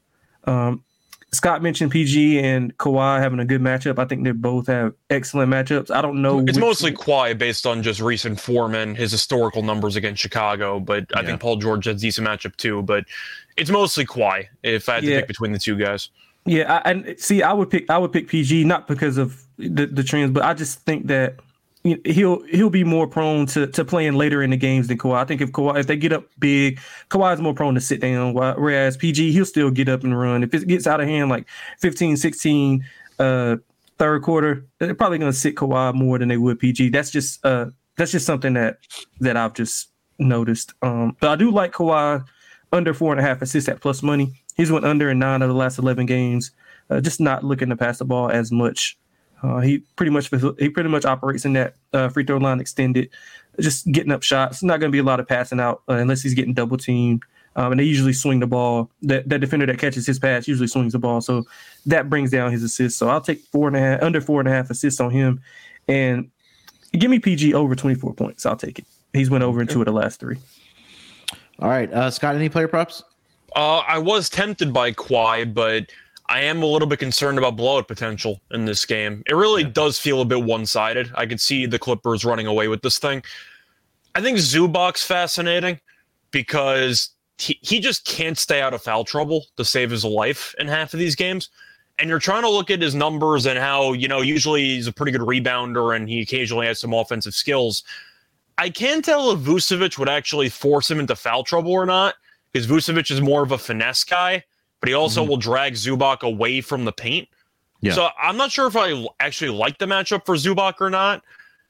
Um, 0.45 0.83
Scott 1.31 1.61
mentioned 1.61 1.91
PG 1.91 2.39
and 2.39 2.75
Kawhi 2.77 3.19
having 3.19 3.39
a 3.39 3.45
good 3.45 3.61
matchup. 3.61 3.99
I 3.99 4.05
think 4.05 4.23
they 4.23 4.31
both 4.31 4.65
have 4.65 4.93
excellent 5.11 5.51
matchups. 5.51 5.91
I 5.91 6.01
don't 6.01 6.23
know. 6.23 6.39
It's 6.39 6.57
mostly 6.57 6.91
Kawhi 6.91 7.37
based 7.37 7.67
on 7.67 7.83
just 7.83 7.99
recent 7.99 8.39
form 8.39 8.73
and 8.73 8.97
his 8.97 9.11
historical 9.11 9.61
numbers 9.61 9.95
against 9.95 10.21
Chicago, 10.21 10.79
but 10.79 11.05
I 11.15 11.23
think 11.23 11.39
Paul 11.39 11.57
George 11.57 11.85
has 11.85 12.01
decent 12.01 12.27
matchup 12.27 12.55
too. 12.55 12.81
But 12.81 13.05
it's 13.57 13.69
mostly 13.69 14.05
Kawhi 14.05 14.47
if 14.63 14.89
I 14.89 14.95
had 14.95 15.03
to 15.03 15.09
yeah. 15.09 15.19
pick 15.19 15.27
between 15.27 15.51
the 15.51 15.59
two 15.59 15.77
guys. 15.77 16.09
Yeah, 16.45 16.81
I, 16.83 16.89
and 16.89 17.19
see, 17.19 17.43
I 17.43 17.53
would 17.53 17.69
pick 17.69 17.87
I 17.91 17.99
would 17.99 18.11
pick 18.11 18.27
PG 18.27 18.63
not 18.63 18.87
because 18.87 19.19
of 19.19 19.43
the, 19.57 19.85
the 19.85 20.03
trends, 20.03 20.31
but 20.31 20.43
I 20.43 20.55
just 20.55 20.79
think 20.79 21.07
that 21.07 21.35
he'll 21.83 22.41
he'll 22.43 22.69
be 22.69 22.83
more 22.83 23.07
prone 23.07 23.45
to, 23.47 23.67
to 23.67 23.85
playing 23.85 24.13
later 24.15 24.43
in 24.43 24.49
the 24.49 24.57
games 24.57 24.87
than 24.87 24.97
Kawhi. 24.97 25.17
I 25.17 25.25
think 25.25 25.41
if 25.41 25.51
Kawhi 25.51 25.79
if 25.79 25.87
they 25.87 25.95
get 25.95 26.11
up 26.11 26.25
big, 26.39 26.79
Kawhi 27.09 27.33
is 27.33 27.41
more 27.41 27.53
prone 27.53 27.75
to 27.75 27.81
sit 27.81 28.01
down. 28.01 28.33
Whereas 28.33 28.97
PG 28.97 29.31
he'll 29.31 29.45
still 29.45 29.71
get 29.71 29.87
up 29.87 30.03
and 30.03 30.17
run. 30.17 30.43
If 30.43 30.53
it 30.53 30.67
gets 30.67 30.87
out 30.87 30.99
of 30.99 31.07
hand 31.07 31.29
like 31.29 31.47
15, 31.79 32.17
16, 32.17 32.85
uh, 33.19 33.57
third 33.97 34.23
quarter, 34.23 34.65
they're 34.79 34.95
probably 34.95 35.17
going 35.17 35.31
to 35.31 35.37
sit 35.37 35.55
Kawhi 35.55 35.93
more 35.93 36.19
than 36.19 36.27
they 36.27 36.37
would 36.37 36.59
PG. 36.59 36.89
That's 36.89 37.11
just 37.11 37.45
uh 37.45 37.67
that's 37.97 38.11
just 38.11 38.25
something 38.25 38.53
that 38.53 38.79
that 39.19 39.37
I've 39.37 39.53
just 39.53 39.89
noticed. 40.17 40.73
Um, 40.81 41.15
but 41.19 41.29
I 41.29 41.35
do 41.35 41.51
like 41.51 41.71
Kawhi 41.71 42.25
under 42.71 42.93
four 42.93 43.11
and 43.13 43.19
a 43.19 43.23
half 43.23 43.41
assists 43.41 43.69
at 43.69 43.81
plus 43.81 44.03
money. 44.03 44.33
He's 44.55 44.71
went 44.71 44.85
under 44.85 45.09
in 45.09 45.19
nine 45.19 45.41
of 45.41 45.47
the 45.47 45.55
last 45.55 45.79
eleven 45.79 46.05
games. 46.05 46.51
Uh, 46.89 46.99
just 46.99 47.21
not 47.21 47.43
looking 47.43 47.69
to 47.69 47.77
pass 47.77 47.99
the 47.99 48.05
ball 48.05 48.29
as 48.29 48.51
much. 48.51 48.97
Uh, 49.41 49.59
he 49.59 49.79
pretty 49.95 50.11
much 50.11 50.29
he 50.59 50.69
pretty 50.69 50.89
much 50.89 51.05
operates 51.05 51.45
in 51.45 51.53
that 51.53 51.75
uh, 51.93 52.09
free 52.09 52.25
throw 52.25 52.37
line 52.37 52.59
extended, 52.59 53.09
just 53.59 53.89
getting 53.91 54.11
up 54.11 54.23
shots. 54.23 54.61
not 54.63 54.79
going 54.79 54.91
to 54.91 54.95
be 54.95 54.99
a 54.99 55.03
lot 55.03 55.19
of 55.19 55.27
passing 55.27 55.59
out 55.59 55.81
uh, 55.89 55.93
unless 55.93 56.21
he's 56.21 56.33
getting 56.33 56.53
double 56.53 56.77
teamed. 56.77 57.23
Um, 57.55 57.71
and 57.71 57.79
they 57.79 57.83
usually 57.83 58.13
swing 58.13 58.39
the 58.39 58.47
ball. 58.47 58.89
That 59.01 59.27
that 59.29 59.39
defender 59.39 59.65
that 59.65 59.79
catches 59.79 60.05
his 60.05 60.19
pass 60.19 60.47
usually 60.47 60.67
swings 60.67 60.93
the 60.93 60.99
ball, 60.99 61.19
so 61.21 61.45
that 61.85 62.09
brings 62.09 62.31
down 62.31 62.51
his 62.51 62.63
assists. 62.63 62.99
So 62.99 63.09
I'll 63.09 63.21
take 63.21 63.39
four 63.51 63.67
and 63.67 63.75
a 63.75 63.79
half, 63.79 64.03
under 64.03 64.21
four 64.21 64.39
and 64.39 64.47
a 64.47 64.51
half 64.51 64.69
assists 64.69 65.01
on 65.01 65.11
him, 65.11 65.41
and 65.87 66.29
give 66.93 67.09
me 67.09 67.19
PG 67.19 67.53
over 67.53 67.75
twenty 67.75 67.95
four 67.95 68.13
points. 68.13 68.45
I'll 68.45 68.55
take 68.55 68.79
it. 68.79 68.85
He's 69.13 69.29
went 69.29 69.43
over 69.43 69.61
in 69.61 69.67
two 69.67 69.81
of 69.81 69.85
the 69.85 69.91
last 69.91 70.19
three. 70.19 70.37
All 71.59 71.69
right, 71.69 71.91
uh, 71.91 72.11
Scott. 72.11 72.35
Any 72.35 72.49
player 72.49 72.67
props? 72.67 73.03
Uh, 73.55 73.79
I 73.79 73.97
was 73.97 74.29
tempted 74.29 74.71
by 74.71 74.91
Kawhi, 74.91 75.51
but 75.51 75.91
I 76.29 76.41
am 76.41 76.61
a 76.61 76.65
little 76.67 76.87
bit 76.87 76.99
concerned 76.99 77.39
about 77.39 77.57
blowout 77.57 77.87
potential 77.87 78.39
in 78.51 78.65
this 78.65 78.85
game. 78.85 79.23
It 79.25 79.33
really 79.33 79.63
yeah. 79.63 79.69
does 79.69 79.97
feel 79.97 80.21
a 80.21 80.25
bit 80.25 80.43
one 80.43 80.67
sided. 80.67 81.11
I 81.15 81.25
could 81.25 81.41
see 81.41 81.65
the 81.65 81.79
Clippers 81.79 82.23
running 82.23 82.45
away 82.45 82.67
with 82.67 82.83
this 82.83 82.99
thing. 82.99 83.23
I 84.13 84.21
think 84.21 84.37
Zubac's 84.37 85.03
fascinating 85.03 85.79
because 86.29 87.09
he, 87.39 87.57
he 87.63 87.79
just 87.79 88.05
can't 88.05 88.37
stay 88.37 88.61
out 88.61 88.75
of 88.75 88.83
foul 88.83 89.03
trouble 89.03 89.47
to 89.57 89.65
save 89.65 89.89
his 89.89 90.05
life 90.05 90.53
in 90.59 90.67
half 90.67 90.93
of 90.93 90.99
these 90.99 91.15
games. 91.15 91.49
And 91.97 92.07
you're 92.07 92.19
trying 92.19 92.43
to 92.43 92.49
look 92.49 92.69
at 92.69 92.81
his 92.81 92.93
numbers 92.93 93.47
and 93.47 93.57
how, 93.57 93.93
you 93.93 94.07
know, 94.07 94.21
usually 94.21 94.63
he's 94.75 94.87
a 94.87 94.93
pretty 94.93 95.11
good 95.11 95.21
rebounder 95.21 95.95
and 95.95 96.07
he 96.07 96.21
occasionally 96.21 96.67
has 96.67 96.79
some 96.79 96.93
offensive 96.93 97.33
skills. 97.33 97.83
I 98.59 98.69
can't 98.69 99.03
tell 99.03 99.31
if 99.31 99.39
Vucevic 99.39 99.97
would 99.97 100.09
actually 100.09 100.49
force 100.49 100.91
him 100.91 100.99
into 100.99 101.15
foul 101.15 101.43
trouble 101.43 101.71
or 101.71 101.87
not 101.87 102.15
because 102.51 102.67
Vucevic 102.67 103.09
is 103.09 103.19
more 103.19 103.41
of 103.41 103.51
a 103.51 103.57
finesse 103.57 104.03
guy 104.03 104.43
but 104.79 104.89
he 104.89 104.95
also 104.95 105.21
mm-hmm. 105.21 105.29
will 105.29 105.37
drag 105.37 105.73
Zubac 105.73 106.21
away 106.21 106.61
from 106.61 106.85
the 106.85 106.91
paint. 106.91 107.27
Yeah. 107.81 107.93
So 107.93 108.09
I'm 108.21 108.37
not 108.37 108.51
sure 108.51 108.67
if 108.67 108.75
I 108.75 109.05
actually 109.19 109.51
like 109.51 109.77
the 109.77 109.85
matchup 109.85 110.25
for 110.25 110.35
Zubac 110.35 110.75
or 110.79 110.89
not. 110.89 111.23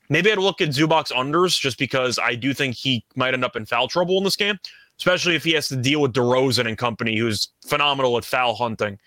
Maybe 0.09 0.31
I'd 0.31 0.39
look 0.39 0.59
at 0.59 0.69
Zubac's 0.69 1.11
unders 1.11 1.59
just 1.59 1.77
because 1.77 2.17
I 2.17 2.33
do 2.33 2.53
think 2.53 2.75
he 2.75 3.05
might 3.15 3.33
end 3.33 3.45
up 3.45 3.55
in 3.55 3.65
foul 3.65 3.87
trouble 3.87 4.17
in 4.17 4.23
this 4.23 4.35
game, 4.35 4.57
especially 4.97 5.35
if 5.35 5.43
he 5.43 5.51
has 5.53 5.67
to 5.67 5.75
deal 5.75 6.01
with 6.01 6.13
DeRozan 6.13 6.67
and 6.67 6.77
company, 6.77 7.17
who's 7.17 7.49
phenomenal 7.65 8.17
at 8.17 8.25
foul 8.25 8.55
hunting. 8.55 8.97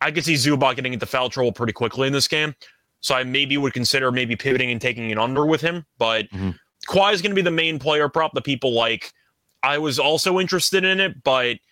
I 0.00 0.10
could 0.10 0.24
see 0.24 0.34
Zubac 0.34 0.74
getting 0.74 0.92
into 0.92 1.06
foul 1.06 1.30
trouble 1.30 1.52
pretty 1.52 1.72
quickly 1.72 2.08
in 2.08 2.12
this 2.12 2.26
game. 2.26 2.56
So 3.00 3.14
I 3.14 3.22
maybe 3.22 3.56
would 3.56 3.72
consider 3.72 4.10
maybe 4.10 4.34
pivoting 4.34 4.70
and 4.70 4.80
taking 4.80 5.12
an 5.12 5.18
under 5.18 5.46
with 5.46 5.60
him. 5.60 5.86
But 5.98 6.28
mm-hmm. 6.30 6.50
Kawhi 6.88 7.12
is 7.12 7.22
going 7.22 7.30
to 7.30 7.36
be 7.36 7.42
the 7.42 7.50
main 7.50 7.78
player 7.78 8.08
prop 8.08 8.32
that 8.34 8.44
people 8.44 8.72
like. 8.72 9.12
I 9.62 9.78
was 9.78 10.00
also 10.00 10.40
interested 10.40 10.84
in 10.84 10.98
it, 11.00 11.22
but– 11.22 11.58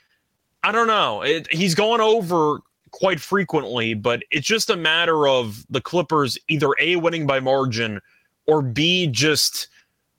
I 0.62 0.72
don't 0.72 0.86
know. 0.86 1.22
It, 1.22 1.52
he's 1.52 1.74
gone 1.74 2.00
over 2.00 2.60
quite 2.90 3.20
frequently, 3.20 3.94
but 3.94 4.22
it's 4.30 4.46
just 4.46 4.70
a 4.70 4.76
matter 4.76 5.26
of 5.26 5.64
the 5.70 5.80
Clippers 5.80 6.38
either 6.48 6.68
A, 6.80 6.96
winning 6.96 7.26
by 7.26 7.40
margin, 7.40 8.00
or 8.46 8.62
B, 8.62 9.06
just 9.06 9.68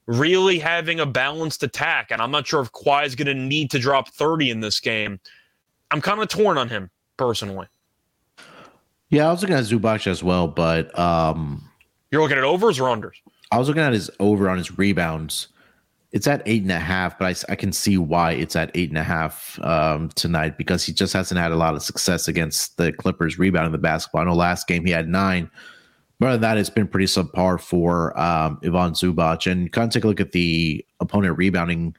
really 0.07 0.59
having 0.59 0.99
a 0.99 1.05
balanced 1.05 1.63
attack. 1.63 2.11
And 2.11 2.21
I'm 2.21 2.31
not 2.31 2.47
sure 2.47 2.61
if 2.61 2.71
Kawhi 2.71 3.05
is 3.05 3.15
going 3.15 3.27
to 3.27 3.33
need 3.33 3.71
to 3.71 3.79
drop 3.79 4.09
30 4.09 4.49
in 4.49 4.59
this 4.61 4.79
game. 4.79 5.19
I'm 5.91 6.01
kind 6.01 6.21
of 6.21 6.27
torn 6.29 6.57
on 6.57 6.69
him 6.69 6.89
personally. 7.17 7.67
Yeah, 9.09 9.27
I 9.27 9.31
was 9.31 9.41
looking 9.41 9.57
at 9.57 9.65
Zubac 9.65 10.07
as 10.07 10.23
well, 10.23 10.47
but 10.47 10.97
um, 10.97 11.69
you're 12.11 12.21
looking 12.21 12.37
at 12.37 12.45
overs 12.45 12.79
or 12.79 12.85
unders. 12.85 13.17
I 13.51 13.59
was 13.59 13.67
looking 13.67 13.83
at 13.83 13.91
his 13.91 14.09
over 14.19 14.49
on 14.49 14.57
his 14.57 14.77
rebounds 14.77 15.49
it's 16.11 16.27
at 16.27 16.41
eight 16.45 16.61
and 16.61 16.71
a 16.71 16.79
half, 16.79 17.17
but 17.17 17.25
I, 17.49 17.53
I 17.53 17.55
can 17.55 17.71
see 17.71 17.97
why 17.97 18.33
it's 18.33 18.55
at 18.55 18.71
eight 18.75 18.89
and 18.89 18.97
a 18.97 19.03
half 19.03 19.57
um, 19.63 20.09
tonight 20.09 20.57
because 20.57 20.83
he 20.83 20.91
just 20.91 21.13
hasn't 21.13 21.39
had 21.39 21.51
a 21.51 21.55
lot 21.55 21.73
of 21.73 21.81
success 21.81 22.27
against 22.27 22.77
the 22.77 22.91
Clippers 22.91 23.39
rebounding 23.39 23.71
the 23.71 23.77
basketball. 23.77 24.21
I 24.21 24.25
know 24.25 24.33
last 24.33 24.67
game 24.67 24.85
he 24.85 24.91
had 24.91 25.07
nine. 25.07 25.49
But 26.19 26.27
other 26.27 26.33
than 26.35 26.41
that, 26.41 26.57
it's 26.57 26.69
been 26.69 26.87
pretty 26.87 27.07
subpar 27.07 27.59
for 27.59 28.17
um, 28.19 28.59
Ivan 28.63 28.91
Zubac. 28.91 29.49
And 29.49 29.71
kind 29.71 29.87
of 29.87 29.93
take 29.93 30.03
a 30.03 30.07
look 30.07 30.19
at 30.19 30.33
the 30.33 30.85
opponent 30.99 31.37
rebounding 31.37 31.95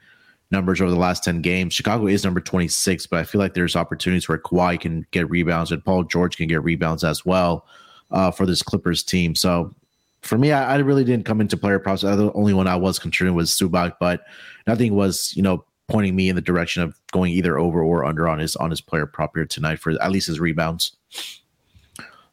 numbers 0.52 0.80
over 0.80 0.90
the 0.90 0.96
last 0.96 1.24
10 1.24 1.42
games. 1.42 1.74
Chicago 1.74 2.06
is 2.06 2.22
number 2.22 2.40
26, 2.40 3.06
but 3.06 3.18
I 3.18 3.24
feel 3.24 3.40
like 3.40 3.54
there's 3.54 3.74
opportunities 3.74 4.28
where 4.28 4.38
Kawhi 4.38 4.78
can 4.78 5.06
get 5.10 5.28
rebounds 5.28 5.72
and 5.72 5.84
Paul 5.84 6.04
George 6.04 6.36
can 6.36 6.46
get 6.46 6.62
rebounds 6.62 7.02
as 7.02 7.24
well 7.24 7.66
uh, 8.12 8.30
for 8.30 8.46
this 8.46 8.62
Clippers 8.62 9.02
team. 9.02 9.34
So 9.34 9.74
for 10.22 10.38
me, 10.38 10.52
I, 10.52 10.74
I, 10.74 10.78
really 10.78 11.04
didn't 11.04 11.24
come 11.24 11.40
into 11.40 11.56
player 11.56 11.78
props. 11.78 12.02
The 12.02 12.32
only 12.34 12.54
one 12.54 12.68
I 12.68 12.76
was 12.76 12.98
concerned 12.98 13.34
was 13.34 13.50
Zubac, 13.50 13.94
but 13.98 14.22
nothing 14.66 14.94
was, 14.94 15.32
you 15.36 15.42
know, 15.42 15.64
pointing 15.88 16.14
me 16.14 16.28
in 16.28 16.36
the 16.36 16.42
direction 16.42 16.82
of 16.82 16.98
going 17.12 17.32
either 17.32 17.58
over 17.58 17.82
or 17.82 18.04
under 18.04 18.28
on 18.28 18.38
his 18.38 18.56
on 18.56 18.70
his 18.70 18.80
player 18.80 19.06
prop 19.06 19.32
here 19.34 19.44
tonight 19.44 19.78
for 19.78 19.90
at 20.00 20.10
least 20.10 20.28
his 20.28 20.40
rebounds. 20.40 20.96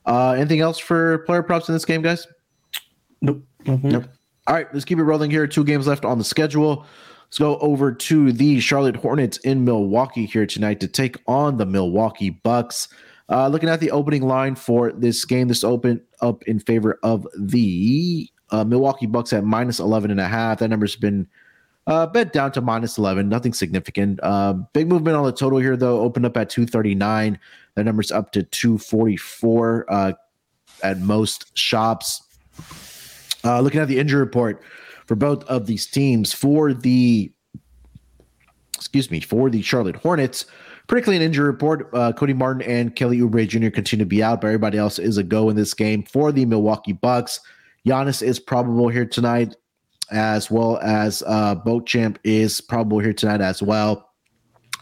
Uh, 0.06 0.32
anything 0.32 0.60
else 0.60 0.80
for 0.80 1.20
player 1.20 1.44
props 1.44 1.68
in 1.68 1.74
this 1.74 1.86
game, 1.86 2.02
guys? 2.02 2.26
Nope. 3.22 3.44
Mm-hmm. 3.66 3.90
Nope. 3.90 4.06
All 4.48 4.56
right, 4.56 4.68
let's 4.74 4.86
keep 4.86 4.98
it 4.98 5.04
rolling 5.04 5.30
here. 5.30 5.46
Two 5.46 5.64
games 5.64 5.88
left 5.88 6.06
on 6.06 6.18
the 6.18 6.24
schedule. 6.24 6.86
Let's 7.26 7.38
go 7.38 7.58
over 7.60 7.92
to 7.92 8.32
the 8.32 8.60
Charlotte 8.60 8.96
Hornets 8.96 9.38
in 9.40 9.64
Milwaukee 9.64 10.26
here 10.26 10.48
tonight 10.48 10.80
to 10.80 10.88
take 10.88 11.18
on 11.28 11.58
the 11.58 11.66
Milwaukee 11.66 12.32
Bucks. 12.32 12.88
Uh, 13.30 13.48
looking 13.48 13.70
at 13.70 13.80
the 13.80 13.92
opening 13.92 14.24
line 14.24 14.56
for 14.56 14.92
this 14.92 15.24
game, 15.24 15.48
this 15.48 15.64
opened 15.64 16.02
up 16.22 16.44
in 16.44 16.60
favor 16.60 17.00
of 17.04 17.28
the 17.38 18.28
uh, 18.50 18.64
Milwaukee 18.64 19.06
Bucks 19.06 19.34
at 19.34 19.44
minus 19.44 19.80
11 19.80 20.10
and 20.10 20.20
a 20.20 20.28
half. 20.28 20.60
That 20.60 20.70
number's 20.70 20.96
been 20.96 21.28
uh, 21.86 22.08
bet 22.08 22.34
down 22.34 22.52
to 22.52 22.62
minus 22.62 22.98
11, 22.98 23.30
nothing 23.30 23.54
significant. 23.54 24.20
Uh, 24.24 24.54
big 24.74 24.88
movement 24.88 25.16
on 25.16 25.26
the 25.26 25.32
total 25.32 25.60
here, 25.60 25.78
though. 25.78 26.02
Opened 26.02 26.26
up 26.26 26.38
at 26.38 26.50
239. 26.50 27.40
That 27.76 27.84
number's 27.84 28.12
up 28.12 28.32
to 28.34 28.44
244 28.44 29.86
uh, 29.90 30.14
at 30.84 31.00
most 31.00 31.58
shops. 31.58 32.24
Uh, 33.44 33.62
looking 33.62 33.80
at 33.80 33.88
the 33.88 34.00
injury 34.00 34.20
report 34.20 34.62
for 35.06 35.16
both 35.16 35.44
of 35.46 35.66
these 35.66 35.86
teams, 35.86 36.34
for 36.34 36.74
the 36.74 37.32
excuse 38.76 39.12
me, 39.12 39.20
for 39.20 39.50
the 39.50 39.62
Charlotte 39.62 39.96
Hornets, 39.96 40.46
pretty 40.90 41.06
clean 41.06 41.22
injury 41.22 41.46
report. 41.46 41.88
Uh, 41.94 42.12
Cody 42.12 42.34
Martin 42.34 42.64
and 42.64 42.96
Kelly 42.96 43.20
Oubre 43.20 43.48
Jr. 43.48 43.70
continue 43.70 44.04
to 44.04 44.10
be 44.10 44.22
out, 44.22 44.42
but 44.42 44.48
everybody 44.48 44.78
else 44.78 45.00
is 45.00 45.18
a 45.18 45.24
go 45.24 45.50
in 45.50 45.56
this 45.56 45.74
game 45.74 46.04
for 46.04 46.32
the 46.34 46.46
Milwaukee 46.46 46.94
Bucks. 46.94 47.40
Giannis 47.88 48.22
is 48.22 48.40
probable 48.40 48.90
here 48.90 49.06
tonight, 49.06 49.56
as 50.12 50.52
well 50.52 50.80
as 50.80 51.24
uh, 51.28 51.56
Champ 51.86 52.20
is 52.24 52.60
probable 52.60 53.00
here 53.00 53.14
tonight 53.14 53.40
as 53.40 53.62
well. 53.62 54.10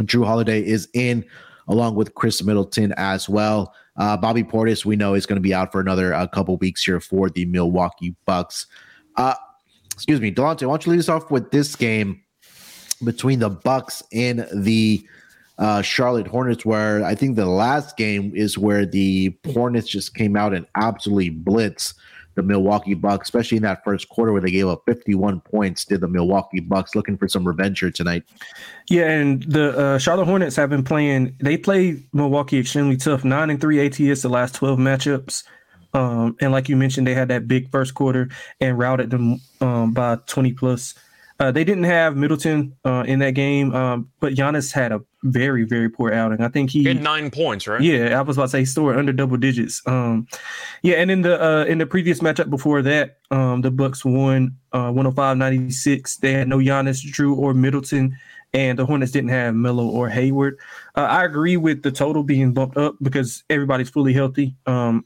Jrue 0.02 0.26
Holiday 0.26 0.66
is 0.66 0.88
in, 0.94 1.26
along 1.68 1.96
with 1.96 2.16
Khris 2.16 2.42
Middleton 2.42 2.94
as 2.96 3.28
well. 3.28 3.74
Uh, 3.98 4.16
Bobby 4.16 4.44
Portis, 4.44 4.86
we 4.86 4.96
know, 4.96 5.14
is 5.14 5.26
going 5.26 5.38
to 5.38 5.42
be 5.42 5.54
out 5.54 5.72
for 5.72 5.82
another 5.82 6.14
uh, 6.14 6.26
couple 6.28 6.56
weeks 6.58 6.84
here 6.84 7.02
for 7.02 7.30
the 7.30 7.46
Milwaukee 7.46 8.16
Bucks. 8.26 8.66
Uh, 9.18 9.36
excuse 9.94 10.22
me, 10.22 10.32
Delonte, 10.32 10.66
why 10.66 10.74
don't 10.74 10.86
you 10.86 10.92
lead 10.94 11.00
us 11.00 11.10
off 11.10 11.30
with 11.32 11.52
this 11.52 11.76
game 11.76 12.22
between 13.04 13.40
the 13.40 13.50
Bucks 13.50 14.04
and 14.14 14.48
the 14.54 15.06
uh, 15.58 15.82
Charlotte 15.82 16.28
Hornets, 16.28 16.66
where 16.66 17.04
I 17.04 17.16
think 17.16 17.36
the 17.36 17.46
last 17.46 17.98
game 17.98 18.32
is 18.36 18.58
where 18.58 18.86
the 18.86 19.36
Hornets 19.54 19.88
just 19.88 20.16
came 20.16 20.36
out 20.36 20.54
and 20.54 20.66
absolutely 20.76 21.30
blitz 21.30 21.94
the 22.38 22.44
Milwaukee 22.44 22.94
Bucks, 22.94 23.28
especially 23.28 23.58
in 23.58 23.64
that 23.64 23.84
first 23.84 24.10
quarter 24.10 24.32
where 24.32 24.42
they 24.42 24.52
gave 24.52 24.68
up 24.68 24.84
51 24.86 25.42
points. 25.42 25.84
to 25.86 25.98
the 25.98 26.08
Milwaukee 26.08 26.60
Bucks 26.60 26.96
looking 26.96 27.18
for 27.18 27.28
some 27.28 27.46
revenge 27.46 27.80
here 27.80 27.92
tonight? 27.92 28.24
Yeah, 28.90 29.10
and 29.10 29.42
the 29.44 29.78
uh, 29.78 29.98
Charlotte 29.98 30.26
Hornets 30.26 30.56
have 30.56 30.70
been 30.70 30.84
playing. 30.84 31.36
They 31.40 31.58
play 31.58 32.00
Milwaukee 32.14 32.60
extremely 32.60 32.96
tough. 32.96 33.26
Nine 33.26 33.50
and 33.50 33.60
three 33.60 33.84
ATS 33.84 34.22
the 34.22 34.30
last 34.30 34.56
12 34.56 34.78
matchups. 34.78 35.44
Um, 35.94 36.38
and 36.40 36.52
like 36.52 36.70
you 36.70 36.76
mentioned, 36.78 37.08
they 37.08 37.16
had 37.16 37.30
that 37.30 37.48
big 37.48 37.72
first 37.72 37.96
quarter 37.96 38.30
and 38.62 38.78
routed 38.78 39.10
them 39.10 39.42
um, 39.60 39.94
by 39.94 40.18
20 40.28 40.54
plus. 40.54 40.94
Uh, 41.40 41.52
they 41.52 41.64
didn't 41.64 41.84
have 41.84 42.16
Middleton 42.16 42.76
uh, 42.84 43.04
in 43.06 43.20
that 43.20 43.32
game, 43.32 43.74
um, 43.76 44.10
but 44.20 44.34
Giannis 44.34 44.72
had 44.72 44.92
a 44.92 45.02
very, 45.24 45.66
very 45.66 45.90
poor 45.90 46.12
outing. 46.12 46.42
I 46.42 46.48
think 46.48 46.72
he, 46.72 46.84
had 46.84 47.02
nine 47.02 47.30
points, 47.30 47.68
right? 47.68 47.82
Yeah, 47.82 48.18
I 48.18 48.22
was 48.22 48.38
about 48.38 48.46
to 48.46 48.50
say 48.50 48.60
he 48.60 48.66
scored 48.66 48.98
under 48.98 49.14
double 49.14 49.38
digits. 49.38 49.82
Um, 49.86 50.28
yeah, 50.82 50.96
and 50.96 51.12
in 51.12 51.22
the 51.22 51.44
uh, 51.44 51.66
in 51.66 51.78
the 51.78 51.86
previous 51.86 52.22
matchup 52.22 52.50
before 52.50 52.82
that, 52.82 53.18
um, 53.30 53.62
the 53.62 53.70
Bucks 53.70 54.04
won 54.04 54.56
uh, 54.74 54.92
105-96. 54.92 56.18
They 56.18 56.34
had 56.34 56.48
no 56.48 56.58
Giannis, 56.58 57.06
Jrue, 57.06 57.38
or 57.38 57.54
Middleton, 57.54 58.18
and 58.54 58.80
the 58.80 58.86
Hornets 58.86 59.12
didn't 59.12 59.30
have 59.30 59.54
Melo 59.54 59.86
or 59.86 60.10
Hayward. 60.10 60.58
Uh, 60.96 61.02
I 61.02 61.24
agree 61.24 61.58
with 61.58 61.84
the 61.84 61.92
total 61.92 62.24
being 62.24 62.54
bumped 62.54 62.78
up 62.78 62.96
because 63.02 63.44
everybody's 63.50 63.90
fully 63.90 64.14
healthy. 64.14 64.56
Um, 64.66 65.06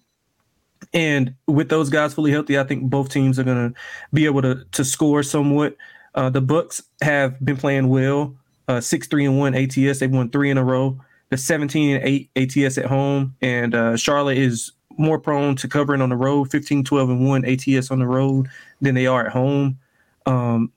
and 0.94 1.36
with 1.48 1.70
those 1.70 1.90
guys 1.90 2.14
fully 2.14 2.32
healthy, 2.32 2.58
I 2.58 2.64
think 2.64 2.84
both 2.84 3.10
teams 3.10 3.38
are 3.38 3.44
going 3.44 3.74
to 3.74 3.80
be 4.14 4.26
able 4.26 4.42
to 4.42 4.66
to 4.72 4.86
score 4.86 5.24
somewhat. 5.24 5.76
Uh, 6.16 6.30
the 6.30 6.42
Bucks 6.42 6.82
have 7.02 7.44
been 7.44 7.58
playing 7.58 7.88
well. 7.88 8.36
Uh, 8.68 8.80
six 8.80 9.08
three 9.08 9.26
and 9.26 9.40
one 9.40 9.56
ATS. 9.56 10.00
They've 10.00 10.12
won 10.12 10.30
three 10.30 10.50
in 10.50 10.58
a 10.58 10.64
row. 10.64 11.00
The 11.30 11.38
seventeen 11.38 11.96
and 11.96 12.04
eight 12.04 12.30
ATS 12.36 12.78
at 12.78 12.86
home, 12.86 13.36
and 13.42 13.74
uh, 13.74 13.98
Charlotte 13.98 14.38
is 14.38 14.72
more 14.98 15.20
prone 15.20 15.56
to 15.58 15.68
covering 15.68 16.02
on 16.02 16.10
the 16.10 16.16
road. 16.16 16.52
15, 16.52 16.84
12 16.84 17.10
and 17.10 17.28
one 17.28 17.46
ATS 17.46 17.92
on 17.92 18.00
the 18.00 18.08
road 18.08 18.48
than 18.82 18.96
they 18.96 19.08
are 19.08 19.26
at 19.26 19.32
home. 19.32 19.80
Um, 20.26 20.72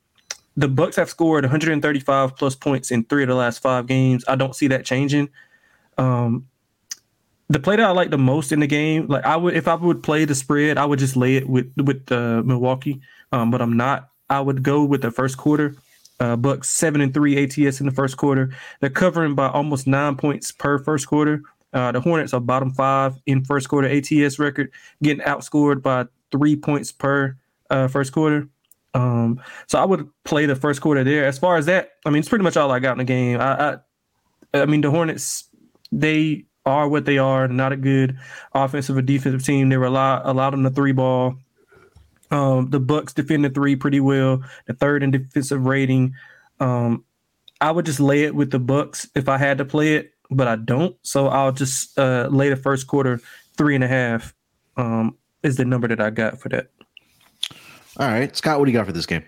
the 0.57 0.69
Bucks 0.69 0.97
have 0.97 1.11
scored 1.11 1.45
135 1.45 2.37
plus 2.37 2.55
points 2.55 2.91
in 2.91 3.05
three 3.05 3.23
of 3.23 3.29
the 3.29 3.35
last 3.35 3.61
five 3.61 3.87
games. 3.87 4.25
I 4.29 4.37
don't 4.37 4.55
see 4.55 4.69
that 4.69 4.85
changing. 4.85 5.29
Um, 5.99 6.49
the 7.49 7.59
play 7.59 7.77
that 7.77 7.85
I 7.85 7.91
like 7.91 8.11
the 8.11 8.19
most 8.19 8.53
in 8.53 8.61
the 8.61 8.67
game, 8.67 9.07
like 9.09 9.25
I 9.25 9.37
would, 9.37 9.55
if 9.55 9.69
I 9.69 9.75
would 9.75 10.03
play 10.03 10.25
the 10.25 10.35
spread, 10.35 10.79
I 10.79 10.87
would 10.87 10.99
just 10.99 11.17
lay 11.17 11.37
it 11.37 11.49
with 11.49 11.71
with 11.77 12.11
uh, 12.11 12.43
Milwaukee. 12.45 13.01
Um, 13.33 13.51
but 13.51 13.61
I'm 13.61 13.77
not. 13.77 14.09
I 14.31 14.41
would 14.41 14.63
go 14.63 14.85
with 14.85 15.03
the 15.03 15.11
first 15.11 15.37
quarter. 15.37 15.77
Uh, 16.21 16.37
Bucks 16.37 16.71
seven 16.71 17.01
and 17.01 17.13
three 17.13 17.43
ATS 17.43 17.81
in 17.81 17.87
the 17.87 17.93
first 17.93 18.17
quarter. 18.17 18.51
They're 18.81 18.91
covering 18.91 19.35
by 19.35 19.49
almost 19.49 19.87
nine 19.87 20.17
points 20.17 20.53
per 20.53 20.79
first 20.79 21.09
quarter. 21.09 21.43
Uh, 21.73 21.91
the 21.91 22.01
Hornets 22.01 22.33
are 22.33 22.41
bottom 22.41 22.71
five 22.71 23.15
in 23.27 23.45
first 23.45 23.69
quarter 23.69 23.89
ATS 23.89 24.39
record, 24.39 24.71
getting 25.03 25.25
outscored 25.25 25.83
by 25.83 26.07
three 26.31 26.55
points 26.55 26.93
per 26.93 27.37
uh, 27.71 27.89
first 27.89 28.13
quarter. 28.13 28.49
Um, 28.95 29.43
so 29.67 29.81
I 29.81 29.85
would 29.85 30.09
play 30.25 30.47
the 30.47 30.55
first 30.55 30.81
quarter 30.81 31.03
there. 31.03 31.27
As 31.27 31.37
far 31.37 31.57
as 31.57 31.67
that, 31.67 31.95
I 32.07 32.11
mean, 32.11 32.21
it's 32.21 32.29
pretty 32.29 32.45
much 32.45 32.57
all 32.57 32.71
I 32.71 32.79
got 32.79 32.93
in 32.93 32.99
the 32.99 33.05
game. 33.05 33.41
I, 33.41 33.81
I, 34.55 34.61
I 34.61 34.67
mean, 34.67 34.83
the 34.83 34.91
Hornets 34.91 35.49
they 35.91 36.45
are 36.67 36.89
what 36.89 37.05
they 37.05 37.19
are. 37.19 37.49
Not 37.49 37.73
a 37.73 37.77
good 37.77 38.19
offensive 38.53 38.97
or 38.97 39.03
defensive 39.03 39.45
team. 39.45 39.69
They 39.69 39.77
rely 39.77 40.21
a 40.25 40.33
lot 40.33 40.55
on 40.55 40.63
the 40.63 40.71
three 40.71 40.93
ball. 40.93 41.37
Um, 42.31 42.71
the 42.71 42.81
Bucks 42.81 43.13
defend 43.13 43.45
the 43.45 43.51
three 43.51 43.77
pretty 43.77 44.01
well. 44.01 44.43
The 44.67 44.75
third 44.75 45.03
in 45.03 45.11
defensive 45.11 45.65
rating. 45.65 46.15
Um, 46.61 47.05
I 47.61 47.71
would 47.71 47.87
just 47.87 48.01
lay 48.01 48.25
it 48.25 48.35
with 48.35 48.51
the 48.51 48.59
Bucks 48.59 49.09
if 49.15 49.29
I 49.29 49.39
had 49.39 49.59
to 49.59 49.65
play 49.65 49.95
it, 49.95 50.13
but 50.31 50.49
I 50.49 50.57
don't. 50.57 50.97
So 51.03 51.29
I'll 51.29 51.53
just 51.53 51.99
uh, 51.99 52.29
lay 52.31 52.49
the 52.49 52.57
first 52.57 52.87
quarter 52.87 53.21
three 53.57 53.75
and 53.75 53.85
a 53.85 53.89
half. 53.89 54.35
Um, 54.77 55.17
is 55.43 55.57
the 55.57 55.65
number 55.65 55.87
that 55.87 56.01
I 56.01 56.11
got 56.11 56.41
for 56.41 56.49
that. 56.49 56.71
All 57.99 58.09
right, 58.09 58.35
Scott, 58.35 58.59
what 58.59 58.65
do 58.65 58.73
you 58.73 58.79
got 58.79 58.87
for 58.87 58.93
this 58.93 59.07
game? 59.07 59.23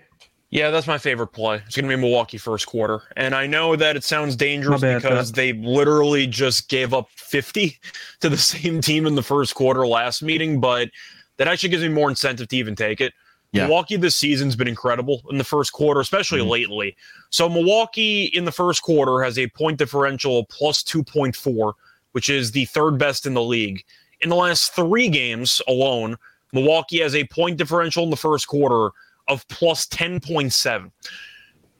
Yeah, 0.49 0.71
that's 0.71 0.87
my 0.87 0.97
favorite 0.97 1.27
play. 1.27 1.61
It's 1.65 1.75
going 1.75 1.89
to 1.89 1.95
be 1.95 2.01
Milwaukee 2.01 2.37
first 2.37 2.67
quarter. 2.67 3.01
And 3.17 3.35
I 3.35 3.47
know 3.47 3.75
that 3.75 3.95
it 3.95 4.03
sounds 4.03 4.35
dangerous 4.35 4.81
bad, 4.81 5.01
because 5.01 5.33
they 5.33 5.53
literally 5.53 6.25
just 6.25 6.69
gave 6.69 6.93
up 6.93 7.09
50 7.11 7.77
to 8.21 8.29
the 8.29 8.37
same 8.37 8.81
team 8.81 9.05
in 9.05 9.15
the 9.15 9.23
first 9.23 9.55
quarter 9.55 9.85
last 9.85 10.23
meeting, 10.23 10.59
but 10.59 10.89
that 11.37 11.47
actually 11.47 11.69
gives 11.69 11.83
me 11.83 11.89
more 11.89 12.09
incentive 12.09 12.47
to 12.49 12.57
even 12.57 12.75
take 12.75 13.01
it. 13.01 13.13
Yeah. 13.51 13.65
Milwaukee 13.65 13.95
this 13.95 14.15
season's 14.15 14.55
been 14.55 14.67
incredible 14.67 15.21
in 15.29 15.37
the 15.37 15.43
first 15.43 15.71
quarter, 15.71 15.99
especially 15.99 16.41
mm-hmm. 16.41 16.49
lately. 16.49 16.97
So 17.29 17.47
Milwaukee 17.47 18.25
in 18.25 18.45
the 18.45 18.51
first 18.51 18.81
quarter 18.81 19.23
has 19.23 19.39
a 19.39 19.47
point 19.47 19.77
differential 19.77 20.39
of 20.39 20.47
plus 20.49 20.83
2.4, 20.83 21.73
which 22.11 22.29
is 22.29 22.51
the 22.51 22.65
third 22.65 22.97
best 22.97 23.25
in 23.25 23.33
the 23.33 23.43
league. 23.43 23.83
In 24.21 24.29
the 24.29 24.35
last 24.35 24.73
three 24.73 25.07
games 25.07 25.61
alone, 25.67 26.17
Milwaukee 26.51 26.99
has 26.99 27.15
a 27.15 27.25
point 27.25 27.57
differential 27.57 28.03
in 28.03 28.09
the 28.09 28.17
first 28.17 28.47
quarter 28.47 28.89
of 29.27 29.47
plus 29.47 29.85
10.7. 29.87 30.91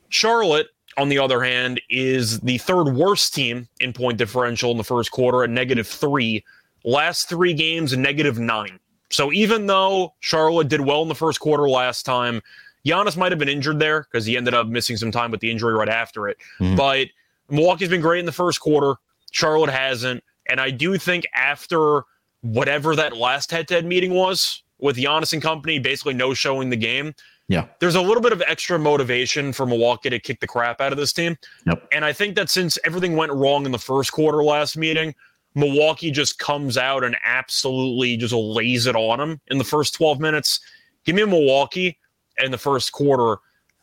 Charlotte, 0.10 0.68
on 0.98 1.10
the 1.10 1.20
other 1.20 1.44
hand, 1.44 1.82
is 1.90 2.40
the 2.40 2.58
third 2.60 2.94
worst 2.94 3.34
team 3.34 3.68
in 3.80 3.94
point 3.94 4.18
differential 4.18 4.72
in 4.72 4.78
the 4.78 4.84
first 4.84 5.12
quarter 5.12 5.44
at 5.44 5.50
negative 5.50 5.88
three. 5.88 6.44
Last 6.84 7.28
three 7.28 7.54
games, 7.54 7.96
negative 7.98 8.40
nine. 8.40 8.80
So 9.10 9.32
even 9.32 9.68
though 9.68 10.14
Charlotte 10.20 10.68
did 10.68 10.82
well 10.82 11.02
in 11.02 11.08
the 11.08 11.16
first 11.16 11.40
quarter 11.40 11.70
last 11.70 12.04
time, 12.04 12.42
Giannis 12.86 13.18
might 13.18 13.32
have 13.32 13.40
been 13.40 13.50
injured 13.50 13.80
there 13.80 14.08
because 14.12 14.26
he 14.26 14.38
ended 14.38 14.54
up 14.54 14.68
missing 14.68 14.98
some 14.98 15.12
time 15.12 15.32
with 15.32 15.40
the 15.40 15.52
injury 15.52 15.74
right 15.74 15.90
after 15.90 16.28
it. 16.28 16.38
Mm-hmm. 16.60 16.76
But 16.76 17.08
Milwaukee's 17.50 17.90
been 17.90 18.02
great 18.02 18.20
in 18.20 18.26
the 18.26 18.32
first 18.32 18.60
quarter. 18.60 18.96
Charlotte 19.32 19.72
hasn't. 19.72 20.24
And 20.50 20.62
I 20.62 20.72
do 20.72 20.98
think 20.98 21.26
after 21.36 22.04
whatever 22.42 22.96
that 22.96 23.18
last 23.18 23.52
head 23.52 23.68
to 23.70 23.76
head 23.76 23.86
meeting 23.86 24.14
was 24.14 24.64
with 24.80 24.98
Giannis 24.98 25.34
and 25.34 25.42
company, 25.42 25.80
basically 25.80 26.14
no 26.14 26.34
showing 26.34 26.70
the 26.70 26.78
game, 26.78 27.14
yeah. 27.48 27.68
There's 27.80 27.96
a 27.96 28.02
little 28.02 28.22
bit 28.22 28.34
of 28.34 28.44
extra 28.46 28.78
motivation 28.78 29.54
for 29.54 29.66
Milwaukee 29.66 30.10
to 30.10 30.20
kick 30.20 30.42
the 30.42 30.48
crap 30.48 30.82
out 30.82 30.92
of 30.92 30.98
this 30.98 31.14
team. 31.14 31.38
Yep. 31.66 31.88
And 31.94 32.04
I 32.04 32.12
think 32.12 32.36
that 32.36 32.50
since 32.50 32.78
everything 32.84 33.16
went 33.16 33.32
wrong 33.32 33.66
in 33.66 33.72
the 33.72 33.80
first 33.80 34.12
quarter 34.12 34.44
last 34.44 34.76
meeting, 34.76 35.16
Milwaukee 35.58 36.12
just 36.12 36.38
comes 36.38 36.78
out 36.78 37.04
and 37.04 37.18
absolutely 37.24 38.16
just 38.16 38.34
lays 38.34 38.86
it 38.86 38.96
on 38.96 39.18
them 39.18 39.42
in 39.48 39.58
the 39.58 39.64
first 39.64 39.96
12 39.96 40.20
minutes. 40.20 40.60
Give 41.04 41.16
me 41.16 41.26
Milwaukee 41.26 41.98
in 42.38 42.52
the 42.52 42.60
first 42.60 42.92
quarter. 42.92 43.38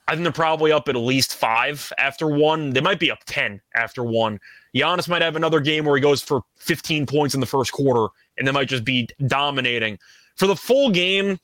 I 0.07 0.13
think 0.13 0.23
they're 0.23 0.33
probably 0.33 0.71
up 0.71 0.89
at 0.89 0.95
least 0.95 1.35
five 1.35 1.93
after 1.99 2.29
one. 2.29 2.71
They 2.71 2.81
might 2.81 3.01
be 3.01 3.11
up 3.11 3.25
10 3.27 3.61
after 3.75 4.05
one. 4.05 4.39
Giannis 4.73 5.09
might 5.09 5.23
have 5.23 5.35
another 5.35 5.59
game 5.59 5.85
where 5.85 5.97
he 5.97 6.01
goes 6.01 6.23
for 6.23 6.43
15 6.59 7.07
points 7.07 7.35
in 7.35 7.41
the 7.41 7.47
first 7.47 7.73
quarter, 7.73 8.13
and 8.39 8.47
they 8.47 8.53
might 8.53 8.69
just 8.69 8.85
be 8.85 9.09
dominating. 9.27 9.99
For 10.37 10.47
the 10.47 10.55
full 10.55 10.91
game, 10.91 11.41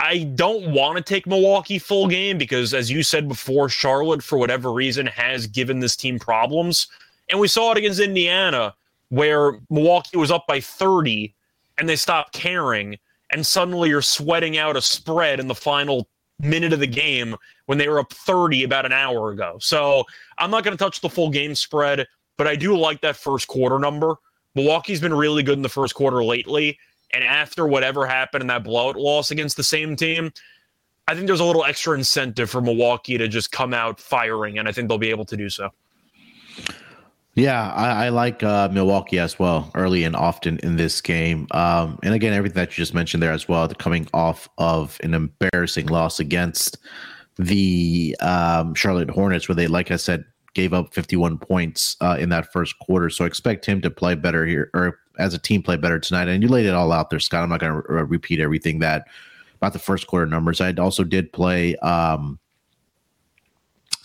I 0.00 0.18
don't 0.34 0.72
want 0.72 0.96
to 0.96 1.02
take 1.02 1.28
Milwaukee 1.28 1.78
full 1.78 2.08
game 2.08 2.38
because, 2.38 2.74
as 2.74 2.90
you 2.90 3.04
said 3.04 3.28
before, 3.28 3.68
Charlotte, 3.68 4.24
for 4.24 4.36
whatever 4.36 4.72
reason, 4.72 5.06
has 5.06 5.46
given 5.46 5.78
this 5.78 5.94
team 5.94 6.18
problems. 6.18 6.88
And 7.30 7.38
we 7.38 7.46
saw 7.46 7.70
it 7.70 7.78
against 7.78 8.00
Indiana, 8.00 8.74
where 9.10 9.58
Milwaukee 9.70 10.16
was 10.16 10.30
up 10.30 10.46
by 10.46 10.60
30 10.60 11.34
and 11.78 11.88
they 11.88 11.96
stopped 11.96 12.32
caring. 12.32 12.96
And 13.30 13.46
suddenly 13.46 13.90
you're 13.90 14.02
sweating 14.02 14.56
out 14.58 14.76
a 14.76 14.82
spread 14.82 15.40
in 15.40 15.48
the 15.48 15.54
final 15.54 16.08
minute 16.40 16.72
of 16.72 16.80
the 16.80 16.86
game 16.86 17.36
when 17.66 17.78
they 17.78 17.88
were 17.88 17.98
up 17.98 18.12
30 18.12 18.64
about 18.64 18.86
an 18.86 18.92
hour 18.92 19.30
ago. 19.30 19.58
So 19.60 20.04
I'm 20.38 20.50
not 20.50 20.64
going 20.64 20.76
to 20.76 20.82
touch 20.82 21.00
the 21.00 21.10
full 21.10 21.30
game 21.30 21.54
spread, 21.54 22.06
but 22.36 22.46
I 22.46 22.56
do 22.56 22.76
like 22.76 23.00
that 23.02 23.16
first 23.16 23.48
quarter 23.48 23.78
number. 23.78 24.14
Milwaukee's 24.54 25.00
been 25.00 25.14
really 25.14 25.42
good 25.42 25.58
in 25.58 25.62
the 25.62 25.68
first 25.68 25.94
quarter 25.94 26.24
lately. 26.24 26.78
And 27.12 27.24
after 27.24 27.66
whatever 27.66 28.06
happened 28.06 28.42
in 28.42 28.48
that 28.48 28.64
blowout 28.64 28.96
loss 28.96 29.30
against 29.30 29.56
the 29.56 29.62
same 29.62 29.96
team, 29.96 30.32
I 31.06 31.14
think 31.14 31.26
there's 31.26 31.40
a 31.40 31.44
little 31.44 31.64
extra 31.64 31.96
incentive 31.96 32.50
for 32.50 32.60
Milwaukee 32.60 33.16
to 33.16 33.28
just 33.28 33.50
come 33.50 33.72
out 33.72 33.98
firing, 33.98 34.58
and 34.58 34.68
I 34.68 34.72
think 34.72 34.88
they'll 34.88 34.98
be 34.98 35.08
able 35.08 35.24
to 35.24 35.38
do 35.38 35.48
so. 35.48 35.70
Yeah, 37.38 37.72
I, 37.72 38.06
I 38.06 38.08
like 38.08 38.42
uh, 38.42 38.68
Milwaukee 38.72 39.20
as 39.20 39.38
well, 39.38 39.70
early 39.76 40.02
and 40.02 40.16
often 40.16 40.58
in 40.64 40.74
this 40.74 41.00
game. 41.00 41.46
Um, 41.52 41.96
and 42.02 42.12
again, 42.12 42.32
everything 42.32 42.56
that 42.56 42.76
you 42.76 42.82
just 42.82 42.94
mentioned 42.94 43.22
there 43.22 43.30
as 43.30 43.48
well, 43.48 43.68
coming 43.68 44.08
off 44.12 44.48
of 44.58 44.98
an 45.04 45.14
embarrassing 45.14 45.86
loss 45.86 46.18
against 46.18 46.78
the 47.36 48.16
um, 48.18 48.74
Charlotte 48.74 49.08
Hornets, 49.08 49.48
where 49.48 49.54
they, 49.54 49.68
like 49.68 49.92
I 49.92 49.96
said, 49.96 50.24
gave 50.54 50.72
up 50.74 50.92
51 50.92 51.38
points 51.38 51.96
uh, 52.00 52.16
in 52.18 52.28
that 52.30 52.52
first 52.52 52.76
quarter. 52.80 53.08
So 53.08 53.24
expect 53.24 53.64
him 53.64 53.80
to 53.82 53.90
play 53.90 54.16
better 54.16 54.44
here, 54.44 54.68
or 54.74 54.98
as 55.20 55.32
a 55.32 55.38
team 55.38 55.62
play 55.62 55.76
better 55.76 56.00
tonight. 56.00 56.26
And 56.26 56.42
you 56.42 56.48
laid 56.48 56.66
it 56.66 56.74
all 56.74 56.90
out 56.90 57.08
there, 57.08 57.20
Scott. 57.20 57.44
I'm 57.44 57.50
not 57.50 57.60
going 57.60 57.72
to 57.72 57.82
re- 57.88 58.02
repeat 58.02 58.40
everything 58.40 58.80
that 58.80 59.06
about 59.54 59.74
the 59.74 59.78
first 59.78 60.08
quarter 60.08 60.26
numbers. 60.26 60.60
I 60.60 60.72
also 60.72 61.04
did 61.04 61.32
play, 61.32 61.76
um, 61.76 62.40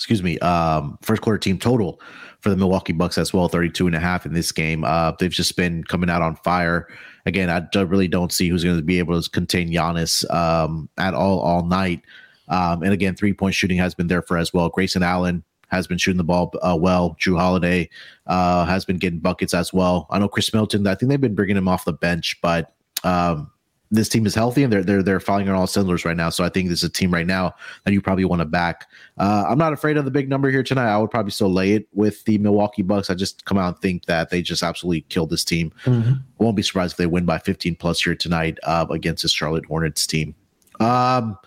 excuse 0.04 0.22
me, 0.22 0.38
um, 0.40 0.98
first 1.02 1.22
quarter 1.22 1.38
team 1.38 1.58
total 1.58 2.02
for 2.42 2.50
the 2.50 2.58
Milwaukee 2.58 2.92
Bucks 2.92 3.18
as 3.18 3.32
well, 3.32 3.48
32 3.48 3.88
and 3.88 3.96
a 3.96 4.02
half 4.02 4.26
in 4.26 4.34
this 4.34 4.52
game. 4.52 4.84
Uh, 4.84 5.14
they've 5.18 5.32
just 5.32 5.56
been 5.56 5.82
coming 5.86 6.10
out 6.10 6.22
on 6.22 6.36
fire. 6.36 6.90
Again, 7.26 7.50
I 7.50 7.82
really 7.84 8.10
don't 8.10 8.34
see 8.34 8.50
who's 8.50 8.66
going 8.66 8.76
to 8.76 8.84
be 8.84 9.00
able 9.00 9.22
to 9.22 9.30
contain 9.30 9.72
Giannis 9.72 10.30
um, 10.30 10.90
at 10.98 11.14
all 11.14 11.40
all 11.40 11.64
night. 11.64 12.02
Um, 12.50 12.84
and 12.84 12.92
again, 12.92 13.16
three 13.16 13.34
point 13.34 13.56
shooting 13.56 13.78
has 13.78 13.96
been 13.96 14.08
there 14.08 14.22
for 14.22 14.38
as 14.38 14.54
well. 14.54 14.68
Grayson 14.68 15.04
Allen 15.04 15.42
has 15.70 15.88
been 15.88 15.98
shooting 15.98 16.18
the 16.18 16.26
ball 16.26 16.54
uh, 16.62 16.78
well. 16.78 17.16
Jrue 17.18 17.40
Holiday 17.40 17.90
uh, 18.28 18.66
has 18.66 18.84
been 18.84 18.98
getting 18.98 19.20
buckets 19.20 19.54
as 19.54 19.72
well. 19.72 20.08
I 20.10 20.20
know 20.20 20.28
Khris 20.28 20.54
Middleton. 20.54 20.86
I 20.86 20.96
think 20.96 21.12
they've 21.12 21.22
been 21.22 21.36
bringing 21.36 21.56
him 21.56 21.70
off 21.70 21.86
the 21.86 21.94
bench, 21.94 22.38
but 22.42 22.74
um, 23.06 23.50
this 23.94 24.10
team 24.10 24.26
is 24.26 24.34
healthy 24.34 24.64
and 24.64 24.74
they're 24.74 24.84
they're 24.84 25.04
they're 25.04 25.20
firing 25.20 25.48
on 25.48 25.56
all 25.56 25.68
cylinders 25.68 26.04
right 26.04 26.18
now. 26.18 26.30
So 26.32 26.44
I 26.44 26.50
think 26.50 26.68
this 26.68 26.80
is 26.80 26.90
a 26.90 26.92
team 26.92 27.14
right 27.14 27.28
now 27.28 27.54
that 27.84 27.94
you 27.94 28.02
probably 28.02 28.26
want 28.26 28.40
to 28.42 28.46
back. 28.46 28.90
Uh, 29.20 29.46
I'm 29.48 29.60
not 29.60 29.72
afraid 29.72 29.98
of 29.98 30.06
the 30.06 30.12
big 30.12 30.30
number 30.30 30.50
here 30.50 30.64
tonight. 30.64 30.92
I 30.92 30.98
would 30.98 31.12
probably 31.12 31.32
still 31.32 31.54
lay 31.54 31.74
it 31.74 31.88
with 31.94 32.26
the 32.26 32.40
Milwaukee 32.40 32.82
Bucks. 32.82 33.12
I 33.12 33.14
just 33.14 33.46
come 33.46 33.60
out 33.60 33.68
and 33.68 33.80
think 33.80 34.06
that 34.06 34.32
they 34.32 34.42
just 34.42 34.64
absolutely 34.64 35.02
killed 35.02 35.30
this 35.30 35.46
team. 35.46 35.72
Mm-hmm. 35.86 36.14
Won't 36.40 36.56
be 36.56 36.64
surprised 36.64 36.94
if 36.94 36.98
they 36.98 37.06
win 37.06 37.26
by 37.26 37.38
15 37.38 37.76
plus 37.76 38.02
here 38.02 38.16
tonight 38.16 38.58
uh, 38.64 38.88
against 38.90 39.22
this 39.22 39.32
Charlotte 39.32 39.66
Hornets 39.68 40.08
team. 40.08 40.34
Um, 40.80 41.38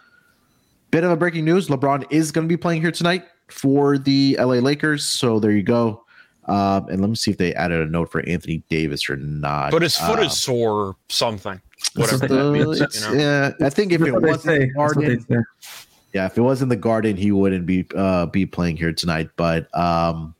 bit 0.93 1.03
of 1.03 1.11
a 1.11 1.17
breaking 1.17 1.45
news: 1.45 1.67
LeBron 1.67 2.07
is 2.11 2.31
going 2.31 2.47
to 2.47 2.49
be 2.49 2.57
playing 2.57 2.81
here 2.81 2.93
tonight 2.93 3.25
for 3.49 3.99
the 3.99 4.37
LA 4.39 4.55
Lakers. 4.55 5.05
So 5.05 5.41
there 5.41 5.51
you 5.51 5.65
go. 5.65 6.06
Um, 6.47 6.89
and 6.89 7.01
let 7.01 7.11
me 7.11 7.17
see 7.17 7.31
if 7.33 7.39
they 7.39 7.55
added 7.55 7.87
a 7.87 7.91
note 7.91 8.11
for 8.11 8.27
Anthony 8.27 8.63
Davis 8.69 9.11
or 9.11 9.17
not. 9.17 9.73
But 9.73 9.83
his 9.83 9.97
foot 9.97 10.21
um, 10.21 10.27
is 10.27 10.41
sore, 10.41 10.97
something. 11.09 11.61
Whatever 11.95 12.19
what 12.19 12.29
that 12.29 12.51
means. 12.53 13.01
You 13.01 13.17
know? 13.17 13.23
Yeah, 13.23 13.67
I 13.67 13.71
think 13.71 13.93
if 13.93 14.01
it 14.01 14.13
wasn't 14.13 14.43
say. 14.43 14.59
the 14.59 14.73
That's 14.77 14.97
what 14.97 15.05
they 15.05 15.17
Garden, 15.17 15.47
yeah, 16.13 16.27
if 16.27 16.39
it 16.39 16.41
was 16.41 16.63
in 16.63 16.69
the 16.69 16.77
Garden, 16.77 17.17
he 17.17 17.33
wouldn't 17.33 17.67
be 17.67 17.87
uh, 17.95 18.27
be 18.27 18.47
playing 18.47 18.77
here 18.77 18.93
tonight. 18.93 19.29
But 19.37 19.75
um, 19.77 20.35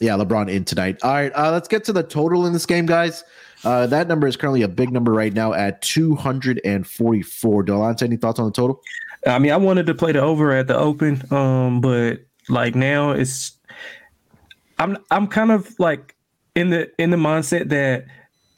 yeah, 0.00 0.12
LeBron 0.12 0.50
in 0.50 0.64
tonight. 0.64 0.98
All 1.02 1.12
right, 1.12 1.32
uh, 1.34 1.50
let's 1.50 1.68
get 1.68 1.84
to 1.84 1.92
the 1.92 2.02
total 2.02 2.46
in 2.46 2.52
this 2.52 2.66
game, 2.66 2.84
guys. 2.84 3.24
Uh, 3.64 3.86
that 3.86 4.08
number 4.08 4.26
is 4.26 4.36
currently 4.36 4.62
a 4.62 4.68
big 4.68 4.92
number 4.92 5.12
right 5.12 5.32
now 5.32 5.54
at 5.54 5.80
244. 5.80 7.64
Delonte, 7.64 8.02
any 8.02 8.16
thoughts 8.16 8.38
on 8.38 8.44
the 8.44 8.52
total? 8.52 8.82
I 9.26 9.38
mean, 9.38 9.52
I 9.52 9.56
wanted 9.56 9.86
to 9.86 9.94
play 9.94 10.12
the 10.12 10.20
over 10.20 10.52
at 10.52 10.66
the 10.66 10.76
open, 10.76 11.22
um, 11.32 11.80
but 11.80 12.20
like 12.50 12.74
now 12.74 13.12
it's 13.12 13.52
I'm 14.78 14.98
I'm 15.10 15.26
kind 15.26 15.50
of 15.52 15.78
like 15.78 16.14
in 16.54 16.70
the 16.70 16.90
in 17.00 17.10
the 17.10 17.16
mindset 17.16 17.68
that 17.70 18.06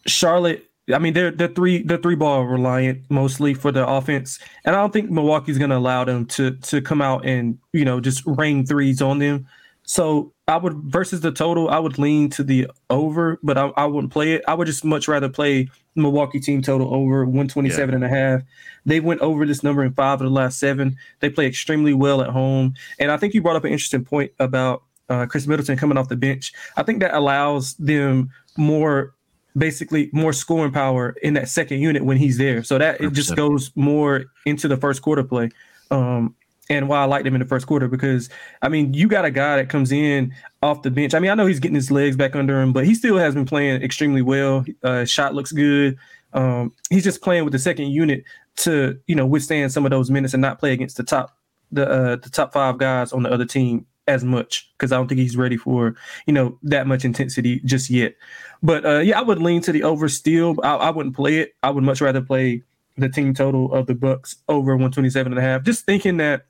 Charlotte. 0.07 0.65
I 0.95 0.99
mean, 0.99 1.15
they're 1.15 1.33
they're 1.33 1.49
three 1.49 1.83
they're 1.83 1.99
three 1.99 2.15
ball 2.15 2.45
reliant 2.45 3.11
mostly 3.11 3.55
for 3.55 3.73
the 3.73 3.87
offense, 3.87 4.39
and 4.65 4.77
I 4.77 4.79
don't 4.79 4.93
think 4.93 5.11
Milwaukee's 5.11 5.59
going 5.59 5.71
to 5.71 5.77
allow 5.77 6.05
them 6.05 6.27
to 6.27 6.53
to 6.53 6.81
come 6.81 7.03
out 7.03 7.27
and 7.27 7.59
you 7.73 7.85
know 7.85 8.01
just 8.01 8.23
rain 8.25 8.65
threes 8.65 9.03
on 9.03 9.19
them. 9.19 9.47
So 9.83 10.33
I 10.49 10.57
would 10.57 10.75
versus 10.75 11.21
the 11.21 11.33
total, 11.33 11.69
I 11.71 11.79
would 11.79 11.99
lean 11.99 12.29
to 12.31 12.45
the 12.45 12.69
over, 12.91 13.39
but 13.43 13.57
I, 13.57 13.69
I 13.77 13.87
wouldn't 13.87 14.13
play 14.13 14.33
it. 14.33 14.43
I 14.47 14.55
would 14.55 14.67
just 14.67 14.85
much 14.85 15.09
rather 15.09 15.29
play 15.29 15.69
Milwaukee 15.95 16.41
team 16.41 16.61
total 16.61 16.93
over 16.93 17.25
127 17.25 17.95
and 17.95 18.05
a 18.05 18.09
half. 18.09 18.43
They 18.85 19.01
went 19.01 19.21
over 19.21 19.47
this 19.47 19.63
number 19.63 19.85
in 19.85 19.93
five 19.93 20.21
of 20.21 20.27
the 20.27 20.33
last 20.33 20.59
seven. 20.59 20.97
They 21.21 21.31
play 21.31 21.47
extremely 21.47 21.95
well 21.95 22.21
at 22.21 22.29
home. 22.29 22.75
And 22.99 23.11
I 23.11 23.17
think 23.17 23.35
you 23.35 23.43
brought 23.43 23.57
up 23.57 23.65
an 23.65 23.73
interesting 23.73 24.05
point 24.05 24.33
about 24.39 24.83
uh, 25.09 25.27
Khris 25.27 25.47
Middleton 25.47 25.77
coming 25.77 25.99
off 25.99 26.09
the 26.09 26.17
bench. 26.17 26.53
I 26.77 26.83
think 26.83 27.01
that 27.01 27.15
allows 27.15 27.75
them 27.75 28.31
more, 28.57 29.15
basically 29.57 30.11
more 30.13 30.33
scoring 30.33 30.73
power 30.73 31.15
in 31.23 31.35
that 31.35 31.49
second 31.49 31.81
unit 31.81 32.05
when 32.05 32.17
he's 32.17 32.39
there. 32.39 32.63
So 32.63 32.79
that 32.79 33.01
it 33.01 33.13
just 33.13 33.37
goes 33.37 33.71
more 33.77 34.27
into 34.45 34.69
the 34.69 34.77
first 34.77 35.03
quarter 35.03 35.23
play. 35.23 35.51
Um, 35.91 36.35
and 36.69 36.89
why 36.89 36.99
I 36.99 37.05
liked 37.05 37.27
him 37.27 37.35
in 37.35 37.41
the 37.41 37.47
first 37.47 37.67
quarter 37.67 37.89
because 37.89 38.29
I 38.63 38.69
mean 38.69 38.93
you 38.93 39.09
got 39.09 39.25
a 39.25 39.31
guy 39.31 39.57
that 39.57 39.69
comes 39.69 39.93
in 39.93 40.35
off 40.63 40.83
the 40.83 40.91
bench. 40.91 41.15
I 41.15 41.19
mean 41.19 41.31
I 41.31 41.35
know 41.35 41.47
he's 41.47 41.61
getting 41.61 41.77
his 41.77 41.91
legs 41.91 42.17
back 42.17 42.35
under 42.35 42.61
him, 42.61 42.73
but 42.73 42.85
he 42.85 42.95
still 42.95 43.19
has 43.19 43.35
been 43.35 43.47
playing 43.47 43.83
extremely 43.83 44.23
well. 44.23 44.65
Uh, 44.83 45.05
shot 45.05 45.35
looks 45.35 45.53
good. 45.53 45.97
Um, 46.33 46.73
he's 46.91 47.05
just 47.05 47.23
playing 47.23 47.45
with 47.45 47.53
the 47.53 47.59
second 47.59 47.91
unit 47.93 48.25
to 48.57 48.99
you 49.07 49.15
know 49.15 49.27
withstand 49.27 49.73
some 49.73 49.85
of 49.85 49.91
those 49.91 50.11
minutes 50.11 50.35
and 50.35 50.41
not 50.41 50.59
play 50.59 50.73
against 50.73 50.97
the 50.97 51.05
top 51.05 51.37
the 51.73 51.89
uh, 51.89 52.17
the 52.17 52.31
top 52.31 52.53
five 52.53 52.79
guys 52.79 53.13
on 53.13 53.23
the 53.23 53.31
other 53.31 53.45
team 53.45 53.87
as 54.07 54.25
much 54.25 54.71
because 54.73 54.93
I 54.93 54.97
don't 54.97 55.09
think 55.09 55.21
he's 55.21 55.37
ready 55.37 55.57
for 55.57 55.97
you 56.27 56.33
know 56.33 56.59
that 56.63 56.87
much 56.87 57.05
intensity 57.05 57.61
just 57.65 57.91
yet. 57.91 58.15
But 58.63 58.85
uh, 58.85 58.99
yeah, 58.99 59.19
I 59.19 59.23
would 59.23 59.41
lean 59.41 59.61
to 59.63 59.73
the 59.73 59.83
over 59.83 60.09
still. 60.09 60.57
I, 60.63 60.77
I 60.77 60.91
wouldn't 60.91 61.17
play 61.17 61.39
it. 61.39 61.55
I 61.63 61.71
would 61.71 61.85
much 61.85 62.01
rather 62.01 62.21
play 62.21 62.63
the 62.97 63.09
team 63.09 63.35
total 63.35 63.73
of 63.75 63.87
the 63.87 63.95
Bucks 63.95 64.37
over 64.49 64.73
127 64.73 65.33
and 65.33 65.39
a 65.39 65.43
half. 65.43 65.63
Just 65.63 65.85
thinking 65.85 66.17
that 66.19 66.47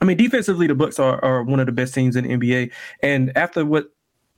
I 0.00 0.04
mean 0.04 0.16
defensively 0.16 0.66
the 0.66 0.74
Bucks 0.74 0.98
are, 0.98 1.22
are 1.24 1.42
one 1.42 1.60
of 1.60 1.66
the 1.66 1.72
best 1.72 1.94
teams 1.94 2.16
in 2.16 2.24
the 2.24 2.36
NBA 2.36 2.72
and 3.02 3.36
after 3.36 3.64
what 3.64 3.93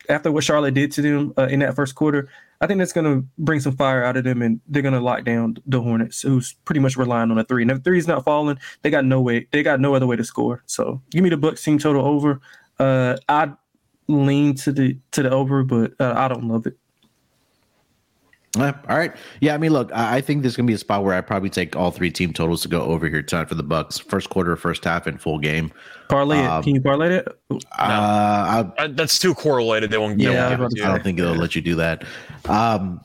after 0.09 0.33
what 0.33 0.45
Charlotte 0.45 0.75
did 0.75 0.93
to 0.93 1.03
them 1.03 1.33
uh, 1.39 1.47
in 1.47 1.61
that 1.61 1.75
first 1.75 1.95
quarter, 1.95 2.29
I 2.61 2.67
think 2.67 2.79
that's 2.79 2.93
going 2.93 3.05
to 3.05 3.27
bring 3.39 3.61
some 3.61 3.77
fire 3.77 4.03
out 4.03 4.17
of 4.17 4.25
them, 4.25 4.43
and 4.43 4.61
they're 4.67 4.83
going 4.83 4.95
to 4.95 5.01
lock 5.01 5.25
down 5.25 5.59
the 5.67 5.81
Hornets, 5.81 6.23
who's 6.23 6.55
pretty 6.65 6.81
much 6.81 6.97
relying 6.97 7.31
on 7.31 7.39
a 7.39 7.45
three. 7.45 7.63
And 7.63 7.71
if 7.71 7.83
three's 7.83 8.09
not 8.09 8.25
falling, 8.25 8.59
they 8.83 8.91
got 8.91 9.05
no 9.05 9.21
way, 9.21 9.47
they 9.53 9.63
got 9.63 9.81
no 9.81 9.95
other 9.95 10.07
way 10.07 10.17
to 10.17 10.25
score. 10.25 10.63
So 10.67 11.03
give 11.11 11.23
me 11.23 11.31
the 11.31 11.37
Bucks 11.37 11.63
team 11.63 11.79
total 11.79 12.07
over. 12.07 12.41
Uh, 12.79 13.17
I 13.29 13.53
lean 14.09 14.55
to 14.55 14.73
the 14.73 14.99
to 15.13 15.23
the 15.23 15.31
over, 15.31 15.63
but 15.63 15.93
uh, 16.01 16.15
I 16.17 16.29
don't 16.29 16.45
love 16.45 16.67
it. 16.67 16.79
Yeah, 18.57 18.73
all 18.89 18.97
right. 18.97 19.13
Yeah, 19.41 19.55
I 19.55 19.59
mean, 19.59 19.73
look, 19.73 19.91
I 19.93 20.17
I 20.17 20.21
think 20.21 20.43
there's 20.43 20.57
gonna 20.57 20.67
be 20.67 20.73
a 20.73 20.79
spot 20.79 21.05
where 21.05 21.15
I 21.15 21.21
probably 21.21 21.51
take 21.51 21.77
all 21.77 21.91
three 21.91 22.11
team 22.11 22.33
totals 22.33 22.63
to 22.63 22.69
go 22.69 22.83
over 22.83 23.09
here 23.09 23.23
tonight 23.23 23.49
for 23.49 23.55
the 23.55 23.63
Bucks. 23.63 23.99
First 23.99 24.31
quarter, 24.31 24.57
first 24.57 24.85
half, 24.85 25.07
and 25.07 25.21
full 25.21 25.39
game. 25.39 25.73
Parlay 26.09 26.39
Um, 26.39 26.61
it. 26.61 26.65
Can 26.65 26.75
you 26.75 26.81
parlay 26.81 27.09
that? 27.09 27.29
Uh, 27.51 27.59
I, 27.79 28.73
Uh, 28.79 28.89
that's 28.93 29.19
too 29.19 29.35
correlated. 29.35 29.91
They 29.91 29.99
won't. 29.99 30.19
they 30.19 30.25
yeah, 30.25 30.49
won't 30.49 30.71
give 30.73 30.79
it 30.79 30.83
to 30.83 30.89
I 30.89 30.93
don't 30.93 31.03
think 31.05 31.19
they'll 31.19 31.35
let 31.35 31.55
you 31.55 31.63
do 31.63 31.75
that. 31.75 32.05
Um, 32.47 33.01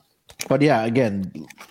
but 0.48 0.62
yeah, 0.62 0.84
again, 0.84 1.30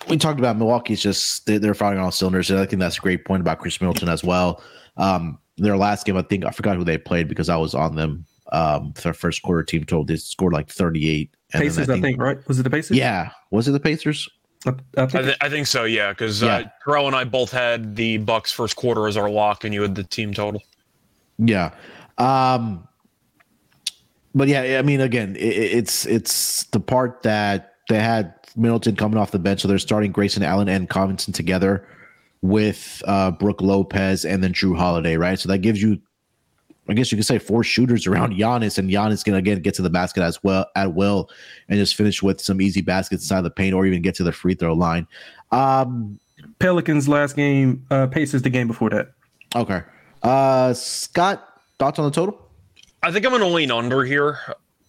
we 0.09 0.17
talked 0.17 0.39
about 0.39 0.57
Milwaukee's 0.57 1.01
just 1.01 1.45
they, 1.45 1.57
they're 1.57 1.73
firing 1.73 1.99
on 1.99 2.05
all 2.05 2.11
cylinders, 2.11 2.51
and 2.51 2.59
I 2.59 2.65
think 2.65 2.79
that's 2.79 2.97
a 2.97 3.01
great 3.01 3.25
point 3.25 3.41
about 3.41 3.59
Khris 3.59 3.81
Middleton 3.81 4.09
as 4.09 4.23
well. 4.23 4.61
Um, 4.97 5.39
their 5.57 5.77
last 5.77 6.05
game, 6.05 6.17
I 6.17 6.21
think 6.21 6.45
I 6.45 6.51
forgot 6.51 6.77
who 6.77 6.83
they 6.83 6.97
played 6.97 7.27
because 7.27 7.49
I 7.49 7.57
was 7.57 7.73
on 7.73 7.95
them. 7.95 8.25
Um, 8.51 8.93
their 9.01 9.13
first 9.13 9.41
quarter 9.43 9.63
team 9.63 9.85
total 9.85 10.03
they 10.03 10.17
scored 10.17 10.51
like 10.51 10.67
38. 10.67 11.33
And 11.53 11.61
then 11.63 11.69
Pacers, 11.69 11.89
I 11.89 11.99
think, 11.99 12.19
right? 12.21 12.37
Was 12.47 12.59
it 12.59 12.63
the 12.63 12.69
Pacers? 12.69 12.97
Yeah, 12.97 13.31
was 13.49 13.67
it 13.67 13.71
the 13.71 13.79
Pacers? 13.79 14.29
I, 14.65 14.69
I 14.69 14.73
think. 15.07 15.15
I, 15.15 15.21
th- 15.23 15.37
I 15.41 15.49
think 15.49 15.67
so. 15.67 15.83
Yeah, 15.85 16.11
because 16.11 16.41
Yeah. 16.41 16.55
uh, 16.55 16.63
Terrell 16.85 17.07
and 17.07 17.15
I 17.15 17.23
both 17.23 17.51
had 17.51 17.95
the 17.95 18.17
Bucks 18.17 18.51
first 18.51 18.75
quarter 18.75 19.07
as 19.07 19.17
our 19.17 19.29
lock, 19.29 19.63
and 19.63 19.73
you 19.73 19.81
had 19.81 19.95
the 19.95 20.03
team 20.03 20.33
total. 20.33 20.61
Yeah. 21.37 21.71
Um 22.17 22.87
but 24.33 24.47
yeah, 24.47 24.77
I 24.79 24.81
mean 24.81 25.01
again, 25.01 25.35
it, 25.35 25.39
it's 25.55 26.05
it's 26.05 26.63
the 26.65 26.79
part 26.79 27.23
that 27.23 27.75
they 27.89 27.99
had 27.99 28.33
Middleton 28.55 28.95
coming 28.95 29.17
off 29.17 29.31
the 29.31 29.39
bench, 29.39 29.61
so 29.61 29.67
they're 29.67 29.79
starting 29.79 30.11
Grayson 30.11 30.43
Allen 30.43 30.69
and 30.69 30.87
Covington 30.89 31.33
together 31.33 31.87
with 32.41 33.01
uh 33.07 33.31
Brook 33.31 33.61
Lopez 33.61 34.23
and 34.25 34.43
then 34.43 34.53
Jrue 34.53 34.77
Holiday, 34.77 35.17
right? 35.17 35.37
So 35.39 35.49
that 35.49 35.59
gives 35.59 35.81
you 35.81 35.99
I 36.89 36.93
guess 36.93 37.11
you 37.11 37.17
could 37.17 37.25
say 37.25 37.37
four 37.39 37.63
shooters 37.63 38.07
around 38.07 38.33
Giannis, 38.33 38.77
and 38.77 38.89
Giannis 38.89 39.23
can 39.23 39.35
again 39.35 39.61
get 39.61 39.73
to 39.75 39.81
the 39.81 39.89
basket 39.89 40.23
as 40.23 40.43
well 40.43 40.65
at 40.75 40.93
will 40.93 41.29
and 41.69 41.77
just 41.77 41.95
finish 41.95 42.21
with 42.21 42.41
some 42.41 42.59
easy 42.61 42.81
baskets 42.81 43.23
inside 43.23 43.41
the 43.41 43.51
paint 43.51 43.73
or 43.73 43.85
even 43.85 44.01
get 44.01 44.15
to 44.15 44.23
the 44.23 44.31
free 44.31 44.55
throw 44.55 44.73
line. 44.73 45.07
Um 45.51 46.19
Pelicans 46.59 47.07
last 47.07 47.35
game, 47.35 47.85
uh, 47.91 48.07
Pacers 48.07 48.41
the 48.41 48.49
game 48.49 48.67
before 48.67 48.89
that. 48.89 49.11
okay. 49.55 49.81
Uh 50.23 50.73
Scott, 50.73 51.47
thoughts 51.79 51.99
on 51.99 52.05
the 52.05 52.11
total? 52.11 52.49
I 53.03 53.11
think 53.11 53.25
I'm 53.25 53.31
going 53.31 53.41
to 53.41 53.47
lean 53.47 53.71
under 53.71 54.03
here. 54.03 54.37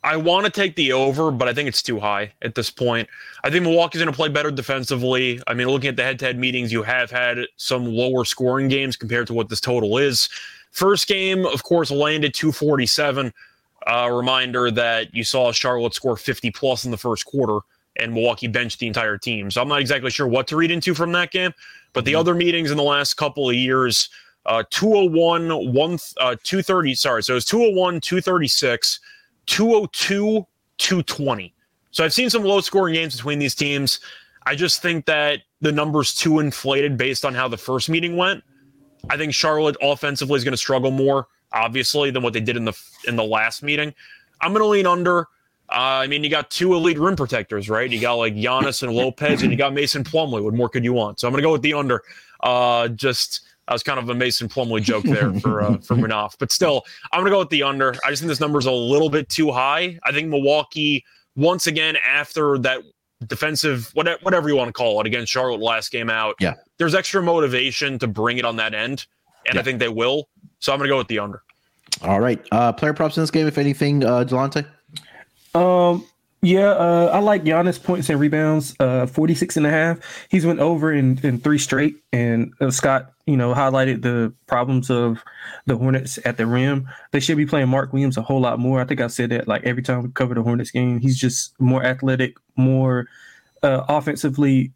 I 0.05 0.16
want 0.16 0.45
to 0.45 0.51
take 0.51 0.76
the 0.76 0.93
over, 0.93 1.30
but 1.30 1.49
I 1.49 1.55
think 1.55 1.68
it's 1.68 1.82
too 1.82 2.01
high 2.01 2.32
at 2.43 2.55
this 2.55 2.70
point. 2.70 3.09
I 3.45 3.51
think 3.51 3.62
Milwaukee's 3.62 4.01
going 4.01 4.12
to 4.12 4.16
play 4.16 4.28
better 4.28 4.51
defensively. 4.51 5.40
I 5.47 5.55
mean, 5.55 5.68
looking 5.68 5.88
at 5.88 5.97
the 5.97 6.03
head-to-head 6.03 6.38
meetings, 6.38 6.72
you 6.72 6.82
have 6.82 7.11
had 7.11 7.38
some 7.57 7.86
lower 7.86 8.24
scoring 8.24 8.68
games 8.68 8.97
compared 8.97 9.28
to 9.28 9.32
what 9.32 9.49
this 9.49 9.61
total 9.61 9.97
is. 9.99 10.28
First 10.72 11.06
game, 11.06 11.46
of 11.46 11.62
course, 11.62 11.90
landed 11.90 12.34
247. 12.34 13.32
A 13.86 14.12
reminder 14.12 14.70
that 14.70 15.14
you 15.14 15.22
saw 15.24 15.52
Charlotte 15.52 15.94
score 15.94 16.16
50 16.16 16.50
plus 16.50 16.84
in 16.84 16.90
the 16.90 16.96
first 16.96 17.26
quarter, 17.26 17.60
and 17.96 18.12
Milwaukee 18.12 18.46
benched 18.46 18.78
the 18.78 18.86
entire 18.86 19.18
team. 19.18 19.50
So 19.50 19.60
I'm 19.60 19.68
not 19.68 19.80
exactly 19.80 20.10
sure 20.10 20.26
what 20.26 20.46
to 20.48 20.56
read 20.56 20.70
into 20.70 20.94
from 20.94 21.12
that 21.12 21.30
game. 21.30 21.52
But 21.92 22.04
the 22.04 22.14
other 22.14 22.34
meetings 22.34 22.70
in 22.70 22.76
the 22.76 22.82
last 22.82 23.14
couple 23.14 23.48
of 23.48 23.54
years, 23.54 24.08
uh, 24.46 24.62
201, 24.70 25.72
one, 25.72 25.98
uh, 26.18 26.36
230, 26.42 26.94
sorry. 26.94 27.22
So 27.22 27.34
it 27.34 27.36
was 27.36 27.44
201, 27.44 28.00
236, 28.00 29.00
202, 29.46 30.46
220. 30.78 31.54
So 31.90 32.04
I've 32.04 32.14
seen 32.14 32.30
some 32.30 32.44
low 32.44 32.60
scoring 32.60 32.94
games 32.94 33.16
between 33.16 33.38
these 33.38 33.54
teams. 33.54 34.00
I 34.46 34.54
just 34.54 34.80
think 34.80 35.04
that 35.04 35.40
the 35.60 35.70
number's 35.70 36.14
too 36.14 36.40
inflated 36.40 36.96
based 36.96 37.24
on 37.24 37.34
how 37.34 37.46
the 37.46 37.58
first 37.58 37.90
meeting 37.90 38.16
went. 38.16 38.42
I 39.11 39.16
think 39.16 39.34
Charlotte 39.34 39.76
offensively 39.82 40.36
is 40.36 40.44
going 40.44 40.53
to 40.53 40.59
struggle 40.59 40.90
more, 40.90 41.28
obviously, 41.53 42.11
than 42.11 42.22
what 42.22 42.32
they 42.32 42.40
did 42.40 42.57
in 42.57 42.64
the 42.64 42.78
in 43.07 43.16
the 43.16 43.24
last 43.24 43.62
meeting. 43.62 43.94
I'm 44.40 44.52
going 44.52 44.62
to 44.62 44.68
lean 44.68 44.86
under. 44.86 45.28
Uh, 45.68 46.05
I 46.05 46.06
mean, 46.06 46.22
you 46.22 46.28
got 46.28 46.51
two 46.51 46.74
elite 46.74 46.98
rim 46.98 47.16
protectors, 47.16 47.70
right? 47.70 47.90
You 47.90 48.01
got 48.01 48.14
like 48.14 48.35
Giannis 48.35 48.82
and 48.82 48.93
Lopez, 48.93 49.43
and 49.43 49.51
you 49.51 49.56
got 49.56 49.72
Mason 49.72 50.05
Plumlee. 50.05 50.43
What 50.43 50.55
more 50.55 50.68
could 50.68 50.85
you 50.85 50.93
want? 50.93 51.18
So 51.18 51.26
I'm 51.26 51.32
going 51.32 51.43
to 51.43 51.47
go 51.47 51.52
with 51.52 51.62
the 51.62 51.74
under. 51.74 52.02
Uh, 52.40 52.89
just 52.89 53.40
that 53.66 53.72
was 53.72 53.82
kind 53.82 53.98
of 53.98 54.09
a 54.09 54.14
Mason 54.14 54.48
Plumlee 54.48 54.82
joke 54.82 55.05
there 55.05 55.32
for 55.40 55.62
uh, 55.62 55.78
for 55.78 55.97
Manoff, 55.97 56.35
but 56.39 56.52
still, 56.52 56.85
I'm 57.12 57.20
going 57.20 57.31
to 57.31 57.35
go 57.35 57.39
with 57.39 57.51
the 57.51 57.62
under. 57.62 57.94
I 58.05 58.10
just 58.10 58.22
think 58.22 58.28
this 58.28 58.40
number's 58.40 58.66
a 58.66 58.72
little 58.72 59.09
bit 59.09 59.28
too 59.28 59.51
high. 59.51 59.98
I 60.05 60.12
think 60.12 60.28
Milwaukee 60.28 61.05
once 61.36 61.66
again 61.66 61.97
after 62.06 62.59
that 62.59 62.82
defensive 63.23 63.90
whatever 63.94 64.19
whatever 64.23 64.49
you 64.49 64.57
want 64.57 64.69
to 64.69 64.73
call 64.73 65.01
it 65.01 65.07
against 65.07 65.32
Charlotte 65.32 65.61
last 65.61 65.90
game 65.90 66.11
out. 66.11 66.35
Yeah. 66.40 66.55
there's 66.78 66.94
extra 66.94 67.23
motivation 67.23 67.99
to 68.01 68.07
bring 68.07 68.39
it 68.39 68.44
on 68.44 68.57
that 68.57 68.74
end, 68.74 69.07
and 69.49 69.59
I 69.59 69.62
think 69.62 69.78
they 69.78 69.89
will. 69.89 70.28
So 70.59 70.73
I'm 70.73 70.78
going 70.78 70.89
to 70.89 70.93
go 70.93 70.99
with 70.99 71.09
the 71.09 71.19
under. 71.19 71.43
All 72.03 72.20
right. 72.20 72.40
Uh 72.51 72.73
player 72.73 72.94
props 72.94 73.16
in 73.16 73.23
this 73.23 73.31
game, 73.31 73.47
if 73.47 73.59
anything, 73.59 74.05
uh 74.05 74.24
Delonte. 74.24 74.66
Um, 75.55 76.07
yeah, 76.44 76.70
uh, 76.70 77.11
I 77.12 77.20
like 77.20 77.44
Giannis 77.44 77.81
points 77.81 78.09
and 78.11 78.19
rebounds, 78.19 78.74
uh, 78.81 79.07
46 79.07 79.57
and 79.59 79.66
a 79.66 79.70
half. 79.70 79.99
He's 80.28 80.44
went 80.44 80.59
over 80.59 80.93
in, 80.93 81.20
in 81.23 81.39
three 81.39 81.59
straight. 81.59 81.97
And 82.12 82.53
uh, 82.61 82.70
Scott, 82.73 83.12
you 83.27 83.36
know, 83.36 83.55
highlighted 83.55 84.03
the 84.03 84.32
problems 84.47 84.90
of 84.90 85.23
the 85.66 85.77
Hornets 85.77 86.19
at 86.24 86.36
the 86.39 86.47
rim. 86.47 86.89
They 87.12 87.20
should 87.20 87.36
be 87.36 87.47
playing 87.47 87.69
Mark 87.69 87.93
Williams 87.93 88.16
a 88.16 88.23
whole 88.23 88.40
lot 88.40 88.59
more. 88.59 88.81
I 88.81 88.85
think 88.85 89.01
I 89.01 89.07
said 89.07 89.31
that 89.31 89.47
like 89.47 89.62
every 89.65 89.82
time 89.82 90.03
we 90.03 90.09
cover 90.11 90.35
the 90.35 90.43
Hornets 90.43 90.70
game. 90.70 90.99
He's 91.01 91.19
just 91.19 91.59
more 91.61 91.85
athletic, 91.85 92.36
more 92.57 93.07
uh, 93.62 93.85
offensively. 93.89 94.73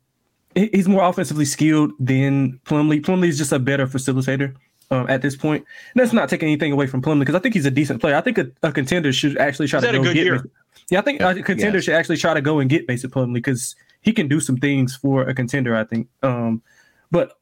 He's 0.54 0.88
more 0.88 1.02
offensively 1.02 1.44
skilled 1.44 1.92
than 2.00 2.58
Plumlee. 2.64 3.02
Plumlee 3.02 3.28
is 3.28 3.36
just 3.38 3.52
a 3.52 3.58
better 3.58 3.86
facilitator. 3.86 4.54
um, 4.92 5.04
at 5.10 5.20
this 5.20 5.34
point. 5.36 5.64
And 5.94 6.00
that's 6.00 6.12
not 6.12 6.28
taking 6.28 6.46
anything 6.48 6.70
away 6.72 6.86
from 6.86 7.02
Plumlee 7.02 7.20
because 7.20 7.34
I 7.34 7.40
think 7.40 7.54
he's 7.54 7.66
a 7.66 7.70
decent 7.72 8.00
player. 8.00 8.14
I 8.14 8.20
think 8.20 8.38
a, 8.38 8.46
a 8.62 8.70
contender 8.70 9.12
should 9.12 9.36
actually 9.38 9.66
try 9.66 9.80
He's 9.80 9.82
to 9.82 9.86
had 9.88 9.94
a 9.96 9.98
go 9.98 10.04
good 10.04 10.14
get. 10.14 10.24
year. 10.24 10.48
Yeah, 10.88 11.00
I 11.00 11.02
think 11.02 11.20
a 11.20 11.34
contender 11.42 11.78
Yes. 11.78 11.84
should 11.84 11.94
actually 11.94 12.16
try 12.18 12.32
to 12.34 12.40
go 12.40 12.60
and 12.60 12.70
get 12.70 12.86
Mason 12.86 13.10
Plumlee 13.10 13.34
because 13.34 13.74
he 14.02 14.12
can 14.12 14.28
do 14.28 14.38
some 14.38 14.56
things 14.56 14.94
for 14.94 15.22
a 15.22 15.34
contender. 15.34 15.74
I 15.74 15.82
think. 15.84 16.06
Um, 16.22 16.62
but 17.10 17.32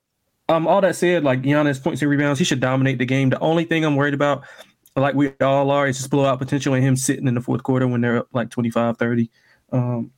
um, 0.48 0.66
all 0.66 0.80
that 0.80 0.96
said, 0.96 1.24
like 1.24 1.42
Giannis 1.42 1.82
points 1.82 2.02
and 2.02 2.10
rebounds, 2.10 2.38
he 2.38 2.44
should 2.44 2.60
dominate 2.60 2.98
the 2.98 3.06
game. 3.06 3.30
The 3.30 3.40
only 3.40 3.64
thing 3.64 3.84
I'm 3.84 3.96
worried 3.96 4.14
about, 4.14 4.44
like 4.96 5.14
we 5.14 5.32
all 5.40 5.70
are, 5.70 5.86
is 5.86 5.96
just 5.96 6.10
blowout 6.10 6.38
potential 6.38 6.74
and 6.74 6.84
him 6.84 6.96
sitting 6.96 7.26
in 7.26 7.34
the 7.34 7.40
fourth 7.40 7.62
quarter 7.62 7.86
when 7.86 8.00
they're 8.00 8.18
up 8.18 8.28
like 8.32 8.50
25, 8.50 8.98
30. 8.98 9.30
Um, 9.72 10.10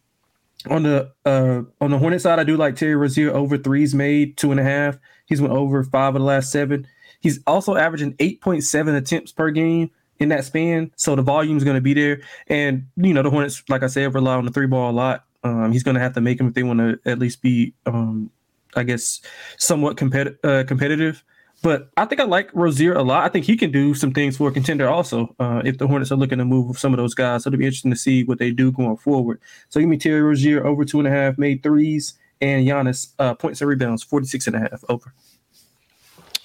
on 0.69 0.83
the 0.83 1.13
uh 1.25 1.63
on 1.81 1.91
the 1.91 1.99
Hornet 1.99 2.21
side, 2.21 2.39
I 2.39 2.45
do 2.45 2.57
like 2.57 2.75
Terry 2.75 2.97
Rozier 2.97 3.31
over 3.31 3.57
threes 3.57 3.95
made 3.95 4.37
two 4.37 4.51
and 4.51 4.59
a 4.59 4.65
half. 4.65 4.99
He's 5.27 5.41
went 5.41 5.55
over 5.55 5.85
five 5.85 6.15
of 6.17 6.21
the 6.21 6.27
last 6.27 6.51
seven. 6.51 6.87
He's 7.21 7.41
also 7.47 7.77
averaging 7.77 8.15
8.7 8.15 8.97
attempts 8.97 9.33
per 9.33 9.51
game 9.51 9.91
in 10.19 10.29
that 10.31 10.45
span. 10.45 10.93
So 10.97 11.17
the 11.17 11.23
volume 11.23 11.57
is 11.57 11.65
going 11.65 11.77
to 11.77 11.81
be 11.81 11.95
there. 11.95 12.21
And, 12.49 12.87
you 12.97 13.13
know, 13.13 13.23
the 13.23 13.31
Hornets, 13.31 13.63
like 13.69 13.83
I 13.83 13.89
said, 13.89 14.15
rely 14.15 14.35
on 14.35 14.45
the 14.45 14.51
three 14.51 14.67
ball 14.67 14.91
a 14.91 14.93
lot. 14.93 15.25
Um, 15.43 15.73
he's 15.73 15.83
going 15.83 15.95
to 15.95 16.01
have 16.01 16.15
to 16.15 16.21
make 16.21 16.39
them 16.39 16.49
if 16.49 16.55
they 16.55 16.63
want 16.63 16.81
to 16.81 16.99
at 17.05 17.19
least 17.19 17.43
be, 17.43 17.75
um, 17.85 18.31
I 18.77 18.83
guess, 18.83 19.21
somewhat 19.59 19.97
competi- 19.97 20.37
uh, 20.45 20.65
competitive. 20.65 21.25
But 21.63 21.91
I 21.97 22.05
think 22.05 22.21
I 22.21 22.25
like 22.25 22.51
Rozier 22.55 22.95
a 22.95 23.03
lot. 23.03 23.25
I 23.25 23.29
think 23.29 23.47
he 23.47 23.57
can 23.57 23.73
do 23.73 23.95
some 23.95 24.13
things 24.13 24.37
for 24.37 24.49
a 24.49 24.53
contender 24.53 24.89
also 24.89 25.35
uh, 25.41 25.63
if 25.65 25.79
the 25.79 25.87
Hornets 25.87 26.13
are 26.13 26.17
looking 26.17 26.39
to 26.39 26.45
move 26.45 26.79
some 26.79 26.93
of 26.93 26.99
those 26.99 27.15
guys. 27.15 27.43
So 27.43 27.49
it'll 27.49 27.59
be 27.59 27.65
interesting 27.65 27.91
to 27.91 27.97
see 27.97 28.25
what 28.25 28.39
they 28.39 28.51
do 28.51 28.71
going 28.71 28.97
forward. 28.99 29.41
So 29.71 29.81
give 29.81 29.89
me 29.89 29.97
Terry 29.97 30.23
Rozier 30.23 30.67
over 30.67 30.85
two 30.85 30.99
and 30.99 31.09
a 31.09 31.11
half, 31.11 31.39
made 31.39 31.63
threes, 31.63 32.15
and 32.41 32.67
Giannis 32.67 33.13
uh, 33.19 33.35
points 33.35 33.61
and 33.63 33.69
rebounds, 33.71 34.03
46 34.03 34.47
and 34.49 34.57
a 34.57 34.61
half 34.61 34.85
over. 34.89 35.13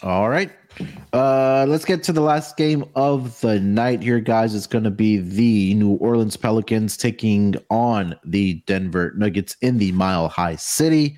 All 0.04 0.30
right. 0.30 0.52
Uh, 1.14 1.66
let's 1.68 1.86
get 1.86 2.02
to 2.04 2.14
the 2.14 2.22
last 2.22 2.58
game 2.58 2.86
of 2.96 3.40
the 3.42 3.60
night 3.60 4.02
here, 4.02 4.20
guys. 4.20 4.56
It's 4.56 4.66
going 4.66 4.86
to 4.86 4.92
be 4.92 5.18
the 5.18 5.74
New 5.76 5.92
Orleans 5.96 6.38
Pelicans 6.38 6.98
taking 6.98 7.56
on 7.70 8.16
the 8.24 8.56
Denver 8.66 9.14
Nuggets 9.16 9.58
in 9.62 9.78
the 9.78 9.92
Mile 9.92 10.30
High 10.30 10.56
City. 10.56 11.18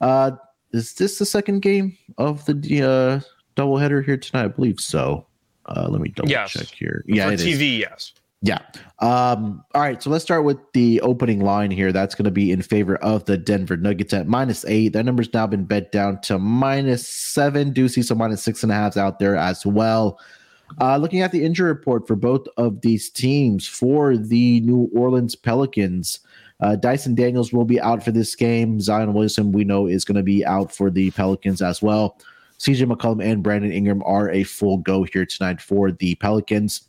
Uh, 0.00 0.32
is 0.72 0.94
this 0.94 1.18
the 1.18 1.26
second 1.26 1.60
game 1.62 1.96
of 2.18 2.44
the 2.46 2.52
uh, 2.82 3.20
doubleheader 3.60 4.04
here 4.04 4.16
tonight? 4.16 4.44
I 4.44 4.48
believe 4.48 4.80
so. 4.80 5.26
Uh, 5.66 5.86
let 5.88 6.00
me 6.00 6.08
double 6.10 6.30
Yes. 6.30 6.52
check 6.52 6.66
here. 6.66 7.04
Yeah, 7.06 7.26
For 7.28 7.32
it 7.34 7.40
is. 7.40 7.46
TV, 7.58 7.78
yes. 7.78 8.12
Yeah. 8.44 8.58
Um, 8.98 9.62
all 9.72 9.82
right. 9.82 10.02
So 10.02 10.10
let's 10.10 10.24
start 10.24 10.42
with 10.44 10.58
the 10.72 11.00
opening 11.02 11.40
line 11.40 11.70
here. 11.70 11.92
That's 11.92 12.16
going 12.16 12.24
to 12.24 12.32
be 12.32 12.50
in 12.50 12.60
favor 12.60 12.96
of 12.96 13.24
the 13.26 13.36
Denver 13.38 13.76
Nuggets 13.76 14.12
at 14.12 14.26
minus 14.26 14.64
eight. 14.64 14.94
That 14.94 15.04
number's 15.04 15.32
now 15.32 15.46
been 15.46 15.64
bet 15.64 15.92
down 15.92 16.20
to 16.22 16.40
minus 16.40 17.06
seven. 17.06 17.72
Do 17.72 17.88
see 17.88 18.02
some 18.02 18.18
minus 18.18 18.42
six 18.42 18.64
and 18.64 18.72
a 18.72 18.74
halves 18.74 18.96
out 18.96 19.20
there 19.20 19.36
as 19.36 19.64
well. 19.64 20.18
Uh, 20.80 20.96
looking 20.96 21.20
at 21.20 21.30
the 21.30 21.44
injury 21.44 21.68
report 21.68 22.08
for 22.08 22.16
both 22.16 22.46
of 22.56 22.80
these 22.80 23.08
teams, 23.10 23.66
for 23.68 24.16
the 24.16 24.60
New 24.62 24.90
Orleans 24.92 25.36
Pelicans, 25.36 26.18
uh, 26.62 26.76
Dyson 26.76 27.14
Daniels 27.14 27.52
will 27.52 27.64
be 27.64 27.80
out 27.80 28.04
for 28.04 28.12
this 28.12 28.36
game. 28.36 28.80
Zion 28.80 29.12
Williamson, 29.12 29.50
we 29.50 29.64
know, 29.64 29.86
is 29.88 30.04
going 30.04 30.16
to 30.16 30.22
be 30.22 30.46
out 30.46 30.72
for 30.72 30.90
the 30.90 31.10
Pelicans 31.10 31.60
as 31.60 31.82
well. 31.82 32.16
CJ 32.60 32.90
McCollum 32.90 33.22
and 33.22 33.42
Brandon 33.42 33.72
Ingram 33.72 34.02
are 34.06 34.30
a 34.30 34.44
full 34.44 34.78
go 34.78 35.02
here 35.02 35.26
tonight 35.26 35.60
for 35.60 35.90
the 35.90 36.14
Pelicans. 36.14 36.88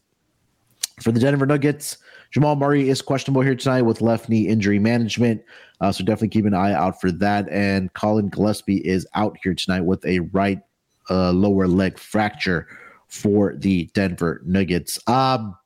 For 1.02 1.12
the 1.12 1.20
Denver 1.20 1.48
Nuggets, 1.48 1.98
Jamal 2.30 2.56
Murray 2.56 2.88
is 2.88 3.02
questionable 3.02 3.42
here 3.42 3.56
tonight 3.56 3.82
with 3.82 4.00
left 4.00 4.30
knee 4.30 4.48
injury 4.48 4.78
management. 4.78 5.44
Uh, 5.82 5.92
so 5.92 6.04
definitely 6.04 6.30
keep 6.30 6.46
an 6.46 6.54
eye 6.54 6.74
out 6.74 7.02
for 7.02 7.12
that. 7.12 7.50
And 7.50 7.92
Collin 7.94 8.30
Gillespie 8.30 8.78
is 8.78 9.08
out 9.16 9.36
here 9.44 9.56
tonight 9.56 9.82
with 9.82 10.06
a 10.06 10.20
right 10.20 10.62
uh, 11.10 11.32
lower 11.32 11.68
leg 11.68 11.98
fracture 11.98 12.68
for 13.08 13.56
the 13.58 13.90
Denver 13.96 14.40
Nuggets. 14.46 15.00
Um, 15.08 15.58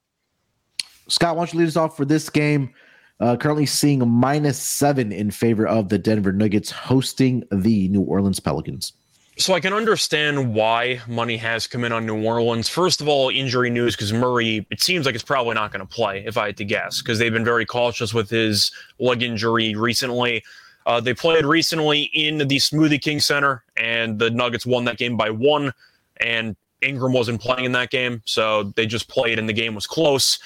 Scott, 1.09 1.35
why 1.35 1.41
don't 1.41 1.53
you 1.53 1.59
lead 1.59 1.67
us 1.67 1.75
off 1.75 1.97
for 1.97 2.05
this 2.05 2.29
game? 2.29 2.73
Uh, 3.19 3.35
currently 3.35 3.65
seeing 3.65 4.07
minus 4.07 4.61
seven 4.61 5.11
in 5.11 5.31
favor 5.31 5.67
of 5.67 5.89
the 5.89 5.97
Denver 5.97 6.31
Nuggets 6.31 6.69
hosting 6.69 7.43
the 7.51 7.87
New 7.87 8.01
Orleans 8.01 8.39
Pelicans. 8.39 8.93
So 9.39 9.53
I 9.53 9.59
can 9.59 9.73
understand 9.73 10.55
why 10.55 10.99
money 11.07 11.37
has 11.37 11.67
come 11.67 11.83
in 11.83 11.91
on 11.91 12.07
New 12.07 12.23
Orleans. 12.23 12.67
First 12.67 13.01
of 13.01 13.07
all, 13.07 13.29
injury 13.29 13.69
news 13.69 13.95
because 13.95 14.11
Murray, 14.11 14.65
it 14.71 14.81
seems 14.81 15.05
like 15.05 15.13
it's 15.13 15.23
probably 15.23 15.53
not 15.53 15.71
going 15.71 15.85
to 15.85 15.93
play, 15.93 16.23
if 16.25 16.37
I 16.37 16.47
had 16.47 16.57
to 16.57 16.65
guess, 16.65 17.01
because 17.01 17.19
they've 17.19 17.33
been 17.33 17.45
very 17.45 17.65
cautious 17.65 18.15
with 18.15 18.31
his 18.31 18.71
leg 18.99 19.21
injury 19.21 19.75
recently. 19.75 20.43
Uh, 20.87 20.99
they 20.99 21.13
played 21.13 21.45
recently 21.45 22.03
in 22.13 22.39
the 22.39 22.45
Smoothie 22.45 23.01
King 23.01 23.19
Center, 23.19 23.63
and 23.75 24.17
the 24.17 24.31
Nuggets 24.31 24.65
won 24.65 24.85
that 24.85 24.97
game 24.97 25.15
by 25.17 25.29
one. 25.29 25.71
And 26.19 26.55
Ingram 26.81 27.13
wasn't 27.13 27.39
playing 27.39 27.65
in 27.65 27.71
that 27.73 27.91
game, 27.91 28.23
so 28.25 28.63
they 28.75 28.87
just 28.87 29.07
played, 29.07 29.37
and 29.37 29.47
the 29.47 29.53
game 29.53 29.75
was 29.75 29.85
close. 29.85 30.39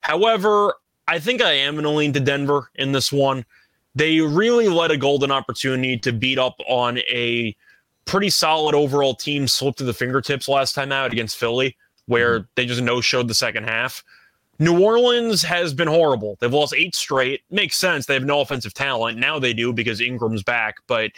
However, 0.00 0.74
I 1.08 1.18
think 1.18 1.40
I 1.40 1.52
am 1.52 1.74
going 1.74 1.84
to 1.84 1.90
lean 1.90 2.12
to 2.12 2.20
Denver 2.20 2.70
in 2.74 2.92
this 2.92 3.10
one. 3.10 3.44
They 3.94 4.20
really 4.20 4.68
let 4.68 4.90
a 4.90 4.96
golden 4.96 5.32
opportunity 5.32 5.96
to 5.98 6.12
beat 6.12 6.38
up 6.38 6.60
on 6.68 6.98
a 6.98 7.56
pretty 8.04 8.30
solid 8.30 8.74
overall 8.74 9.14
team 9.14 9.48
slip 9.48 9.76
through 9.76 9.86
the 9.86 9.94
fingertips 9.94 10.48
last 10.48 10.74
time 10.74 10.92
out 10.92 11.12
against 11.12 11.38
Philly, 11.38 11.76
where 12.06 12.40
mm-hmm. 12.40 12.48
they 12.54 12.66
just 12.66 12.82
no 12.82 13.00
showed 13.00 13.26
the 13.26 13.34
second 13.34 13.64
half. 13.64 14.04
New 14.58 14.82
Orleans 14.82 15.42
has 15.42 15.72
been 15.72 15.88
horrible. 15.88 16.36
They've 16.40 16.52
lost 16.52 16.74
eight 16.74 16.94
straight. 16.94 17.42
Makes 17.50 17.76
sense. 17.76 18.06
They 18.06 18.14
have 18.14 18.24
no 18.24 18.40
offensive 18.40 18.74
talent. 18.74 19.18
Now 19.18 19.38
they 19.38 19.54
do 19.54 19.72
because 19.72 20.00
Ingram's 20.00 20.42
back. 20.42 20.76
But 20.86 21.12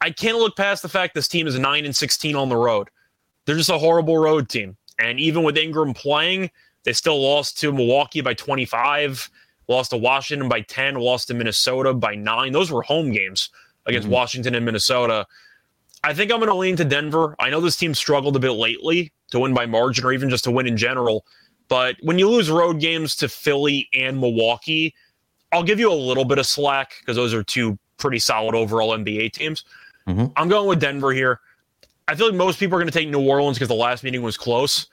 I 0.00 0.10
can't 0.10 0.38
look 0.38 0.56
past 0.56 0.82
the 0.82 0.88
fact 0.88 1.14
this 1.14 1.28
team 1.28 1.46
is 1.46 1.58
9 1.58 1.84
and 1.84 1.94
16 1.94 2.34
on 2.34 2.48
the 2.48 2.56
road. 2.56 2.88
They're 3.44 3.56
just 3.56 3.68
a 3.68 3.78
horrible 3.78 4.16
road 4.16 4.48
team. 4.48 4.76
And 4.98 5.18
even 5.18 5.42
with 5.42 5.58
Ingram 5.58 5.92
playing, 5.92 6.50
they 6.84 6.92
still 6.92 7.20
lost 7.20 7.58
to 7.60 7.72
Milwaukee 7.72 8.20
by 8.20 8.34
25, 8.34 9.30
lost 9.68 9.90
to 9.90 9.96
Washington 9.96 10.48
by 10.48 10.60
10, 10.62 10.94
lost 10.96 11.28
to 11.28 11.34
Minnesota 11.34 11.94
by 11.94 12.14
9. 12.14 12.52
Those 12.52 12.70
were 12.70 12.82
home 12.82 13.12
games 13.12 13.50
against 13.86 14.08
Mhm. 14.08 14.12
Washington 14.12 14.54
and 14.54 14.64
Minnesota. 14.64 15.26
I 16.04 16.12
think 16.14 16.32
I'm 16.32 16.38
going 16.38 16.48
to 16.48 16.54
lean 16.56 16.76
to 16.76 16.84
Denver. 16.84 17.36
I 17.38 17.50
know 17.50 17.60
this 17.60 17.76
team 17.76 17.94
struggled 17.94 18.34
a 18.34 18.40
bit 18.40 18.52
lately 18.52 19.12
to 19.30 19.38
win 19.38 19.54
by 19.54 19.66
margin 19.66 20.04
or 20.04 20.12
even 20.12 20.28
just 20.30 20.44
to 20.44 20.50
win 20.50 20.66
in 20.66 20.76
general. 20.76 21.24
But 21.68 21.96
when 22.02 22.18
you 22.18 22.28
lose 22.28 22.50
road 22.50 22.80
games 22.80 23.14
to 23.16 23.28
Philly 23.28 23.88
and 23.94 24.20
Milwaukee, 24.20 24.94
I'll 25.52 25.62
give 25.62 25.78
you 25.78 25.92
a 25.92 25.94
little 25.94 26.24
bit 26.24 26.38
of 26.38 26.46
slack 26.46 26.94
because 27.00 27.16
those 27.16 27.32
are 27.32 27.42
two 27.44 27.78
pretty 27.98 28.18
solid 28.18 28.54
overall 28.54 28.92
NBA 28.92 29.28
teams. 29.28 29.64
Mhm. 30.08 30.32
I'm 30.36 30.48
going 30.48 30.66
with 30.66 30.80
Denver 30.80 31.12
here. 31.12 31.40
I 32.08 32.16
feel 32.16 32.26
like 32.26 32.34
most 32.34 32.58
people 32.58 32.76
are 32.76 32.80
going 32.80 32.90
to 32.90 32.98
take 32.98 33.08
New 33.08 33.20
Orleans 33.20 33.56
because 33.56 33.68
the 33.68 33.74
last 33.74 34.02
meeting 34.02 34.22
was 34.22 34.36
close, 34.36 34.86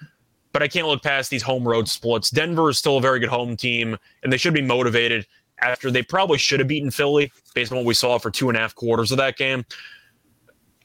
but 0.51 0.63
I 0.63 0.67
can't 0.67 0.88
look 0.88 1.03
past 1.03 1.30
these 1.30 1.43
home 1.43 1.67
road 1.67 1.88
splits. 1.88 2.30
Denver 2.30 2.69
is 2.69 2.77
still 2.77 2.97
a 2.97 3.01
very 3.01 3.19
good 3.19 3.30
home 3.30 3.55
team, 3.55 3.97
and 4.23 4.31
they 4.34 4.38
should 4.38 4.53
be 4.53 4.61
motivated 4.61 5.26
after 5.61 5.91
they 5.91 6.01
probably 6.01 6.38
should 6.38 6.59
have 6.59 6.67
beaten 6.67 6.89
Philly 6.91 7.31
based 7.53 7.71
on 7.71 7.77
what 7.77 7.85
we 7.85 7.93
saw 7.93 8.17
for 8.17 8.31
two 8.31 8.49
and 8.49 8.57
a 8.57 8.61
half 8.61 8.73
quarters 8.76 9.11
of 9.11 9.17
that 9.17 9.38
game. 9.38 9.65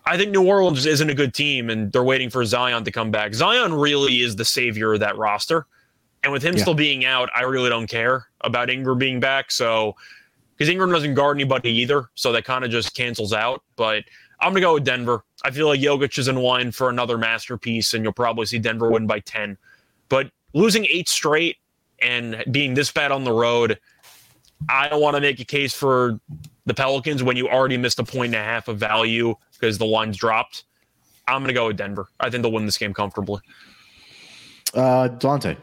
I 0.06 0.18
think 0.18 0.32
New 0.32 0.46
Orleans 0.46 0.84
isn't 0.84 1.08
a 1.08 1.14
good 1.14 1.32
team, 1.32 1.70
and 1.70 1.90
they're 1.90 2.04
waiting 2.04 2.28
for 2.28 2.44
Zion 2.44 2.84
to 2.84 2.90
come 2.90 3.10
back. 3.10 3.32
Zion 3.32 3.72
really 3.72 4.20
is 4.20 4.36
the 4.36 4.44
savior 4.44 4.94
of 4.94 5.00
that 5.00 5.16
roster. 5.16 5.66
And 6.22 6.32
with 6.32 6.42
him 6.42 6.56
Yeah. 6.56 6.62
still 6.62 6.74
being 6.74 7.04
out, 7.04 7.30
I 7.34 7.42
really 7.42 7.70
don't 7.70 7.86
care 7.86 8.26
about 8.42 8.68
Ingram 8.70 8.98
being 8.98 9.20
back. 9.20 9.50
So, 9.50 9.96
because 10.56 10.68
Ingram 10.70 10.90
doesn't 10.90 11.14
guard 11.14 11.36
anybody 11.36 11.70
either. 11.70 12.10
So 12.14 12.32
that 12.32 12.44
kind 12.44 12.64
of 12.64 12.70
just 12.70 12.94
cancels 12.94 13.32
out. 13.32 13.62
But 13.76 14.04
I'm 14.40 14.52
going 14.52 14.56
to 14.56 14.60
go 14.60 14.74
with 14.74 14.84
Denver. 14.84 15.24
I 15.44 15.50
feel 15.50 15.68
like 15.68 15.80
Jokic 15.80 16.18
is 16.18 16.26
in 16.26 16.36
line 16.36 16.72
for 16.72 16.88
another 16.88 17.18
masterpiece, 17.18 17.92
and 17.92 18.02
you'll 18.02 18.14
probably 18.14 18.46
see 18.46 18.58
Denver 18.58 18.90
win 18.90 19.06
by 19.06 19.20
10. 19.20 19.58
But 20.08 20.30
losing 20.54 20.86
eight 20.86 21.08
straight 21.08 21.58
and 22.00 22.42
being 22.50 22.72
this 22.72 22.90
bad 22.90 23.12
on 23.12 23.24
the 23.24 23.32
road, 23.32 23.78
I 24.70 24.88
don't 24.88 25.02
want 25.02 25.16
to 25.16 25.20
make 25.20 25.40
a 25.40 25.44
case 25.44 25.74
for 25.74 26.18
the 26.64 26.72
Pelicans 26.72 27.22
when 27.22 27.36
you 27.36 27.48
already 27.48 27.76
missed 27.76 27.98
a 27.98 28.04
point 28.04 28.34
and 28.34 28.42
a 28.42 28.44
half 28.44 28.68
of 28.68 28.78
value 28.78 29.34
because 29.52 29.76
the 29.76 29.84
line's 29.84 30.16
dropped. 30.16 30.64
I'm 31.28 31.40
going 31.40 31.48
to 31.48 31.54
go 31.54 31.66
with 31.68 31.76
Denver. 31.76 32.08
I 32.20 32.30
think 32.30 32.42
they'll 32.42 32.52
win 32.52 32.64
this 32.64 32.78
game 32.78 32.94
comfortably. 32.94 33.42
Uh, 34.72 35.08
Dante. 35.08 35.56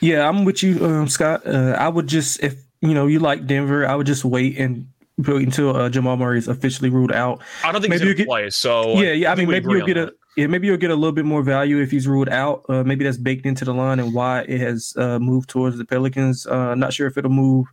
Yeah, 0.00 0.26
I'm 0.26 0.44
with 0.44 0.62
you, 0.62 0.84
um, 0.84 1.08
Scott. 1.08 1.46
Uh, 1.46 1.76
I 1.78 1.88
would 1.88 2.06
just, 2.06 2.42
if 2.42 2.56
you 2.80 2.94
know 2.94 3.06
you 3.06 3.18
like 3.18 3.46
Denver, 3.46 3.86
I 3.86 3.94
would 3.94 4.06
just 4.06 4.24
wait 4.24 4.58
and 4.58 4.72
wait 4.76 4.99
until 5.28 5.76
uh, 5.76 5.88
Jamal 5.88 6.16
Murray 6.16 6.38
is 6.38 6.48
officially 6.48 6.90
ruled 6.90 7.12
out. 7.12 7.40
I 7.64 7.72
don't 7.72 7.80
think 7.80 7.90
Maybe 7.90 8.06
he's 8.06 8.14
going 8.14 8.26
play. 8.26 8.50
So 8.50 9.00
yeah, 9.00 9.12
yeah. 9.12 9.32
I, 9.32 9.34
mean, 9.34 9.48
maybe 9.48 9.70
you'll 9.70 9.86
get 9.86 9.94
that. 9.94 10.08
a 10.08 10.12
yeah, 10.36 10.46
maybe 10.46 10.66
you'll 10.66 10.76
get 10.76 10.90
a 10.90 10.94
little 10.94 11.12
bit 11.12 11.24
more 11.24 11.42
value 11.42 11.78
if 11.80 11.90
he's 11.90 12.06
ruled 12.06 12.28
out. 12.28 12.64
Uh, 12.68 12.84
maybe 12.84 13.04
that's 13.04 13.16
baked 13.16 13.46
into 13.46 13.64
the 13.64 13.74
line 13.74 13.98
and 13.98 14.14
why 14.14 14.42
it 14.42 14.60
has 14.60 14.94
uh, 14.96 15.18
moved 15.18 15.50
towards 15.50 15.76
the 15.76 15.84
Pelicans. 15.84 16.46
Uh, 16.46 16.74
not 16.74 16.92
sure 16.92 17.06
if 17.06 17.18
it'll 17.18 17.30
move 17.30 17.66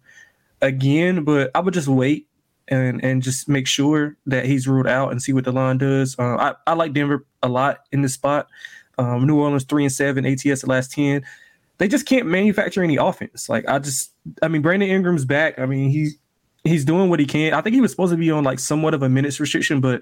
again, 0.61 1.23
but 1.23 1.51
I 1.53 1.59
would 1.59 1.73
just 1.73 1.87
wait 1.87 2.27
and 2.67 3.03
and 3.03 3.21
just 3.21 3.47
make 3.47 3.67
sure 3.67 4.17
that 4.25 4.45
he's 4.45 4.67
ruled 4.67 4.87
out 4.87 5.11
and 5.11 5.21
see 5.21 5.33
what 5.33 5.45
the 5.45 5.51
line 5.51 5.77
does. 5.77 6.17
Uh, 6.17 6.35
I 6.35 6.55
I 6.65 6.73
like 6.73 6.93
Denver 6.93 7.25
a 7.43 7.47
lot 7.47 7.79
in 7.91 8.01
this 8.01 8.15
spot. 8.15 8.47
Um, 8.97 9.27
New 9.27 9.39
Orleans 9.39 9.63
three 9.63 9.83
and 9.83 9.93
seven, 9.93 10.25
ATS 10.25 10.61
the 10.61 10.67
last 10.67 10.91
ten. 10.91 11.23
They 11.77 11.87
just 11.87 12.07
can't 12.07 12.25
manufacture 12.25 12.83
any 12.83 12.95
offense. 12.95 13.49
Like 13.49 13.67
I 13.67 13.77
just, 13.77 14.11
I 14.41 14.47
mean, 14.47 14.63
Brandon 14.63 14.89
Ingram's 14.89 15.25
back. 15.25 15.59
I 15.59 15.67
mean, 15.67 15.91
he's 15.91 16.17
he's 16.67 16.85
doing 16.85 17.09
what 17.09 17.19
he 17.19 17.25
can. 17.25 17.53
I 17.53 17.61
think 17.61 17.73
he 17.73 17.81
was 17.81 17.91
supposed 17.91 18.11
to 18.11 18.17
be 18.17 18.31
on 18.31 18.43
like 18.43 18.59
somewhat 18.59 18.93
of 18.93 19.03
a 19.03 19.09
minutes 19.09 19.39
restriction, 19.39 19.81
but 19.81 20.01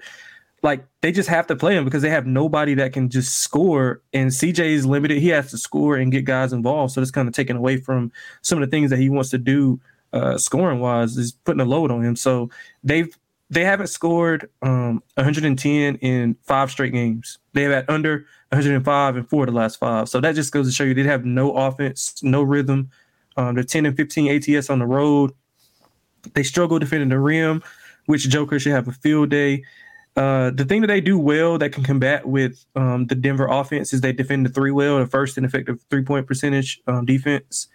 like 0.62 0.84
they 1.00 1.12
just 1.12 1.28
have 1.28 1.46
to 1.48 1.56
play 1.56 1.76
him 1.76 1.84
because 1.84 2.02
they 2.02 2.10
have 2.10 2.26
nobody 2.26 2.74
that 2.74 2.92
can 2.92 3.08
just 3.08 3.38
score. 3.38 4.02
And 4.12 4.30
CJ 4.30 4.58
is 4.58 4.86
limited; 4.86 5.18
he 5.18 5.28
has 5.28 5.50
to 5.50 5.58
score 5.58 5.96
and 5.96 6.12
get 6.12 6.24
guys 6.24 6.52
involved. 6.52 6.92
So 6.92 7.00
that's 7.00 7.10
kind 7.10 7.28
of 7.28 7.34
taken 7.34 7.56
away 7.56 7.76
from 7.76 8.12
some 8.42 8.62
of 8.62 8.68
the 8.68 8.70
things 8.74 8.90
that 8.90 8.98
he 8.98 9.08
wants 9.08 9.30
to 9.30 9.38
do 9.38 9.80
uh, 10.12 10.38
scoring 10.38 10.80
wise. 10.80 11.16
Is 11.16 11.32
putting 11.32 11.60
a 11.60 11.64
load 11.64 11.90
on 11.90 12.02
him. 12.02 12.16
So 12.16 12.50
they've 12.82 13.16
they 13.48 13.64
haven't 13.64 13.88
scored 13.88 14.50
um, 14.62 15.02
110 15.14 15.96
in 15.96 16.36
five 16.42 16.70
straight 16.70 16.92
games. 16.92 17.38
They've 17.52 17.70
had 17.70 17.88
under 17.88 18.26
105 18.50 19.16
and 19.16 19.28
four 19.28 19.44
of 19.44 19.46
the 19.46 19.52
last 19.52 19.78
five. 19.78 20.08
So 20.08 20.20
that 20.20 20.34
just 20.34 20.52
goes 20.52 20.66
to 20.66 20.72
show 20.72 20.84
you 20.84 20.94
they 20.94 21.04
have 21.04 21.24
no 21.24 21.52
offense, 21.52 22.20
no 22.22 22.42
rhythm. 22.42 22.90
Um, 23.36 23.54
they're 23.54 23.64
10 23.64 23.86
and 23.86 23.96
15 23.96 24.56
ATS 24.56 24.70
on 24.70 24.78
the 24.78 24.86
road. 24.86 25.32
They 26.34 26.42
struggle 26.42 26.78
defending 26.78 27.08
the 27.08 27.18
rim, 27.18 27.62
which 28.06 28.28
Joker 28.28 28.58
should 28.58 28.72
have 28.72 28.88
a 28.88 28.92
field 28.92 29.30
day. 29.30 29.64
Uh, 30.16 30.50
the 30.50 30.64
thing 30.64 30.80
that 30.80 30.86
they 30.86 31.00
do 31.00 31.18
well 31.18 31.58
that 31.58 31.72
can 31.72 31.84
combat 31.84 32.26
with 32.26 32.64
um, 32.74 33.06
the 33.06 33.14
Denver 33.14 33.46
offense 33.46 33.92
is 33.92 34.00
they 34.00 34.12
defend 34.12 34.46
the 34.46 34.50
three 34.50 34.70
well, 34.70 34.98
the 34.98 35.06
first 35.06 35.36
and 35.36 35.44
effective 35.44 35.78
three 35.90 36.02
point 36.02 36.26
percentage 36.26 36.80
um, 36.86 37.04
defense. 37.04 37.68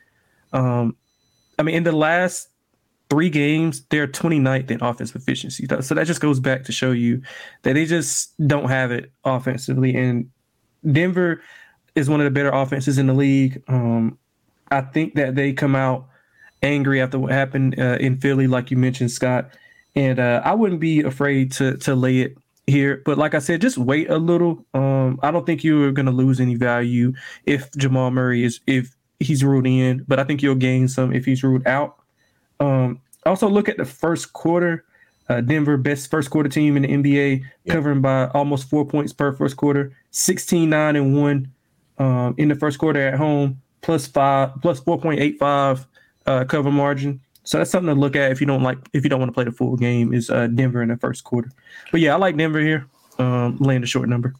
Um, 0.52 0.96
I 1.60 1.64
mean, 1.64 1.76
in 1.76 1.84
the 1.84 1.92
last 1.92 2.50
three 3.12 3.30
games, 3.30 3.84
they're 3.90 4.08
29th 4.08 4.72
in 4.72 4.82
offensive 4.82 5.18
efficiency. 5.18 5.68
So 5.82 5.94
that 5.94 6.08
just 6.08 6.22
goes 6.22 6.40
back 6.40 6.64
to 6.64 6.72
show 6.72 6.92
you 6.92 7.22
that 7.62 7.74
they 7.74 7.86
just 7.86 8.36
don't 8.48 8.70
have 8.70 8.92
it 8.92 9.12
offensively. 9.24 9.94
And 9.96 10.32
Denver 10.90 11.42
is 11.94 12.10
one 12.10 12.22
of 12.22 12.24
the 12.24 12.32
better 12.32 12.50
offenses 12.50 12.98
in 12.98 13.08
the 13.08 13.14
league. 13.14 13.62
Um, 13.68 14.18
I 14.72 14.82
think 14.82 15.16
that 15.16 15.36
they 15.36 15.54
come 15.54 15.76
out 15.76 16.08
angry 16.62 17.02
after 17.02 17.20
what 17.20 17.32
happened 17.32 17.80
uh, 17.80 17.98
in 18.00 18.18
Philly, 18.18 18.48
like 18.48 18.72
you 18.72 18.78
mentioned, 18.78 19.12
Scott. 19.12 19.52
And 19.96 20.20
uh, 20.20 20.42
I 20.46 20.54
wouldn't 20.54 20.80
be 20.80 21.02
afraid 21.02 21.52
to 21.54 21.78
to 21.78 21.96
lay 21.96 22.20
it 22.20 22.38
here. 22.68 23.02
But 23.06 23.18
like 23.18 23.36
I 23.36 23.40
said, 23.40 23.62
just 23.62 23.78
wait 23.78 24.10
a 24.10 24.18
little. 24.18 24.66
Um, 24.74 25.20
I 25.22 25.32
don't 25.32 25.46
think 25.46 25.64
you're 25.64 25.92
going 25.92 26.06
to 26.06 26.12
lose 26.12 26.40
any 26.40 26.56
value 26.56 27.14
if 27.46 27.72
Jamal 27.74 28.12
Murray 28.12 28.44
is 28.44 28.60
if 28.68 28.96
he's 29.20 29.44
ruled 29.44 29.68
in, 29.68 30.04
but 30.08 30.20
I 30.20 30.24
think 30.24 30.42
you'll 30.42 30.56
gain 30.56 30.88
some 30.88 31.14
if 31.14 31.26
he's 31.26 31.44
ruled 31.44 31.68
out. 31.68 31.98
Um, 32.60 33.02
also, 33.26 33.48
look 33.48 33.70
at 33.70 33.78
the 33.78 33.86
first 33.86 34.34
quarter. 34.34 34.86
Uh, 35.30 35.40
Denver, 35.40 35.78
best 35.78 36.10
first 36.10 36.30
quarter 36.30 36.50
team 36.50 36.76
in 36.76 36.82
the 36.82 36.90
NBA, 36.90 37.44
yeah. 37.64 37.74
covering 37.74 38.02
by 38.02 38.28
almost 38.30 38.70
four 38.70 38.86
points 38.86 39.14
per 39.14 39.32
first 39.32 39.56
quarter, 39.56 39.94
16, 40.10 40.70
9, 40.70 40.96
and 40.98 41.16
1 41.16 41.52
um, 42.00 42.36
in 42.38 42.50
the 42.50 42.56
first 42.56 42.80
quarter 42.80 43.00
at 43.00 43.14
home, 43.14 43.62
plus 43.82 44.08
five, 44.08 44.52
plus 44.62 44.82
4.85 44.82 45.86
uh, 46.26 46.46
cover 46.46 46.72
margin. 46.72 47.20
So 47.44 47.58
that's 47.58 47.72
something 47.72 47.94
to 47.94 48.00
look 48.00 48.16
at 48.16 48.32
if 48.32 48.40
you 48.40 48.48
don't 48.48 48.64
like 48.64 48.78
if 48.94 49.04
you 49.04 49.10
don't 49.10 49.20
want 49.20 49.30
to 49.30 49.34
play 49.34 49.44
the 49.44 49.52
full 49.52 49.76
game 49.76 50.14
is 50.14 50.30
uh, 50.30 50.48
Denver 50.48 50.82
in 50.82 50.90
the 50.90 50.98
first 50.98 51.24
quarter. 51.24 51.50
But 51.92 52.02
yeah, 52.02 52.14
I 52.14 52.18
like 52.18 52.38
Denver 52.38 52.60
here, 52.60 52.86
um, 53.18 53.58
laying 53.60 53.84
a 53.84 53.88
short 53.88 54.08
number. 54.10 54.34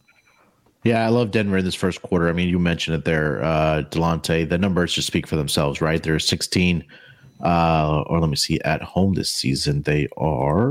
Yeah, 0.84 1.04
I 1.04 1.08
love 1.08 1.30
Denver 1.30 1.58
in 1.58 1.64
this 1.64 1.74
first 1.74 2.02
quarter. 2.02 2.28
I 2.28 2.32
mean, 2.32 2.48
you 2.48 2.58
mentioned 2.58 2.96
it 2.96 3.04
there, 3.04 3.42
uh, 3.42 3.82
Delonte. 3.90 4.48
The 4.48 4.58
numbers 4.58 4.92
just 4.92 5.06
speak 5.06 5.28
for 5.28 5.36
themselves, 5.36 5.80
right? 5.80 6.02
They're 6.02 6.18
16 6.18 6.84
uh, 7.42 8.04
or 8.06 8.20
let 8.20 8.30
me 8.30 8.36
see, 8.36 8.60
at 8.60 8.82
home 8.82 9.14
this 9.14 9.30
season 9.30 9.82
they 9.82 10.08
are 10.16 10.70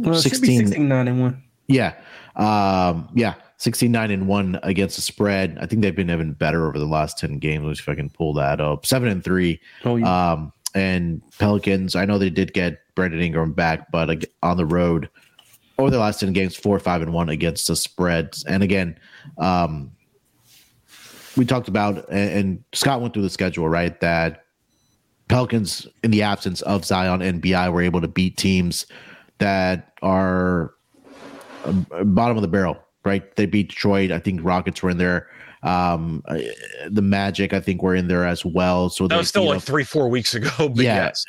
well, 0.00 0.14
16, 0.14 0.66
16 0.66 0.88
9 0.88 1.08
and 1.08 1.20
1. 1.20 1.42
Yeah. 1.68 1.94
Um, 2.36 3.08
yeah. 3.14 3.34
69 3.64 4.10
and 4.10 4.28
1 4.28 4.60
against 4.62 4.96
the 4.96 5.02
spread. 5.02 5.56
I 5.58 5.64
think 5.64 5.80
they've 5.80 5.96
been 5.96 6.10
even 6.10 6.34
better 6.34 6.68
over 6.68 6.78
the 6.78 6.84
last 6.84 7.18
10 7.18 7.38
games. 7.38 7.64
Let's 7.64 7.78
see 7.78 7.84
if 7.84 7.88
I 7.88 7.94
can 7.94 8.10
pull 8.10 8.34
that 8.34 8.60
up. 8.60 8.84
7 8.84 9.08
and 9.08 9.24
3. 9.24 9.58
Oh, 9.86 9.96
yeah. 9.96 10.32
Um, 10.32 10.52
and 10.74 11.22
Pelicans, 11.38 11.96
I 11.96 12.04
know 12.04 12.18
they 12.18 12.28
did 12.28 12.52
get 12.52 12.80
Brandon 12.94 13.22
Ingram 13.22 13.54
back, 13.54 13.90
but 13.90 14.26
on 14.42 14.58
the 14.58 14.66
road 14.66 15.08
over 15.78 15.90
the 15.90 15.98
last 15.98 16.20
10 16.20 16.34
games, 16.34 16.54
4 16.54 16.78
5 16.78 17.02
and 17.02 17.14
1 17.14 17.30
against 17.30 17.66
the 17.66 17.74
spreads. 17.74 18.44
And 18.44 18.62
again, 18.62 18.98
um, 19.38 19.92
we 21.34 21.46
talked 21.46 21.68
about, 21.68 22.06
and 22.10 22.62
Scott 22.74 23.00
went 23.00 23.14
through 23.14 23.22
the 23.22 23.30
schedule, 23.30 23.66
right? 23.66 23.98
That 24.00 24.44
Pelicans, 25.28 25.86
in 26.02 26.10
the 26.10 26.22
absence 26.22 26.60
of 26.62 26.84
Zion 26.84 27.22
and 27.22 27.40
BI, 27.40 27.70
were 27.70 27.80
able 27.80 28.02
to 28.02 28.08
beat 28.08 28.36
teams 28.36 28.84
that 29.38 29.94
are 30.02 30.74
um, 31.64 31.86
bottom 32.04 32.36
of 32.36 32.42
the 32.42 32.48
barrel, 32.48 32.83
right? 33.04 33.34
They 33.36 33.46
beat 33.46 33.68
Detroit. 33.68 34.10
I 34.10 34.18
think 34.18 34.40
Rockets 34.42 34.82
were 34.82 34.90
in 34.90 34.98
there. 34.98 35.28
Um, 35.62 36.22
the 36.88 37.02
Magic, 37.02 37.52
I 37.52 37.60
think, 37.60 37.82
were 37.82 37.94
in 37.94 38.08
there 38.08 38.26
as 38.26 38.44
well. 38.44 38.90
So 38.90 39.08
that 39.08 39.16
was 39.16 39.28
still 39.28 39.46
like 39.46 39.62
three, 39.62 39.84
four 39.84 40.08
weeks 40.08 40.34
ago. 40.34 40.50
But 40.58 40.84
yeah. 40.84 40.96
yes. 40.96 41.24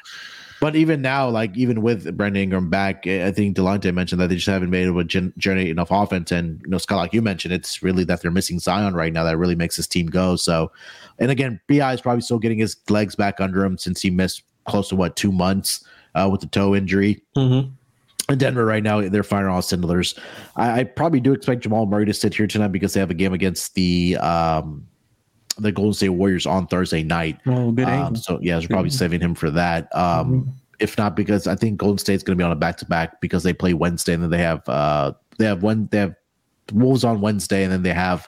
But 0.61 0.75
even 0.75 1.01
now, 1.01 1.29
like 1.29 1.55
even 1.57 1.81
with 1.81 2.15
Brandon 2.15 2.43
Ingram 2.43 2.69
back, 2.69 3.05
I 3.05 3.31
think 3.31 3.57
Delonte 3.57 3.93
mentioned 3.93 4.21
that 4.21 4.27
they 4.27 4.35
just 4.35 4.47
haven't 4.47 4.71
been 4.71 4.87
able 4.87 5.01
to 5.01 5.05
gen- 5.05 5.33
generate 5.37 5.67
enough 5.67 5.89
offense. 5.91 6.31
And 6.31 6.61
you 6.61 6.69
know, 6.69 6.77
Scott, 6.77 6.97
like 6.97 7.13
you 7.13 7.21
mentioned, 7.21 7.53
it's 7.53 7.83
really 7.83 8.03
that 8.05 8.21
they're 8.21 8.31
missing 8.31 8.59
Zion 8.59 8.93
right 8.93 9.11
now 9.11 9.25
that 9.25 9.37
really 9.37 9.55
makes 9.55 9.75
this 9.77 9.85
team 9.85 10.07
go. 10.07 10.37
So 10.37 10.71
and 11.19 11.29
again, 11.29 11.59
Bi 11.67 11.93
is 11.93 12.01
probably 12.01 12.21
still 12.21 12.39
getting 12.39 12.57
his 12.57 12.77
legs 12.89 13.15
back 13.15 13.39
under 13.39 13.63
him 13.63 13.77
since 13.77 14.01
he 14.01 14.09
missed 14.09 14.43
close 14.65 14.89
to 14.89 14.95
what 14.95 15.15
two 15.15 15.31
months 15.31 15.85
uh, 16.15 16.29
with 16.31 16.41
the 16.41 16.47
toe 16.47 16.73
injury. 16.73 17.21
Mm-hmm. 17.37 17.71
In 18.29 18.37
Denver 18.39 18.65
right 18.65 18.81
now, 18.81 19.07
they're 19.07 19.23
firing 19.23 19.53
all 19.53 19.61
cylinders. 19.61 20.15
I, 20.55 20.79
I, 20.79 20.83
probably 20.83 21.19
do 21.19 21.31
expect 21.31 21.61
Jamal 21.61 21.85
Murray 21.85 22.05
to 22.07 22.13
sit 22.13 22.33
here 22.33 22.47
tonight 22.47 22.69
because 22.69 22.93
they 22.93 22.99
have 22.99 23.11
a 23.11 23.15
game 23.15 23.33
against 23.33 23.75
the 23.75 24.17
um, 24.17 24.87
the 25.57 25.71
Golden 25.71 25.93
State 25.93 26.09
Warriors 26.09 26.45
on 26.45 26.67
Thursday 26.67 27.03
night. 27.03 27.39
Oh, 27.45 27.71
good 27.71 27.87
um, 27.87 28.15
so 28.15 28.39
yeah, 28.41 28.59
they're 28.59 28.67
probably 28.67 28.89
saving 28.89 29.21
him 29.21 29.35
for 29.35 29.51
that. 29.51 29.95
Um, 29.95 30.01
mm-hmm. 30.31 30.49
If 30.79 30.97
not, 30.97 31.15
because 31.15 31.47
I 31.47 31.55
think 31.55 31.77
Golden 31.77 31.99
State's 31.99 32.23
going 32.23 32.37
to 32.37 32.41
be 32.41 32.43
on 32.43 32.51
a 32.51 32.55
back 32.55 32.77
to 32.77 32.85
back 32.85 33.21
because 33.21 33.43
they 33.43 33.53
play 33.53 33.73
Wednesday 33.73 34.13
and 34.13 34.23
then 34.23 34.31
they 34.31 34.39
have 34.39 34.67
uh, 34.67 35.13
they 35.37 35.45
have 35.45 35.63
one 35.63 35.87
they 35.91 35.99
have 35.99 36.15
Wolves 36.73 37.03
on 37.03 37.21
Wednesday 37.21 37.63
and 37.63 37.71
then 37.71 37.83
they 37.83 37.93
have 37.93 38.27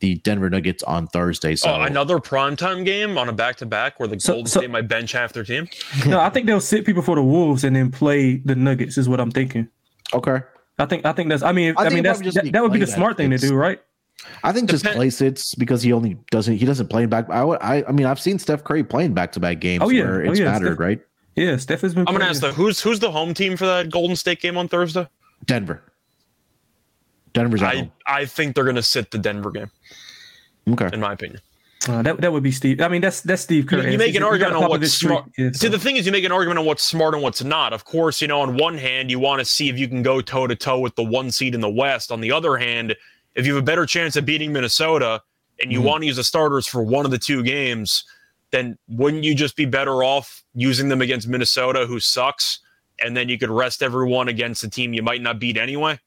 the 0.00 0.16
Denver 0.16 0.50
Nuggets 0.50 0.82
on 0.82 1.06
Thursday. 1.08 1.56
So 1.56 1.70
oh, 1.70 1.82
another 1.82 2.18
primetime 2.18 2.84
game 2.84 3.18
on 3.18 3.28
a 3.28 3.32
back 3.32 3.56
to 3.56 3.66
back 3.66 3.98
where 3.98 4.08
the 4.08 4.20
so, 4.20 4.34
Golden 4.34 4.46
so, 4.46 4.60
State 4.60 4.70
might 4.70 4.88
bench 4.88 5.12
half 5.12 5.32
their 5.32 5.44
team. 5.44 5.68
no, 6.06 6.20
I 6.20 6.30
think 6.30 6.46
they'll 6.46 6.60
sit 6.60 6.84
people 6.84 7.02
for 7.02 7.16
the 7.16 7.22
Wolves 7.22 7.64
and 7.64 7.74
then 7.74 7.90
play 7.90 8.36
the 8.36 8.54
Nuggets. 8.54 8.98
Is 8.98 9.08
what 9.08 9.20
I'm 9.20 9.30
thinking. 9.30 9.68
Okay. 10.12 10.40
I 10.78 10.86
think 10.86 11.06
I 11.06 11.12
think 11.12 11.30
that's. 11.30 11.42
I 11.42 11.52
mean, 11.52 11.74
I, 11.78 11.86
I 11.86 11.88
mean 11.88 12.02
that's 12.02 12.20
that, 12.34 12.50
that 12.52 12.62
would 12.62 12.72
be 12.72 12.78
the 12.78 12.86
smart 12.86 13.16
thing 13.16 13.30
to 13.30 13.38
do, 13.38 13.54
right? 13.54 13.80
I 14.42 14.52
think 14.52 14.70
just 14.70 14.84
play 14.84 15.10
sits 15.10 15.54
because 15.54 15.82
he 15.82 15.92
only 15.92 16.18
doesn't 16.30 16.56
he 16.56 16.66
doesn't 16.66 16.88
play 16.88 17.06
back. 17.06 17.28
I 17.30 17.42
I, 17.42 17.88
I 17.88 17.92
mean 17.92 18.06
I've 18.06 18.20
seen 18.20 18.38
Steph 18.38 18.64
Curry 18.64 18.84
playing 18.84 19.14
back 19.14 19.32
to 19.32 19.40
back 19.40 19.60
games 19.60 19.82
oh, 19.84 19.88
yeah. 19.88 20.04
where 20.04 20.26
oh, 20.26 20.30
it's 20.30 20.40
oh, 20.40 20.42
yeah. 20.42 20.52
mattered, 20.52 20.74
Steph, 20.74 20.78
right? 20.78 21.00
Yeah, 21.34 21.56
Steph 21.56 21.82
has 21.82 21.94
been. 21.94 22.06
I'm 22.08 22.14
gonna 22.14 22.24
ask 22.24 22.40
though, 22.40 22.52
who's 22.52 22.80
who's 22.80 22.98
the 22.98 23.10
home 23.10 23.34
team 23.34 23.56
for 23.56 23.66
that 23.66 23.90
Golden 23.90 24.16
State 24.16 24.40
game 24.40 24.56
on 24.56 24.68
Thursday? 24.68 25.06
Denver. 25.44 25.82
Denver's. 27.36 27.62
I 27.62 27.90
I 28.06 28.24
think 28.24 28.54
they're 28.54 28.64
gonna 28.64 28.82
sit 28.82 29.10
the 29.10 29.18
Denver 29.18 29.50
game. 29.50 29.70
Okay. 30.68 30.90
In 30.92 31.00
my 31.00 31.12
opinion. 31.12 31.40
Uh, 31.88 32.02
that 32.02 32.20
that 32.20 32.32
would 32.32 32.42
be 32.42 32.50
Steve. 32.50 32.80
I 32.80 32.88
mean, 32.88 33.02
that's 33.02 33.20
that's 33.20 33.42
Steve 33.42 33.66
Kerr. 33.66 33.82
You, 33.82 33.92
you 33.92 33.98
make 33.98 34.14
an 34.14 34.22
argument 34.22 34.56
on 34.56 34.68
what's 34.68 34.92
smart. 34.92 35.26
Yeah, 35.36 35.50
so. 35.52 35.58
See, 35.58 35.68
the 35.68 35.78
thing 35.78 35.96
is, 35.96 36.06
you 36.06 36.12
make 36.12 36.24
an 36.24 36.32
argument 36.32 36.58
on 36.58 36.64
what's 36.64 36.82
smart 36.82 37.14
and 37.14 37.22
what's 37.22 37.44
not. 37.44 37.72
Of 37.72 37.84
course, 37.84 38.20
you 38.20 38.26
know, 38.26 38.40
on 38.40 38.56
one 38.56 38.78
hand, 38.78 39.10
you 39.10 39.18
want 39.18 39.40
to 39.40 39.44
see 39.44 39.68
if 39.68 39.78
you 39.78 39.86
can 39.86 40.02
go 40.02 40.20
toe 40.20 40.46
to 40.46 40.56
toe 40.56 40.80
with 40.80 40.96
the 40.96 41.04
one 41.04 41.30
seed 41.30 41.54
in 41.54 41.60
the 41.60 41.70
West. 41.70 42.10
On 42.10 42.20
the 42.20 42.32
other 42.32 42.56
hand, 42.56 42.96
if 43.34 43.46
you 43.46 43.54
have 43.54 43.62
a 43.62 43.64
better 43.64 43.86
chance 43.86 44.16
of 44.16 44.24
beating 44.24 44.52
Minnesota 44.52 45.22
and 45.60 45.70
you 45.70 45.80
mm. 45.80 45.84
want 45.84 46.00
to 46.00 46.06
use 46.06 46.16
the 46.16 46.24
starters 46.24 46.66
for 46.66 46.82
one 46.82 47.04
of 47.04 47.10
the 47.10 47.18
two 47.18 47.42
games, 47.44 48.04
then 48.50 48.76
wouldn't 48.88 49.22
you 49.22 49.34
just 49.34 49.54
be 49.54 49.66
better 49.66 50.02
off 50.02 50.42
using 50.54 50.88
them 50.88 51.02
against 51.02 51.28
Minnesota, 51.28 51.86
who 51.86 52.00
sucks, 52.00 52.60
and 52.98 53.16
then 53.16 53.28
you 53.28 53.38
could 53.38 53.50
rest 53.50 53.82
everyone 53.82 54.28
against 54.28 54.64
a 54.64 54.70
team 54.70 54.94
you 54.94 55.02
might 55.02 55.20
not 55.20 55.38
beat 55.38 55.56
anyway? 55.56 56.00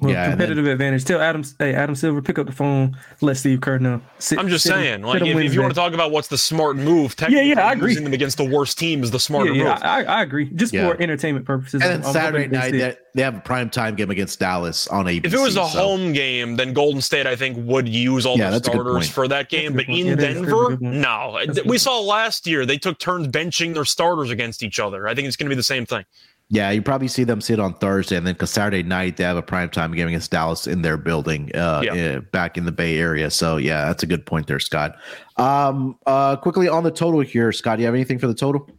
Well, 0.00 0.10
yeah, 0.10 0.30
competitive 0.30 0.64
then, 0.64 0.72
advantage. 0.72 1.04
Tell 1.04 1.20
Adam, 1.20 1.44
hey 1.60 1.72
Adam 1.72 1.94
Silver, 1.94 2.20
pick 2.20 2.36
up 2.38 2.46
the 2.46 2.52
phone. 2.52 2.96
Let 3.20 3.36
Steve 3.36 3.60
Kerr 3.60 3.78
know. 3.78 4.00
Sit, 4.18 4.40
I'm 4.40 4.48
just 4.48 4.64
saying, 4.64 5.02
him, 5.02 5.02
like 5.02 5.22
if, 5.22 5.36
if, 5.36 5.54
you 5.54 5.60
want 5.60 5.72
to 5.72 5.80
talk 5.80 5.94
about 5.94 6.10
what's 6.10 6.26
the 6.26 6.36
smart 6.36 6.74
move, 6.74 7.14
yeah, 7.28 7.40
yeah, 7.40 7.64
I 7.64 7.74
agree. 7.74 7.90
Using 7.90 8.02
them 8.02 8.12
against 8.12 8.36
the 8.36 8.44
worst 8.44 8.76
team 8.76 9.04
is 9.04 9.12
the 9.12 9.20
smart 9.20 9.46
yeah, 9.46 9.52
move. 9.52 9.62
Yeah, 9.62 9.78
I, 9.82 10.02
I 10.02 10.22
agree. 10.22 10.50
Just 10.50 10.72
yeah. 10.72 10.88
for 10.88 11.00
entertainment 11.00 11.46
purposes. 11.46 11.80
And 11.80 11.82
then 11.82 12.04
I'm 12.04 12.12
Saturday 12.12 12.48
night, 12.48 12.72
they, 12.72 12.96
they, 13.14 13.22
have 13.22 13.36
a 13.36 13.40
prime 13.40 13.70
time 13.70 13.94
game 13.94 14.10
against 14.10 14.40
Dallas 14.40 14.88
on 14.88 15.04
ABC. 15.04 15.26
If 15.26 15.34
it 15.34 15.40
was 15.40 15.56
a 15.56 15.68
so. 15.68 15.78
home 15.78 16.12
game, 16.12 16.56
then 16.56 16.72
Golden 16.72 17.00
State, 17.00 17.28
I 17.28 17.36
think, 17.36 17.56
would 17.64 17.88
use 17.88 18.26
all 18.26 18.36
yeah, 18.36 18.50
the 18.50 18.58
starters 18.58 19.08
for 19.08 19.28
that 19.28 19.48
game. 19.48 19.74
But 19.74 19.88
in 19.88 20.18
Denver, 20.18 20.76
no. 20.80 21.38
We 21.64 21.78
saw 21.78 22.00
last 22.00 22.48
year 22.48 22.66
they 22.66 22.78
took 22.78 22.98
turns 22.98 23.28
benching 23.28 23.74
their 23.74 23.84
starters 23.84 24.30
against 24.30 24.64
each 24.64 24.80
other. 24.80 25.06
I 25.06 25.14
think 25.14 25.28
it's 25.28 25.36
going 25.36 25.46
to 25.46 25.54
be 25.54 25.56
the 25.56 25.62
same 25.62 25.86
thing. 25.86 26.04
Yeah, 26.54 26.70
you 26.70 26.82
probably 26.82 27.08
see 27.08 27.24
them 27.24 27.40
sit 27.40 27.58
on 27.58 27.74
Thursday, 27.74 28.14
and 28.16 28.24
then 28.24 28.34
because 28.34 28.52
Saturday 28.52 28.84
night 28.84 29.16
they 29.16 29.24
have 29.24 29.36
a 29.36 29.42
prime 29.42 29.70
time 29.70 29.90
game 29.92 30.06
against 30.06 30.30
Dallas 30.30 30.68
in 30.68 30.82
their 30.82 30.96
building, 30.96 31.50
uh, 31.52 31.80
yeah. 31.82 31.94
in, 31.94 32.28
back 32.30 32.56
in 32.56 32.64
the 32.64 32.70
Bay 32.70 32.96
Area. 32.96 33.28
So 33.28 33.56
yeah, 33.56 33.86
that's 33.86 34.04
a 34.04 34.06
good 34.06 34.24
point 34.24 34.46
there, 34.46 34.60
Scott. 34.60 34.94
Um, 35.36 35.98
uh, 36.06 36.36
quickly 36.36 36.68
on 36.68 36.84
the 36.84 36.92
total 36.92 37.22
here, 37.22 37.50
Scott. 37.50 37.78
Do 37.78 37.82
you 37.82 37.86
have 37.86 37.94
anything 37.96 38.20
for 38.20 38.28
the 38.28 38.34
total? 38.34 38.70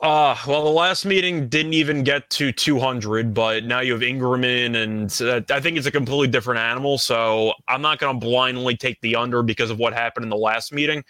Uh, 0.00 0.34
well, 0.48 0.64
the 0.64 0.70
last 0.70 1.04
meeting 1.04 1.50
didn't 1.50 1.74
even 1.74 2.02
get 2.02 2.30
to 2.30 2.50
200, 2.50 3.34
but 3.34 3.64
now 3.64 3.80
you 3.80 3.92
have 3.92 4.02
Ingram 4.02 4.44
in, 4.44 4.76
and 4.76 5.20
uh, 5.20 5.42
I 5.50 5.60
think 5.60 5.76
it's 5.76 5.86
a 5.86 5.90
completely 5.90 6.28
different 6.28 6.60
animal. 6.60 6.96
So 6.96 7.52
I'm 7.68 7.82
not 7.82 7.98
going 7.98 8.18
to 8.18 8.26
blindly 8.26 8.74
take 8.74 8.98
the 9.02 9.16
under 9.16 9.42
because 9.42 9.68
of 9.68 9.78
what 9.78 9.92
happened 9.92 10.24
in 10.24 10.30
the 10.30 10.36
last 10.36 10.72
meeting. 10.72 11.04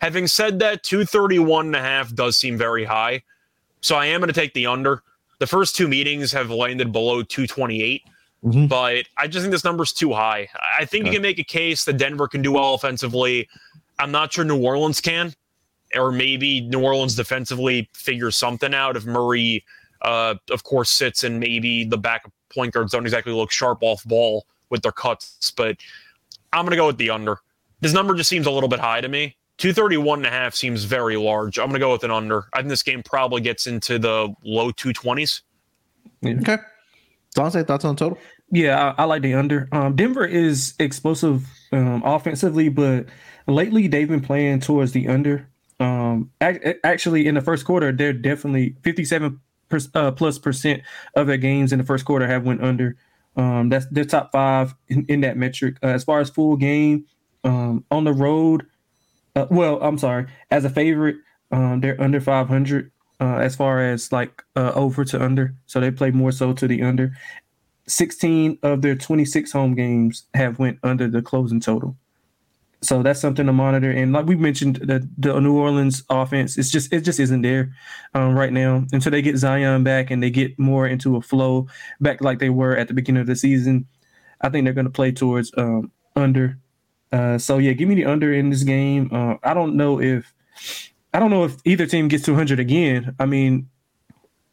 Having 0.00 0.26
said 0.26 0.58
that, 0.58 0.82
231 0.82 1.66
and 1.66 1.76
a 1.76 1.80
half 1.80 2.12
does 2.12 2.36
seem 2.36 2.58
very 2.58 2.84
high. 2.84 3.22
So 3.86 3.94
I 3.94 4.06
am 4.06 4.20
going 4.20 4.26
to 4.26 4.34
take 4.34 4.52
the 4.52 4.66
under. 4.66 5.04
The 5.38 5.46
first 5.46 5.76
two 5.76 5.86
meetings 5.86 6.32
have 6.32 6.50
landed 6.50 6.90
below 6.90 7.22
228. 7.22 8.02
mm-hmm. 8.44 8.66
but 8.66 9.06
I 9.16 9.28
just 9.28 9.44
think 9.44 9.52
this 9.52 9.62
number's 9.62 9.92
too 9.92 10.12
high. 10.12 10.48
I 10.76 10.84
think 10.84 11.02
okay. 11.02 11.10
you 11.10 11.14
can 11.14 11.22
make 11.22 11.38
a 11.38 11.44
case 11.44 11.84
that 11.84 11.92
Denver 11.92 12.26
can 12.26 12.42
do 12.42 12.50
well 12.50 12.74
offensively. 12.74 13.48
I'm 14.00 14.10
not 14.10 14.32
sure 14.32 14.44
New 14.44 14.60
Orleans 14.60 15.00
can, 15.00 15.32
or 15.94 16.10
maybe 16.10 16.62
New 16.62 16.82
Orleans 16.82 17.14
defensively 17.14 17.88
figures 17.94 18.36
something 18.36 18.74
out 18.74 18.96
if 18.96 19.06
Murray, 19.06 19.64
uh, 20.02 20.34
of 20.50 20.64
course, 20.64 20.90
sits 20.90 21.22
and 21.22 21.38
maybe 21.38 21.84
the 21.84 21.96
backup 21.96 22.32
point 22.52 22.74
guards 22.74 22.90
don't 22.90 23.04
exactly 23.04 23.32
look 23.32 23.52
sharp 23.52 23.78
off 23.82 24.02
ball 24.02 24.48
with 24.68 24.82
their 24.82 24.90
cuts. 24.90 25.52
But 25.56 25.76
I'm 26.52 26.64
going 26.64 26.72
to 26.72 26.76
go 26.76 26.88
with 26.88 26.98
the 26.98 27.10
under. 27.10 27.38
This 27.82 27.92
number 27.92 28.14
just 28.16 28.30
seems 28.30 28.46
a 28.46 28.50
little 28.50 28.68
bit 28.68 28.80
high 28.80 29.00
to 29.00 29.08
me. 29.08 29.35
231 29.58 30.20
and 30.20 30.26
a 30.26 30.30
half 30.30 30.54
seems 30.54 30.84
very 30.84 31.16
large. 31.16 31.58
I'm 31.58 31.66
going 31.68 31.74
to 31.74 31.78
go 31.80 31.92
with 31.92 32.04
an 32.04 32.10
under. 32.10 32.46
I 32.52 32.58
think 32.58 32.68
this 32.68 32.82
game 32.82 33.02
probably 33.02 33.40
gets 33.40 33.66
into 33.66 33.98
the 33.98 34.34
low 34.44 34.70
220s. 34.70 35.42
Yeah. 36.20 36.34
Okay. 36.40 36.58
Dante, 37.34 37.64
thoughts 37.64 37.84
on 37.84 37.96
total? 37.96 38.18
Yeah, 38.50 38.94
I, 38.96 39.02
I, 39.02 39.04
like 39.04 39.22
the 39.22 39.34
under. 39.34 39.68
Um, 39.72 39.96
Denver 39.96 40.24
is 40.24 40.74
explosive 40.78 41.46
um, 41.72 42.02
offensively, 42.04 42.68
but 42.68 43.06
lately 43.46 43.88
they've 43.88 44.08
been 44.08 44.20
playing 44.20 44.60
towards 44.60 44.92
the 44.92 45.08
under. 45.08 45.48
Um, 45.78 46.30
actually, 46.40 47.26
in 47.26 47.34
the 47.34 47.40
first 47.40 47.64
quarter, 47.64 47.92
they're 47.92 48.12
definitely 48.12 48.76
57 48.82 49.40
per, 49.68 49.78
uh, 49.94 50.12
plus 50.12 50.38
percent 50.38 50.82
of 51.14 51.26
their 51.26 51.36
games 51.36 51.72
in 51.72 51.78
the 51.78 51.84
first 51.84 52.04
quarter 52.04 52.26
have 52.26 52.44
went 52.44 52.62
under. 52.62 52.96
Um, 53.36 53.68
that's 53.68 53.86
their 53.86 54.04
top 54.04 54.32
five 54.32 54.74
in, 54.88 55.04
in 55.08 55.20
that 55.20 55.36
metric. 55.36 55.76
Uh, 55.82 55.88
as 55.88 56.04
far 56.04 56.20
as 56.20 56.30
full 56.30 56.56
game 56.56 57.04
um, 57.44 57.84
on 57.90 58.04
the 58.04 58.12
road, 58.12 58.66
uh, 59.36 59.46
well, 59.50 59.78
I'm 59.82 59.98
sorry, 59.98 60.26
as 60.50 60.64
a 60.64 60.70
favorite, 60.70 61.16
um, 61.52 61.80
they're 61.80 62.00
under 62.00 62.20
500 62.20 62.90
uh, 63.20 63.24
as 63.36 63.54
far 63.54 63.80
as 63.80 64.10
like 64.10 64.42
uh, 64.56 64.72
over 64.74 65.04
to 65.04 65.22
under. 65.22 65.54
So 65.66 65.78
they 65.78 65.90
play 65.90 66.10
more 66.10 66.32
so 66.32 66.52
to 66.54 66.66
the 66.66 66.82
under. 66.82 67.12
16 67.86 68.58
of 68.62 68.82
their 68.82 68.96
26 68.96 69.52
home 69.52 69.74
games 69.74 70.24
have 70.34 70.58
went 70.58 70.78
under 70.82 71.08
the 71.08 71.22
closing 71.22 71.60
total. 71.60 71.96
So 72.82 73.02
that's 73.02 73.20
something 73.20 73.46
to 73.46 73.52
monitor. 73.52 73.90
And 73.90 74.12
like 74.12 74.26
we 74.26 74.36
mentioned, 74.36 74.76
the, 74.76 75.08
the 75.18 75.38
New 75.40 75.56
Orleans 75.56 76.02
offense, 76.10 76.58
it's 76.58 76.70
just 76.70 76.92
it 76.92 77.00
just 77.02 77.20
isn't 77.20 77.42
there 77.42 77.72
um, 78.14 78.34
right 78.34 78.52
now 78.52 78.84
until 78.92 79.12
they 79.12 79.22
get 79.22 79.36
Zion 79.36 79.82
back 79.82 80.10
and 80.10 80.22
they 80.22 80.30
get 80.30 80.58
more 80.58 80.86
into 80.86 81.16
a 81.16 81.22
flow 81.22 81.68
back 82.00 82.20
like 82.20 82.38
they 82.38 82.50
were 82.50 82.76
at 82.76 82.88
the 82.88 82.94
beginning 82.94 83.20
of 83.20 83.26
the 83.26 83.36
season. 83.36 83.86
I 84.40 84.50
think 84.50 84.64
they're 84.64 84.74
going 84.74 84.86
to 84.86 84.90
play 84.90 85.12
towards 85.12 85.52
um, 85.56 85.90
under. 86.14 86.58
Uh, 87.16 87.38
so 87.38 87.56
yeah, 87.56 87.72
give 87.72 87.88
me 87.88 87.94
the 87.94 88.04
under 88.04 88.32
in 88.32 88.50
this 88.50 88.62
game. 88.62 89.08
Uh, 89.10 89.36
I 89.42 89.54
don't 89.54 89.74
know 89.74 90.00
if 90.00 90.34
I 91.14 91.18
don't 91.18 91.30
know 91.30 91.44
if 91.44 91.56
either 91.64 91.86
team 91.86 92.08
gets 92.08 92.24
200 92.24 92.60
again. 92.60 93.14
I 93.18 93.24
mean, 93.24 93.70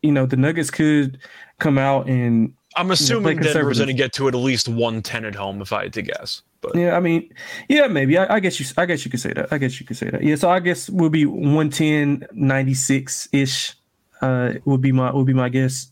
you 0.02 0.14
know, 0.14 0.26
the 0.26 0.38
Nuggets 0.38 0.72
could 0.72 1.19
come 1.60 1.77
out 1.77 2.07
and. 2.07 2.53
I'm 2.76 2.90
assuming 2.90 3.38
you 3.38 3.44
know, 3.44 3.53
Denver's 3.53 3.77
going 3.77 3.88
to 3.88 3.94
get 3.94 4.14
to 4.14 4.27
at 4.27 4.34
least 4.34 4.68
110 4.68 5.26
at 5.26 5.35
home, 5.35 5.61
if 5.61 5.72
I 5.72 5.84
had 5.84 5.94
to 5.94 6.02
guess. 6.02 6.41
But 6.61 6.76
yeah, 6.76 6.95
I 6.95 7.02
mean, 7.02 7.31
yeah, 7.68 7.88
maybe. 7.88 8.18
I, 8.18 8.35
I, 8.35 8.40
guess 8.40 8.60
you. 8.60 8.65
I 8.77 8.85
guess 8.85 9.03
you 9.03 9.11
could 9.11 9.19
say 9.19 9.34
that. 9.34 9.52
I 9.52 9.57
guess 9.57 9.80
you 9.80 9.85
could 9.85 9.98
say 9.98 10.10
that. 10.10 10.23
Yeah. 10.23 10.35
So 10.35 10.49
I 10.49 10.60
guess 10.60 10.90
we'll 10.90 11.10
be 11.10 11.26
110, 11.26 12.26
96 12.31 13.30
ish. 13.34 13.76
Uh, 14.22 14.53
would 14.64 14.81
be 14.81 14.94
my 14.94 15.11
would 15.14 15.27
be 15.27 15.34
my 15.34 15.49
guess. 15.49 15.91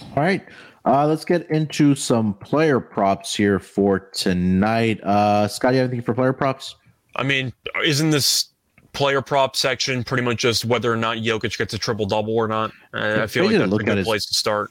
All 0.00 0.22
right. 0.22 0.42
Uh, 0.84 1.06
let's 1.06 1.24
get 1.24 1.48
into 1.50 1.94
some 1.94 2.34
player 2.34 2.80
props 2.80 3.34
here 3.34 3.58
for 3.58 4.00
tonight. 4.00 5.00
Uh, 5.02 5.46
Scott, 5.46 5.74
you 5.74 5.80
have 5.80 5.88
anything 5.88 6.04
for 6.04 6.14
player 6.14 6.32
props? 6.32 6.74
I 7.14 7.22
mean, 7.22 7.52
isn't 7.84 8.10
this 8.10 8.46
player 8.92 9.22
prop 9.22 9.56
section 9.56 10.04
pretty 10.04 10.22
much 10.22 10.38
just 10.38 10.64
whether 10.64 10.92
or 10.92 10.96
not 10.96 11.18
Jokic 11.18 11.56
gets 11.56 11.72
a 11.74 11.78
triple 11.78 12.06
double 12.06 12.34
or 12.34 12.48
not? 12.48 12.72
Uh, 12.92 13.20
I 13.22 13.26
feel 13.26 13.44
like 13.44 13.56
that's 13.56 13.72
a 13.72 13.78
good 13.78 14.04
place 14.04 14.26
to 14.26 14.34
start 14.34 14.70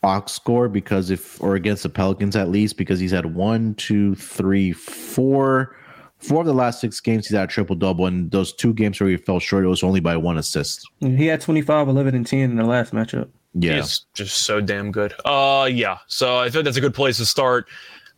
box 0.00 0.32
score 0.32 0.68
because 0.68 1.10
if 1.10 1.40
or 1.42 1.56
against 1.56 1.82
the 1.82 1.88
Pelicans 1.88 2.34
at 2.34 2.48
least 2.48 2.76
because 2.76 2.98
he's 2.98 3.10
had 3.10 3.34
one, 3.34 3.74
two, 3.74 4.14
three, 4.14 4.72
four, 4.72 5.76
four 6.18 6.40
of 6.40 6.46
the 6.46 6.54
last 6.54 6.80
six 6.80 7.00
games 7.00 7.28
he's 7.28 7.36
had 7.36 7.44
a 7.44 7.52
triple 7.52 7.76
double, 7.76 8.06
and 8.06 8.30
those 8.30 8.52
two 8.52 8.72
games 8.72 9.00
where 9.00 9.10
he 9.10 9.16
fell 9.16 9.38
short, 9.40 9.64
it 9.64 9.68
was 9.68 9.82
only 9.82 10.00
by 10.00 10.16
one 10.16 10.38
assist. 10.38 10.88
He 11.00 11.26
had 11.26 11.40
25, 11.40 11.88
11, 11.88 12.14
and 12.14 12.26
10 12.26 12.38
in 12.38 12.56
the 12.56 12.64
last 12.64 12.92
matchup. 12.92 13.28
Yeah, 13.54 13.76
he's 13.76 14.06
just 14.14 14.42
so 14.42 14.60
damn 14.60 14.92
good. 14.92 15.14
Uh, 15.24 15.68
yeah. 15.70 15.98
So 16.06 16.38
I 16.38 16.50
think 16.50 16.64
that's 16.64 16.76
a 16.76 16.80
good 16.80 16.94
place 16.94 17.16
to 17.16 17.26
start. 17.26 17.66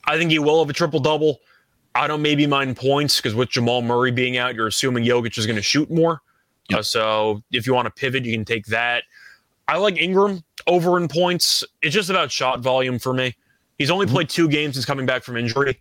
I 0.04 0.18
think 0.18 0.30
he 0.30 0.38
will 0.38 0.58
have 0.58 0.68
a 0.68 0.74
triple 0.74 1.00
double. 1.00 1.40
I 1.94 2.06
don't 2.06 2.22
maybe 2.22 2.46
mind 2.46 2.76
points 2.76 3.18
because 3.18 3.34
with 3.34 3.50
Jamal 3.50 3.82
Murray 3.82 4.10
being 4.10 4.36
out, 4.36 4.54
you're 4.54 4.66
assuming 4.66 5.04
Jokic 5.04 5.38
is 5.38 5.46
going 5.46 5.56
to 5.56 5.62
shoot 5.62 5.90
more. 5.90 6.20
Yep. 6.70 6.78
Uh, 6.78 6.82
so 6.82 7.42
if 7.50 7.66
you 7.66 7.74
want 7.74 7.86
to 7.86 7.90
pivot, 7.90 8.24
you 8.24 8.32
can 8.32 8.44
take 8.44 8.66
that. 8.66 9.04
I 9.68 9.76
like 9.76 9.96
Ingram 10.00 10.42
over 10.66 10.96
in 10.96 11.08
points. 11.08 11.64
It's 11.82 11.94
just 11.94 12.10
about 12.10 12.30
shot 12.30 12.60
volume 12.60 12.98
for 12.98 13.12
me. 13.12 13.34
He's 13.78 13.90
only 13.90 14.06
mm-hmm. 14.06 14.14
played 14.14 14.28
two 14.28 14.48
games 14.48 14.74
since 14.74 14.84
coming 14.84 15.06
back 15.06 15.22
from 15.22 15.36
injury, 15.36 15.80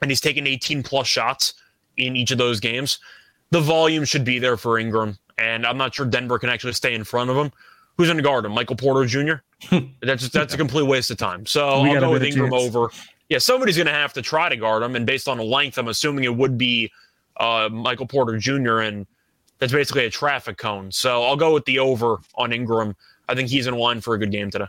and 0.00 0.10
he's 0.10 0.20
taken 0.20 0.46
18 0.46 0.82
plus 0.82 1.06
shots 1.06 1.54
in 1.96 2.16
each 2.16 2.30
of 2.30 2.38
those 2.38 2.60
games. 2.60 2.98
The 3.50 3.60
volume 3.60 4.04
should 4.04 4.24
be 4.24 4.38
there 4.38 4.56
for 4.56 4.78
Ingram, 4.78 5.18
and 5.38 5.66
I'm 5.66 5.76
not 5.76 5.94
sure 5.94 6.06
Denver 6.06 6.38
can 6.38 6.48
actually 6.48 6.72
stay 6.72 6.94
in 6.94 7.04
front 7.04 7.30
of 7.30 7.36
him. 7.36 7.52
Who's 7.96 8.08
going 8.08 8.16
to 8.16 8.22
guard 8.22 8.44
him? 8.44 8.52
Michael 8.52 8.76
Porter 8.76 9.06
Jr. 9.06 9.76
that's 10.02 10.28
that's 10.30 10.54
a 10.54 10.56
complete 10.56 10.86
waste 10.86 11.10
of 11.10 11.18
time. 11.18 11.46
So 11.46 11.82
we 11.82 11.90
I'll 11.90 12.00
go 12.00 12.12
with 12.12 12.24
Ingram 12.24 12.50
chance. 12.50 12.74
over. 12.74 12.90
Yeah, 13.28 13.38
somebody's 13.38 13.76
going 13.76 13.86
to 13.86 13.92
have 13.92 14.12
to 14.14 14.22
try 14.22 14.48
to 14.48 14.56
guard 14.56 14.82
him, 14.82 14.96
and 14.96 15.06
based 15.06 15.28
on 15.28 15.38
the 15.38 15.44
length, 15.44 15.78
I'm 15.78 15.88
assuming 15.88 16.24
it 16.24 16.34
would 16.34 16.58
be 16.58 16.90
uh, 17.38 17.68
Michael 17.70 18.06
Porter 18.06 18.36
Jr. 18.38 18.80
and 18.80 19.06
that's 19.58 19.72
basically 19.72 20.04
a 20.06 20.10
traffic 20.10 20.58
cone. 20.58 20.90
So 20.90 21.22
I'll 21.22 21.36
go 21.36 21.54
with 21.54 21.64
the 21.64 21.78
over 21.78 22.18
on 22.34 22.52
Ingram. 22.52 22.96
I 23.28 23.34
think 23.34 23.48
he's 23.48 23.66
in 23.66 23.74
line 23.74 24.00
for 24.00 24.14
a 24.14 24.18
good 24.18 24.32
game 24.32 24.50
today. 24.50 24.66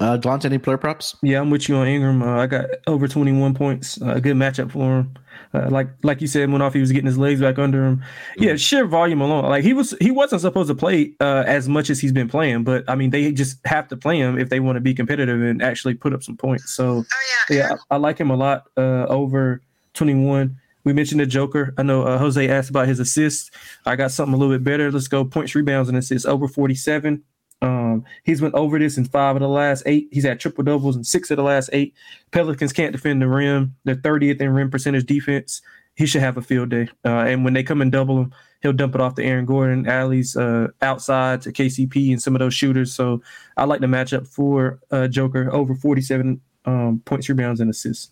Uh, 0.00 0.16
Delonte, 0.18 0.46
any 0.46 0.58
player 0.58 0.76
props? 0.76 1.16
Yeah, 1.22 1.40
I'm 1.40 1.50
with 1.50 1.68
you 1.68 1.76
on 1.76 1.86
Ingram. 1.86 2.22
Uh, 2.22 2.42
I 2.42 2.46
got 2.46 2.66
over 2.86 3.08
21 3.08 3.54
points. 3.54 4.00
Uh, 4.00 4.14
a 4.14 4.20
good 4.20 4.36
matchup 4.36 4.72
for 4.72 5.00
him. 5.00 5.14
Uh, 5.54 5.68
like 5.70 5.88
like 6.02 6.20
you 6.20 6.26
said, 6.26 6.50
went 6.50 6.62
off. 6.62 6.74
He 6.74 6.80
was 6.80 6.92
getting 6.92 7.06
his 7.06 7.18
legs 7.18 7.40
back 7.40 7.58
under 7.58 7.84
him. 7.84 8.02
Yeah, 8.36 8.50
mm-hmm. 8.50 8.56
sheer 8.56 8.86
volume 8.86 9.20
alone. 9.20 9.44
Like 9.44 9.64
he 9.64 9.72
was 9.72 9.94
he 10.00 10.10
wasn't 10.10 10.42
supposed 10.42 10.68
to 10.68 10.74
play 10.74 11.12
uh, 11.20 11.44
as 11.46 11.68
much 11.68 11.90
as 11.90 12.00
he's 12.00 12.12
been 12.12 12.28
playing, 12.28 12.64
but 12.64 12.84
I 12.88 12.94
mean 12.94 13.10
they 13.10 13.32
just 13.32 13.64
have 13.66 13.88
to 13.88 13.96
play 13.96 14.18
him 14.18 14.38
if 14.38 14.48
they 14.48 14.60
want 14.60 14.76
to 14.76 14.80
be 14.80 14.94
competitive 14.94 15.40
and 15.42 15.62
actually 15.62 15.94
put 15.94 16.12
up 16.12 16.22
some 16.22 16.36
points. 16.36 16.72
So 16.72 16.98
oh, 16.98 17.04
yeah, 17.50 17.56
yeah 17.56 17.76
I, 17.90 17.94
I, 17.94 17.98
like 17.98 18.18
him 18.18 18.30
a 18.30 18.36
lot. 18.36 18.64
Uh, 18.76 19.06
over 19.08 19.62
21. 19.94 20.56
We 20.84 20.92
mentioned 20.92 21.20
the 21.20 21.26
Joker. 21.26 21.74
I 21.76 21.82
know 21.82 22.04
uh, 22.04 22.16
Jose 22.18 22.48
asked 22.48 22.70
about 22.70 22.86
his 22.86 23.00
assists. 23.00 23.50
I 23.86 23.96
got 23.96 24.12
something 24.12 24.34
a 24.34 24.36
little 24.36 24.54
bit 24.54 24.62
better. 24.62 24.92
Let's 24.92 25.08
go 25.08 25.24
points, 25.24 25.54
rebounds, 25.54 25.88
and 25.88 25.98
assists 25.98 26.26
over 26.26 26.46
47. 26.46 27.24
Um, 27.66 28.04
he's 28.22 28.40
went 28.40 28.54
over 28.54 28.78
this 28.78 28.96
in 28.96 29.04
five 29.06 29.34
of 29.34 29.40
the 29.40 29.48
last 29.48 29.82
eight. 29.86 30.08
He's 30.12 30.24
had 30.24 30.38
triple 30.38 30.62
doubles 30.62 30.96
in 30.96 31.02
six 31.02 31.32
of 31.32 31.36
the 31.36 31.42
last 31.42 31.68
eight. 31.72 31.94
Pelicans 32.30 32.72
can't 32.72 32.92
defend 32.92 33.20
the 33.20 33.28
rim. 33.28 33.74
They're 33.84 33.96
30th 33.96 34.40
in 34.40 34.50
rim 34.50 34.70
percentage 34.70 35.04
defense. 35.04 35.62
He 35.96 36.06
should 36.06 36.20
have 36.20 36.36
a 36.36 36.42
field 36.42 36.68
day. 36.68 36.88
Uh, 37.04 37.24
and 37.24 37.42
when 37.42 37.54
they 37.54 37.64
come 37.64 37.82
and 37.82 37.90
double 37.90 38.20
him, 38.20 38.34
he'll 38.62 38.72
dump 38.72 38.94
it 38.94 39.00
off 39.00 39.16
to 39.16 39.24
Aaron 39.24 39.46
Gordon, 39.46 39.88
alleys 39.88 40.36
uh, 40.36 40.68
outside 40.80 41.42
to 41.42 41.52
KCP 41.52 42.12
and 42.12 42.22
some 42.22 42.36
of 42.36 42.38
those 42.38 42.54
shooters. 42.54 42.94
So 42.94 43.20
I 43.56 43.64
like 43.64 43.80
the 43.80 43.86
matchup 43.88 44.28
for 44.28 44.78
uh, 44.92 45.08
Joker 45.08 45.52
over 45.52 45.74
47 45.74 46.40
um, 46.66 47.02
points, 47.04 47.28
rebounds, 47.28 47.60
and 47.60 47.70
assists. 47.70 48.10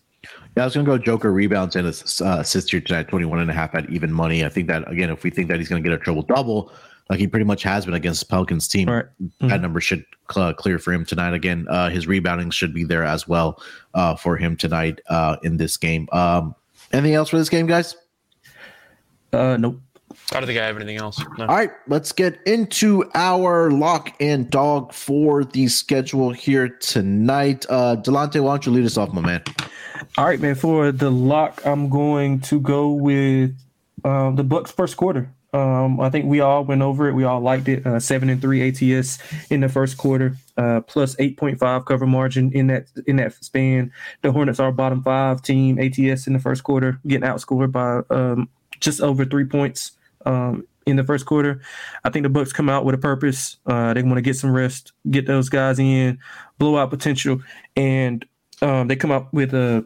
Yeah, 0.57 0.63
I 0.63 0.65
was 0.65 0.73
going 0.73 0.85
to 0.85 0.91
go 0.91 0.97
Joker 0.97 1.31
rebounds 1.31 1.75
and 1.75 1.87
uh, 1.87 2.39
assists 2.39 2.71
here 2.71 2.81
tonight, 2.81 3.07
21 3.07 3.39
and 3.39 3.49
a 3.49 3.53
half 3.53 3.73
at 3.75 3.89
even 3.89 4.11
money. 4.11 4.43
I 4.43 4.49
think 4.49 4.67
that, 4.67 4.89
again, 4.91 5.11
if 5.11 5.23
we 5.23 5.29
think 5.29 5.47
that 5.47 5.59
he's 5.59 5.69
going 5.69 5.81
to 5.81 5.87
get 5.87 5.97
a 5.97 6.01
triple 6.01 6.23
double, 6.23 6.73
like 7.09 7.19
he 7.19 7.27
pretty 7.27 7.45
much 7.45 7.63
has 7.63 7.85
been 7.85 7.93
against 7.93 8.27
Pelicans 8.29 8.67
team, 8.67 8.89
right. 8.89 9.05
mm-hmm. 9.21 9.47
that 9.47 9.61
number 9.61 9.79
should 9.79 10.05
cl- 10.31 10.53
clear 10.53 10.79
for 10.79 10.91
him 10.91 11.05
tonight. 11.05 11.33
Again, 11.33 11.67
uh, 11.69 11.89
his 11.89 12.07
rebounding 12.07 12.49
should 12.49 12.73
be 12.73 12.83
there 12.83 13.03
as 13.03 13.27
well 13.27 13.61
uh, 13.93 14.15
for 14.15 14.37
him 14.37 14.55
tonight 14.55 15.01
uh, 15.09 15.37
in 15.43 15.57
this 15.57 15.77
game. 15.77 16.07
Um, 16.11 16.55
anything 16.91 17.13
else 17.13 17.29
for 17.29 17.37
this 17.37 17.49
game, 17.49 17.67
guys? 17.67 17.95
Uh, 19.31 19.57
nope. 19.57 19.79
I 20.31 20.39
don't 20.39 20.47
think 20.47 20.59
I 20.59 20.65
have 20.65 20.77
anything 20.77 20.97
else. 20.97 21.21
No. 21.37 21.45
All 21.45 21.55
right, 21.55 21.71
let's 21.87 22.11
get 22.11 22.39
into 22.45 23.09
our 23.13 23.69
lock 23.69 24.15
and 24.19 24.49
dog 24.49 24.93
for 24.93 25.43
the 25.43 25.67
schedule 25.67 26.31
here 26.31 26.69
tonight. 26.69 27.65
Uh, 27.69 27.97
Delonte, 27.97 28.41
why 28.41 28.53
don't 28.53 28.65
you 28.65 28.71
lead 28.71 28.85
us 28.85 28.97
off, 28.97 29.11
my 29.11 29.21
man? 29.21 29.43
All 30.17 30.25
right, 30.25 30.39
man. 30.39 30.55
For 30.55 30.91
the 30.91 31.11
lock, 31.11 31.61
I'm 31.65 31.89
going 31.89 32.39
to 32.41 32.59
go 32.59 32.91
with 32.91 33.55
um, 34.03 34.35
the 34.35 34.43
Bucks 34.43 34.71
first 34.71 34.97
quarter. 34.97 35.29
Um, 35.55 36.01
I 36.01 36.09
think 36.09 36.25
we 36.25 36.41
all 36.41 36.65
went 36.65 36.81
over 36.81 37.07
it. 37.07 37.13
We 37.13 37.23
all 37.23 37.39
liked 37.39 37.69
it. 37.69 37.87
Uh, 37.87 37.97
seven 37.97 38.29
and 38.29 38.41
three 38.41 38.67
ATS 38.67 39.19
in 39.49 39.61
the 39.61 39.69
first 39.69 39.97
quarter, 39.97 40.35
uh, 40.57 40.81
plus 40.81 41.15
eight 41.17 41.37
point 41.37 41.59
five 41.59 41.85
cover 41.85 42.05
margin 42.05 42.51
in 42.51 42.67
that 42.67 42.87
in 43.07 43.15
that 43.15 43.33
span. 43.41 43.93
The 44.21 44.33
Hornets 44.33 44.59
are 44.59 44.73
bottom 44.73 45.01
five 45.01 45.41
team 45.41 45.79
ATS 45.79 46.27
in 46.27 46.33
the 46.33 46.39
first 46.39 46.65
quarter, 46.65 46.99
getting 47.07 47.27
outscored 47.27 47.71
by 47.71 48.01
um, 48.13 48.49
just 48.81 48.99
over 48.99 49.23
three 49.23 49.45
points 49.45 49.93
um, 50.25 50.67
in 50.85 50.97
the 50.97 51.05
first 51.05 51.25
quarter. 51.25 51.61
I 52.03 52.09
think 52.09 52.23
the 52.23 52.29
Bucks 52.29 52.51
come 52.51 52.67
out 52.67 52.83
with 52.83 52.95
a 52.95 52.97
purpose. 52.97 53.55
Uh, 53.65 53.93
they 53.93 54.03
want 54.03 54.15
to 54.15 54.21
get 54.21 54.35
some 54.35 54.51
rest, 54.51 54.91
get 55.09 55.25
those 55.25 55.47
guys 55.47 55.79
in, 55.79 56.19
blow 56.59 56.75
out 56.75 56.89
potential, 56.89 57.41
and 57.77 58.25
um, 58.61 58.89
they 58.89 58.97
come 58.97 59.11
up 59.11 59.33
with 59.33 59.53
a, 59.53 59.85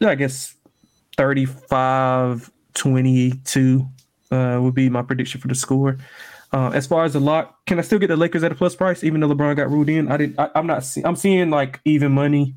I 0.00 0.16
guess, 0.16 0.56
35 1.16 2.50
22 2.74 3.88
uh, 4.30 4.58
would 4.60 4.74
be 4.74 4.88
my 4.88 5.02
prediction 5.02 5.40
for 5.40 5.48
the 5.48 5.54
score. 5.54 5.98
Uh, 6.52 6.70
as 6.70 6.86
far 6.86 7.04
as 7.04 7.12
the 7.12 7.20
lock, 7.20 7.66
can 7.66 7.78
I 7.78 7.82
still 7.82 7.98
get 7.98 8.06
the 8.06 8.16
Lakers 8.16 8.42
at 8.42 8.50
a 8.50 8.54
plus 8.54 8.74
price 8.74 9.04
even 9.04 9.20
though 9.20 9.28
LeBron 9.28 9.56
got 9.56 9.70
ruled 9.70 9.88
in? 9.88 10.10
I 10.10 10.16
didn't. 10.16 10.38
I, 10.38 10.50
am 10.54 10.66
not. 10.66 10.84
See, 10.84 11.02
I'm 11.04 11.16
seeing 11.16 11.50
like 11.50 11.80
even 11.84 12.12
money. 12.12 12.54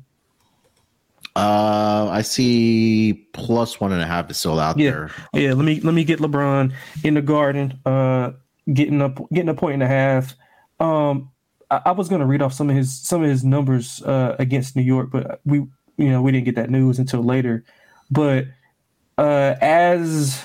Uh, 1.34 2.08
I 2.10 2.22
see 2.22 3.26
plus 3.32 3.80
one 3.80 3.92
and 3.92 4.02
a 4.02 4.06
half 4.06 4.30
is 4.30 4.36
still 4.36 4.58
out 4.60 4.78
yeah. 4.78 4.90
there. 4.90 5.10
Yeah, 5.34 5.52
let 5.54 5.64
me 5.64 5.80
let 5.80 5.94
me 5.94 6.04
get 6.04 6.20
LeBron 6.20 6.72
in 7.04 7.14
the 7.14 7.22
Garden. 7.22 7.78
Uh, 7.84 8.32
getting 8.72 9.00
up, 9.02 9.18
getting 9.30 9.48
a 9.48 9.54
point 9.54 9.74
and 9.74 9.82
a 9.82 9.88
half. 9.88 10.34
Um, 10.80 11.30
I, 11.70 11.80
I 11.86 11.90
was 11.92 12.08
going 12.08 12.20
to 12.20 12.26
read 12.26 12.42
off 12.42 12.52
some 12.52 12.70
of 12.70 12.76
his 12.76 12.98
some 12.98 13.22
of 13.22 13.28
his 13.28 13.44
numbers 13.44 14.02
uh, 14.02 14.36
against 14.38 14.76
New 14.76 14.82
York, 14.82 15.10
but 15.10 15.40
we 15.44 15.58
you 15.96 16.10
know 16.10 16.22
we 16.22 16.32
didn't 16.32 16.44
get 16.44 16.56
that 16.56 16.70
news 16.70 16.98
until 16.98 17.22
later. 17.22 17.64
But 18.10 18.46
uh, 19.18 19.54
as 19.60 20.44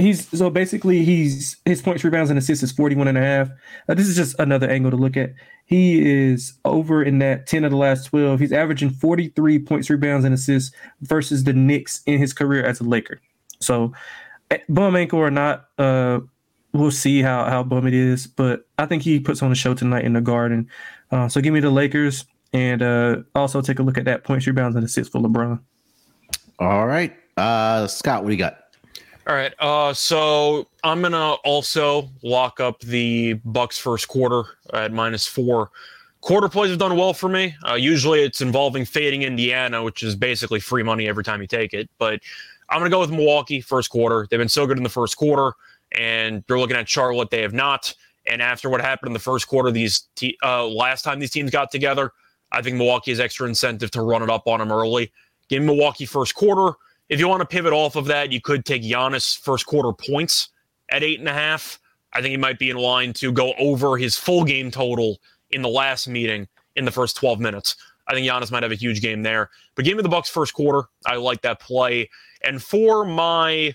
he's 0.00 0.28
so 0.28 0.50
basically 0.50 1.04
he's 1.04 1.56
his 1.64 1.82
points, 1.82 2.02
rebounds, 2.02 2.30
and 2.30 2.38
assists 2.38 2.62
is 2.62 2.72
41 2.72 3.08
and 3.08 3.18
a 3.18 3.20
half. 3.20 3.50
Uh, 3.88 3.94
this 3.94 4.08
is 4.08 4.16
just 4.16 4.38
another 4.38 4.68
angle 4.68 4.90
to 4.90 4.96
look 4.96 5.16
at. 5.16 5.32
He 5.66 6.00
is 6.00 6.54
over 6.64 7.02
in 7.02 7.18
that 7.20 7.46
10 7.46 7.64
of 7.64 7.70
the 7.70 7.76
last 7.76 8.06
12. 8.06 8.40
He's 8.40 8.52
averaging 8.52 8.90
43 8.90 9.60
points, 9.60 9.88
rebounds, 9.88 10.24
and 10.24 10.34
assists 10.34 10.74
versus 11.02 11.44
the 11.44 11.52
Knicks 11.52 12.02
in 12.06 12.18
his 12.18 12.32
career 12.32 12.64
as 12.64 12.80
a 12.80 12.84
Laker. 12.84 13.20
So 13.60 13.92
eh, 14.50 14.58
bum 14.68 14.96
ankle 14.96 15.20
or 15.20 15.30
not, 15.30 15.68
uh, 15.78 16.20
we'll 16.72 16.90
see 16.90 17.22
how 17.22 17.44
how 17.44 17.62
bum 17.62 17.86
it 17.86 17.94
is. 17.94 18.26
But 18.26 18.66
I 18.78 18.86
think 18.86 19.02
he 19.02 19.20
puts 19.20 19.42
on 19.42 19.52
a 19.52 19.56
show 19.56 19.74
tonight 19.74 20.04
in 20.04 20.14
the 20.14 20.20
Garden. 20.20 20.68
Uh, 21.10 21.28
so 21.28 21.40
give 21.40 21.54
me 21.54 21.60
the 21.60 21.70
Lakers 21.70 22.24
and 22.52 22.82
uh, 22.82 23.16
also 23.34 23.62
take 23.62 23.78
a 23.78 23.82
look 23.82 23.98
at 23.98 24.04
that 24.06 24.24
points, 24.24 24.46
rebounds, 24.46 24.76
and 24.76 24.84
assists 24.84 25.12
for 25.12 25.20
LeBron. 25.20 25.60
All 26.58 26.86
right, 26.86 27.16
uh, 27.36 27.86
Scott, 27.86 28.22
what 28.22 28.28
do 28.28 28.34
you 28.34 28.38
got? 28.38 28.59
All 29.30 29.36
right. 29.36 29.54
Uh, 29.60 29.94
so 29.94 30.66
I'm 30.82 31.00
gonna 31.02 31.34
also 31.44 32.10
lock 32.24 32.58
up 32.58 32.80
the 32.80 33.34
Bucks 33.44 33.78
first 33.78 34.08
quarter 34.08 34.42
at 34.72 34.92
minus 34.92 35.24
four. 35.24 35.70
Quarter 36.20 36.48
plays 36.48 36.70
have 36.70 36.80
done 36.80 36.96
well 36.96 37.14
for 37.14 37.28
me. 37.28 37.54
Uh, 37.64 37.74
usually 37.74 38.24
it's 38.24 38.40
involving 38.40 38.84
fading 38.84 39.22
Indiana, 39.22 39.84
which 39.84 40.02
is 40.02 40.16
basically 40.16 40.58
free 40.58 40.82
money 40.82 41.06
every 41.06 41.22
time 41.22 41.40
you 41.40 41.46
take 41.46 41.74
it. 41.74 41.88
But 41.96 42.18
I'm 42.70 42.80
gonna 42.80 42.90
go 42.90 42.98
with 42.98 43.12
Milwaukee 43.12 43.60
first 43.60 43.88
quarter. 43.88 44.26
They've 44.28 44.40
been 44.40 44.48
so 44.48 44.66
good 44.66 44.78
in 44.78 44.82
the 44.82 44.88
first 44.88 45.16
quarter, 45.16 45.52
and 45.96 46.42
you're 46.48 46.58
looking 46.58 46.76
at 46.76 46.88
Charlotte. 46.88 47.30
They 47.30 47.42
have 47.42 47.54
not. 47.54 47.94
And 48.26 48.42
after 48.42 48.68
what 48.68 48.80
happened 48.80 49.10
in 49.10 49.12
the 49.12 49.20
first 49.20 49.46
quarter, 49.46 49.70
these 49.70 50.08
te- 50.16 50.38
uh, 50.42 50.66
last 50.66 51.02
time 51.02 51.20
these 51.20 51.30
teams 51.30 51.52
got 51.52 51.70
together, 51.70 52.10
I 52.50 52.62
think 52.62 52.78
Milwaukee 52.78 53.12
has 53.12 53.20
extra 53.20 53.46
incentive 53.46 53.92
to 53.92 54.02
run 54.02 54.24
it 54.24 54.28
up 54.28 54.48
on 54.48 54.58
them 54.58 54.72
early. 54.72 55.12
Give 55.48 55.62
Milwaukee 55.62 56.04
first 56.04 56.34
quarter. 56.34 56.76
If 57.10 57.18
you 57.18 57.26
want 57.26 57.40
to 57.40 57.46
pivot 57.46 57.72
off 57.72 57.96
of 57.96 58.06
that, 58.06 58.30
you 58.30 58.40
could 58.40 58.64
take 58.64 58.82
Giannis 58.82 59.36
first 59.36 59.66
quarter 59.66 59.92
points 59.92 60.50
at 60.90 61.02
eight 61.02 61.18
and 61.18 61.28
a 61.28 61.32
half. 61.32 61.80
I 62.12 62.22
think 62.22 62.30
he 62.30 62.36
might 62.36 62.58
be 62.58 62.70
in 62.70 62.76
line 62.76 63.12
to 63.14 63.32
go 63.32 63.52
over 63.58 63.96
his 63.96 64.16
full 64.16 64.44
game 64.44 64.70
total 64.70 65.20
in 65.50 65.60
the 65.60 65.68
last 65.68 66.06
meeting 66.06 66.46
in 66.76 66.84
the 66.84 66.92
first 66.92 67.16
12 67.16 67.40
minutes. 67.40 67.74
I 68.06 68.14
think 68.14 68.26
Giannis 68.26 68.52
might 68.52 68.62
have 68.62 68.70
a 68.70 68.76
huge 68.76 69.02
game 69.02 69.24
there. 69.24 69.50
But 69.74 69.84
give 69.84 69.96
me 69.96 70.04
the 70.04 70.08
Bucks 70.08 70.28
first 70.28 70.54
quarter. 70.54 70.88
I 71.04 71.16
like 71.16 71.42
that 71.42 71.58
play. 71.58 72.08
And 72.44 72.62
for 72.62 73.04
my 73.04 73.74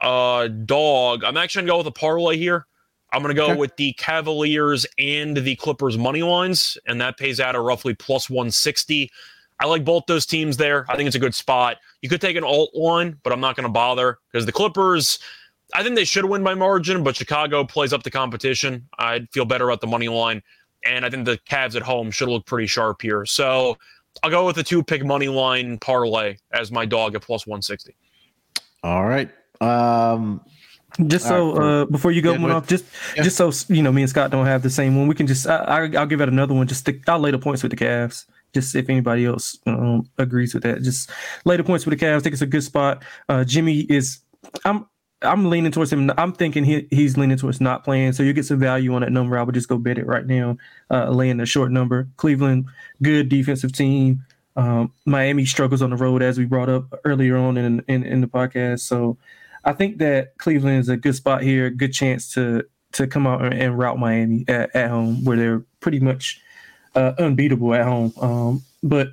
uh, 0.00 0.48
dog, 0.48 1.22
I'm 1.22 1.36
actually 1.36 1.62
gonna 1.62 1.72
go 1.72 1.78
with 1.78 1.86
a 1.86 1.92
parlay 1.92 2.36
here. 2.36 2.66
I'm 3.12 3.22
gonna 3.22 3.34
go 3.34 3.50
okay. 3.50 3.56
with 3.56 3.76
the 3.76 3.92
Cavaliers 3.92 4.84
and 4.98 5.36
the 5.36 5.54
Clippers 5.56 5.96
money 5.96 6.24
lines, 6.24 6.76
and 6.86 7.00
that 7.00 7.18
pays 7.18 7.38
out 7.38 7.54
at 7.54 7.60
roughly 7.60 7.94
plus 7.94 8.28
160. 8.28 9.10
I 9.60 9.66
like 9.66 9.84
both 9.84 10.04
those 10.06 10.26
teams 10.26 10.56
there. 10.56 10.84
I 10.88 10.96
think 10.96 11.06
it's 11.06 11.16
a 11.16 11.20
good 11.20 11.34
spot. 11.34 11.78
You 12.04 12.10
could 12.10 12.20
take 12.20 12.36
an 12.36 12.44
alt 12.44 12.68
one, 12.74 13.18
but 13.22 13.32
I'm 13.32 13.40
not 13.40 13.56
going 13.56 13.64
to 13.64 13.72
bother 13.72 14.18
because 14.30 14.44
the 14.44 14.52
Clippers, 14.52 15.18
I 15.72 15.82
think 15.82 15.94
they 15.94 16.04
should 16.04 16.26
win 16.26 16.44
by 16.44 16.52
margin, 16.52 17.02
but 17.02 17.16
Chicago 17.16 17.64
plays 17.64 17.94
up 17.94 18.02
the 18.02 18.10
competition. 18.10 18.86
I'd 18.98 19.32
feel 19.32 19.46
better 19.46 19.64
about 19.70 19.80
the 19.80 19.86
money 19.86 20.08
line. 20.08 20.42
And 20.84 21.06
I 21.06 21.08
think 21.08 21.24
the 21.24 21.38
Cavs 21.48 21.76
at 21.76 21.80
home 21.80 22.10
should 22.10 22.28
look 22.28 22.44
pretty 22.44 22.66
sharp 22.66 23.00
here. 23.00 23.24
So 23.24 23.78
I'll 24.22 24.28
go 24.28 24.44
with 24.44 24.56
the 24.56 24.62
two 24.62 24.82
pick 24.82 25.02
money 25.02 25.28
line 25.28 25.78
parlay 25.78 26.36
as 26.52 26.70
my 26.70 26.84
dog 26.84 27.14
at 27.14 27.22
plus 27.22 27.46
160. 27.46 27.96
All 28.82 29.06
right. 29.06 29.30
Um, 29.62 30.42
just 31.06 31.26
so 31.26 31.56
right, 31.56 31.66
uh, 31.66 31.84
before 31.86 32.12
you 32.12 32.20
go 32.20 32.34
yeah, 32.34 32.52
off, 32.52 32.66
just 32.66 32.84
yeah. 33.16 33.22
just 33.22 33.38
so 33.38 33.50
you 33.72 33.82
know, 33.82 33.90
me 33.90 34.02
and 34.02 34.10
Scott 34.10 34.30
don't 34.30 34.44
have 34.44 34.62
the 34.62 34.68
same 34.68 34.94
one. 34.94 35.08
We 35.08 35.14
can 35.14 35.26
just 35.26 35.46
I, 35.46 35.88
will 35.88 36.04
give 36.04 36.20
it 36.20 36.28
another 36.28 36.52
one. 36.52 36.66
Just 36.66 36.80
stick, 36.80 37.08
I'll 37.08 37.18
lay 37.18 37.30
the 37.30 37.38
points 37.38 37.62
with 37.62 37.70
the 37.70 37.82
Cavs 37.82 38.26
just 38.54 38.74
if 38.74 38.88
anybody 38.88 39.26
else 39.26 39.58
um, 39.66 40.08
agrees 40.16 40.54
with 40.54 40.62
that. 40.62 40.82
Just 40.82 41.10
lay 41.44 41.56
the 41.56 41.64
points 41.64 41.84
with 41.84 41.98
the 41.98 42.04
Cavs. 42.04 42.16
I 42.16 42.20
think 42.20 42.32
it's 42.32 42.42
a 42.42 42.46
good 42.46 42.64
spot. 42.64 43.02
Uh, 43.28 43.44
Jimmy 43.44 43.80
is. 43.80 44.20
I'm. 44.64 44.86
I'm 45.22 45.48
leaning 45.48 45.72
towards 45.72 45.90
him. 45.90 46.10
I'm 46.18 46.32
thinking 46.32 46.64
he, 46.64 46.86
he's 46.90 47.16
leaning 47.16 47.38
towards 47.38 47.58
not 47.58 47.82
playing. 47.82 48.12
So 48.12 48.22
you 48.22 48.34
get 48.34 48.44
some 48.44 48.58
value 48.58 48.92
on 48.94 49.00
that 49.00 49.12
number. 49.12 49.38
I 49.38 49.42
would 49.42 49.54
just 49.54 49.68
go 49.68 49.78
bet 49.78 49.96
it 49.96 50.06
right 50.06 50.26
now, 50.26 50.58
uh, 50.90 51.08
laying 51.08 51.38
the 51.38 51.46
short 51.46 51.72
number. 51.72 52.08
Cleveland, 52.18 52.66
good 53.02 53.30
defensive 53.30 53.72
team. 53.72 54.22
Um, 54.56 54.92
Miami 55.06 55.46
struggles 55.46 55.80
on 55.80 55.90
the 55.90 55.96
road, 55.96 56.22
as 56.22 56.36
we 56.36 56.44
brought 56.44 56.68
up 56.68 56.92
earlier 57.04 57.38
on 57.38 57.56
in, 57.56 57.82
in, 57.88 58.04
in 58.04 58.20
the 58.20 58.26
podcast. 58.26 58.80
So 58.80 59.16
I 59.64 59.72
think 59.72 59.98
that 59.98 60.36
Cleveland 60.36 60.80
is 60.80 60.88
a 60.90 60.96
good 60.96 61.14
spot 61.14 61.42
here, 61.42 61.70
good 61.70 61.92
chance 61.92 62.32
to 62.34 62.64
to 62.92 63.06
come 63.06 63.26
out 63.26 63.42
and, 63.42 63.54
and 63.54 63.78
route 63.78 63.98
Miami 63.98 64.44
at, 64.46 64.74
at 64.76 64.90
home, 64.90 65.24
where 65.24 65.36
they're 65.36 65.64
pretty 65.80 66.00
much 66.00 66.40
uh, 66.94 67.12
unbeatable 67.18 67.74
at 67.74 67.84
home. 67.84 68.12
Um, 68.20 68.62
but 68.82 69.08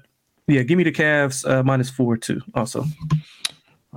yeah, 0.47 0.63
give 0.63 0.77
me 0.77 0.83
the 0.83 0.91
Cavs 0.91 1.49
uh, 1.49 1.63
minus 1.63 1.89
four 1.89 2.17
too. 2.17 2.41
Also. 2.53 2.85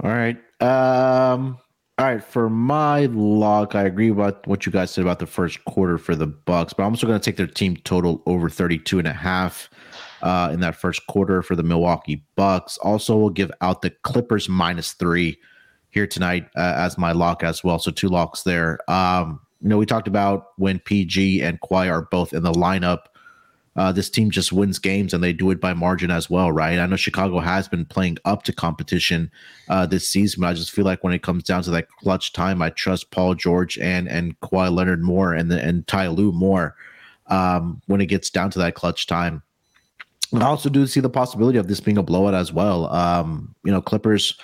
All 0.03 0.11
right. 0.11 0.37
Um, 0.61 1.59
all 1.99 2.07
right. 2.07 2.23
For 2.23 2.51
my 2.51 3.07
lock, 3.07 3.75
I 3.75 3.85
agree 3.85 4.11
about 4.11 4.47
what 4.47 4.67
you 4.67 4.73
guys 4.73 4.91
said 4.91 5.03
about 5.03 5.21
the 5.21 5.27
first 5.27 5.65
quarter 5.65 5.99
for 5.99 6.17
the 6.17 6.27
Bucks, 6.27 6.73
but 6.73 6.85
I'm 6.85 6.93
also 6.93 7.07
going 7.07 7.21
to 7.21 7.25
take 7.25 7.37
their 7.37 7.47
team 7.47 7.77
total 7.77 8.23
over 8.27 8.49
32 8.49 8.99
and 8.99 9.07
a 9.07 9.13
half 9.13 9.71
uh, 10.23 10.51
in 10.53 10.61
that 10.61 10.75
first 10.75 11.07
quarter 11.07 11.43
for 11.43 11.55
the 11.55 11.63
Milwaukee 11.63 12.25
Bucks. 12.35 12.79
Also, 12.79 13.17
we'll 13.17 13.31
give 13.31 13.53
out 13.61 13.83
the 13.83 13.91
Clippers 13.91 14.49
minus 14.49 14.93
three 14.93 15.39
here 15.91 16.07
tonight 16.07 16.47
uh, 16.57 16.75
as 16.77 16.99
my 16.99 17.13
lock 17.13 17.45
as 17.45 17.63
well. 17.63 17.79
So 17.79 17.93
two 17.93 18.09
locks 18.09 18.43
there. 18.43 18.79
Um, 18.91 19.41
you 19.61 19.69
know, 19.69 19.79
we 19.79 19.87
talked 19.87 20.09
about 20.09 20.49
when 20.57 20.81
PG 20.81 21.43
and 21.43 21.61
Kawhi 21.61 21.91
are 21.91 22.03
both 22.03 22.33
in 22.33 22.43
the 22.43 22.53
lineup 22.53 23.07
uh, 23.77 23.91
this 23.91 24.09
team 24.09 24.31
just 24.31 24.53
wins 24.53 24.79
games 24.79 25.13
and 25.13 25.23
they 25.23 25.33
do 25.33 25.51
it 25.51 25.61
by 25.61 25.75
margin 25.75 26.11
as 26.11 26.31
well, 26.31 26.53
right? 26.53 26.79
I 26.79 26.87
know 26.87 26.97
Chicago 26.97 27.41
has 27.41 27.67
been 27.67 27.85
playing 27.85 28.19
up 28.25 28.45
to 28.45 28.53
competition 28.53 29.31
uh, 29.69 29.85
this 29.87 30.09
season, 30.09 30.43
but 30.43 30.49
I 30.49 30.55
just 30.55 30.71
feel 30.71 30.85
like 30.85 31.03
when 31.03 31.13
it 31.13 31.23
comes 31.23 31.43
down 31.43 31.63
to 31.65 31.71
that 31.73 31.89
clutch 31.89 32.33
time, 32.33 32.63
I 32.63 32.71
trust 32.71 33.11
Paul 33.11 33.35
George 33.35 33.77
and 33.79 34.09
and 34.09 34.39
Kawhi 34.41 34.73
Leonard 34.73 35.03
more 35.03 35.35
and 35.35 35.51
the, 35.51 35.61
and 35.61 35.87
Ty 35.89 36.09
Lue 36.09 36.33
more 36.33 36.77
um, 37.27 37.83
when 37.87 38.01
it 38.01 38.07
gets 38.07 38.31
down 38.31 38.51
to 38.53 38.59
that 38.61 38.75
clutch 38.75 39.07
time. 39.07 39.43
I 40.33 40.45
also 40.45 40.69
do 40.69 40.87
see 40.87 41.01
the 41.01 41.11
possibility 41.11 41.59
of 41.59 41.69
this 41.69 41.81
being 41.81 41.99
a 41.99 42.03
blowout 42.03 42.35
as 42.35 42.53
well. 42.53 42.93
Um, 42.93 43.55
you 43.65 43.71
know, 43.71 43.81
Clippers, 43.81 44.35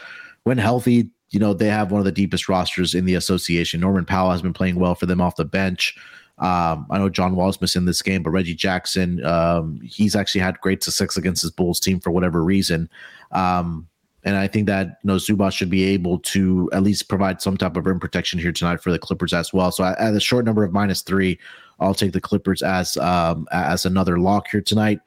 when 0.45 0.59
healthy, 0.59 1.11
you 1.31 1.39
know 1.39 1.55
they 1.55 1.69
have 1.69 1.93
one 1.93 2.01
of 2.01 2.05
the 2.05 2.13
deepest 2.13 2.49
rosters 2.49 2.95
in 2.95 3.05
the 3.05 3.15
association. 3.15 3.81
Norman 3.81 4.05
Powell 4.05 4.33
has 4.33 4.43
been 4.43 4.53
playing 4.53 4.77
well 4.77 4.97
for 4.97 5.07
them 5.07 5.21
off 5.21 5.37
the 5.37 5.45
bench. 5.45 5.97
Um, 6.41 6.87
I 6.91 6.99
know 6.99 7.09
John 7.09 7.37
Wall's 7.37 7.61
missing 7.61 7.85
this 7.85 8.03
game, 8.03 8.23
but 8.23 8.31
Reggie 8.31 8.55
Jackson, 8.55 9.25
um, 9.25 9.81
he's 9.83 10.17
actually 10.17 10.41
had 10.41 10.61
great 10.61 10.83
success 10.83 11.17
against 11.17 11.43
his 11.43 11.51
Bulls 11.51 11.79
team 11.79 12.01
for 12.01 12.11
whatever 12.11 12.43
reason. 12.43 12.89
Um, 13.31 13.87
and 14.25 14.37
I 14.37 14.49
think 14.49 14.67
that 14.67 14.99
you 15.03 15.09
know 15.09 15.19
should 15.19 15.71
be 15.71 15.85
able 15.85 16.19
to 16.19 16.69
at 16.73 16.83
least 16.83 17.09
provide 17.09 17.41
some 17.41 17.57
type 17.57 17.77
of 17.77 17.87
rim 17.87 18.01
protection 18.01 18.39
here 18.39 18.53
tonight 18.53 18.83
for 18.83 18.91
the 18.91 18.99
Clippers 18.99 19.33
as 19.33 19.53
well. 19.53 19.71
So 19.73 19.85
at 19.85 20.15
a 20.15 20.21
short 20.21 20.45
number 20.45 20.65
of 20.65 20.73
minus 20.73 21.03
three, 21.03 21.39
I'll 21.79 21.95
take 21.95 22.13
the 22.13 22.21
Clippers 22.21 22.63
as 22.63 22.97
um, 22.99 23.47
as 23.53 23.87
another 23.87 24.19
lock 24.19 24.49
here 24.51 24.61
tonight. 24.61 25.01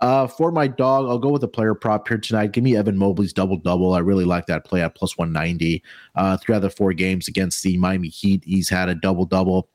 Uh, 0.00 0.26
for 0.28 0.52
my 0.52 0.68
dog, 0.68 1.06
I'll 1.06 1.18
go 1.18 1.30
with 1.30 1.42
a 1.42 1.48
player 1.48 1.74
prop 1.74 2.06
here 2.06 2.18
tonight. 2.18 2.52
Give 2.52 2.62
me 2.62 2.76
Evan 2.76 2.96
Mobley's 2.96 3.32
double 3.32 3.56
double. 3.56 3.94
I 3.94 3.98
really 3.98 4.24
like 4.24 4.46
that 4.46 4.64
play 4.64 4.80
at 4.82 4.94
plus 4.94 5.18
190. 5.18 5.82
Uh, 6.14 6.36
three 6.36 6.54
out 6.54 6.58
of 6.58 6.62
the 6.62 6.70
four 6.70 6.92
games 6.92 7.26
against 7.26 7.62
the 7.62 7.76
Miami 7.78 8.08
Heat, 8.08 8.44
he's 8.44 8.68
had 8.68 8.88
a 8.88 8.94
double 8.94 9.24
double. 9.24 9.68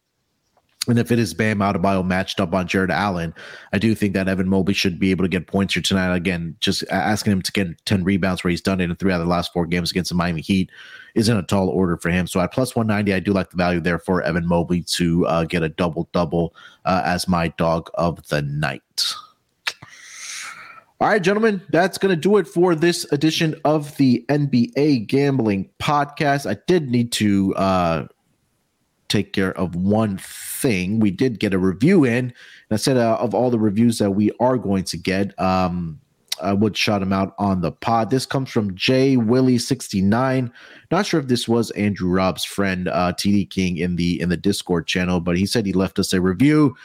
And 0.88 1.00
if 1.00 1.12
it 1.12 1.20
is 1.20 1.34
Bam 1.34 1.60
Adebayo 1.60 2.06
matched 2.06 2.42
up 2.42 2.54
on 2.54 2.68
Jarrett 2.68 2.92
Allen, 2.92 3.34
I 3.72 3.78
do 3.78 3.96
think 3.96 4.14
that 4.14 4.28
Evan 4.28 4.50
Mobley 4.50 4.74
should 4.74 5.00
be 5.00 5.12
able 5.12 5.24
to 5.24 5.30
get 5.30 5.48
points 5.48 5.74
here 5.74 5.84
tonight. 5.84 6.14
Again, 6.14 6.58
just 6.60 6.84
asking 6.90 7.32
him 7.32 7.42
to 7.42 7.52
get 7.54 7.86
10 7.86 8.04
rebounds 8.04 8.44
where 8.44 8.52
he's 8.52 8.62
done 8.62 8.82
it 8.82 8.90
in 8.90 8.96
three 8.98 9.14
out 9.14 9.22
of 9.22 9.26
the 9.26 9.32
last 9.32 9.54
four 9.54 9.66
games 9.66 9.92
against 9.92 10.10
the 10.10 10.16
Miami 10.16 10.42
Heat 10.42 10.70
isn't 11.16 11.38
a 11.38 11.44
tall 11.44 11.70
order 11.70 11.96
for 11.96 12.10
him. 12.10 12.28
So 12.28 12.42
at 12.42 12.52
plus 12.52 12.76
190, 12.76 13.14
I 13.14 13.20
do 13.20 13.32
like 13.32 13.50
the 13.50 13.58
value 13.58 13.80
there 13.80 14.00
for 14.00 14.22
Evan 14.24 14.46
Mobley 14.46 14.82
to 14.82 15.26
uh, 15.28 15.44
get 15.46 15.64
a 15.64 15.70
double 15.70 16.10
double 16.12 16.54
uh, 16.84 17.02
as 17.06 17.30
my 17.30 17.48
dog 17.50 17.90
of 17.94 18.28
the 18.28 18.42
night. 18.42 19.14
All 21.00 21.10
right, 21.10 21.22
gentlemen, 21.22 21.62
that's 21.70 21.98
going 21.98 22.16
to 22.16 22.20
do 22.20 22.38
it 22.38 22.48
for 22.48 22.76
this 22.76 23.10
edition 23.12 23.56
of 23.66 23.96
the 23.98 24.26
NBA 24.30 25.08
Gambling 25.08 25.70
Podcast. 25.80 26.50
I 26.50 26.58
did 26.66 26.90
need 26.90 27.12
to 27.14 27.54
uh, 27.56 28.08
take 29.14 29.32
care 29.32 29.56
of 29.58 29.76
one 29.76 30.18
thing. 30.18 31.00
We 31.00 31.12
did 31.12 31.40
get 31.40 31.54
a 31.54 31.60
review 31.60 32.04
in. 32.04 32.26
And 32.26 32.34
I 32.72 32.78
said 32.78 32.98
uh, 32.98 33.18
of 33.20 33.36
all 33.36 33.52
the 33.52 33.60
reviews 33.60 34.00
that 34.00 34.12
we 34.12 34.32
are 34.40 34.58
going 34.58 34.84
to 34.86 34.98
get, 34.98 35.40
um, 35.40 36.00
I 36.42 36.52
would 36.52 36.76
shout 36.76 37.04
him 37.04 37.14
out 37.14 37.36
on 37.38 37.62
the 37.62 37.72
pod. 37.72 38.10
This 38.10 38.26
comes 38.26 38.50
from 38.50 38.76
J 38.76 39.18
Willie 39.18 39.60
sixty 39.60 40.02
nine. 40.02 40.52
Not 40.90 41.06
sure 41.06 41.20
if 41.20 41.28
this 41.28 41.48
was 41.48 41.70
Andrew 41.72 42.10
Rob's 42.10 42.44
friend 42.44 42.88
uh, 42.88 43.14
TD 43.14 43.50
King 43.52 43.78
in 43.78 43.98
the 43.98 44.20
in 44.20 44.30
the 44.30 44.38
Discord 44.38 44.88
channel, 44.88 45.20
but 45.20 45.38
he 45.38 45.46
said 45.46 45.66
he 45.66 45.74
left 45.74 46.00
us 46.00 46.12
a 46.12 46.20
review. 46.20 46.76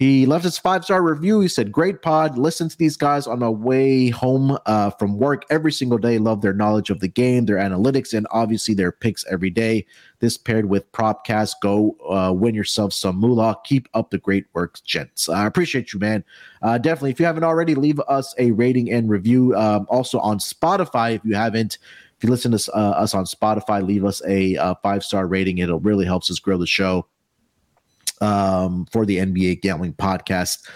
He 0.00 0.24
left 0.24 0.46
us 0.46 0.56
five 0.56 0.82
star 0.82 1.02
review. 1.02 1.40
He 1.40 1.48
said, 1.48 1.70
"Great 1.70 2.00
pod. 2.00 2.38
Listen 2.38 2.70
to 2.70 2.78
these 2.78 2.96
guys 2.96 3.26
on 3.26 3.40
my 3.40 3.50
way 3.50 4.08
home 4.08 4.56
uh, 4.64 4.88
from 4.92 5.18
work 5.18 5.44
every 5.50 5.70
single 5.70 5.98
day. 5.98 6.16
Love 6.16 6.40
their 6.40 6.54
knowledge 6.54 6.88
of 6.88 7.00
the 7.00 7.06
game, 7.06 7.44
their 7.44 7.58
analytics, 7.58 8.14
and 8.14 8.26
obviously 8.30 8.72
their 8.72 8.92
picks 8.92 9.26
every 9.30 9.50
day. 9.50 9.84
This 10.20 10.38
paired 10.38 10.70
with 10.70 10.90
Propcast, 10.92 11.56
go 11.60 11.98
uh, 12.08 12.32
win 12.32 12.54
yourself 12.54 12.94
some 12.94 13.16
moolah. 13.16 13.58
Keep 13.64 13.90
up 13.92 14.08
the 14.08 14.16
great 14.16 14.46
work, 14.54 14.82
gents. 14.84 15.28
I 15.28 15.44
appreciate 15.44 15.92
you, 15.92 16.00
man. 16.00 16.24
Uh, 16.62 16.78
definitely. 16.78 17.10
If 17.10 17.20
you 17.20 17.26
haven't 17.26 17.44
already, 17.44 17.74
leave 17.74 18.00
us 18.08 18.34
a 18.38 18.52
rating 18.52 18.90
and 18.90 19.10
review. 19.10 19.54
Um, 19.54 19.86
also 19.90 20.18
on 20.18 20.38
Spotify, 20.38 21.16
if 21.16 21.24
you 21.24 21.34
haven't." 21.34 21.76
If 22.16 22.24
you 22.24 22.30
listen 22.30 22.52
to 22.52 22.72
uh, 22.74 22.78
us 22.78 23.14
on 23.14 23.24
Spotify, 23.24 23.82
leave 23.82 24.04
us 24.04 24.20
a, 24.28 24.54
a 24.56 24.76
five 24.82 25.02
star 25.02 25.26
rating. 25.26 25.56
It'll 25.56 25.80
really 25.80 26.04
helps 26.04 26.30
us 26.30 26.38
grow 26.38 26.58
the 26.58 26.66
show 26.66 27.06
um, 28.20 28.86
for 28.92 29.06
the 29.06 29.18
NBA 29.18 29.62
Gambling 29.62 29.94
Podcast. 29.94 30.68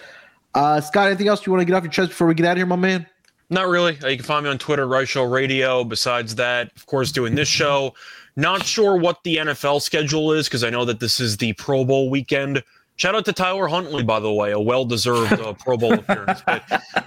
Uh, 0.55 0.81
Scott, 0.81 1.09
anything 1.09 1.29
else 1.29 1.45
you 1.47 1.53
want 1.53 1.61
to 1.61 1.65
get 1.65 1.75
off 1.75 1.83
your 1.83 1.93
chest 1.93 2.11
before 2.11 2.27
we 2.27 2.35
get 2.35 2.47
out 2.47 2.53
of 2.53 2.59
here, 2.59 2.67
my 2.67 2.77
man? 2.77 3.07
Not 3.51 3.69
really. 3.69 3.99
Uh, 4.03 4.09
you 4.09 4.17
can 4.17 4.25
find 4.25 4.45
me 4.45 4.51
on 4.51 4.59
Twitter, 4.59 4.87
Right 4.87 5.07
Show 5.07 5.25
Radio. 5.25 5.85
Besides 5.85 6.35
that, 6.37 6.71
of 6.77 6.87
course, 6.87 7.13
doing 7.13 7.35
this 7.35 7.49
show. 7.49 7.95
Not 8.37 8.65
sure 8.65 8.97
what 8.97 9.23
the 9.23 9.37
NFL 9.37 9.81
schedule 9.83 10.33
is 10.33 10.49
because 10.49 10.65
I 10.65 10.71
know 10.71 10.85
that 10.85 10.99
this 10.99 11.21
is 11.21 11.37
the 11.37 11.53
Pro 11.53 11.85
Bowl 11.85 12.11
weekend. 12.11 12.65
Shout 12.97 13.17
out 13.17 13.25
to 13.25 13.33
Tyler 13.33 13.67
Huntley, 13.67 14.05
by 14.05 14.21
the 14.21 14.33
way, 14.33 14.53
a 14.53 14.61
well-deserved 14.61 15.33
uh, 15.33 15.53
Pro 15.55 15.77
Bowl 15.77 15.95
appearance. 15.95 16.41
But 16.47 16.63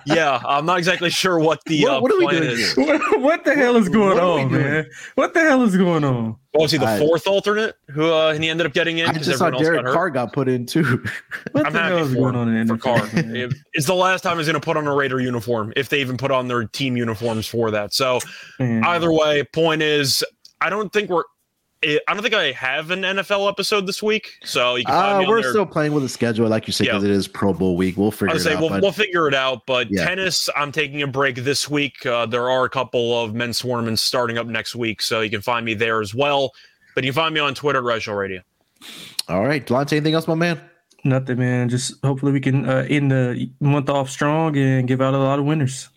yeah, 0.05 0.41
I'm 0.45 0.65
not 0.65 0.79
exactly 0.79 1.09
sure 1.09 1.39
what 1.39 1.61
the 1.65 1.83
what, 1.83 1.91
uh, 1.93 2.01
what 2.01 2.11
are 2.11 2.17
we 2.19 2.27
doing 2.27 2.43
is. 2.43 2.73
here? 2.73 2.85
What, 2.85 3.21
what 3.21 3.45
the 3.45 3.55
hell 3.55 3.77
is 3.77 3.87
going 3.87 4.15
What 4.15 4.19
on, 4.23 4.49
doing? 4.49 4.61
man? 4.63 4.85
What 5.15 5.33
the 5.33 5.39
hell 5.39 5.63
is 5.63 5.77
going 5.77 6.03
on? 6.03 6.35
What 6.51 6.63
was 6.63 6.71
he, 6.73 6.77
the 6.77 6.87
I- 6.87 6.99
fourth 6.99 7.25
alternate 7.25 7.75
who 7.89 8.11
uh, 8.11 8.31
and 8.33 8.43
he 8.43 8.49
ended 8.49 8.65
up 8.67 8.73
getting 8.73 8.97
in 8.97 9.07
I 9.07 9.13
just 9.13 9.37
saw 9.37 9.45
everyone 9.47 9.63
Derek 9.63 9.85
got? 9.85 9.93
Carr 9.93 10.09
got 10.09 10.33
put 10.33 10.49
in 10.49 10.65
too. 10.65 11.03
What 11.53 11.67
I'm 11.67 11.73
the 11.73 11.79
hell 11.79 11.89
happy 11.97 12.01
is 12.01 12.09
for, 12.09 12.15
going 12.19 12.35
on 12.35 12.53
in 12.53 12.67
for 12.67 12.77
Carr. 12.77 13.09
It- 13.13 13.53
It's 13.73 13.85
the 13.85 13.95
last 13.95 14.21
time 14.23 14.37
he's 14.37 14.47
going 14.47 14.59
to 14.59 14.65
put 14.65 14.75
on 14.75 14.87
a 14.87 14.93
Raider 14.93 15.21
uniform, 15.21 15.71
if 15.77 15.87
they 15.87 16.01
even 16.01 16.17
put 16.17 16.31
on 16.31 16.49
their 16.49 16.65
team 16.65 16.97
uniforms 16.97 17.47
for 17.47 17.71
that. 17.71 17.93
So 17.93 18.19
Man. 18.59 18.83
either 18.83 19.11
way, 19.13 19.43
point 19.53 19.81
is, 19.81 20.21
I 20.59 20.69
don't 20.69 20.91
think 20.91 21.09
we're. 21.09 21.23
I 21.83 21.99
don't 22.07 22.21
think 22.23 22.33
I 22.33 22.51
have 22.53 22.89
an 22.91 23.01
NFL 23.01 23.47
episode 23.49 23.85
this 23.85 24.01
week, 24.01 24.31
so 24.43 24.75
you 24.75 24.83
can 24.85 24.93
find 24.95 25.15
Uh, 25.15 25.19
me 25.19 25.25
on 25.25 25.29
we're 25.29 25.41
there. 25.43 25.51
still 25.51 25.65
playing 25.65 25.91
with 25.93 26.01
the 26.03 26.09
schedule, 26.09 26.47
like 26.49 26.65
you 26.65 26.73
said, 26.73 26.87
Yeah. 26.87 26.93
because 26.93 27.03
it 27.03 27.11
is 27.11 27.27
Pro 27.27 27.53
Bowl 27.53 27.75
week. 27.77 27.97
We'll 27.97 28.09
figure 28.09 28.31
I 28.33 28.37
it 28.37 28.39
say 28.39 28.53
out. 28.55 28.61
we'll, 28.61 28.69
but- 28.69 28.81
we'll 28.81 28.91
figure 28.91 29.27
it 29.27 29.35
out. 29.35 29.65
But 29.67 29.87
Yeah. 29.91 30.05
tennis, 30.07 30.49
I'm 30.55 30.71
taking 30.71 31.01
a 31.03 31.07
break 31.07 31.35
this 31.35 31.69
week. 31.69 32.03
Uh, 32.05 32.25
there 32.25 32.49
are 32.49 32.65
a 32.65 32.69
couple 32.69 33.21
of 33.23 33.35
men's 33.35 33.59
tournaments 33.59 34.01
starting 34.01 34.37
up 34.39 34.47
next 34.47 34.75
week, 34.75 35.01
so 35.03 35.21
you 35.21 35.29
can 35.29 35.41
find 35.41 35.65
me 35.65 35.75
there 35.75 36.01
as 36.01 36.15
well. 36.15 36.51
But 36.95 37.03
you 37.03 37.11
can 37.13 37.21
find 37.21 37.33
me 37.33 37.41
on 37.41 37.53
Twitter 37.53 37.77
at 37.79 37.83
Rachel 37.85 38.15
Radio. 38.15 38.41
All 39.29 39.45
right, 39.45 39.65
Delonte, 39.65 39.93
anything 39.93 40.15
else, 40.15 40.27
my 40.27 40.33
man? 40.35 40.59
Nothing, 41.03 41.37
man. 41.37 41.69
Just 41.69 41.93
hopefully 42.03 42.31
we 42.31 42.39
can 42.39 42.67
uh, 42.67 42.85
end 42.89 43.11
the 43.11 43.49
month 43.61 43.87
off 43.89 44.09
strong 44.09 44.57
and 44.57 44.87
give 44.87 44.99
out 44.99 45.13
a 45.13 45.17
lot 45.19 45.37
of 45.37 45.45
winners. 45.45 45.89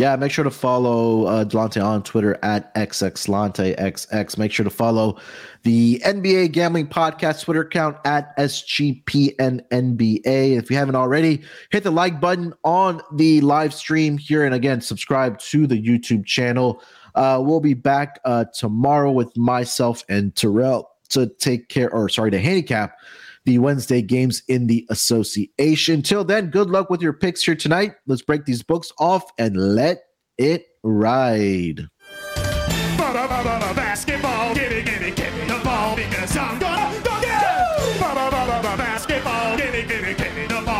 Yeah, 0.00 0.16
make 0.16 0.32
sure 0.32 0.44
to 0.44 0.50
follow 0.50 1.26
uh, 1.26 1.44
Delonte 1.44 1.84
on 1.84 2.02
Twitter 2.02 2.38
at 2.42 2.74
XXLanteXX. 2.74 4.38
Make 4.38 4.50
sure 4.50 4.64
to 4.64 4.70
follow 4.70 5.18
the 5.62 6.00
NBA 6.06 6.52
Gambling 6.52 6.86
Podcast 6.86 7.44
Twitter 7.44 7.60
account 7.60 7.98
at 8.06 8.34
SGPNNBA. 8.38 10.22
If 10.24 10.70
you 10.70 10.76
haven't 10.78 10.94
already, 10.94 11.42
hit 11.68 11.82
the 11.82 11.90
like 11.90 12.18
button 12.18 12.54
on 12.64 13.02
the 13.12 13.42
live 13.42 13.74
stream 13.74 14.16
here. 14.16 14.46
And 14.46 14.54
again, 14.54 14.80
subscribe 14.80 15.38
to 15.40 15.66
the 15.66 15.78
YouTube 15.78 16.24
channel. 16.24 16.82
Uh, 17.14 17.42
we'll 17.44 17.60
be 17.60 17.74
back 17.74 18.20
uh, 18.24 18.46
tomorrow 18.54 19.12
with 19.12 19.36
myself 19.36 20.02
and 20.08 20.34
Terrell 20.34 20.88
to 21.10 21.26
take 21.26 21.68
care, 21.68 21.92
or 21.92 22.08
sorry, 22.08 22.30
to 22.30 22.40
handicap 22.40 22.96
the 23.50 23.58
Wednesday 23.58 24.00
games 24.00 24.44
in 24.46 24.68
the 24.68 24.86
association. 24.90 26.02
Till 26.02 26.22
then, 26.22 26.50
good 26.50 26.70
luck 26.70 26.88
with 26.88 27.02
your 27.02 27.12
picks 27.12 27.42
here 27.42 27.56
tonight. 27.56 27.94
Let's 28.06 28.22
break 28.22 28.44
these 28.44 28.62
books 28.62 28.92
off 29.00 29.24
and 29.38 29.74
let 29.74 30.04
it 30.38 30.66
ride. 30.84 31.88